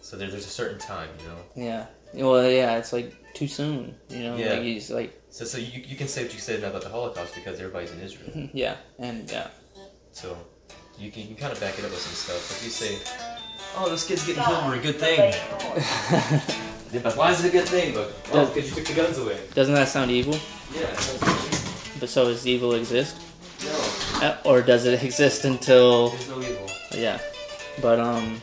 So 0.00 0.16
there, 0.16 0.28
there's 0.30 0.46
a 0.46 0.50
certain 0.50 0.78
time, 0.78 1.08
you 1.20 1.28
know. 1.28 1.38
Yeah. 1.54 1.86
Well, 2.14 2.50
yeah, 2.50 2.76
it's 2.78 2.92
like 2.92 3.14
too 3.34 3.48
soon. 3.48 3.94
You 4.08 4.18
know, 4.24 4.36
Yeah. 4.36 4.54
like 4.54 4.62
he's 4.62 4.90
like, 4.90 5.20
So 5.30 5.44
so 5.44 5.58
you, 5.58 5.82
you 5.82 5.96
can 5.96 6.08
say 6.08 6.22
what 6.24 6.32
you 6.34 6.40
said 6.40 6.62
about 6.62 6.82
the 6.82 6.88
Holocaust 6.88 7.34
because 7.34 7.58
everybody's 7.58 7.92
in 7.92 8.00
Israel. 8.00 8.48
yeah, 8.52 8.76
and 8.98 9.30
yeah, 9.30 9.48
So 10.12 10.36
you 10.98 11.10
can, 11.10 11.22
you 11.22 11.28
can 11.28 11.36
kind 11.36 11.52
of 11.52 11.60
back 11.60 11.78
it 11.78 11.84
up 11.84 11.90
with 11.90 12.00
some 12.00 12.14
stuff. 12.14 12.42
If 12.56 12.64
you 12.64 12.70
say, 12.70 12.98
"Oh, 13.76 13.88
those 13.88 14.04
kids 14.04 14.26
getting 14.26 14.44
killed 14.44 14.66
were 14.66 14.74
a 14.74 14.78
good 14.78 14.96
thing," 14.96 15.18
then 16.10 16.42
but 17.02 17.16
why 17.16 17.30
is 17.32 17.44
it 17.44 17.48
a 17.48 17.52
good 17.52 17.68
thing? 17.68 17.94
But 17.94 18.12
oh, 18.32 18.46
because 18.46 18.70
you 18.70 18.76
took 18.76 18.86
the 18.86 18.94
guns 18.94 19.18
away. 19.18 19.38
doesn't 19.54 19.74
that 19.74 19.88
sound 19.88 20.10
evil? 20.10 20.34
Yeah. 20.74 20.82
it 20.90 20.98
sounds 20.98 21.20
good. 21.50 22.00
But 22.00 22.08
so 22.08 22.24
does 22.26 22.46
evil 22.46 22.74
exist, 22.74 23.16
No, 23.64 24.26
Uh, 24.26 24.36
or 24.44 24.62
does 24.62 24.84
it 24.86 25.02
exist 25.08 25.44
until 25.44 26.10
there's 26.10 26.28
no 26.28 26.40
evil. 26.40 26.66
yeah? 26.94 27.18
But 27.80 27.98
um, 28.00 28.40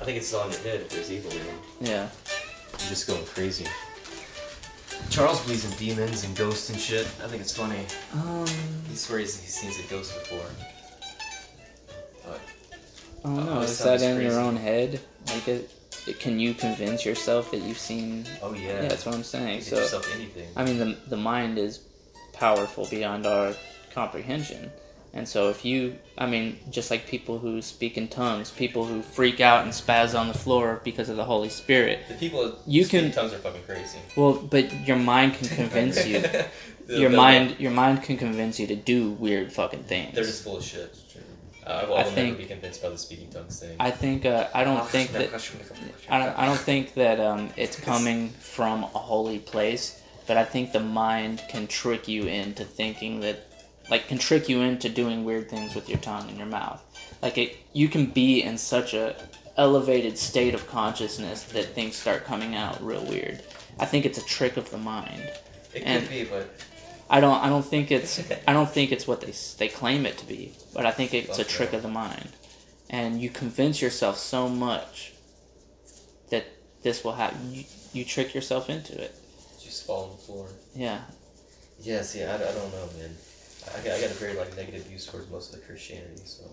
I 0.00 0.04
think 0.04 0.16
it's 0.18 0.32
all 0.34 0.46
in 0.46 0.52
your 0.52 0.60
head. 0.62 0.80
If 0.82 0.88
there's 0.90 1.10
evil, 1.12 1.30
man. 1.30 1.54
yeah. 1.80 2.08
You're 2.78 2.88
just 2.88 3.06
going 3.06 3.24
crazy. 3.26 3.66
Charles 5.10 5.40
believes 5.42 5.64
in 5.64 5.76
demons 5.78 6.24
and 6.24 6.34
ghosts 6.36 6.70
and 6.70 6.78
shit. 6.78 7.06
I 7.24 7.26
think 7.28 7.42
it's 7.42 7.56
funny. 7.56 7.84
Um, 8.14 8.46
He 8.88 8.96
swears 8.96 9.38
he's 9.40 9.54
seen 9.54 9.70
a 9.72 9.90
ghost 9.90 10.14
before. 10.18 10.46
But 12.26 12.40
I 13.24 13.28
don't 13.34 13.46
know. 13.46 13.52
Oh, 13.54 13.60
it 13.60 13.64
Is 13.64 13.76
sounds 13.78 14.02
that 14.02 14.16
in 14.16 14.20
your 14.22 14.38
own 14.38 14.56
head? 14.56 15.00
Like, 15.26 15.48
it, 15.48 15.70
can 16.18 16.38
you 16.40 16.54
convince 16.54 17.04
yourself 17.04 17.50
that 17.50 17.58
you've 17.62 17.78
seen? 17.78 18.24
oh 18.42 18.52
yeah, 18.54 18.82
Yeah, 18.82 18.88
that's 18.88 19.04
what 19.06 19.14
I'm 19.14 19.24
saying. 19.24 19.62
So, 19.62 19.76
yourself 19.76 20.10
anything. 20.14 20.48
I 20.56 20.64
mean, 20.64 20.78
the 20.78 20.96
the 21.08 21.16
mind 21.16 21.58
is 21.58 21.80
powerful 22.32 22.86
beyond 22.90 23.26
our 23.26 23.54
comprehension. 23.94 24.70
And 25.12 25.26
so, 25.28 25.48
if 25.50 25.64
you, 25.64 25.98
I 26.16 26.26
mean, 26.26 26.60
just 26.70 26.88
like 26.88 27.08
people 27.08 27.38
who 27.40 27.60
speak 27.62 27.98
in 27.98 28.06
tongues, 28.06 28.52
people 28.52 28.84
who 28.84 29.02
freak 29.02 29.40
out 29.40 29.64
and 29.64 29.72
spaz 29.72 30.16
on 30.16 30.28
the 30.28 30.38
floor 30.38 30.80
because 30.84 31.08
of 31.08 31.16
the 31.16 31.24
Holy 31.24 31.48
Spirit. 31.48 31.98
the 32.08 32.14
people 32.14 32.56
You 32.64 32.84
speak 32.84 33.02
can- 33.02 33.10
tongues 33.12 33.32
are 33.32 33.38
fucking 33.38 33.64
crazy. 33.64 33.98
Well, 34.16 34.34
but 34.34 34.86
your 34.86 34.98
mind 34.98 35.34
can 35.34 35.48
convince 35.62 36.06
you. 36.06 36.22
Your 36.88 37.10
mind, 37.10 37.56
your 37.58 37.72
mind 37.72 38.02
can 38.04 38.16
convince 38.18 38.58
you 38.60 38.66
to 38.68 38.76
do 38.76 39.10
weird 39.10 39.52
fucking 39.52 39.84
things. 39.84 40.14
They're 40.14 40.24
just 40.24 40.44
full 40.44 40.56
of 40.58 40.64
shit. 40.64 40.96
I 41.66 41.84
will 41.84 41.94
I 41.96 42.02
never 42.02 42.10
think- 42.10 42.38
be 42.38 42.44
convinced 42.44 42.82
by 42.82 42.88
the 42.88 42.98
speaking 42.98 43.30
tongues 43.30 43.60
thing. 43.60 43.76
I 43.78 43.90
think 43.90 44.24
uh, 44.24 44.48
I 44.54 44.64
don't 44.64 44.86
think 44.88 45.12
that 45.12 45.30
question, 45.30 45.58
no 45.60 45.66
question, 45.66 45.86
no 45.86 45.92
question. 45.92 46.12
I 46.12 46.18
don't, 46.26 46.38
I 46.38 46.46
don't 46.46 46.58
think 46.60 46.94
that 46.94 47.20
um, 47.20 47.50
it's 47.56 47.78
coming 47.78 48.30
from 48.30 48.84
a 48.84 48.86
holy 48.86 49.38
place, 49.38 50.00
but 50.26 50.36
I 50.36 50.44
think 50.44 50.72
the 50.72 50.80
mind 50.80 51.42
can 51.48 51.66
trick 51.66 52.08
you 52.08 52.24
into 52.24 52.64
thinking 52.64 53.20
that, 53.20 53.46
like, 53.90 54.08
can 54.08 54.18
trick 54.18 54.48
you 54.48 54.60
into 54.62 54.88
doing 54.88 55.24
weird 55.24 55.50
things 55.50 55.74
with 55.74 55.88
your 55.88 55.98
tongue 55.98 56.28
and 56.28 56.38
your 56.38 56.46
mouth. 56.46 56.82
Like, 57.22 57.36
it, 57.36 57.56
you 57.72 57.88
can 57.88 58.06
be 58.06 58.42
in 58.42 58.56
such 58.56 58.94
a 58.94 59.14
elevated 59.56 60.16
state 60.16 60.54
of 60.54 60.66
consciousness 60.68 61.42
that 61.44 61.66
things 61.74 61.94
start 61.94 62.24
coming 62.24 62.54
out 62.54 62.82
real 62.82 63.04
weird. 63.04 63.42
I 63.78 63.84
think 63.84 64.06
it's 64.06 64.18
a 64.18 64.24
trick 64.24 64.56
of 64.56 64.70
the 64.70 64.78
mind. 64.78 65.30
It 65.74 65.82
and- 65.84 66.02
could 66.02 66.10
be, 66.10 66.24
but 66.24 66.48
I 67.10 67.20
don't. 67.20 67.42
I 67.44 67.48
don't 67.48 67.64
think 67.64 67.90
it's. 67.90 68.20
I 68.46 68.52
don't 68.52 68.70
think 68.70 68.92
it's 68.92 69.06
what 69.06 69.20
they 69.20 69.32
they 69.58 69.68
claim 69.68 70.06
it 70.06 70.16
to 70.18 70.26
be. 70.26 70.52
But 70.72 70.86
I 70.86 70.92
think 70.92 71.14
it's 71.14 71.38
a 71.38 71.44
trick 71.44 71.72
of 71.72 71.82
the 71.82 71.88
mind, 71.88 72.28
and 72.88 73.20
you 73.20 73.28
convince 73.30 73.82
yourself 73.82 74.18
so 74.18 74.48
much 74.48 75.12
that 76.30 76.46
this 76.82 77.02
will 77.04 77.12
happen. 77.14 77.52
You, 77.52 77.64
you 77.92 78.04
trick 78.04 78.34
yourself 78.34 78.70
into 78.70 78.92
it. 79.00 79.14
just 79.60 79.86
fall 79.86 80.04
on 80.04 80.10
the 80.10 80.16
floor. 80.16 80.46
Yeah. 80.74 81.00
Yeah, 81.80 82.02
see, 82.02 82.22
I, 82.22 82.34
I 82.34 82.38
don't 82.38 82.72
know, 82.72 82.88
man. 82.98 83.16
I 83.68 83.84
got, 83.84 83.96
I 83.96 84.00
got 84.00 84.10
a 84.10 84.14
very 84.14 84.34
like 84.34 84.56
negative 84.56 84.84
view 84.84 84.98
towards 84.98 85.30
most 85.30 85.52
of 85.52 85.60
the 85.60 85.66
Christianity, 85.66 86.22
so 86.24 86.44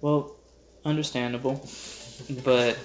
Well, 0.00 0.36
understandable, 0.84 1.66
but 2.44 2.78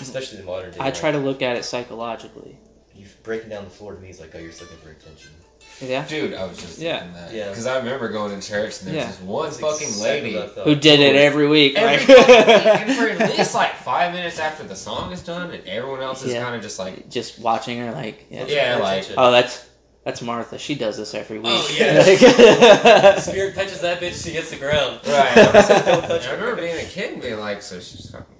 especially 0.00 0.38
the 0.38 0.44
modern 0.44 0.70
day. 0.72 0.78
I 0.80 0.90
try 0.90 1.10
to 1.10 1.18
look 1.18 1.42
at 1.42 1.56
it 1.56 1.64
psychologically. 1.64 2.58
You 2.94 3.06
breaking 3.22 3.50
down 3.50 3.64
the 3.64 3.70
floor 3.70 3.94
to 3.94 4.00
me 4.00 4.08
is 4.08 4.20
like, 4.20 4.32
oh, 4.34 4.38
you're 4.38 4.48
just 4.48 4.62
looking 4.62 4.78
for 4.78 4.90
attention. 4.90 5.30
Yeah. 5.80 6.06
Dude, 6.06 6.32
I 6.34 6.44
was 6.46 6.56
just 6.58 6.78
Yeah. 6.78 7.00
thinking 7.00 7.14
that. 7.20 7.32
Yeah. 7.34 7.48
Because 7.50 7.66
I 7.66 7.76
remember 7.78 8.08
going 8.08 8.38
to 8.40 8.46
church 8.48 8.80
and 8.80 8.88
there 8.88 8.94
was 8.96 9.04
Yeah. 9.04 9.10
this 9.10 9.20
one 9.20 9.44
That's 9.46 9.60
fucking 9.60 9.88
exactly 9.88 10.20
lady. 10.22 10.34
what 10.36 10.44
I 10.44 10.48
thought. 10.48 10.64
Who 10.64 10.74
did 10.74 11.00
it 11.00 11.16
every 11.16 11.46
week? 11.48 11.76
Every 11.76 12.14
like- 12.14 12.26
week, 12.28 12.38
and 12.38 12.92
for 12.96 13.08
at 13.24 13.36
least 13.36 13.54
like 13.54 13.74
five 13.76 14.12
minutes 14.12 14.38
after 14.38 14.64
the 14.64 14.76
song 14.76 15.12
is 15.12 15.20
done, 15.22 15.50
and 15.50 15.66
everyone 15.66 16.00
else 16.02 16.22
is 16.24 16.32
Yeah. 16.32 16.42
kind 16.42 16.54
of 16.56 16.62
just 16.62 16.78
like, 16.78 17.10
just 17.10 17.38
watching 17.38 17.78
her, 17.78 17.92
like, 17.92 18.24
yeah. 18.30 18.44
Yeah, 18.46 18.76
like- 18.76 18.98
attention. 19.02 19.14
Oh, 19.18 19.30
that's 19.30 19.64
that's 20.04 20.22
Martha. 20.22 20.56
She 20.56 20.76
does 20.76 20.96
this 20.96 21.14
every 21.14 21.38
week. 21.40 21.50
Oh, 21.52 21.74
yeah. 21.78 21.98
Like- 21.98 23.18
Spirit 23.22 23.54
touches 23.56 23.80
that 23.80 24.00
bitch, 24.00 24.22
she 24.24 24.30
hits 24.30 24.50
the 24.50 24.56
ground. 24.56 25.00
right. 25.06 25.36
I 25.36 26.30
remember 26.32 26.56
being 26.56 26.76
a 26.78 26.84
kid 26.88 27.12
and 27.14 27.20
being 27.22 27.38
like, 27.40 27.60
so 27.60 27.80
she's 27.80 28.08
fucking 28.10 28.26
crazy? 28.26 28.32
Or 28.32 28.35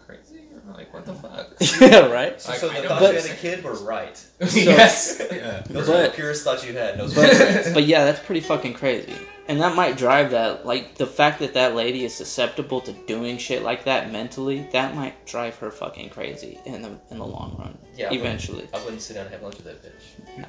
like, 0.76 0.92
what 0.92 1.06
the 1.06 1.12
mm. 1.14 1.20
fuck? 1.22 1.80
yeah, 1.80 2.06
right. 2.12 2.40
So, 2.40 2.50
Like, 2.50 2.60
so 2.60 2.68
the 2.68 2.74
don't 2.74 2.86
thoughts 2.88 3.02
you 3.02 3.20
think- 3.20 3.26
had 3.26 3.36
a 3.36 3.56
kid 3.56 3.64
were 3.64 3.74
right. 3.84 4.26
yes. 4.54 5.22
Yeah. 5.32 5.62
Those 5.68 5.88
are 5.88 6.02
the 6.02 6.10
purest 6.10 6.44
thoughts 6.44 6.64
you 6.66 6.72
had. 6.72 6.98
Those 6.98 7.14
But, 7.14 7.74
but 7.74 7.84
yeah, 7.84 8.04
that's 8.04 8.20
pretty 8.20 8.40
fucking 8.40 8.74
crazy. 8.74 9.14
And 9.48 9.60
that 9.60 9.76
might 9.76 9.96
drive 9.96 10.32
that, 10.32 10.66
like, 10.66 10.96
the 10.96 11.06
fact 11.06 11.38
that 11.38 11.54
that 11.54 11.74
lady 11.76 12.04
is 12.04 12.12
susceptible 12.14 12.80
to 12.80 12.92
doing 12.92 13.38
shit 13.38 13.62
like 13.62 13.84
that 13.84 14.10
mentally, 14.10 14.66
that 14.72 14.94
might 14.96 15.24
drive 15.24 15.56
her 15.58 15.70
fucking 15.70 16.10
crazy 16.10 16.58
in 16.66 16.82
the 16.82 16.98
in 17.10 17.18
the 17.18 17.26
long 17.26 17.56
run. 17.58 17.78
Yeah, 17.94 18.06
I 18.06 18.10
wouldn't- 18.10 18.26
Eventually. 18.26 18.68
I 18.74 18.78
wouldn't 18.84 19.02
sit 19.02 19.14
down 19.14 19.26
and 19.26 19.34
have 19.34 19.42
lunch 19.42 19.56
with 19.56 19.66
that 19.66 19.82
bitch. 19.82 20.38
No. 20.38 20.46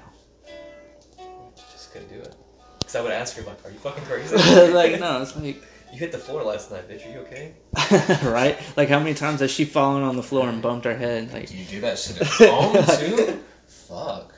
Just 1.72 1.94
couldn't 1.94 2.10
do 2.10 2.20
it. 2.20 2.36
Because 2.80 2.96
I 2.96 3.02
would 3.02 3.12
ask 3.12 3.36
her, 3.38 3.44
like, 3.44 3.64
are 3.66 3.70
you 3.72 3.80
fucking 3.80 4.04
crazy? 4.06 4.36
like, 4.72 5.00
no, 5.00 5.22
it's 5.22 5.36
like, 5.36 5.62
You 5.92 6.00
hit 6.00 6.12
the 6.12 6.18
floor 6.18 6.44
last 6.44 6.70
night, 6.72 6.90
bitch. 6.90 7.06
Are 7.08 7.12
you 7.12 7.20
okay? 7.20 7.54
right? 8.30 8.58
Like, 8.76 8.90
how 8.90 9.00
many 9.00 9.14
times 9.14 9.40
has 9.40 9.52
she 9.52 9.64
fallen 9.66 10.04
on 10.04 10.16
the 10.16 10.24
floor 10.24 10.50
and 10.50 10.62
bumped 10.62 10.86
her 10.86 10.96
head? 10.98 11.32
Like, 11.34 11.48
Do 11.48 11.58
you 11.58 11.66
do 11.66 11.82
that 11.82 11.98
shit 11.98 12.20
at 12.22 12.28
home 12.28 12.74
too? 13.00 13.40
Fuck. 13.88 14.34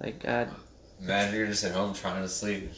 like 0.00 0.20
God. 0.22 0.48
Imagine 1.00 1.34
you're 1.36 1.46
just 1.48 1.64
at 1.64 1.72
home 1.72 1.92
trying 1.94 2.22
to 2.22 2.28
sleep. 2.28 2.70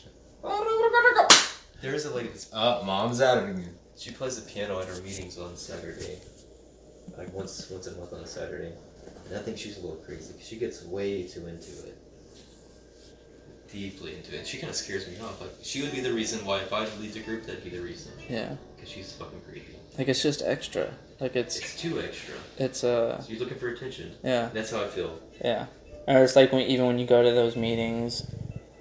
There 1.81 1.95
is 1.95 2.07
a 2.07 2.15
lady 2.15 2.29
that's 2.29 2.51
Oh, 2.53 2.83
mom's 2.83 3.21
out 3.21 3.39
of 3.39 3.49
again. 3.51 3.75
She 3.97 4.11
plays 4.11 4.43
the 4.43 4.51
piano 4.51 4.81
at 4.81 4.89
her 4.89 5.01
meetings 5.03 5.39
on 5.39 5.57
Saturday, 5.57 6.19
like 7.17 7.33
once 7.33 7.71
once 7.71 7.87
a 7.87 7.93
month 7.93 8.13
on 8.13 8.21
a 8.21 8.27
Saturday. 8.27 8.73
And 9.29 9.37
I 9.39 9.41
think 9.43 9.59
she's 9.59 9.79
a 9.79 9.81
little 9.81 9.97
crazy 9.97 10.33
'cause 10.35 10.47
she 10.47 10.57
gets 10.57 10.83
way 10.85 11.23
too 11.27 11.47
into 11.47 11.71
it, 11.87 11.96
deeply 13.73 14.15
into 14.17 14.39
it. 14.39 14.47
She 14.47 14.59
kind 14.59 14.71
of 14.71 14.77
scares 14.77 15.07
me 15.09 15.15
off. 15.21 15.41
Like 15.41 15.51
she 15.63 15.83
would 15.83 15.93
be 15.93 16.01
the 16.01 16.13
reason 16.13 16.45
why 16.45 16.61
if 16.61 16.73
I 16.73 16.85
leave 17.01 17.15
the 17.15 17.21
group, 17.21 17.45
that'd 17.47 17.65
be 17.65 17.71
the 17.71 17.81
reason 17.81 18.13
Yeah. 18.29 18.57
because 18.75 18.91
she's 18.91 19.13
fucking 19.13 19.41
creepy. 19.49 19.75
Like, 19.99 20.09
it's 20.09 20.23
just 20.23 20.43
extra. 20.43 20.91
Like, 21.21 21.35
it's, 21.37 21.57
It's 21.59 21.81
too 21.81 21.99
extra. 22.01 22.35
it's, 22.59 22.85
uh, 22.85 23.21
So 23.23 23.31
you're 23.31 23.41
looking 23.41 23.57
for 23.59 23.69
attention. 23.69 24.13
yeah. 24.23 24.51
That's 24.53 24.71
how 24.71 24.83
I 24.85 24.89
feel. 24.89 25.19
Yeah, 25.43 25.67
or 26.07 26.23
it's 26.23 26.37
like 26.37 26.53
when 26.53 26.63
even 26.63 26.87
when 26.87 26.99
you 26.99 27.07
go 27.07 27.23
to 27.23 27.31
those 27.33 27.57
meetings, 27.57 28.27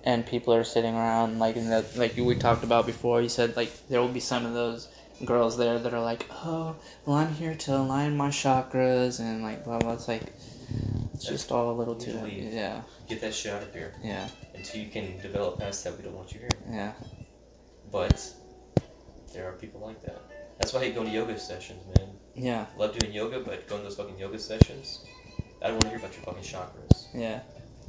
and 0.03 0.25
people 0.25 0.53
are 0.53 0.63
sitting 0.65 0.93
around 0.93 1.39
like 1.39 1.55
in 1.55 1.69
the 1.69 1.85
like 1.95 2.15
we 2.17 2.35
talked 2.35 2.63
about 2.65 2.85
before. 2.85 3.21
You 3.21 3.29
said 3.29 3.55
like 3.55 3.71
there 3.87 4.01
will 4.01 4.09
be 4.09 4.19
some 4.19 4.45
of 4.45 4.53
those 4.53 4.89
girls 5.23 5.57
there 5.57 5.79
that 5.79 5.93
are 5.93 6.01
like, 6.01 6.25
oh, 6.43 6.75
well, 7.05 7.15
I'm 7.17 7.33
here 7.33 7.55
to 7.55 7.77
align 7.77 8.15
my 8.17 8.27
chakras 8.29 9.19
and 9.21 9.41
like 9.41 9.63
blah 9.63 9.79
blah. 9.79 9.93
It's 9.93 10.07
like 10.09 10.23
it's 11.13 11.25
just 11.25 11.51
all 11.51 11.71
a 11.71 11.75
little 11.79 11.95
too. 11.95 12.11
need 12.13 12.19
to 12.19 12.25
leave. 12.25 12.53
Yeah, 12.53 12.81
Get 13.07 13.21
that 13.21 13.33
shit 13.35 13.53
out 13.53 13.61
of 13.61 13.73
here. 13.73 13.93
yeah, 14.03 14.27
Until 14.55 14.81
you 14.81 14.89
can 14.89 15.19
develop 15.21 15.59
past 15.59 15.83
that, 15.83 15.95
we 15.97 16.03
don't 16.03 16.15
want 16.15 16.33
you 16.33 16.39
here. 16.39 16.49
yeah. 16.69 16.93
But 17.91 18.33
there 19.33 19.47
are 19.47 19.53
people 19.53 19.79
like 19.79 20.01
that. 20.03 20.21
That's 20.57 20.73
why 20.73 20.79
I 20.81 20.83
hate 20.85 20.95
going 20.95 21.07
to 21.07 21.13
yoga 21.13 21.37
sessions, 21.37 21.83
man. 21.97 22.09
Yeah, 22.33 22.65
Love 22.77 22.97
doing 22.97 23.13
yoga, 23.13 23.39
but 23.39 23.67
going 23.67 23.81
to 23.81 23.87
those 23.87 23.95
fucking 23.97 24.17
yoga 24.17 24.39
sessions, 24.39 25.05
I 25.61 25.67
don't 25.67 25.75
want 25.75 25.83
to 25.83 25.89
hear 25.89 25.99
about 25.99 26.13
your 26.15 26.23
fucking 26.23 26.43
chakras. 26.43 27.07
yeah. 27.13 27.41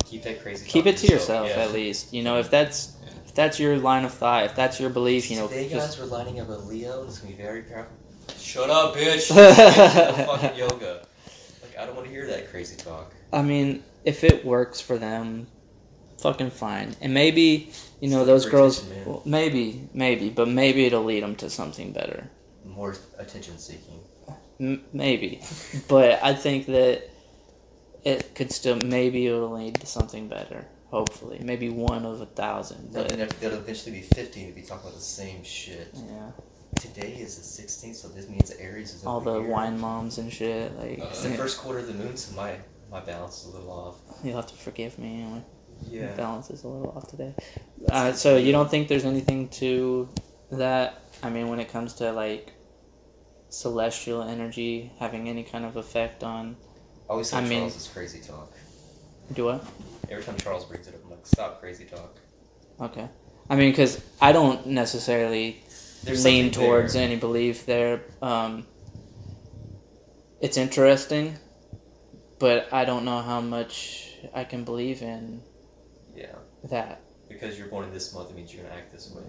Keep 0.04 0.22
that 0.22 0.40
crazy. 0.40 0.68
Keep 0.68 0.86
it 0.86 0.96
to 0.98 1.06
yourself 1.08 1.48
yeah. 1.48 1.62
at 1.62 1.72
least. 1.72 2.12
You 2.12 2.22
know, 2.22 2.38
if 2.38 2.48
that's 2.48 2.92
if 3.26 3.34
that's 3.34 3.58
your 3.58 3.76
line 3.78 4.04
of 4.04 4.12
thought, 4.14 4.44
if 4.44 4.54
that's 4.54 4.78
your 4.78 4.88
belief, 4.90 5.28
you 5.30 5.36
know, 5.36 5.48
Today, 5.48 5.68
just 5.68 5.98
guys, 5.98 5.98
we're 5.98 6.16
lining 6.16 6.38
up 6.38 6.48
a 6.48 6.52
Leo. 6.52 7.04
It's 7.04 7.18
gonna 7.18 7.34
be 7.34 7.42
very 7.42 7.62
powerful. 7.62 7.96
Shut 8.38 8.70
up, 8.70 8.94
bitch. 8.94 9.34
Get 9.34 10.14
to 10.14 10.16
the 10.16 10.24
fucking 10.24 10.56
yoga. 10.58 11.06
Like, 11.62 11.76
I 11.78 11.86
don't 11.86 11.96
want 11.96 12.06
to 12.06 12.12
hear 12.12 12.24
that 12.28 12.48
crazy 12.52 12.76
talk. 12.76 13.12
I 13.32 13.42
mean, 13.42 13.82
if 14.06 14.24
it 14.24 14.44
works 14.44 14.80
for 14.80 14.96
them, 14.96 15.46
fucking 16.22 16.50
fine. 16.50 16.96
And 17.02 17.12
maybe, 17.12 17.70
you 18.00 18.08
know, 18.08 18.24
those 18.24 18.46
girls, 18.46 18.82
well, 19.04 19.20
maybe, 19.26 19.88
maybe, 19.92 20.30
but 20.30 20.48
maybe 20.48 20.86
it'll 20.86 21.04
lead 21.04 21.22
them 21.22 21.36
to 21.36 21.50
something 21.50 21.92
better. 21.92 22.30
More 22.64 22.94
attention 23.18 23.58
seeking. 23.58 24.00
M- 24.58 24.84
maybe. 24.92 25.42
but 25.88 26.22
I 26.22 26.32
think 26.34 26.66
that 26.66 27.02
it 28.04 28.34
could 28.34 28.50
still, 28.52 28.76
maybe 28.84 29.26
it'll 29.26 29.50
lead 29.50 29.74
to 29.80 29.86
something 29.86 30.28
better. 30.28 30.64
Hopefully. 30.90 31.40
Maybe 31.42 31.68
one 31.68 32.06
of 32.06 32.20
a 32.20 32.26
thousand. 32.26 32.92
But 32.92 33.08
But, 33.08 33.18
then 33.18 33.28
there'll 33.40 33.58
eventually 33.58 33.96
be 34.00 34.02
50 34.02 34.46
to 34.46 34.52
be 34.52 34.62
talking 34.62 34.86
about 34.88 34.94
the 34.94 35.04
same 35.04 35.42
shit. 35.44 35.88
yeah. 35.94 36.30
Today 36.80 37.12
is 37.18 37.36
the 37.36 37.62
16th, 37.62 37.96
so 37.96 38.08
this 38.08 38.28
means 38.28 38.50
Aries 38.52 38.94
is 38.94 39.04
All 39.04 39.20
the 39.20 39.40
here. 39.40 39.50
wine 39.50 39.80
moms 39.80 40.18
and 40.18 40.32
shit. 40.32 40.76
Like, 40.78 41.00
uh, 41.00 41.06
It's 41.10 41.22
the 41.22 41.30
first 41.42 41.58
quarter 41.58 41.80
of 41.80 41.86
the 41.88 41.94
moon, 41.94 42.16
so 42.16 42.34
my, 42.36 42.56
my 42.96 43.04
balance 43.04 43.40
is 43.44 43.52
a 43.52 43.58
little 43.58 43.70
off. 43.70 43.96
you'll 44.24 44.36
have 44.36 44.46
to 44.46 44.54
forgive 44.54 44.98
me. 44.98 45.22
My 45.24 45.42
Yeah. 45.90 46.14
balance 46.16 46.48
is 46.50 46.64
a 46.64 46.68
little 46.68 46.92
off 46.96 47.06
today. 47.08 47.34
Uh, 47.90 48.12
so 48.12 48.36
you 48.38 48.52
don't 48.52 48.70
think 48.70 48.88
there's 48.88 49.04
anything 49.04 49.48
to 49.60 50.08
that? 50.50 51.02
I 51.22 51.28
mean, 51.28 51.48
when 51.48 51.60
it 51.60 51.68
comes 51.68 51.92
to 51.94 52.12
like 52.12 52.52
celestial 53.50 54.22
energy 54.22 54.92
having 54.98 55.28
any 55.28 55.42
kind 55.42 55.64
of 55.64 55.76
effect 55.76 56.24
on 56.24 56.56
I 57.08 57.12
always 57.12 57.32
I 57.32 57.40
mean- 57.42 57.60
Charles 57.60 57.76
is 57.76 57.86
crazy 57.88 58.20
talk. 58.20 58.50
do 59.32 59.44
what? 59.44 59.64
Every 60.08 60.24
time 60.24 60.36
Charles 60.38 60.64
brings 60.64 60.86
it 60.88 60.94
up, 60.94 61.00
I'm 61.04 61.10
like, 61.10 61.26
stop 61.26 61.60
crazy 61.60 61.84
talk. 61.84 62.16
Okay. 62.80 63.08
I 63.50 63.56
mean, 63.56 63.70
because 63.72 64.00
I 64.20 64.32
don't 64.32 64.66
necessarily 64.68 65.62
There's 66.04 66.24
lean 66.24 66.50
towards 66.50 66.94
there. 66.94 67.02
any 67.04 67.16
belief 67.16 67.66
there. 67.66 68.00
Um, 68.22 68.66
it's 70.40 70.56
interesting, 70.56 71.36
but 72.38 72.72
I 72.72 72.84
don't 72.84 73.04
know 73.04 73.20
how 73.22 73.40
much 73.40 74.14
I 74.34 74.44
can 74.44 74.64
believe 74.64 75.02
in 75.02 75.42
Yeah. 76.14 76.34
that. 76.70 77.00
Because 77.28 77.58
you're 77.58 77.68
born 77.68 77.84
in 77.86 77.92
this 77.92 78.14
month, 78.14 78.30
it 78.30 78.36
means 78.36 78.52
you're 78.54 78.62
gonna 78.62 78.74
act 78.76 78.92
this 78.92 79.10
way. 79.10 79.22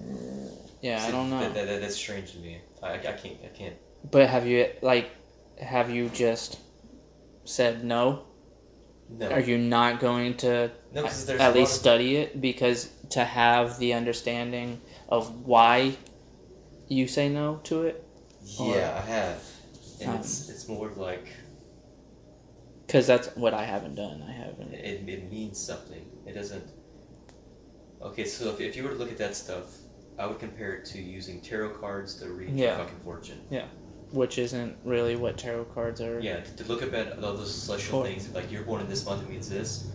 Yeah, 0.82 1.04
I 1.04 1.12
don't 1.12 1.30
know. 1.30 1.40
That, 1.40 1.54
that, 1.56 1.68
that- 1.68 1.82
that's 1.82 1.96
strange 1.96 2.32
to 2.34 2.38
me. 2.40 2.62
I, 2.84 2.94
I 2.94 2.98
can't. 2.98 3.38
I 3.44 3.48
can't. 3.58 3.76
But 4.12 4.30
have 4.30 4.46
you 4.46 4.68
like 4.82 5.10
have 5.60 5.90
you 5.90 6.10
just 6.10 6.60
said 7.46 7.84
no? 7.84 8.24
No. 9.10 9.30
Are 9.32 9.40
you 9.40 9.58
not 9.58 10.00
going 10.00 10.36
to 10.38 10.70
No, 10.94 11.06
at 11.06 11.54
least 11.56 11.72
of- 11.72 11.80
study 11.80 12.18
it 12.18 12.40
because 12.42 12.90
to 13.12 13.24
have 13.24 13.80
the 13.80 13.94
understanding 13.94 14.82
of 15.10 15.46
why 15.46 15.96
you 16.90 17.08
say 17.08 17.30
no 17.30 17.60
to 17.64 17.84
it? 17.84 18.04
Yeah, 18.44 19.02
I 19.04 19.10
have. 19.10 19.44
And 20.02 20.10
Um, 20.10 20.16
it's 20.18 20.50
it's 20.50 20.68
more 20.68 20.88
of 20.88 20.98
like 20.98 21.26
Because 22.88 23.06
that's 23.06 23.28
what 23.36 23.54
I 23.54 23.64
haven't 23.66 23.96
done. 23.96 24.24
I 24.28 24.32
haven't. 24.32 24.74
it, 24.74 25.08
it 25.08 25.30
means 25.32 25.60
something. 25.60 26.04
It 26.26 26.34
doesn't. 26.34 26.64
Okay, 28.02 28.24
so 28.26 28.50
if, 28.50 28.62
if 28.62 28.76
you 28.76 28.84
were 28.84 28.90
to 28.92 28.96
look 28.96 29.12
at 29.12 29.18
that 29.18 29.36
stuff, 29.36 29.66
I 30.18 30.26
would 30.26 30.40
compare 30.40 30.74
it 30.76 30.86
to 30.86 31.02
using 31.02 31.42
tarot 31.42 31.72
cards 31.72 32.16
to 32.22 32.30
read 32.30 32.50
Yeah. 32.52 32.78
your 32.78 32.86
fucking 32.86 33.00
fortune. 33.04 33.42
Yeah. 33.50 33.66
Which 34.12 34.38
isn't 34.38 34.78
really 34.86 35.18
what 35.18 35.38
tarot 35.38 35.66
cards 35.66 36.00
are. 36.00 36.20
Yeah, 36.22 36.40
to, 36.40 36.56
to 36.56 36.64
look 36.64 36.82
up 36.82 36.94
at 36.94 37.22
all 37.24 37.34
those 37.34 37.54
celestial 37.54 38.04
Sure. 38.04 38.06
things, 38.08 38.30
like 38.34 38.50
you're 38.52 38.64
born 38.64 38.80
in 38.82 38.88
this 38.88 39.06
month, 39.06 39.22
it 39.24 39.30
means 39.30 39.50
this. 39.50 39.92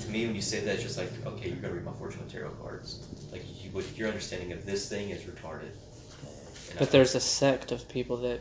To 0.00 0.08
me, 0.10 0.26
when 0.26 0.36
you 0.36 0.42
say 0.42 0.60
that, 0.60 0.74
it's 0.74 0.82
just 0.84 0.96
like, 0.98 1.10
okay, 1.26 1.48
you're 1.48 1.56
gonna 1.58 1.74
read 1.74 1.84
my 1.84 1.92
fortune 1.94 2.20
with 2.22 2.30
tarot 2.32 2.50
cards. 2.62 3.04
Like, 3.32 3.42
you, 3.62 3.70
what 3.70 3.84
your 3.98 4.06
understanding 4.08 4.52
of 4.52 4.64
this 4.64 4.88
thing 4.88 5.10
is 5.10 5.22
retarded. 5.22 5.70
But 6.78 6.90
there's 6.92 7.14
a 7.16 7.20
sect 7.20 7.72
of 7.72 7.88
people 7.88 8.18
that 8.18 8.40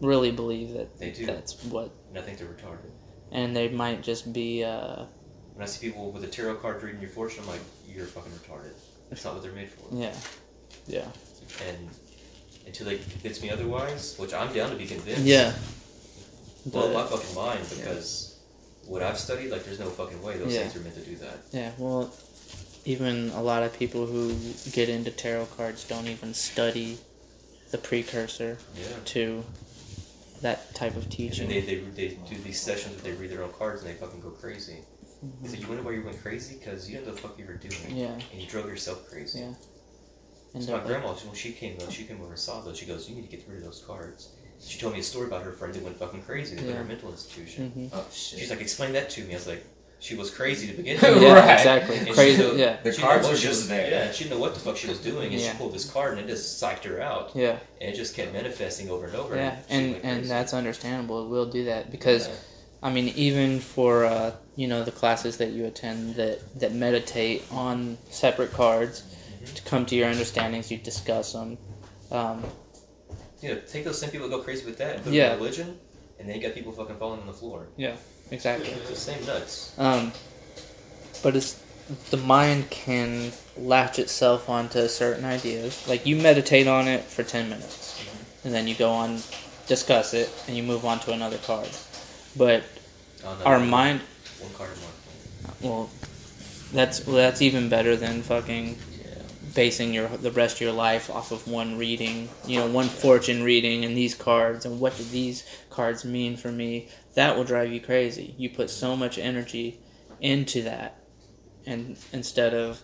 really 0.00 0.32
believe 0.32 0.72
that 0.74 0.98
They 0.98 1.10
do. 1.12 1.26
that's 1.26 1.62
what, 1.64 1.92
and 2.08 2.18
I 2.18 2.22
think 2.22 2.38
they're 2.38 2.48
retarded. 2.48 2.90
and 3.32 3.54
they 3.54 3.68
might 3.68 4.02
just 4.02 4.32
be. 4.32 4.64
Uh, 4.64 5.04
When 5.54 5.62
I 5.62 5.66
see 5.66 5.88
people 5.88 6.10
with 6.12 6.24
a 6.24 6.28
tarot 6.28 6.56
card 6.56 6.82
reading 6.82 7.00
your 7.00 7.10
fortune, 7.10 7.40
I'm 7.42 7.48
like, 7.48 7.60
you're 7.88 8.06
fucking 8.06 8.32
retarded. 8.32 8.72
That's 9.10 9.24
not 9.24 9.34
what 9.34 9.42
they're 9.42 9.52
made 9.52 9.70
for. 9.70 9.94
yeah, 9.94 10.14
yeah, 10.86 11.06
And 11.66 11.88
until 12.66 12.86
they 12.86 12.98
convince 12.98 13.42
me 13.42 13.50
otherwise, 13.50 14.14
which 14.18 14.32
I'm 14.34 14.52
down 14.52 14.70
to 14.70 14.76
be 14.76 14.86
convinced. 14.86 15.22
yeah. 15.22 15.52
Blow 16.66 16.92
my 16.92 17.04
fucking 17.06 17.34
mind 17.34 17.60
because 17.70 18.38
what 18.86 19.02
I've 19.02 19.18
studied, 19.18 19.50
like, 19.50 19.64
there's 19.64 19.78
no 19.80 19.88
fucking 19.88 20.22
way 20.22 20.36
those 20.36 20.52
Yeah. 20.52 20.60
things 20.60 20.76
are 20.76 20.80
meant 20.80 20.94
to 20.96 21.00
do 21.00 21.16
that. 21.16 21.38
Yeah, 21.52 21.72
well, 21.78 22.12
even 22.84 23.30
a 23.30 23.42
lot 23.42 23.62
of 23.62 23.72
people 23.78 24.06
who 24.06 24.34
get 24.72 24.88
into 24.90 25.10
tarot 25.10 25.46
cards 25.56 25.84
don't 25.84 26.06
even 26.08 26.34
study 26.34 26.98
the 27.70 27.78
precursor 27.78 28.58
Yeah. 28.76 28.86
to 29.06 29.44
that 30.42 30.74
type 30.74 30.96
of 30.96 31.04
And 31.04 31.12
teaching. 31.12 31.48
then 31.48 31.64
they, 31.66 31.74
they, 31.76 32.08
they 32.08 32.08
do 32.28 32.36
these 32.42 32.60
sessions 32.60 33.02
where 33.02 33.12
they 33.12 33.20
read 33.20 33.30
their 33.30 33.42
own 33.42 33.52
cards 33.52 33.82
and 33.82 33.90
they 33.90 33.94
fucking 33.94 34.20
go 34.20 34.30
crazy. 34.30 34.78
They 35.42 35.48
say, 35.48 35.58
you 35.58 35.66
wonder 35.66 35.82
why 35.82 35.92
you 35.92 36.02
went 36.04 36.20
crazy? 36.22 36.56
Because 36.58 36.88
you 36.88 36.96
didn't 36.96 37.08
know 37.08 37.14
the 37.14 37.20
fuck 37.20 37.38
you 37.38 37.44
were 37.46 37.54
doing. 37.54 37.96
Yeah. 37.96 38.12
And 38.32 38.40
you 38.40 38.46
drove 38.46 38.66
yourself 38.66 39.08
crazy. 39.10 39.40
Yeah. 39.40 39.52
And 40.54 40.62
So 40.64 40.72
my 40.72 40.78
they're- 40.78 40.86
grandma, 40.98 41.12
when 41.14 41.34
she 41.34 41.52
came, 41.52 41.76
though, 41.78 41.90
she 41.90 42.04
came 42.04 42.20
over 42.20 42.30
and 42.30 42.38
saw 42.38 42.60
those, 42.60 42.78
she 42.78 42.86
goes, 42.86 43.08
"You 43.08 43.16
need 43.16 43.28
to 43.28 43.36
get 43.36 43.46
rid 43.48 43.58
of 43.58 43.64
those 43.64 43.82
cards." 43.86 44.30
She 44.60 44.78
told 44.78 44.94
me 44.94 45.00
a 45.00 45.02
story 45.02 45.26
about 45.26 45.42
her 45.42 45.52
friend 45.52 45.74
that 45.74 45.82
went 45.82 45.96
fucking 45.98 46.22
crazy 46.22 46.56
to 46.56 46.64
Yeah. 46.64 46.72
her 46.74 46.84
mental 46.84 47.10
institution. 47.10 47.72
Mhm. 47.76 47.90
Oh 47.92 48.06
shit. 48.12 48.38
She's 48.38 48.50
like, 48.50 48.60
"Explain 48.60 48.92
that 48.92 49.10
to 49.10 49.24
me." 49.24 49.32
I 49.32 49.34
was 49.36 49.46
like, 49.46 49.64
"She 50.00 50.14
was 50.14 50.30
crazy 50.30 50.66
to 50.68 50.74
begin 50.74 50.96
with." 51.02 51.22
yeah, 51.22 51.32
Right. 51.34 51.58
exactly. 51.58 51.96
And 51.98 52.06
she 52.08 52.12
Crazy. 52.14 52.42
knew- 52.42 52.56
Yeah, 52.56 52.76
The 52.82 52.92
she 52.92 53.00
cards 53.02 53.26
were 53.26 53.32
what 53.32 53.40
just 53.40 53.60
was- 53.62 53.68
there. 53.68 53.90
Yeah, 53.90 54.12
she 54.12 54.24
didn't 54.24 54.36
know 54.36 54.40
what 54.40 54.54
the 54.54 54.60
fuck 54.60 54.76
she 54.76 54.88
was 54.88 54.98
doing, 54.98 55.32
and 55.32 55.40
Yeah. 55.40 55.52
she 55.52 55.58
pulled 55.58 55.72
this 55.74 55.88
card 55.90 56.18
and 56.18 56.28
it 56.28 56.32
just 56.32 56.62
psyched 56.62 56.84
her 56.84 57.00
out, 57.00 57.30
yeah, 57.34 57.58
and 57.80 57.92
it 57.92 57.96
just 57.96 58.14
kept 58.14 58.32
manifesting 58.32 58.90
over 58.90 59.06
and 59.06 59.16
over. 59.16 59.36
yeah, 59.36 59.56
she 59.68 59.74
and 59.74 59.96
and 60.04 60.24
that's 60.24 60.52
understandable. 60.54 61.24
It 61.24 61.28
will 61.28 61.46
do 61.46 61.64
that 61.64 61.90
because 61.90 62.28
Yeah. 62.28 62.34
I 62.80 62.90
mean, 62.90 63.08
even 63.16 63.58
for 63.58 64.04
uh, 64.04 64.32
you 64.54 64.68
know 64.68 64.84
the 64.84 64.92
classes 64.92 65.36
that 65.38 65.50
you 65.50 65.64
attend 65.66 66.14
that 66.14 66.38
that 66.60 66.72
meditate 66.72 67.42
on 67.50 67.98
separate 68.10 68.52
cards 68.52 69.02
Mm-hmm. 69.02 69.54
to 69.54 69.62
come 69.62 69.86
to 69.86 69.94
your 69.96 70.08
understandings, 70.08 70.68
you 70.70 70.78
discuss 70.78 71.32
them. 71.32 71.58
Um, 72.10 72.44
you 73.40 73.50
know, 73.50 73.60
take 73.70 73.84
those 73.84 73.98
same 74.00 74.10
people 74.10 74.28
that 74.28 74.36
go 74.36 74.42
crazy 74.42 74.64
with 74.66 74.78
that 74.78 74.96
and 74.96 75.04
put 75.04 75.12
Yeah. 75.12 75.28
them 75.28 75.32
in 75.34 75.38
religion, 75.44 75.78
and 76.18 76.28
then 76.28 76.34
you 76.36 76.42
got 76.42 76.54
people 76.54 76.72
fucking 76.72 76.96
falling 76.96 77.20
on 77.20 77.26
the 77.28 77.32
floor. 77.32 77.68
Exactly. 78.30 78.68
It's 78.70 78.90
the 78.90 78.96
same 78.96 79.24
nuts. 79.26 79.74
Um, 79.78 80.12
but 81.22 81.36
it's 81.36 81.62
the 82.10 82.16
mind 82.16 82.70
can 82.70 83.32
latch 83.56 83.98
itself 83.98 84.48
onto 84.48 84.86
certain 84.88 85.24
ideas. 85.24 85.86
Like 85.88 86.04
you 86.06 86.16
meditate 86.16 86.66
on 86.66 86.86
it 86.88 87.04
for 87.04 87.22
ten 87.22 87.48
minutes, 87.48 88.04
and 88.44 88.54
then 88.54 88.68
you 88.68 88.74
go 88.74 88.90
on, 88.90 89.20
discuss 89.66 90.14
it, 90.14 90.30
and 90.46 90.56
you 90.56 90.62
move 90.62 90.84
on 90.84 91.00
to 91.00 91.12
another 91.12 91.38
card. 91.38 91.68
But 92.36 92.64
Oh, 93.24 93.34
no, 93.36 93.44
our 93.46 93.58
mind, 93.58 94.00
One 94.38 94.52
card 94.54 94.70
month. 94.70 95.60
well, 95.60 95.90
that's 96.72 97.04
well, 97.06 97.16
that's 97.16 97.42
even 97.42 97.68
better 97.68 97.96
than 97.96 98.22
fucking 98.22 98.78
Yeah. 99.00 99.06
basing 99.54 99.92
your 99.92 100.08
the 100.08 100.30
rest 100.30 100.56
of 100.56 100.60
your 100.60 100.72
life 100.72 101.10
off 101.10 101.32
of 101.32 101.48
one 101.48 101.76
reading. 101.78 102.28
You 102.46 102.60
know, 102.60 102.66
one 102.68 102.88
fortune 102.88 103.42
reading 103.42 103.84
and 103.84 103.96
these 103.96 104.14
cards 104.14 104.64
and 104.64 104.78
what 104.78 104.96
do 104.96 105.02
these 105.04 105.42
cards 105.70 106.04
mean 106.04 106.36
for 106.36 106.52
me? 106.52 106.90
That 107.18 107.36
will 107.36 107.42
drive 107.42 107.72
you 107.72 107.80
crazy. 107.80 108.36
You 108.38 108.48
put 108.48 108.70
so 108.70 108.94
much 108.94 109.18
energy 109.18 109.80
into 110.20 110.62
that, 110.62 111.02
and 111.66 111.98
instead 112.12 112.54
of 112.54 112.80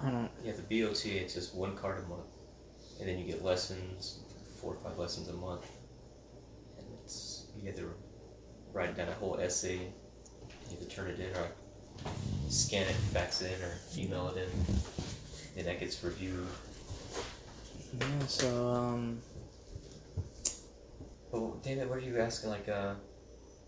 I 0.00 0.08
don't. 0.08 0.30
Yeah, 0.44 0.52
the 0.52 0.62
BOTA, 0.62 1.16
it's 1.16 1.34
just 1.34 1.52
one 1.56 1.76
card 1.76 2.04
a 2.04 2.08
month. 2.08 2.28
And 3.00 3.08
then 3.08 3.18
you 3.18 3.24
get 3.24 3.42
lessons, 3.44 4.20
four 4.60 4.74
or 4.74 4.76
five 4.76 4.96
lessons 4.98 5.30
a 5.30 5.32
month. 5.32 5.68
And 6.78 6.86
it's, 7.02 7.46
you 7.56 7.66
have 7.66 7.74
to 7.78 7.92
write 8.72 8.96
down 8.96 9.08
a 9.08 9.14
whole 9.14 9.36
essay. 9.40 9.78
You 9.78 10.70
have 10.70 10.78
to 10.78 10.86
turn 10.86 11.10
it 11.10 11.18
in 11.18 11.34
or 11.34 11.48
scan 12.48 12.86
it, 12.86 12.94
fax 13.12 13.42
it 13.42 13.50
in, 13.58 13.64
or 13.64 13.72
email 13.98 14.28
it 14.28 14.36
in. 14.36 14.76
And 15.58 15.66
that 15.66 15.80
gets 15.80 16.04
reviewed. 16.04 16.46
Yeah, 17.98 18.26
so 18.28 18.68
um, 18.68 19.20
Oh, 21.32 21.56
David, 21.64 21.88
what 21.88 21.98
are 21.98 22.02
you 22.02 22.20
asking? 22.20 22.50
Like, 22.50 22.68
uh, 22.68 22.94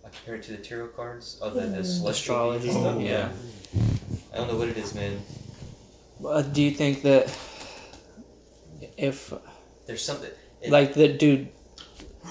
I 0.04 0.08
compare 0.08 0.34
it 0.36 0.42
to 0.44 0.52
the 0.52 0.58
tarot 0.58 0.88
cards? 0.88 1.38
Oh, 1.40 1.50
the, 1.50 1.60
the 1.60 1.84
celestial 1.84 2.08
Astrology. 2.08 2.68
beings 2.68 2.80
stuff? 2.80 3.00
Yeah. 3.00 3.28
I 4.32 4.36
don't 4.36 4.48
know 4.48 4.56
what 4.56 4.68
it 4.68 4.76
is, 4.76 4.94
man. 4.94 5.20
uh, 6.26 6.42
do 6.42 6.62
you 6.62 6.70
think 6.72 7.02
that 7.02 7.26
if 8.96 9.32
There's 9.86 10.04
something. 10.04 10.30
It, 10.60 10.70
like 10.70 10.94
the 10.94 11.08
dude 11.08 11.48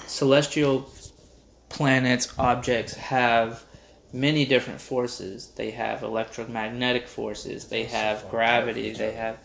celestial 0.06 0.90
planets 1.68 2.32
objects 2.38 2.94
have 2.94 3.64
many 4.12 4.44
different 4.44 4.80
forces 4.80 5.48
they 5.56 5.70
have 5.70 6.02
electromagnetic 6.02 7.08
forces 7.08 7.68
they 7.68 7.84
have 7.84 8.28
gravity 8.30 8.92
they 8.92 9.12
have 9.12 9.38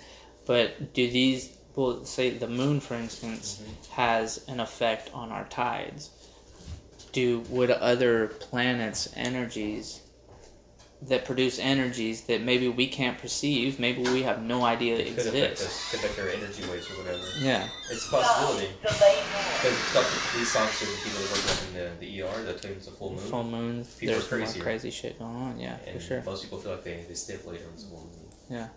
but 0.45 0.93
do 0.93 1.09
these 1.09 1.57
well 1.75 2.03
say 2.05 2.29
the 2.29 2.47
moon 2.47 2.79
for 2.79 2.95
instance 2.95 3.61
has 3.91 4.43
an 4.47 4.59
effect 4.59 5.09
on 5.13 5.31
our 5.31 5.45
tides 5.45 6.09
do 7.17 7.39
would 7.49 7.71
other 7.71 8.27
planets 8.27 9.01
energies 9.15 10.01
that 11.09 11.25
produce 11.25 11.57
energies 11.59 12.17
that 12.29 12.41
maybe 12.41 12.67
we 12.69 12.87
can't 12.87 13.17
perceive 13.19 13.79
maybe 13.79 14.01
we 14.15 14.21
have 14.23 14.39
no 14.41 14.63
idea 14.65 14.97
it 14.97 15.15
could 15.15 15.27
affect 15.27 15.51
exist 15.53 15.67
us, 15.69 15.91
could 15.91 15.99
affect 15.99 16.19
our 16.19 16.29
energy 16.39 16.63
waves 16.71 16.89
or 16.91 16.95
whatever. 17.01 17.23
yeah 17.39 17.67
It's 17.91 18.07
a 18.07 18.11
possibility. 18.11 18.69
The 18.83 18.89
label. 18.89 19.41
Because 19.57 19.77
talk 19.93 20.05
to 20.13 20.17
police 20.31 20.55
officers 20.55 20.89
and 20.93 20.99
people 21.05 21.19
that 21.21 21.31
work 21.33 21.45
up 21.53 21.59
in 21.67 21.73
the, 21.77 22.05
the 22.05 22.21
ER, 22.21 22.43
they'll 22.45 22.59
tell 22.61 22.71
you 22.71 22.77
it's 22.77 22.87
a 22.87 22.91
full 22.91 23.11
moon. 23.11 23.19
full 23.33 23.43
moon 23.43 23.85
People 23.99 24.13
there's 24.15 24.31
are 24.31 24.37
more 24.37 24.45
crazier. 24.45 24.63
crazy 24.63 24.91
shit 24.91 25.19
going 25.19 25.35
on 25.35 25.59
yeah 25.59 25.77
and 25.87 25.93
for 25.99 26.07
sure 26.07 26.21
most 26.23 26.43
people 26.43 26.57
feel 26.59 26.71
like 26.73 26.83
they, 26.83 27.03
they 27.07 27.13
stay 27.15 27.35
up 27.35 27.45
later 27.47 27.65
when 27.65 27.73
it's 27.73 27.83
a 27.85 27.87
full 27.93 28.05
moon. 28.13 28.27
Yeah. 28.57 28.67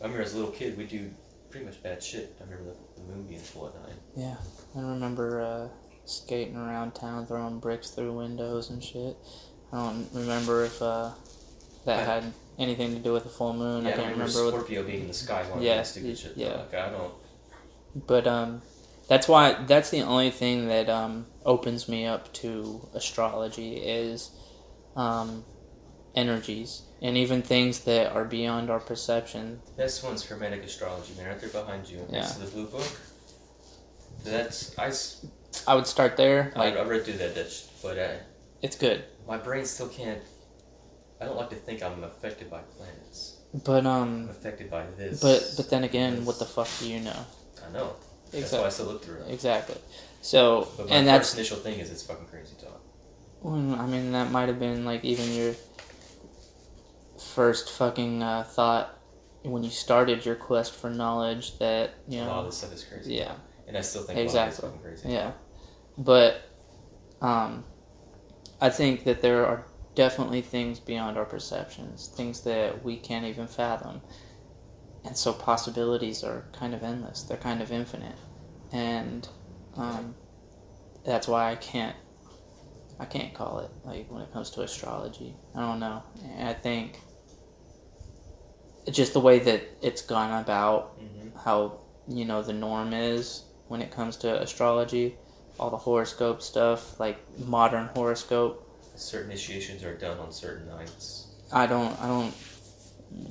I 0.00 0.04
remember 0.04 0.22
as 0.22 0.34
a 0.34 0.36
little 0.38 0.52
kid, 0.52 0.76
we 0.76 0.84
do 0.84 1.10
pretty 1.50 1.64
much 1.66 1.80
bad 1.82 2.02
shit. 2.02 2.34
I 2.40 2.44
remember 2.44 2.70
the, 2.70 3.00
the 3.00 3.06
moon 3.08 3.22
being 3.28 3.40
full 3.40 3.68
at 3.68 3.74
night. 3.86 3.98
Yeah, 4.16 4.36
I 4.76 4.80
remember 4.80 5.40
uh, 5.40 5.68
skating 6.06 6.56
around 6.56 6.94
town, 6.94 7.26
throwing 7.26 7.58
bricks 7.60 7.90
through 7.90 8.12
windows 8.12 8.70
and 8.70 8.82
shit. 8.82 9.16
I 9.72 9.76
don't 9.78 10.08
remember 10.12 10.64
if 10.64 10.80
uh, 10.82 11.10
that 11.84 12.00
I- 12.00 12.04
had 12.14 12.32
anything 12.58 12.92
to 12.94 13.00
do 13.00 13.12
with 13.12 13.24
the 13.24 13.28
full 13.30 13.52
moon. 13.52 13.84
yeah, 13.84 13.90
I 13.90 13.92
I 13.92 13.96
can't 13.96 14.12
remember 14.12 14.24
remember, 14.38 14.44
what, 14.44 14.54
Scorpio 14.66 14.82
being 14.84 15.00
in 15.02 15.08
the 15.08 15.14
sky 15.14 15.44
Yeah, 15.58 15.82
stupid 15.82 16.16
shit. 16.18 16.36
yeah. 16.36 16.52
Like, 16.58 16.74
I 16.74 16.90
don't. 16.90 17.12
but 18.06 18.26
um, 18.26 18.62
that's 19.08 19.26
why 19.28 19.54
that's 19.66 19.90
the 19.90 20.02
only 20.02 20.30
thing 20.30 20.68
that 20.68 20.88
um 20.88 21.26
opens 21.44 21.88
me 21.88 22.06
up 22.06 22.32
to 22.34 22.88
astrology 22.94 23.76
is 23.76 24.30
um 24.96 25.44
energies 26.14 26.82
and 27.02 27.16
even 27.16 27.42
things 27.42 27.80
that 27.80 28.12
are 28.12 28.24
beyond 28.24 28.70
our 28.70 28.78
perception. 28.80 29.60
This 29.76 30.02
one's 30.02 30.24
Hermetic 30.24 30.62
astrology, 30.62 31.12
man, 31.18 31.26
right 31.26 31.40
there 31.40 31.50
behind 31.50 31.88
you. 31.90 32.06
Yeah. 32.08 32.22
To 32.22 32.38
the 32.40 32.46
blue 32.50 32.66
book. 32.66 32.86
That's 34.24 34.78
I, 34.78 34.90
I 35.66 35.74
would 35.74 35.86
start 35.86 36.16
there. 36.16 36.52
I, 36.56 36.58
Like 36.58 36.76
I 36.76 36.82
read 36.82 37.04
through 37.04 37.18
that, 37.18 37.34
Dutch, 37.34 37.64
but 37.82 37.98
uh, 37.98 38.08
it's 38.62 38.76
good, 38.76 39.04
my 39.28 39.36
brain 39.38 39.64
still 39.64 39.88
can't. 39.88 40.20
I 41.20 41.26
don't 41.26 41.36
like 41.36 41.50
to 41.50 41.56
think 41.56 41.82
I'm 41.82 42.02
affected 42.04 42.50
by 42.50 42.60
planets. 42.76 43.38
but 43.64 43.86
I'm 43.86 44.02
um, 44.24 44.28
affected 44.28 44.70
by 44.70 44.84
this. 44.98 45.20
but 45.20 45.40
but 45.56 45.70
then 45.70 45.84
again, 45.84 46.24
what 46.24 46.38
the 46.38 46.44
fuck 46.44 46.68
do 46.80 46.88
you 46.90 47.00
know? 47.00 47.20
I 47.66 47.72
know. 47.72 47.94
That's 48.32 48.44
Exactly. 48.44 48.58
why 48.60 48.66
I 48.66 48.68
still 48.70 48.86
look 48.86 49.04
through 49.04 49.20
it. 49.22 49.32
Exactly. 49.32 49.76
So, 50.20 50.66
But 50.76 50.88
my 50.88 50.96
and 50.96 51.06
first 51.06 51.18
that's, 51.18 51.34
initial 51.34 51.58
thing 51.58 51.78
is 51.78 51.90
it's 51.90 52.02
fucking 52.02 52.26
crazy 52.26 52.56
talk. 52.60 52.80
well, 53.42 53.54
I 53.78 53.86
mean, 53.86 54.10
that 54.12 54.30
might 54.32 54.48
have 54.48 54.58
been 54.58 54.84
like 54.84 55.04
even 55.04 55.32
your 55.32 55.54
first 57.18 57.70
fucking 57.70 58.22
uh, 58.22 58.42
thought 58.44 58.98
when 59.42 59.62
you 59.62 59.70
started 59.70 60.24
your 60.24 60.34
quest 60.34 60.74
for 60.74 60.90
knowledge 60.90 61.58
that, 61.58 61.90
you 62.08 62.20
A 62.20 62.22
lot 62.22 62.28
of 62.30 62.36
know, 62.36 62.46
this 62.46 62.56
stuff 62.58 62.72
is 62.72 62.84
crazy. 62.84 63.14
yeah. 63.14 63.34
And 63.68 63.76
I 63.76 63.82
still 63.82 64.02
think 64.02 64.18
Exactly. 64.18 64.68
a 64.68 64.70
lot 64.72 64.78
of 64.80 64.84
it's 64.84 64.92
fucking 64.94 65.02
crazy. 65.02 65.14
yeah. 65.16 65.32
But, 65.96 66.42
um, 67.20 67.64
I 68.60 68.70
think 68.70 69.04
that 69.04 69.22
there 69.22 69.46
are 69.46 69.66
definitely 69.94 70.40
things 70.42 70.80
beyond 70.80 71.16
our 71.16 71.24
perceptions, 71.24 72.08
things 72.08 72.42
that 72.42 72.84
we 72.84 72.96
can't 72.96 73.24
even 73.24 73.46
fathom. 73.46 74.00
And 75.04 75.16
so 75.16 75.32
possibilities 75.32 76.24
are 76.24 76.46
kind 76.52 76.74
of 76.74 76.82
endless. 76.82 77.22
They're 77.22 77.36
kind 77.36 77.60
of 77.62 77.70
infinite. 77.70 78.16
And 78.72 79.28
um, 79.76 80.14
that's 81.04 81.28
why 81.28 81.50
I 81.52 81.56
can't 81.56 81.96
I 82.98 83.04
can't 83.06 83.34
call 83.34 83.58
it 83.58 83.70
like 83.84 84.10
when 84.10 84.22
it 84.22 84.32
comes 84.32 84.50
to 84.50 84.62
astrology. 84.62 85.34
I 85.54 85.60
don't 85.60 85.80
know. 85.80 86.02
I 86.40 86.52
think 86.54 87.00
just 88.90 89.12
the 89.12 89.20
way 89.20 89.40
that 89.40 89.62
it's 89.82 90.02
gone 90.02 90.42
about, 90.42 90.98
Mm-hmm. 91.00 91.38
how 91.38 91.80
you 92.08 92.24
know 92.24 92.42
the 92.42 92.52
norm 92.52 92.92
is 92.92 93.44
when 93.68 93.82
it 93.82 93.90
comes 93.90 94.16
to 94.18 94.40
astrology, 94.40 95.16
all 95.58 95.70
the 95.70 95.76
horoscope 95.76 96.42
stuff, 96.42 96.98
like 96.98 97.18
modern 97.38 97.86
horoscope. 97.94 98.60
Certain 98.96 99.30
initiations 99.30 99.82
are 99.84 99.96
done 99.96 100.18
on 100.18 100.32
certain 100.32 100.68
nights. 100.68 101.28
I 101.52 101.66
don't 101.66 102.00
I 102.00 102.08
don't 102.08 102.34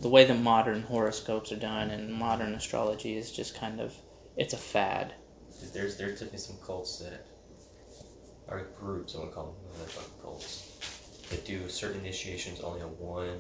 the 0.02 0.10
way 0.10 0.24
the 0.26 0.34
modern 0.34 0.82
horoscopes 0.84 1.52
are 1.52 1.58
done 1.58 1.90
and 1.90 2.14
modern 2.14 2.54
astrology 2.54 3.18
is 3.18 3.32
just 3.32 3.56
kind 3.56 3.82
of 3.82 3.94
it's 4.38 4.54
a 4.54 4.58
fad. 4.58 5.14
there's 5.74 5.98
there's 5.98 6.14
definitely 6.14 6.40
some 6.40 6.58
cults 6.66 7.00
that 7.00 7.26
are 8.50 8.68
groups. 8.80 9.16
I 9.16 9.22
to 9.22 9.28
call 9.28 9.46
them 9.46 9.56
they're 9.78 9.88
fucking 9.88 10.22
cults 10.22 10.70
that 11.30 11.46
do 11.46 11.68
certain 11.70 12.02
initiations 12.02 12.62
only 12.62 12.82
at 12.82 12.90
one 12.90 13.40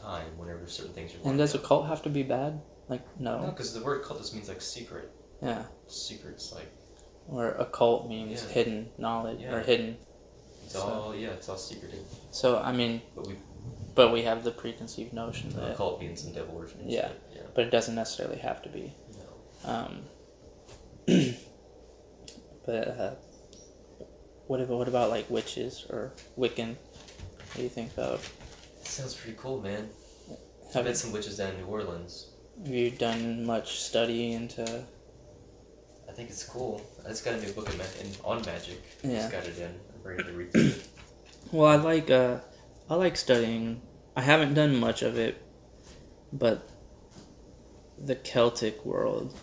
time 0.00 0.36
whenever 0.36 0.66
certain 0.66 0.92
things 0.92 1.12
are. 1.14 1.28
And 1.28 1.38
does 1.38 1.54
a 1.54 1.58
cult 1.58 1.86
have 1.86 2.02
to 2.02 2.10
be 2.10 2.22
bad? 2.22 2.60
Like 2.88 3.02
No, 3.18 3.40
no. 3.40 3.46
because 3.50 3.74
the 3.74 3.82
word 3.82 4.04
cult 4.04 4.20
just 4.20 4.34
means 4.34 4.48
like 4.48 4.60
secret. 4.60 5.10
Yeah. 5.42 5.64
Secrets 5.86 6.52
like 6.52 6.70
Or 7.30 7.50
occult 7.52 8.08
means 8.08 8.42
Yeah. 8.42 8.48
hidden 8.54 8.90
knowledge 8.98 9.40
Yeah. 9.40 9.54
or 9.54 9.60
hidden. 9.62 9.98
it's 10.64 10.72
So- 10.74 10.80
all 10.82 11.14
yeah, 11.14 11.28
it's 11.30 11.48
all 11.48 11.56
secretive. 11.58 12.04
So 12.30 12.58
I 12.58 12.72
mean, 12.72 13.02
But 13.14 13.26
we 13.26 13.36
but 13.94 14.12
we 14.12 14.22
have 14.22 14.44
the 14.44 14.50
preconceived 14.50 15.12
notion 15.12 15.50
the 15.50 15.60
that, 15.60 15.76
cult 15.76 15.98
being 16.00 16.16
some 16.16 16.32
devil 16.32 16.54
worship. 16.54 16.78
Yeah. 16.84 17.10
Yeah. 17.34 17.42
but 17.54 17.64
it 17.64 17.70
doesn't 17.70 17.94
necessarily 17.94 18.38
have 18.38 18.62
to 18.62 18.68
be. 18.68 18.94
No. 19.64 19.70
Um, 19.70 20.04
but 22.66 22.88
uh, 22.88 23.14
what 24.46 24.60
about 24.60 24.78
what 24.78 24.88
about 24.88 25.10
like 25.10 25.28
witches 25.30 25.84
or 25.90 26.12
Wiccan? 26.38 26.76
What 26.76 27.56
do 27.56 27.62
you 27.62 27.68
think 27.68 27.92
of? 27.98 28.30
Sounds 28.84 29.14
pretty 29.14 29.36
cool, 29.38 29.60
man. 29.60 29.88
I've 30.68 30.74
Have, 30.74 30.84
met 30.84 30.96
some 30.96 31.12
witches 31.12 31.36
down 31.38 31.54
in 31.54 31.58
New 31.60 31.66
Orleans. 31.66 32.28
have 32.62 32.72
you 32.72 32.90
done 32.90 33.44
much 33.44 33.80
study 33.80 34.32
into? 34.32 34.84
I 36.08 36.12
think 36.12 36.30
it's 36.30 36.44
cool. 36.44 36.80
I 37.04 37.08
just 37.10 37.24
got 37.24 37.34
a 37.34 37.40
new 37.40 37.52
book 37.52 37.66
ma- 37.76 37.84
in, 38.00 38.10
on 38.24 38.42
magic. 38.46 38.82
Yeah. 39.02 39.16
Just 39.20 39.32
got 39.32 39.44
it 39.46 39.58
in. 39.58 39.66
I'm 39.94 40.02
ready 40.02 40.22
to 40.24 40.32
read 40.32 40.50
it. 40.54 40.88
Well, 41.52 41.66
I 41.70 41.76
like 41.76 42.10
uh, 42.10 42.38
I 42.90 42.94
like 42.94 43.16
studying. 43.16 43.80
I 44.16 44.22
haven't 44.22 44.54
done 44.54 44.76
much 44.76 45.02
of 45.02 45.16
it, 45.18 45.40
but 46.32 46.68
the 47.98 48.16
Celtic 48.16 48.84
world, 48.84 49.34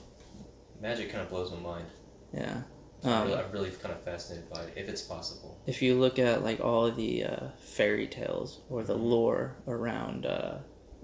Magic 0.81 1.09
kind 1.11 1.21
of 1.23 1.29
blows 1.29 1.51
my 1.51 1.57
mind. 1.59 1.85
yeah. 2.33 2.61
I'm, 3.03 3.11
Um, 3.11 3.27
really, 3.27 3.39
I'm 3.43 3.51
really 3.51 3.69
kind 3.71 3.93
of 3.93 4.01
fascinated 4.03 4.49
by 4.49 4.61
it, 4.63 4.73
if 4.75 4.89
it's 4.89 5.01
possible. 5.01 5.59
if 5.67 5.81
you 5.81 5.95
look 5.99 6.17
at 6.19 6.43
like 6.43 6.59
all 6.59 6.89
the 6.91 7.23
uh, 7.23 7.47
fairy 7.59 8.07
tales 8.07 8.61
or 8.69 8.83
the 8.83 8.95
lore 8.95 9.55
around 9.67 10.25
uh, 10.25 10.57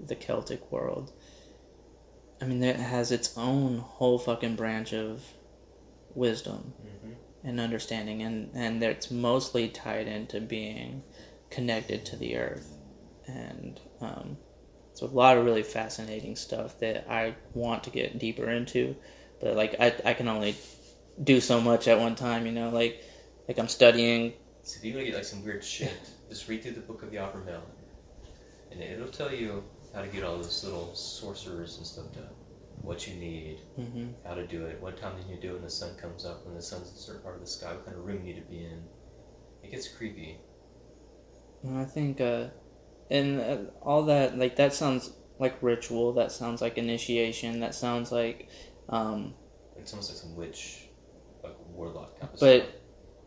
the 0.04 0.14
Celtic 0.16 0.70
world, 0.72 1.12
I 2.40 2.44
mean, 2.46 2.62
it 2.62 2.76
has 2.76 3.12
its 3.12 3.36
own 3.38 3.78
whole 3.78 4.18
fucking 4.18 4.56
branch 4.56 4.92
of 4.92 5.22
wisdom 6.14 6.74
hmm 6.80 7.12
and 7.44 7.58
understanding, 7.58 8.22
and 8.22 8.50
and 8.54 8.82
it's 8.82 9.10
mostly 9.10 9.68
tied 9.68 10.06
into 10.06 10.40
being 10.40 11.02
connected 11.50 12.04
to 12.06 12.16
the 12.16 12.36
earth, 12.36 12.78
and 13.26 13.80
um, 14.00 14.38
so 14.94 15.06
a 15.06 15.08
lot 15.08 15.36
of 15.36 15.44
really 15.44 15.62
fascinating 15.62 16.36
stuff 16.36 16.78
that 16.80 17.06
I 17.10 17.34
want 17.54 17.84
to 17.84 17.90
get 17.90 18.18
deeper 18.18 18.48
into, 18.48 18.94
but 19.40 19.56
like 19.56 19.74
I 19.80 19.94
I 20.04 20.14
can 20.14 20.28
only 20.28 20.54
do 21.22 21.40
so 21.40 21.60
much 21.60 21.88
at 21.88 21.98
one 21.98 22.14
time, 22.14 22.46
you 22.46 22.52
know, 22.52 22.70
like 22.70 23.02
like 23.48 23.58
I'm 23.58 23.68
studying 23.68 24.34
So 24.62 24.78
if 24.78 24.84
you 24.84 24.94
want 24.94 25.06
to 25.06 25.10
get 25.10 25.16
like 25.16 25.24
some 25.24 25.44
weird 25.44 25.64
shit, 25.64 25.92
just 26.28 26.48
read 26.48 26.62
through 26.62 26.72
the 26.72 26.80
Book 26.80 27.02
of 27.02 27.10
the 27.10 27.16
Abramelin, 27.16 27.62
and 28.70 28.82
it'll 28.82 29.08
tell 29.08 29.32
you 29.32 29.64
how 29.94 30.02
to 30.02 30.08
get 30.08 30.22
all 30.24 30.36
those 30.36 30.64
little 30.64 30.94
sorcerers 30.94 31.76
and 31.78 31.86
stuff 31.86 32.12
done. 32.14 32.28
What 32.82 33.06
you 33.06 33.14
need, 33.14 33.60
hmm 33.76 34.08
how 34.24 34.34
to 34.34 34.46
do 34.46 34.66
it, 34.66 34.80
what 34.80 34.96
time 34.96 35.16
do 35.16 35.22
you 35.22 35.28
need 35.28 35.40
to 35.40 35.48
do 35.48 35.50
it 35.50 35.54
when 35.54 35.62
the 35.62 35.70
sun 35.70 35.96
comes 35.96 36.24
up, 36.24 36.44
when 36.46 36.54
the 36.54 36.62
sun's 36.62 36.90
in 36.90 36.94
a 36.94 36.98
certain 36.98 37.22
part 37.22 37.34
of 37.34 37.40
the 37.40 37.46
sky, 37.46 37.72
what 37.72 37.84
kind 37.84 37.96
of 37.96 38.04
room 38.04 38.18
you 38.24 38.34
need 38.34 38.40
to 38.40 38.48
be 38.48 38.58
in. 38.58 38.82
It 39.62 39.70
gets 39.70 39.88
creepy. 39.88 40.38
And 41.62 41.78
I 41.78 41.84
think, 41.84 42.20
uh, 42.20 42.46
and 43.10 43.40
uh, 43.40 43.56
all 43.82 44.04
that, 44.04 44.38
like, 44.38 44.56
that 44.56 44.74
sounds 44.74 45.12
like 45.38 45.62
ritual. 45.62 46.12
That 46.12 46.32
sounds 46.32 46.60
like 46.60 46.78
initiation. 46.78 47.60
That 47.60 47.74
sounds 47.74 48.10
like, 48.12 48.48
um, 48.88 49.34
It's 49.76 49.92
almost 49.92 50.10
like 50.10 50.18
some 50.18 50.36
witch, 50.36 50.88
like 51.42 51.56
warlock 51.74 52.18
kind 52.18 52.32
of 52.32 52.40
but 52.40 52.62
stuff. 52.62 52.74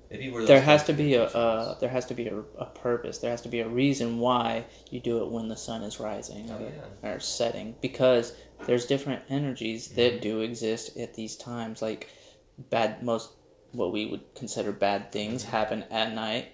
There 0.09 0.61
has 0.61 0.83
to 0.85 0.93
be 0.93 1.15
a, 1.15 1.23
uh, 1.25 1.79
there 1.79 1.89
has 1.89 2.05
to 2.07 2.13
be 2.13 2.27
a, 2.27 2.37
a 2.57 2.65
purpose. 2.65 3.17
There 3.17 3.31
has 3.31 3.41
to 3.41 3.49
be 3.49 3.59
a 3.61 3.67
reason 3.67 4.19
why 4.19 4.65
you 4.91 4.99
do 4.99 5.23
it 5.23 5.31
when 5.31 5.47
the 5.47 5.57
sun 5.57 5.81
is 5.83 5.99
rising 5.99 6.49
Oh, 6.51 6.57
or, 6.57 6.71
yeah. 7.03 7.09
or 7.15 7.19
setting, 7.19 7.75
because 7.81 8.35
there's 8.67 8.85
different 8.85 9.23
energies 9.29 9.89
that 9.89 10.21
do 10.21 10.41
exist 10.41 10.97
at 10.97 11.15
these 11.15 11.35
times. 11.35 11.81
Like, 11.81 12.09
bad, 12.69 13.03
most 13.03 13.31
what 13.71 13.91
we 13.91 14.05
would 14.05 14.33
consider 14.35 14.71
bad 14.71 15.11
things 15.11 15.43
happen 15.43 15.83
at 15.91 16.13
night, 16.13 16.53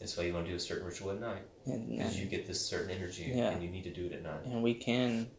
That's 0.00 0.16
why 0.16 0.24
you 0.24 0.34
want 0.34 0.46
to 0.46 0.50
do 0.50 0.56
a 0.56 0.60
certain 0.60 0.84
ritual 0.86 1.10
at 1.12 1.20
night. 1.20 1.42
Because 1.64 2.18
you 2.18 2.26
get 2.26 2.46
this 2.46 2.60
certain 2.64 2.90
energy 2.90 3.30
Yeah. 3.34 3.50
and 3.50 3.62
you 3.62 3.70
need 3.70 3.84
to 3.84 3.92
do 3.92 4.06
it 4.06 4.12
at 4.12 4.22
night. 4.22 4.44
and 4.46 4.62
we 4.62 4.74
can 4.74 5.30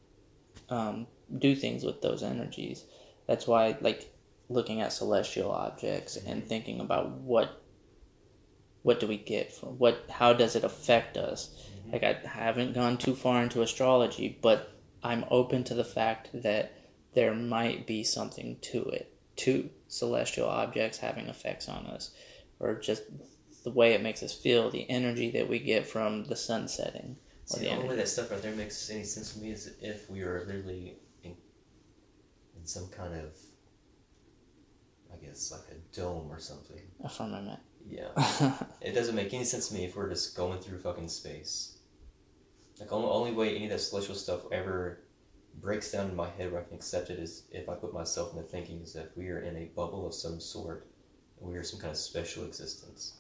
um, 0.70 1.08
do 1.40 1.56
things 1.56 1.84
with 1.84 2.02
those 2.02 2.24
energies. 2.24 2.86
That's 3.28 3.46
why, 3.46 3.76
like, 3.82 4.12
looking 4.50 4.82
at 4.82 4.94
celestial 4.94 5.52
objects 5.52 6.16
and 6.16 6.40
mm-hmm. 6.40 6.48
thinking 6.48 6.80
about 6.80 7.10
what 7.12 7.62
what 8.84 9.00
do 9.00 9.08
we 9.08 9.18
get 9.18 9.52
from 9.52 9.70
what 9.80 10.06
how 10.10 10.34
does 10.34 10.56
it 10.56 10.64
affect 10.64 11.18
us? 11.18 11.50
Mm-hmm. 11.50 11.92
Like 11.94 12.04
i 12.04 12.28
haven't 12.28 12.74
gone 12.74 12.98
too 12.98 13.16
far 13.16 13.42
into 13.42 13.62
astrology 13.62 14.38
but 14.42 14.72
i'm 15.04 15.26
open 15.30 15.64
to 15.66 15.74
the 15.74 15.84
fact 15.84 16.30
that 16.34 16.74
there 17.14 17.34
might 17.34 17.88
be 17.88 18.04
something 18.04 18.58
to 18.62 18.84
it 18.86 19.14
to 19.38 19.70
celestial 19.88 20.48
objects 20.48 20.98
having 20.98 21.28
effects 21.28 21.68
on 21.70 21.86
us 21.88 22.12
or 22.60 22.76
just 22.76 23.04
the 23.64 23.72
way 23.72 23.94
it 23.94 24.02
makes 24.02 24.22
us 24.22 24.34
feel 24.34 24.70
the 24.70 24.90
energy 24.90 25.32
that 25.32 25.50
we 25.50 25.60
get 25.60 25.88
from 25.88 26.24
the 26.26 26.36
sun 26.36 26.68
setting 26.68 27.18
or 27.52 27.58
See, 27.58 27.66
the 27.66 27.70
the 27.70 27.76
only 27.76 27.90
way 27.90 27.96
that 27.98 28.08
stuff 28.08 28.32
right 28.32 28.42
there 28.42 28.56
makes 28.56 28.90
any 28.90 29.04
sense 29.04 29.34
to 29.34 29.40
me 29.40 29.52
is 29.52 29.72
if 29.80 30.10
we 30.10 30.22
are 30.24 30.44
literally 30.46 30.98
in, 31.24 31.36
in 32.58 32.66
some 32.66 32.88
kind 32.88 33.14
of, 33.14 33.38
guess, 35.26 35.52
like 35.52 35.62
a 35.72 35.96
dome 35.96 36.28
or 36.32 36.40
something. 36.40 36.82
a 37.04 37.10
firmament 37.10 37.60
Yeah. 37.90 38.10
it 38.82 38.94
doesn't 38.94 39.16
make 39.16 39.34
any 39.34 39.44
sense 39.44 39.70
to 39.70 39.74
me 39.74 39.86
if 39.86 39.96
we're 39.96 40.10
just 40.10 40.36
going 40.36 40.60
through 40.60 40.80
fucking 40.80 41.10
space. 41.10 41.78
Like, 42.80 42.92
only, 42.92 43.08
only 43.08 43.32
way 43.32 43.56
any 43.56 43.66
of 43.66 43.72
that 43.72 43.80
celestial 43.80 44.16
stuff 44.16 44.42
ever 44.52 45.00
breaks 45.62 45.92
down 45.92 46.10
in 46.10 46.16
my 46.16 46.30
head 46.30 46.52
where 46.52 46.62
I 46.62 46.66
can 46.66 46.76
accept 46.76 47.10
it 47.10 47.20
is 47.20 47.44
if 47.52 47.70
I 47.70 47.76
put 47.76 47.94
myself 47.94 48.36
into 48.36 48.44
thinking 48.44 48.82
is 48.82 48.94
that 48.94 49.12
we 49.16 49.30
are 49.30 49.40
in 49.40 49.56
a 49.56 49.66
bubble 49.76 50.06
of 50.06 50.14
some 50.14 50.40
sort 50.40 50.88
and 51.40 51.50
we 51.50 51.58
are 51.58 51.64
some 51.64 51.80
kind 51.80 51.92
of 51.92 51.98
special 51.98 52.44
existence. 52.46 53.18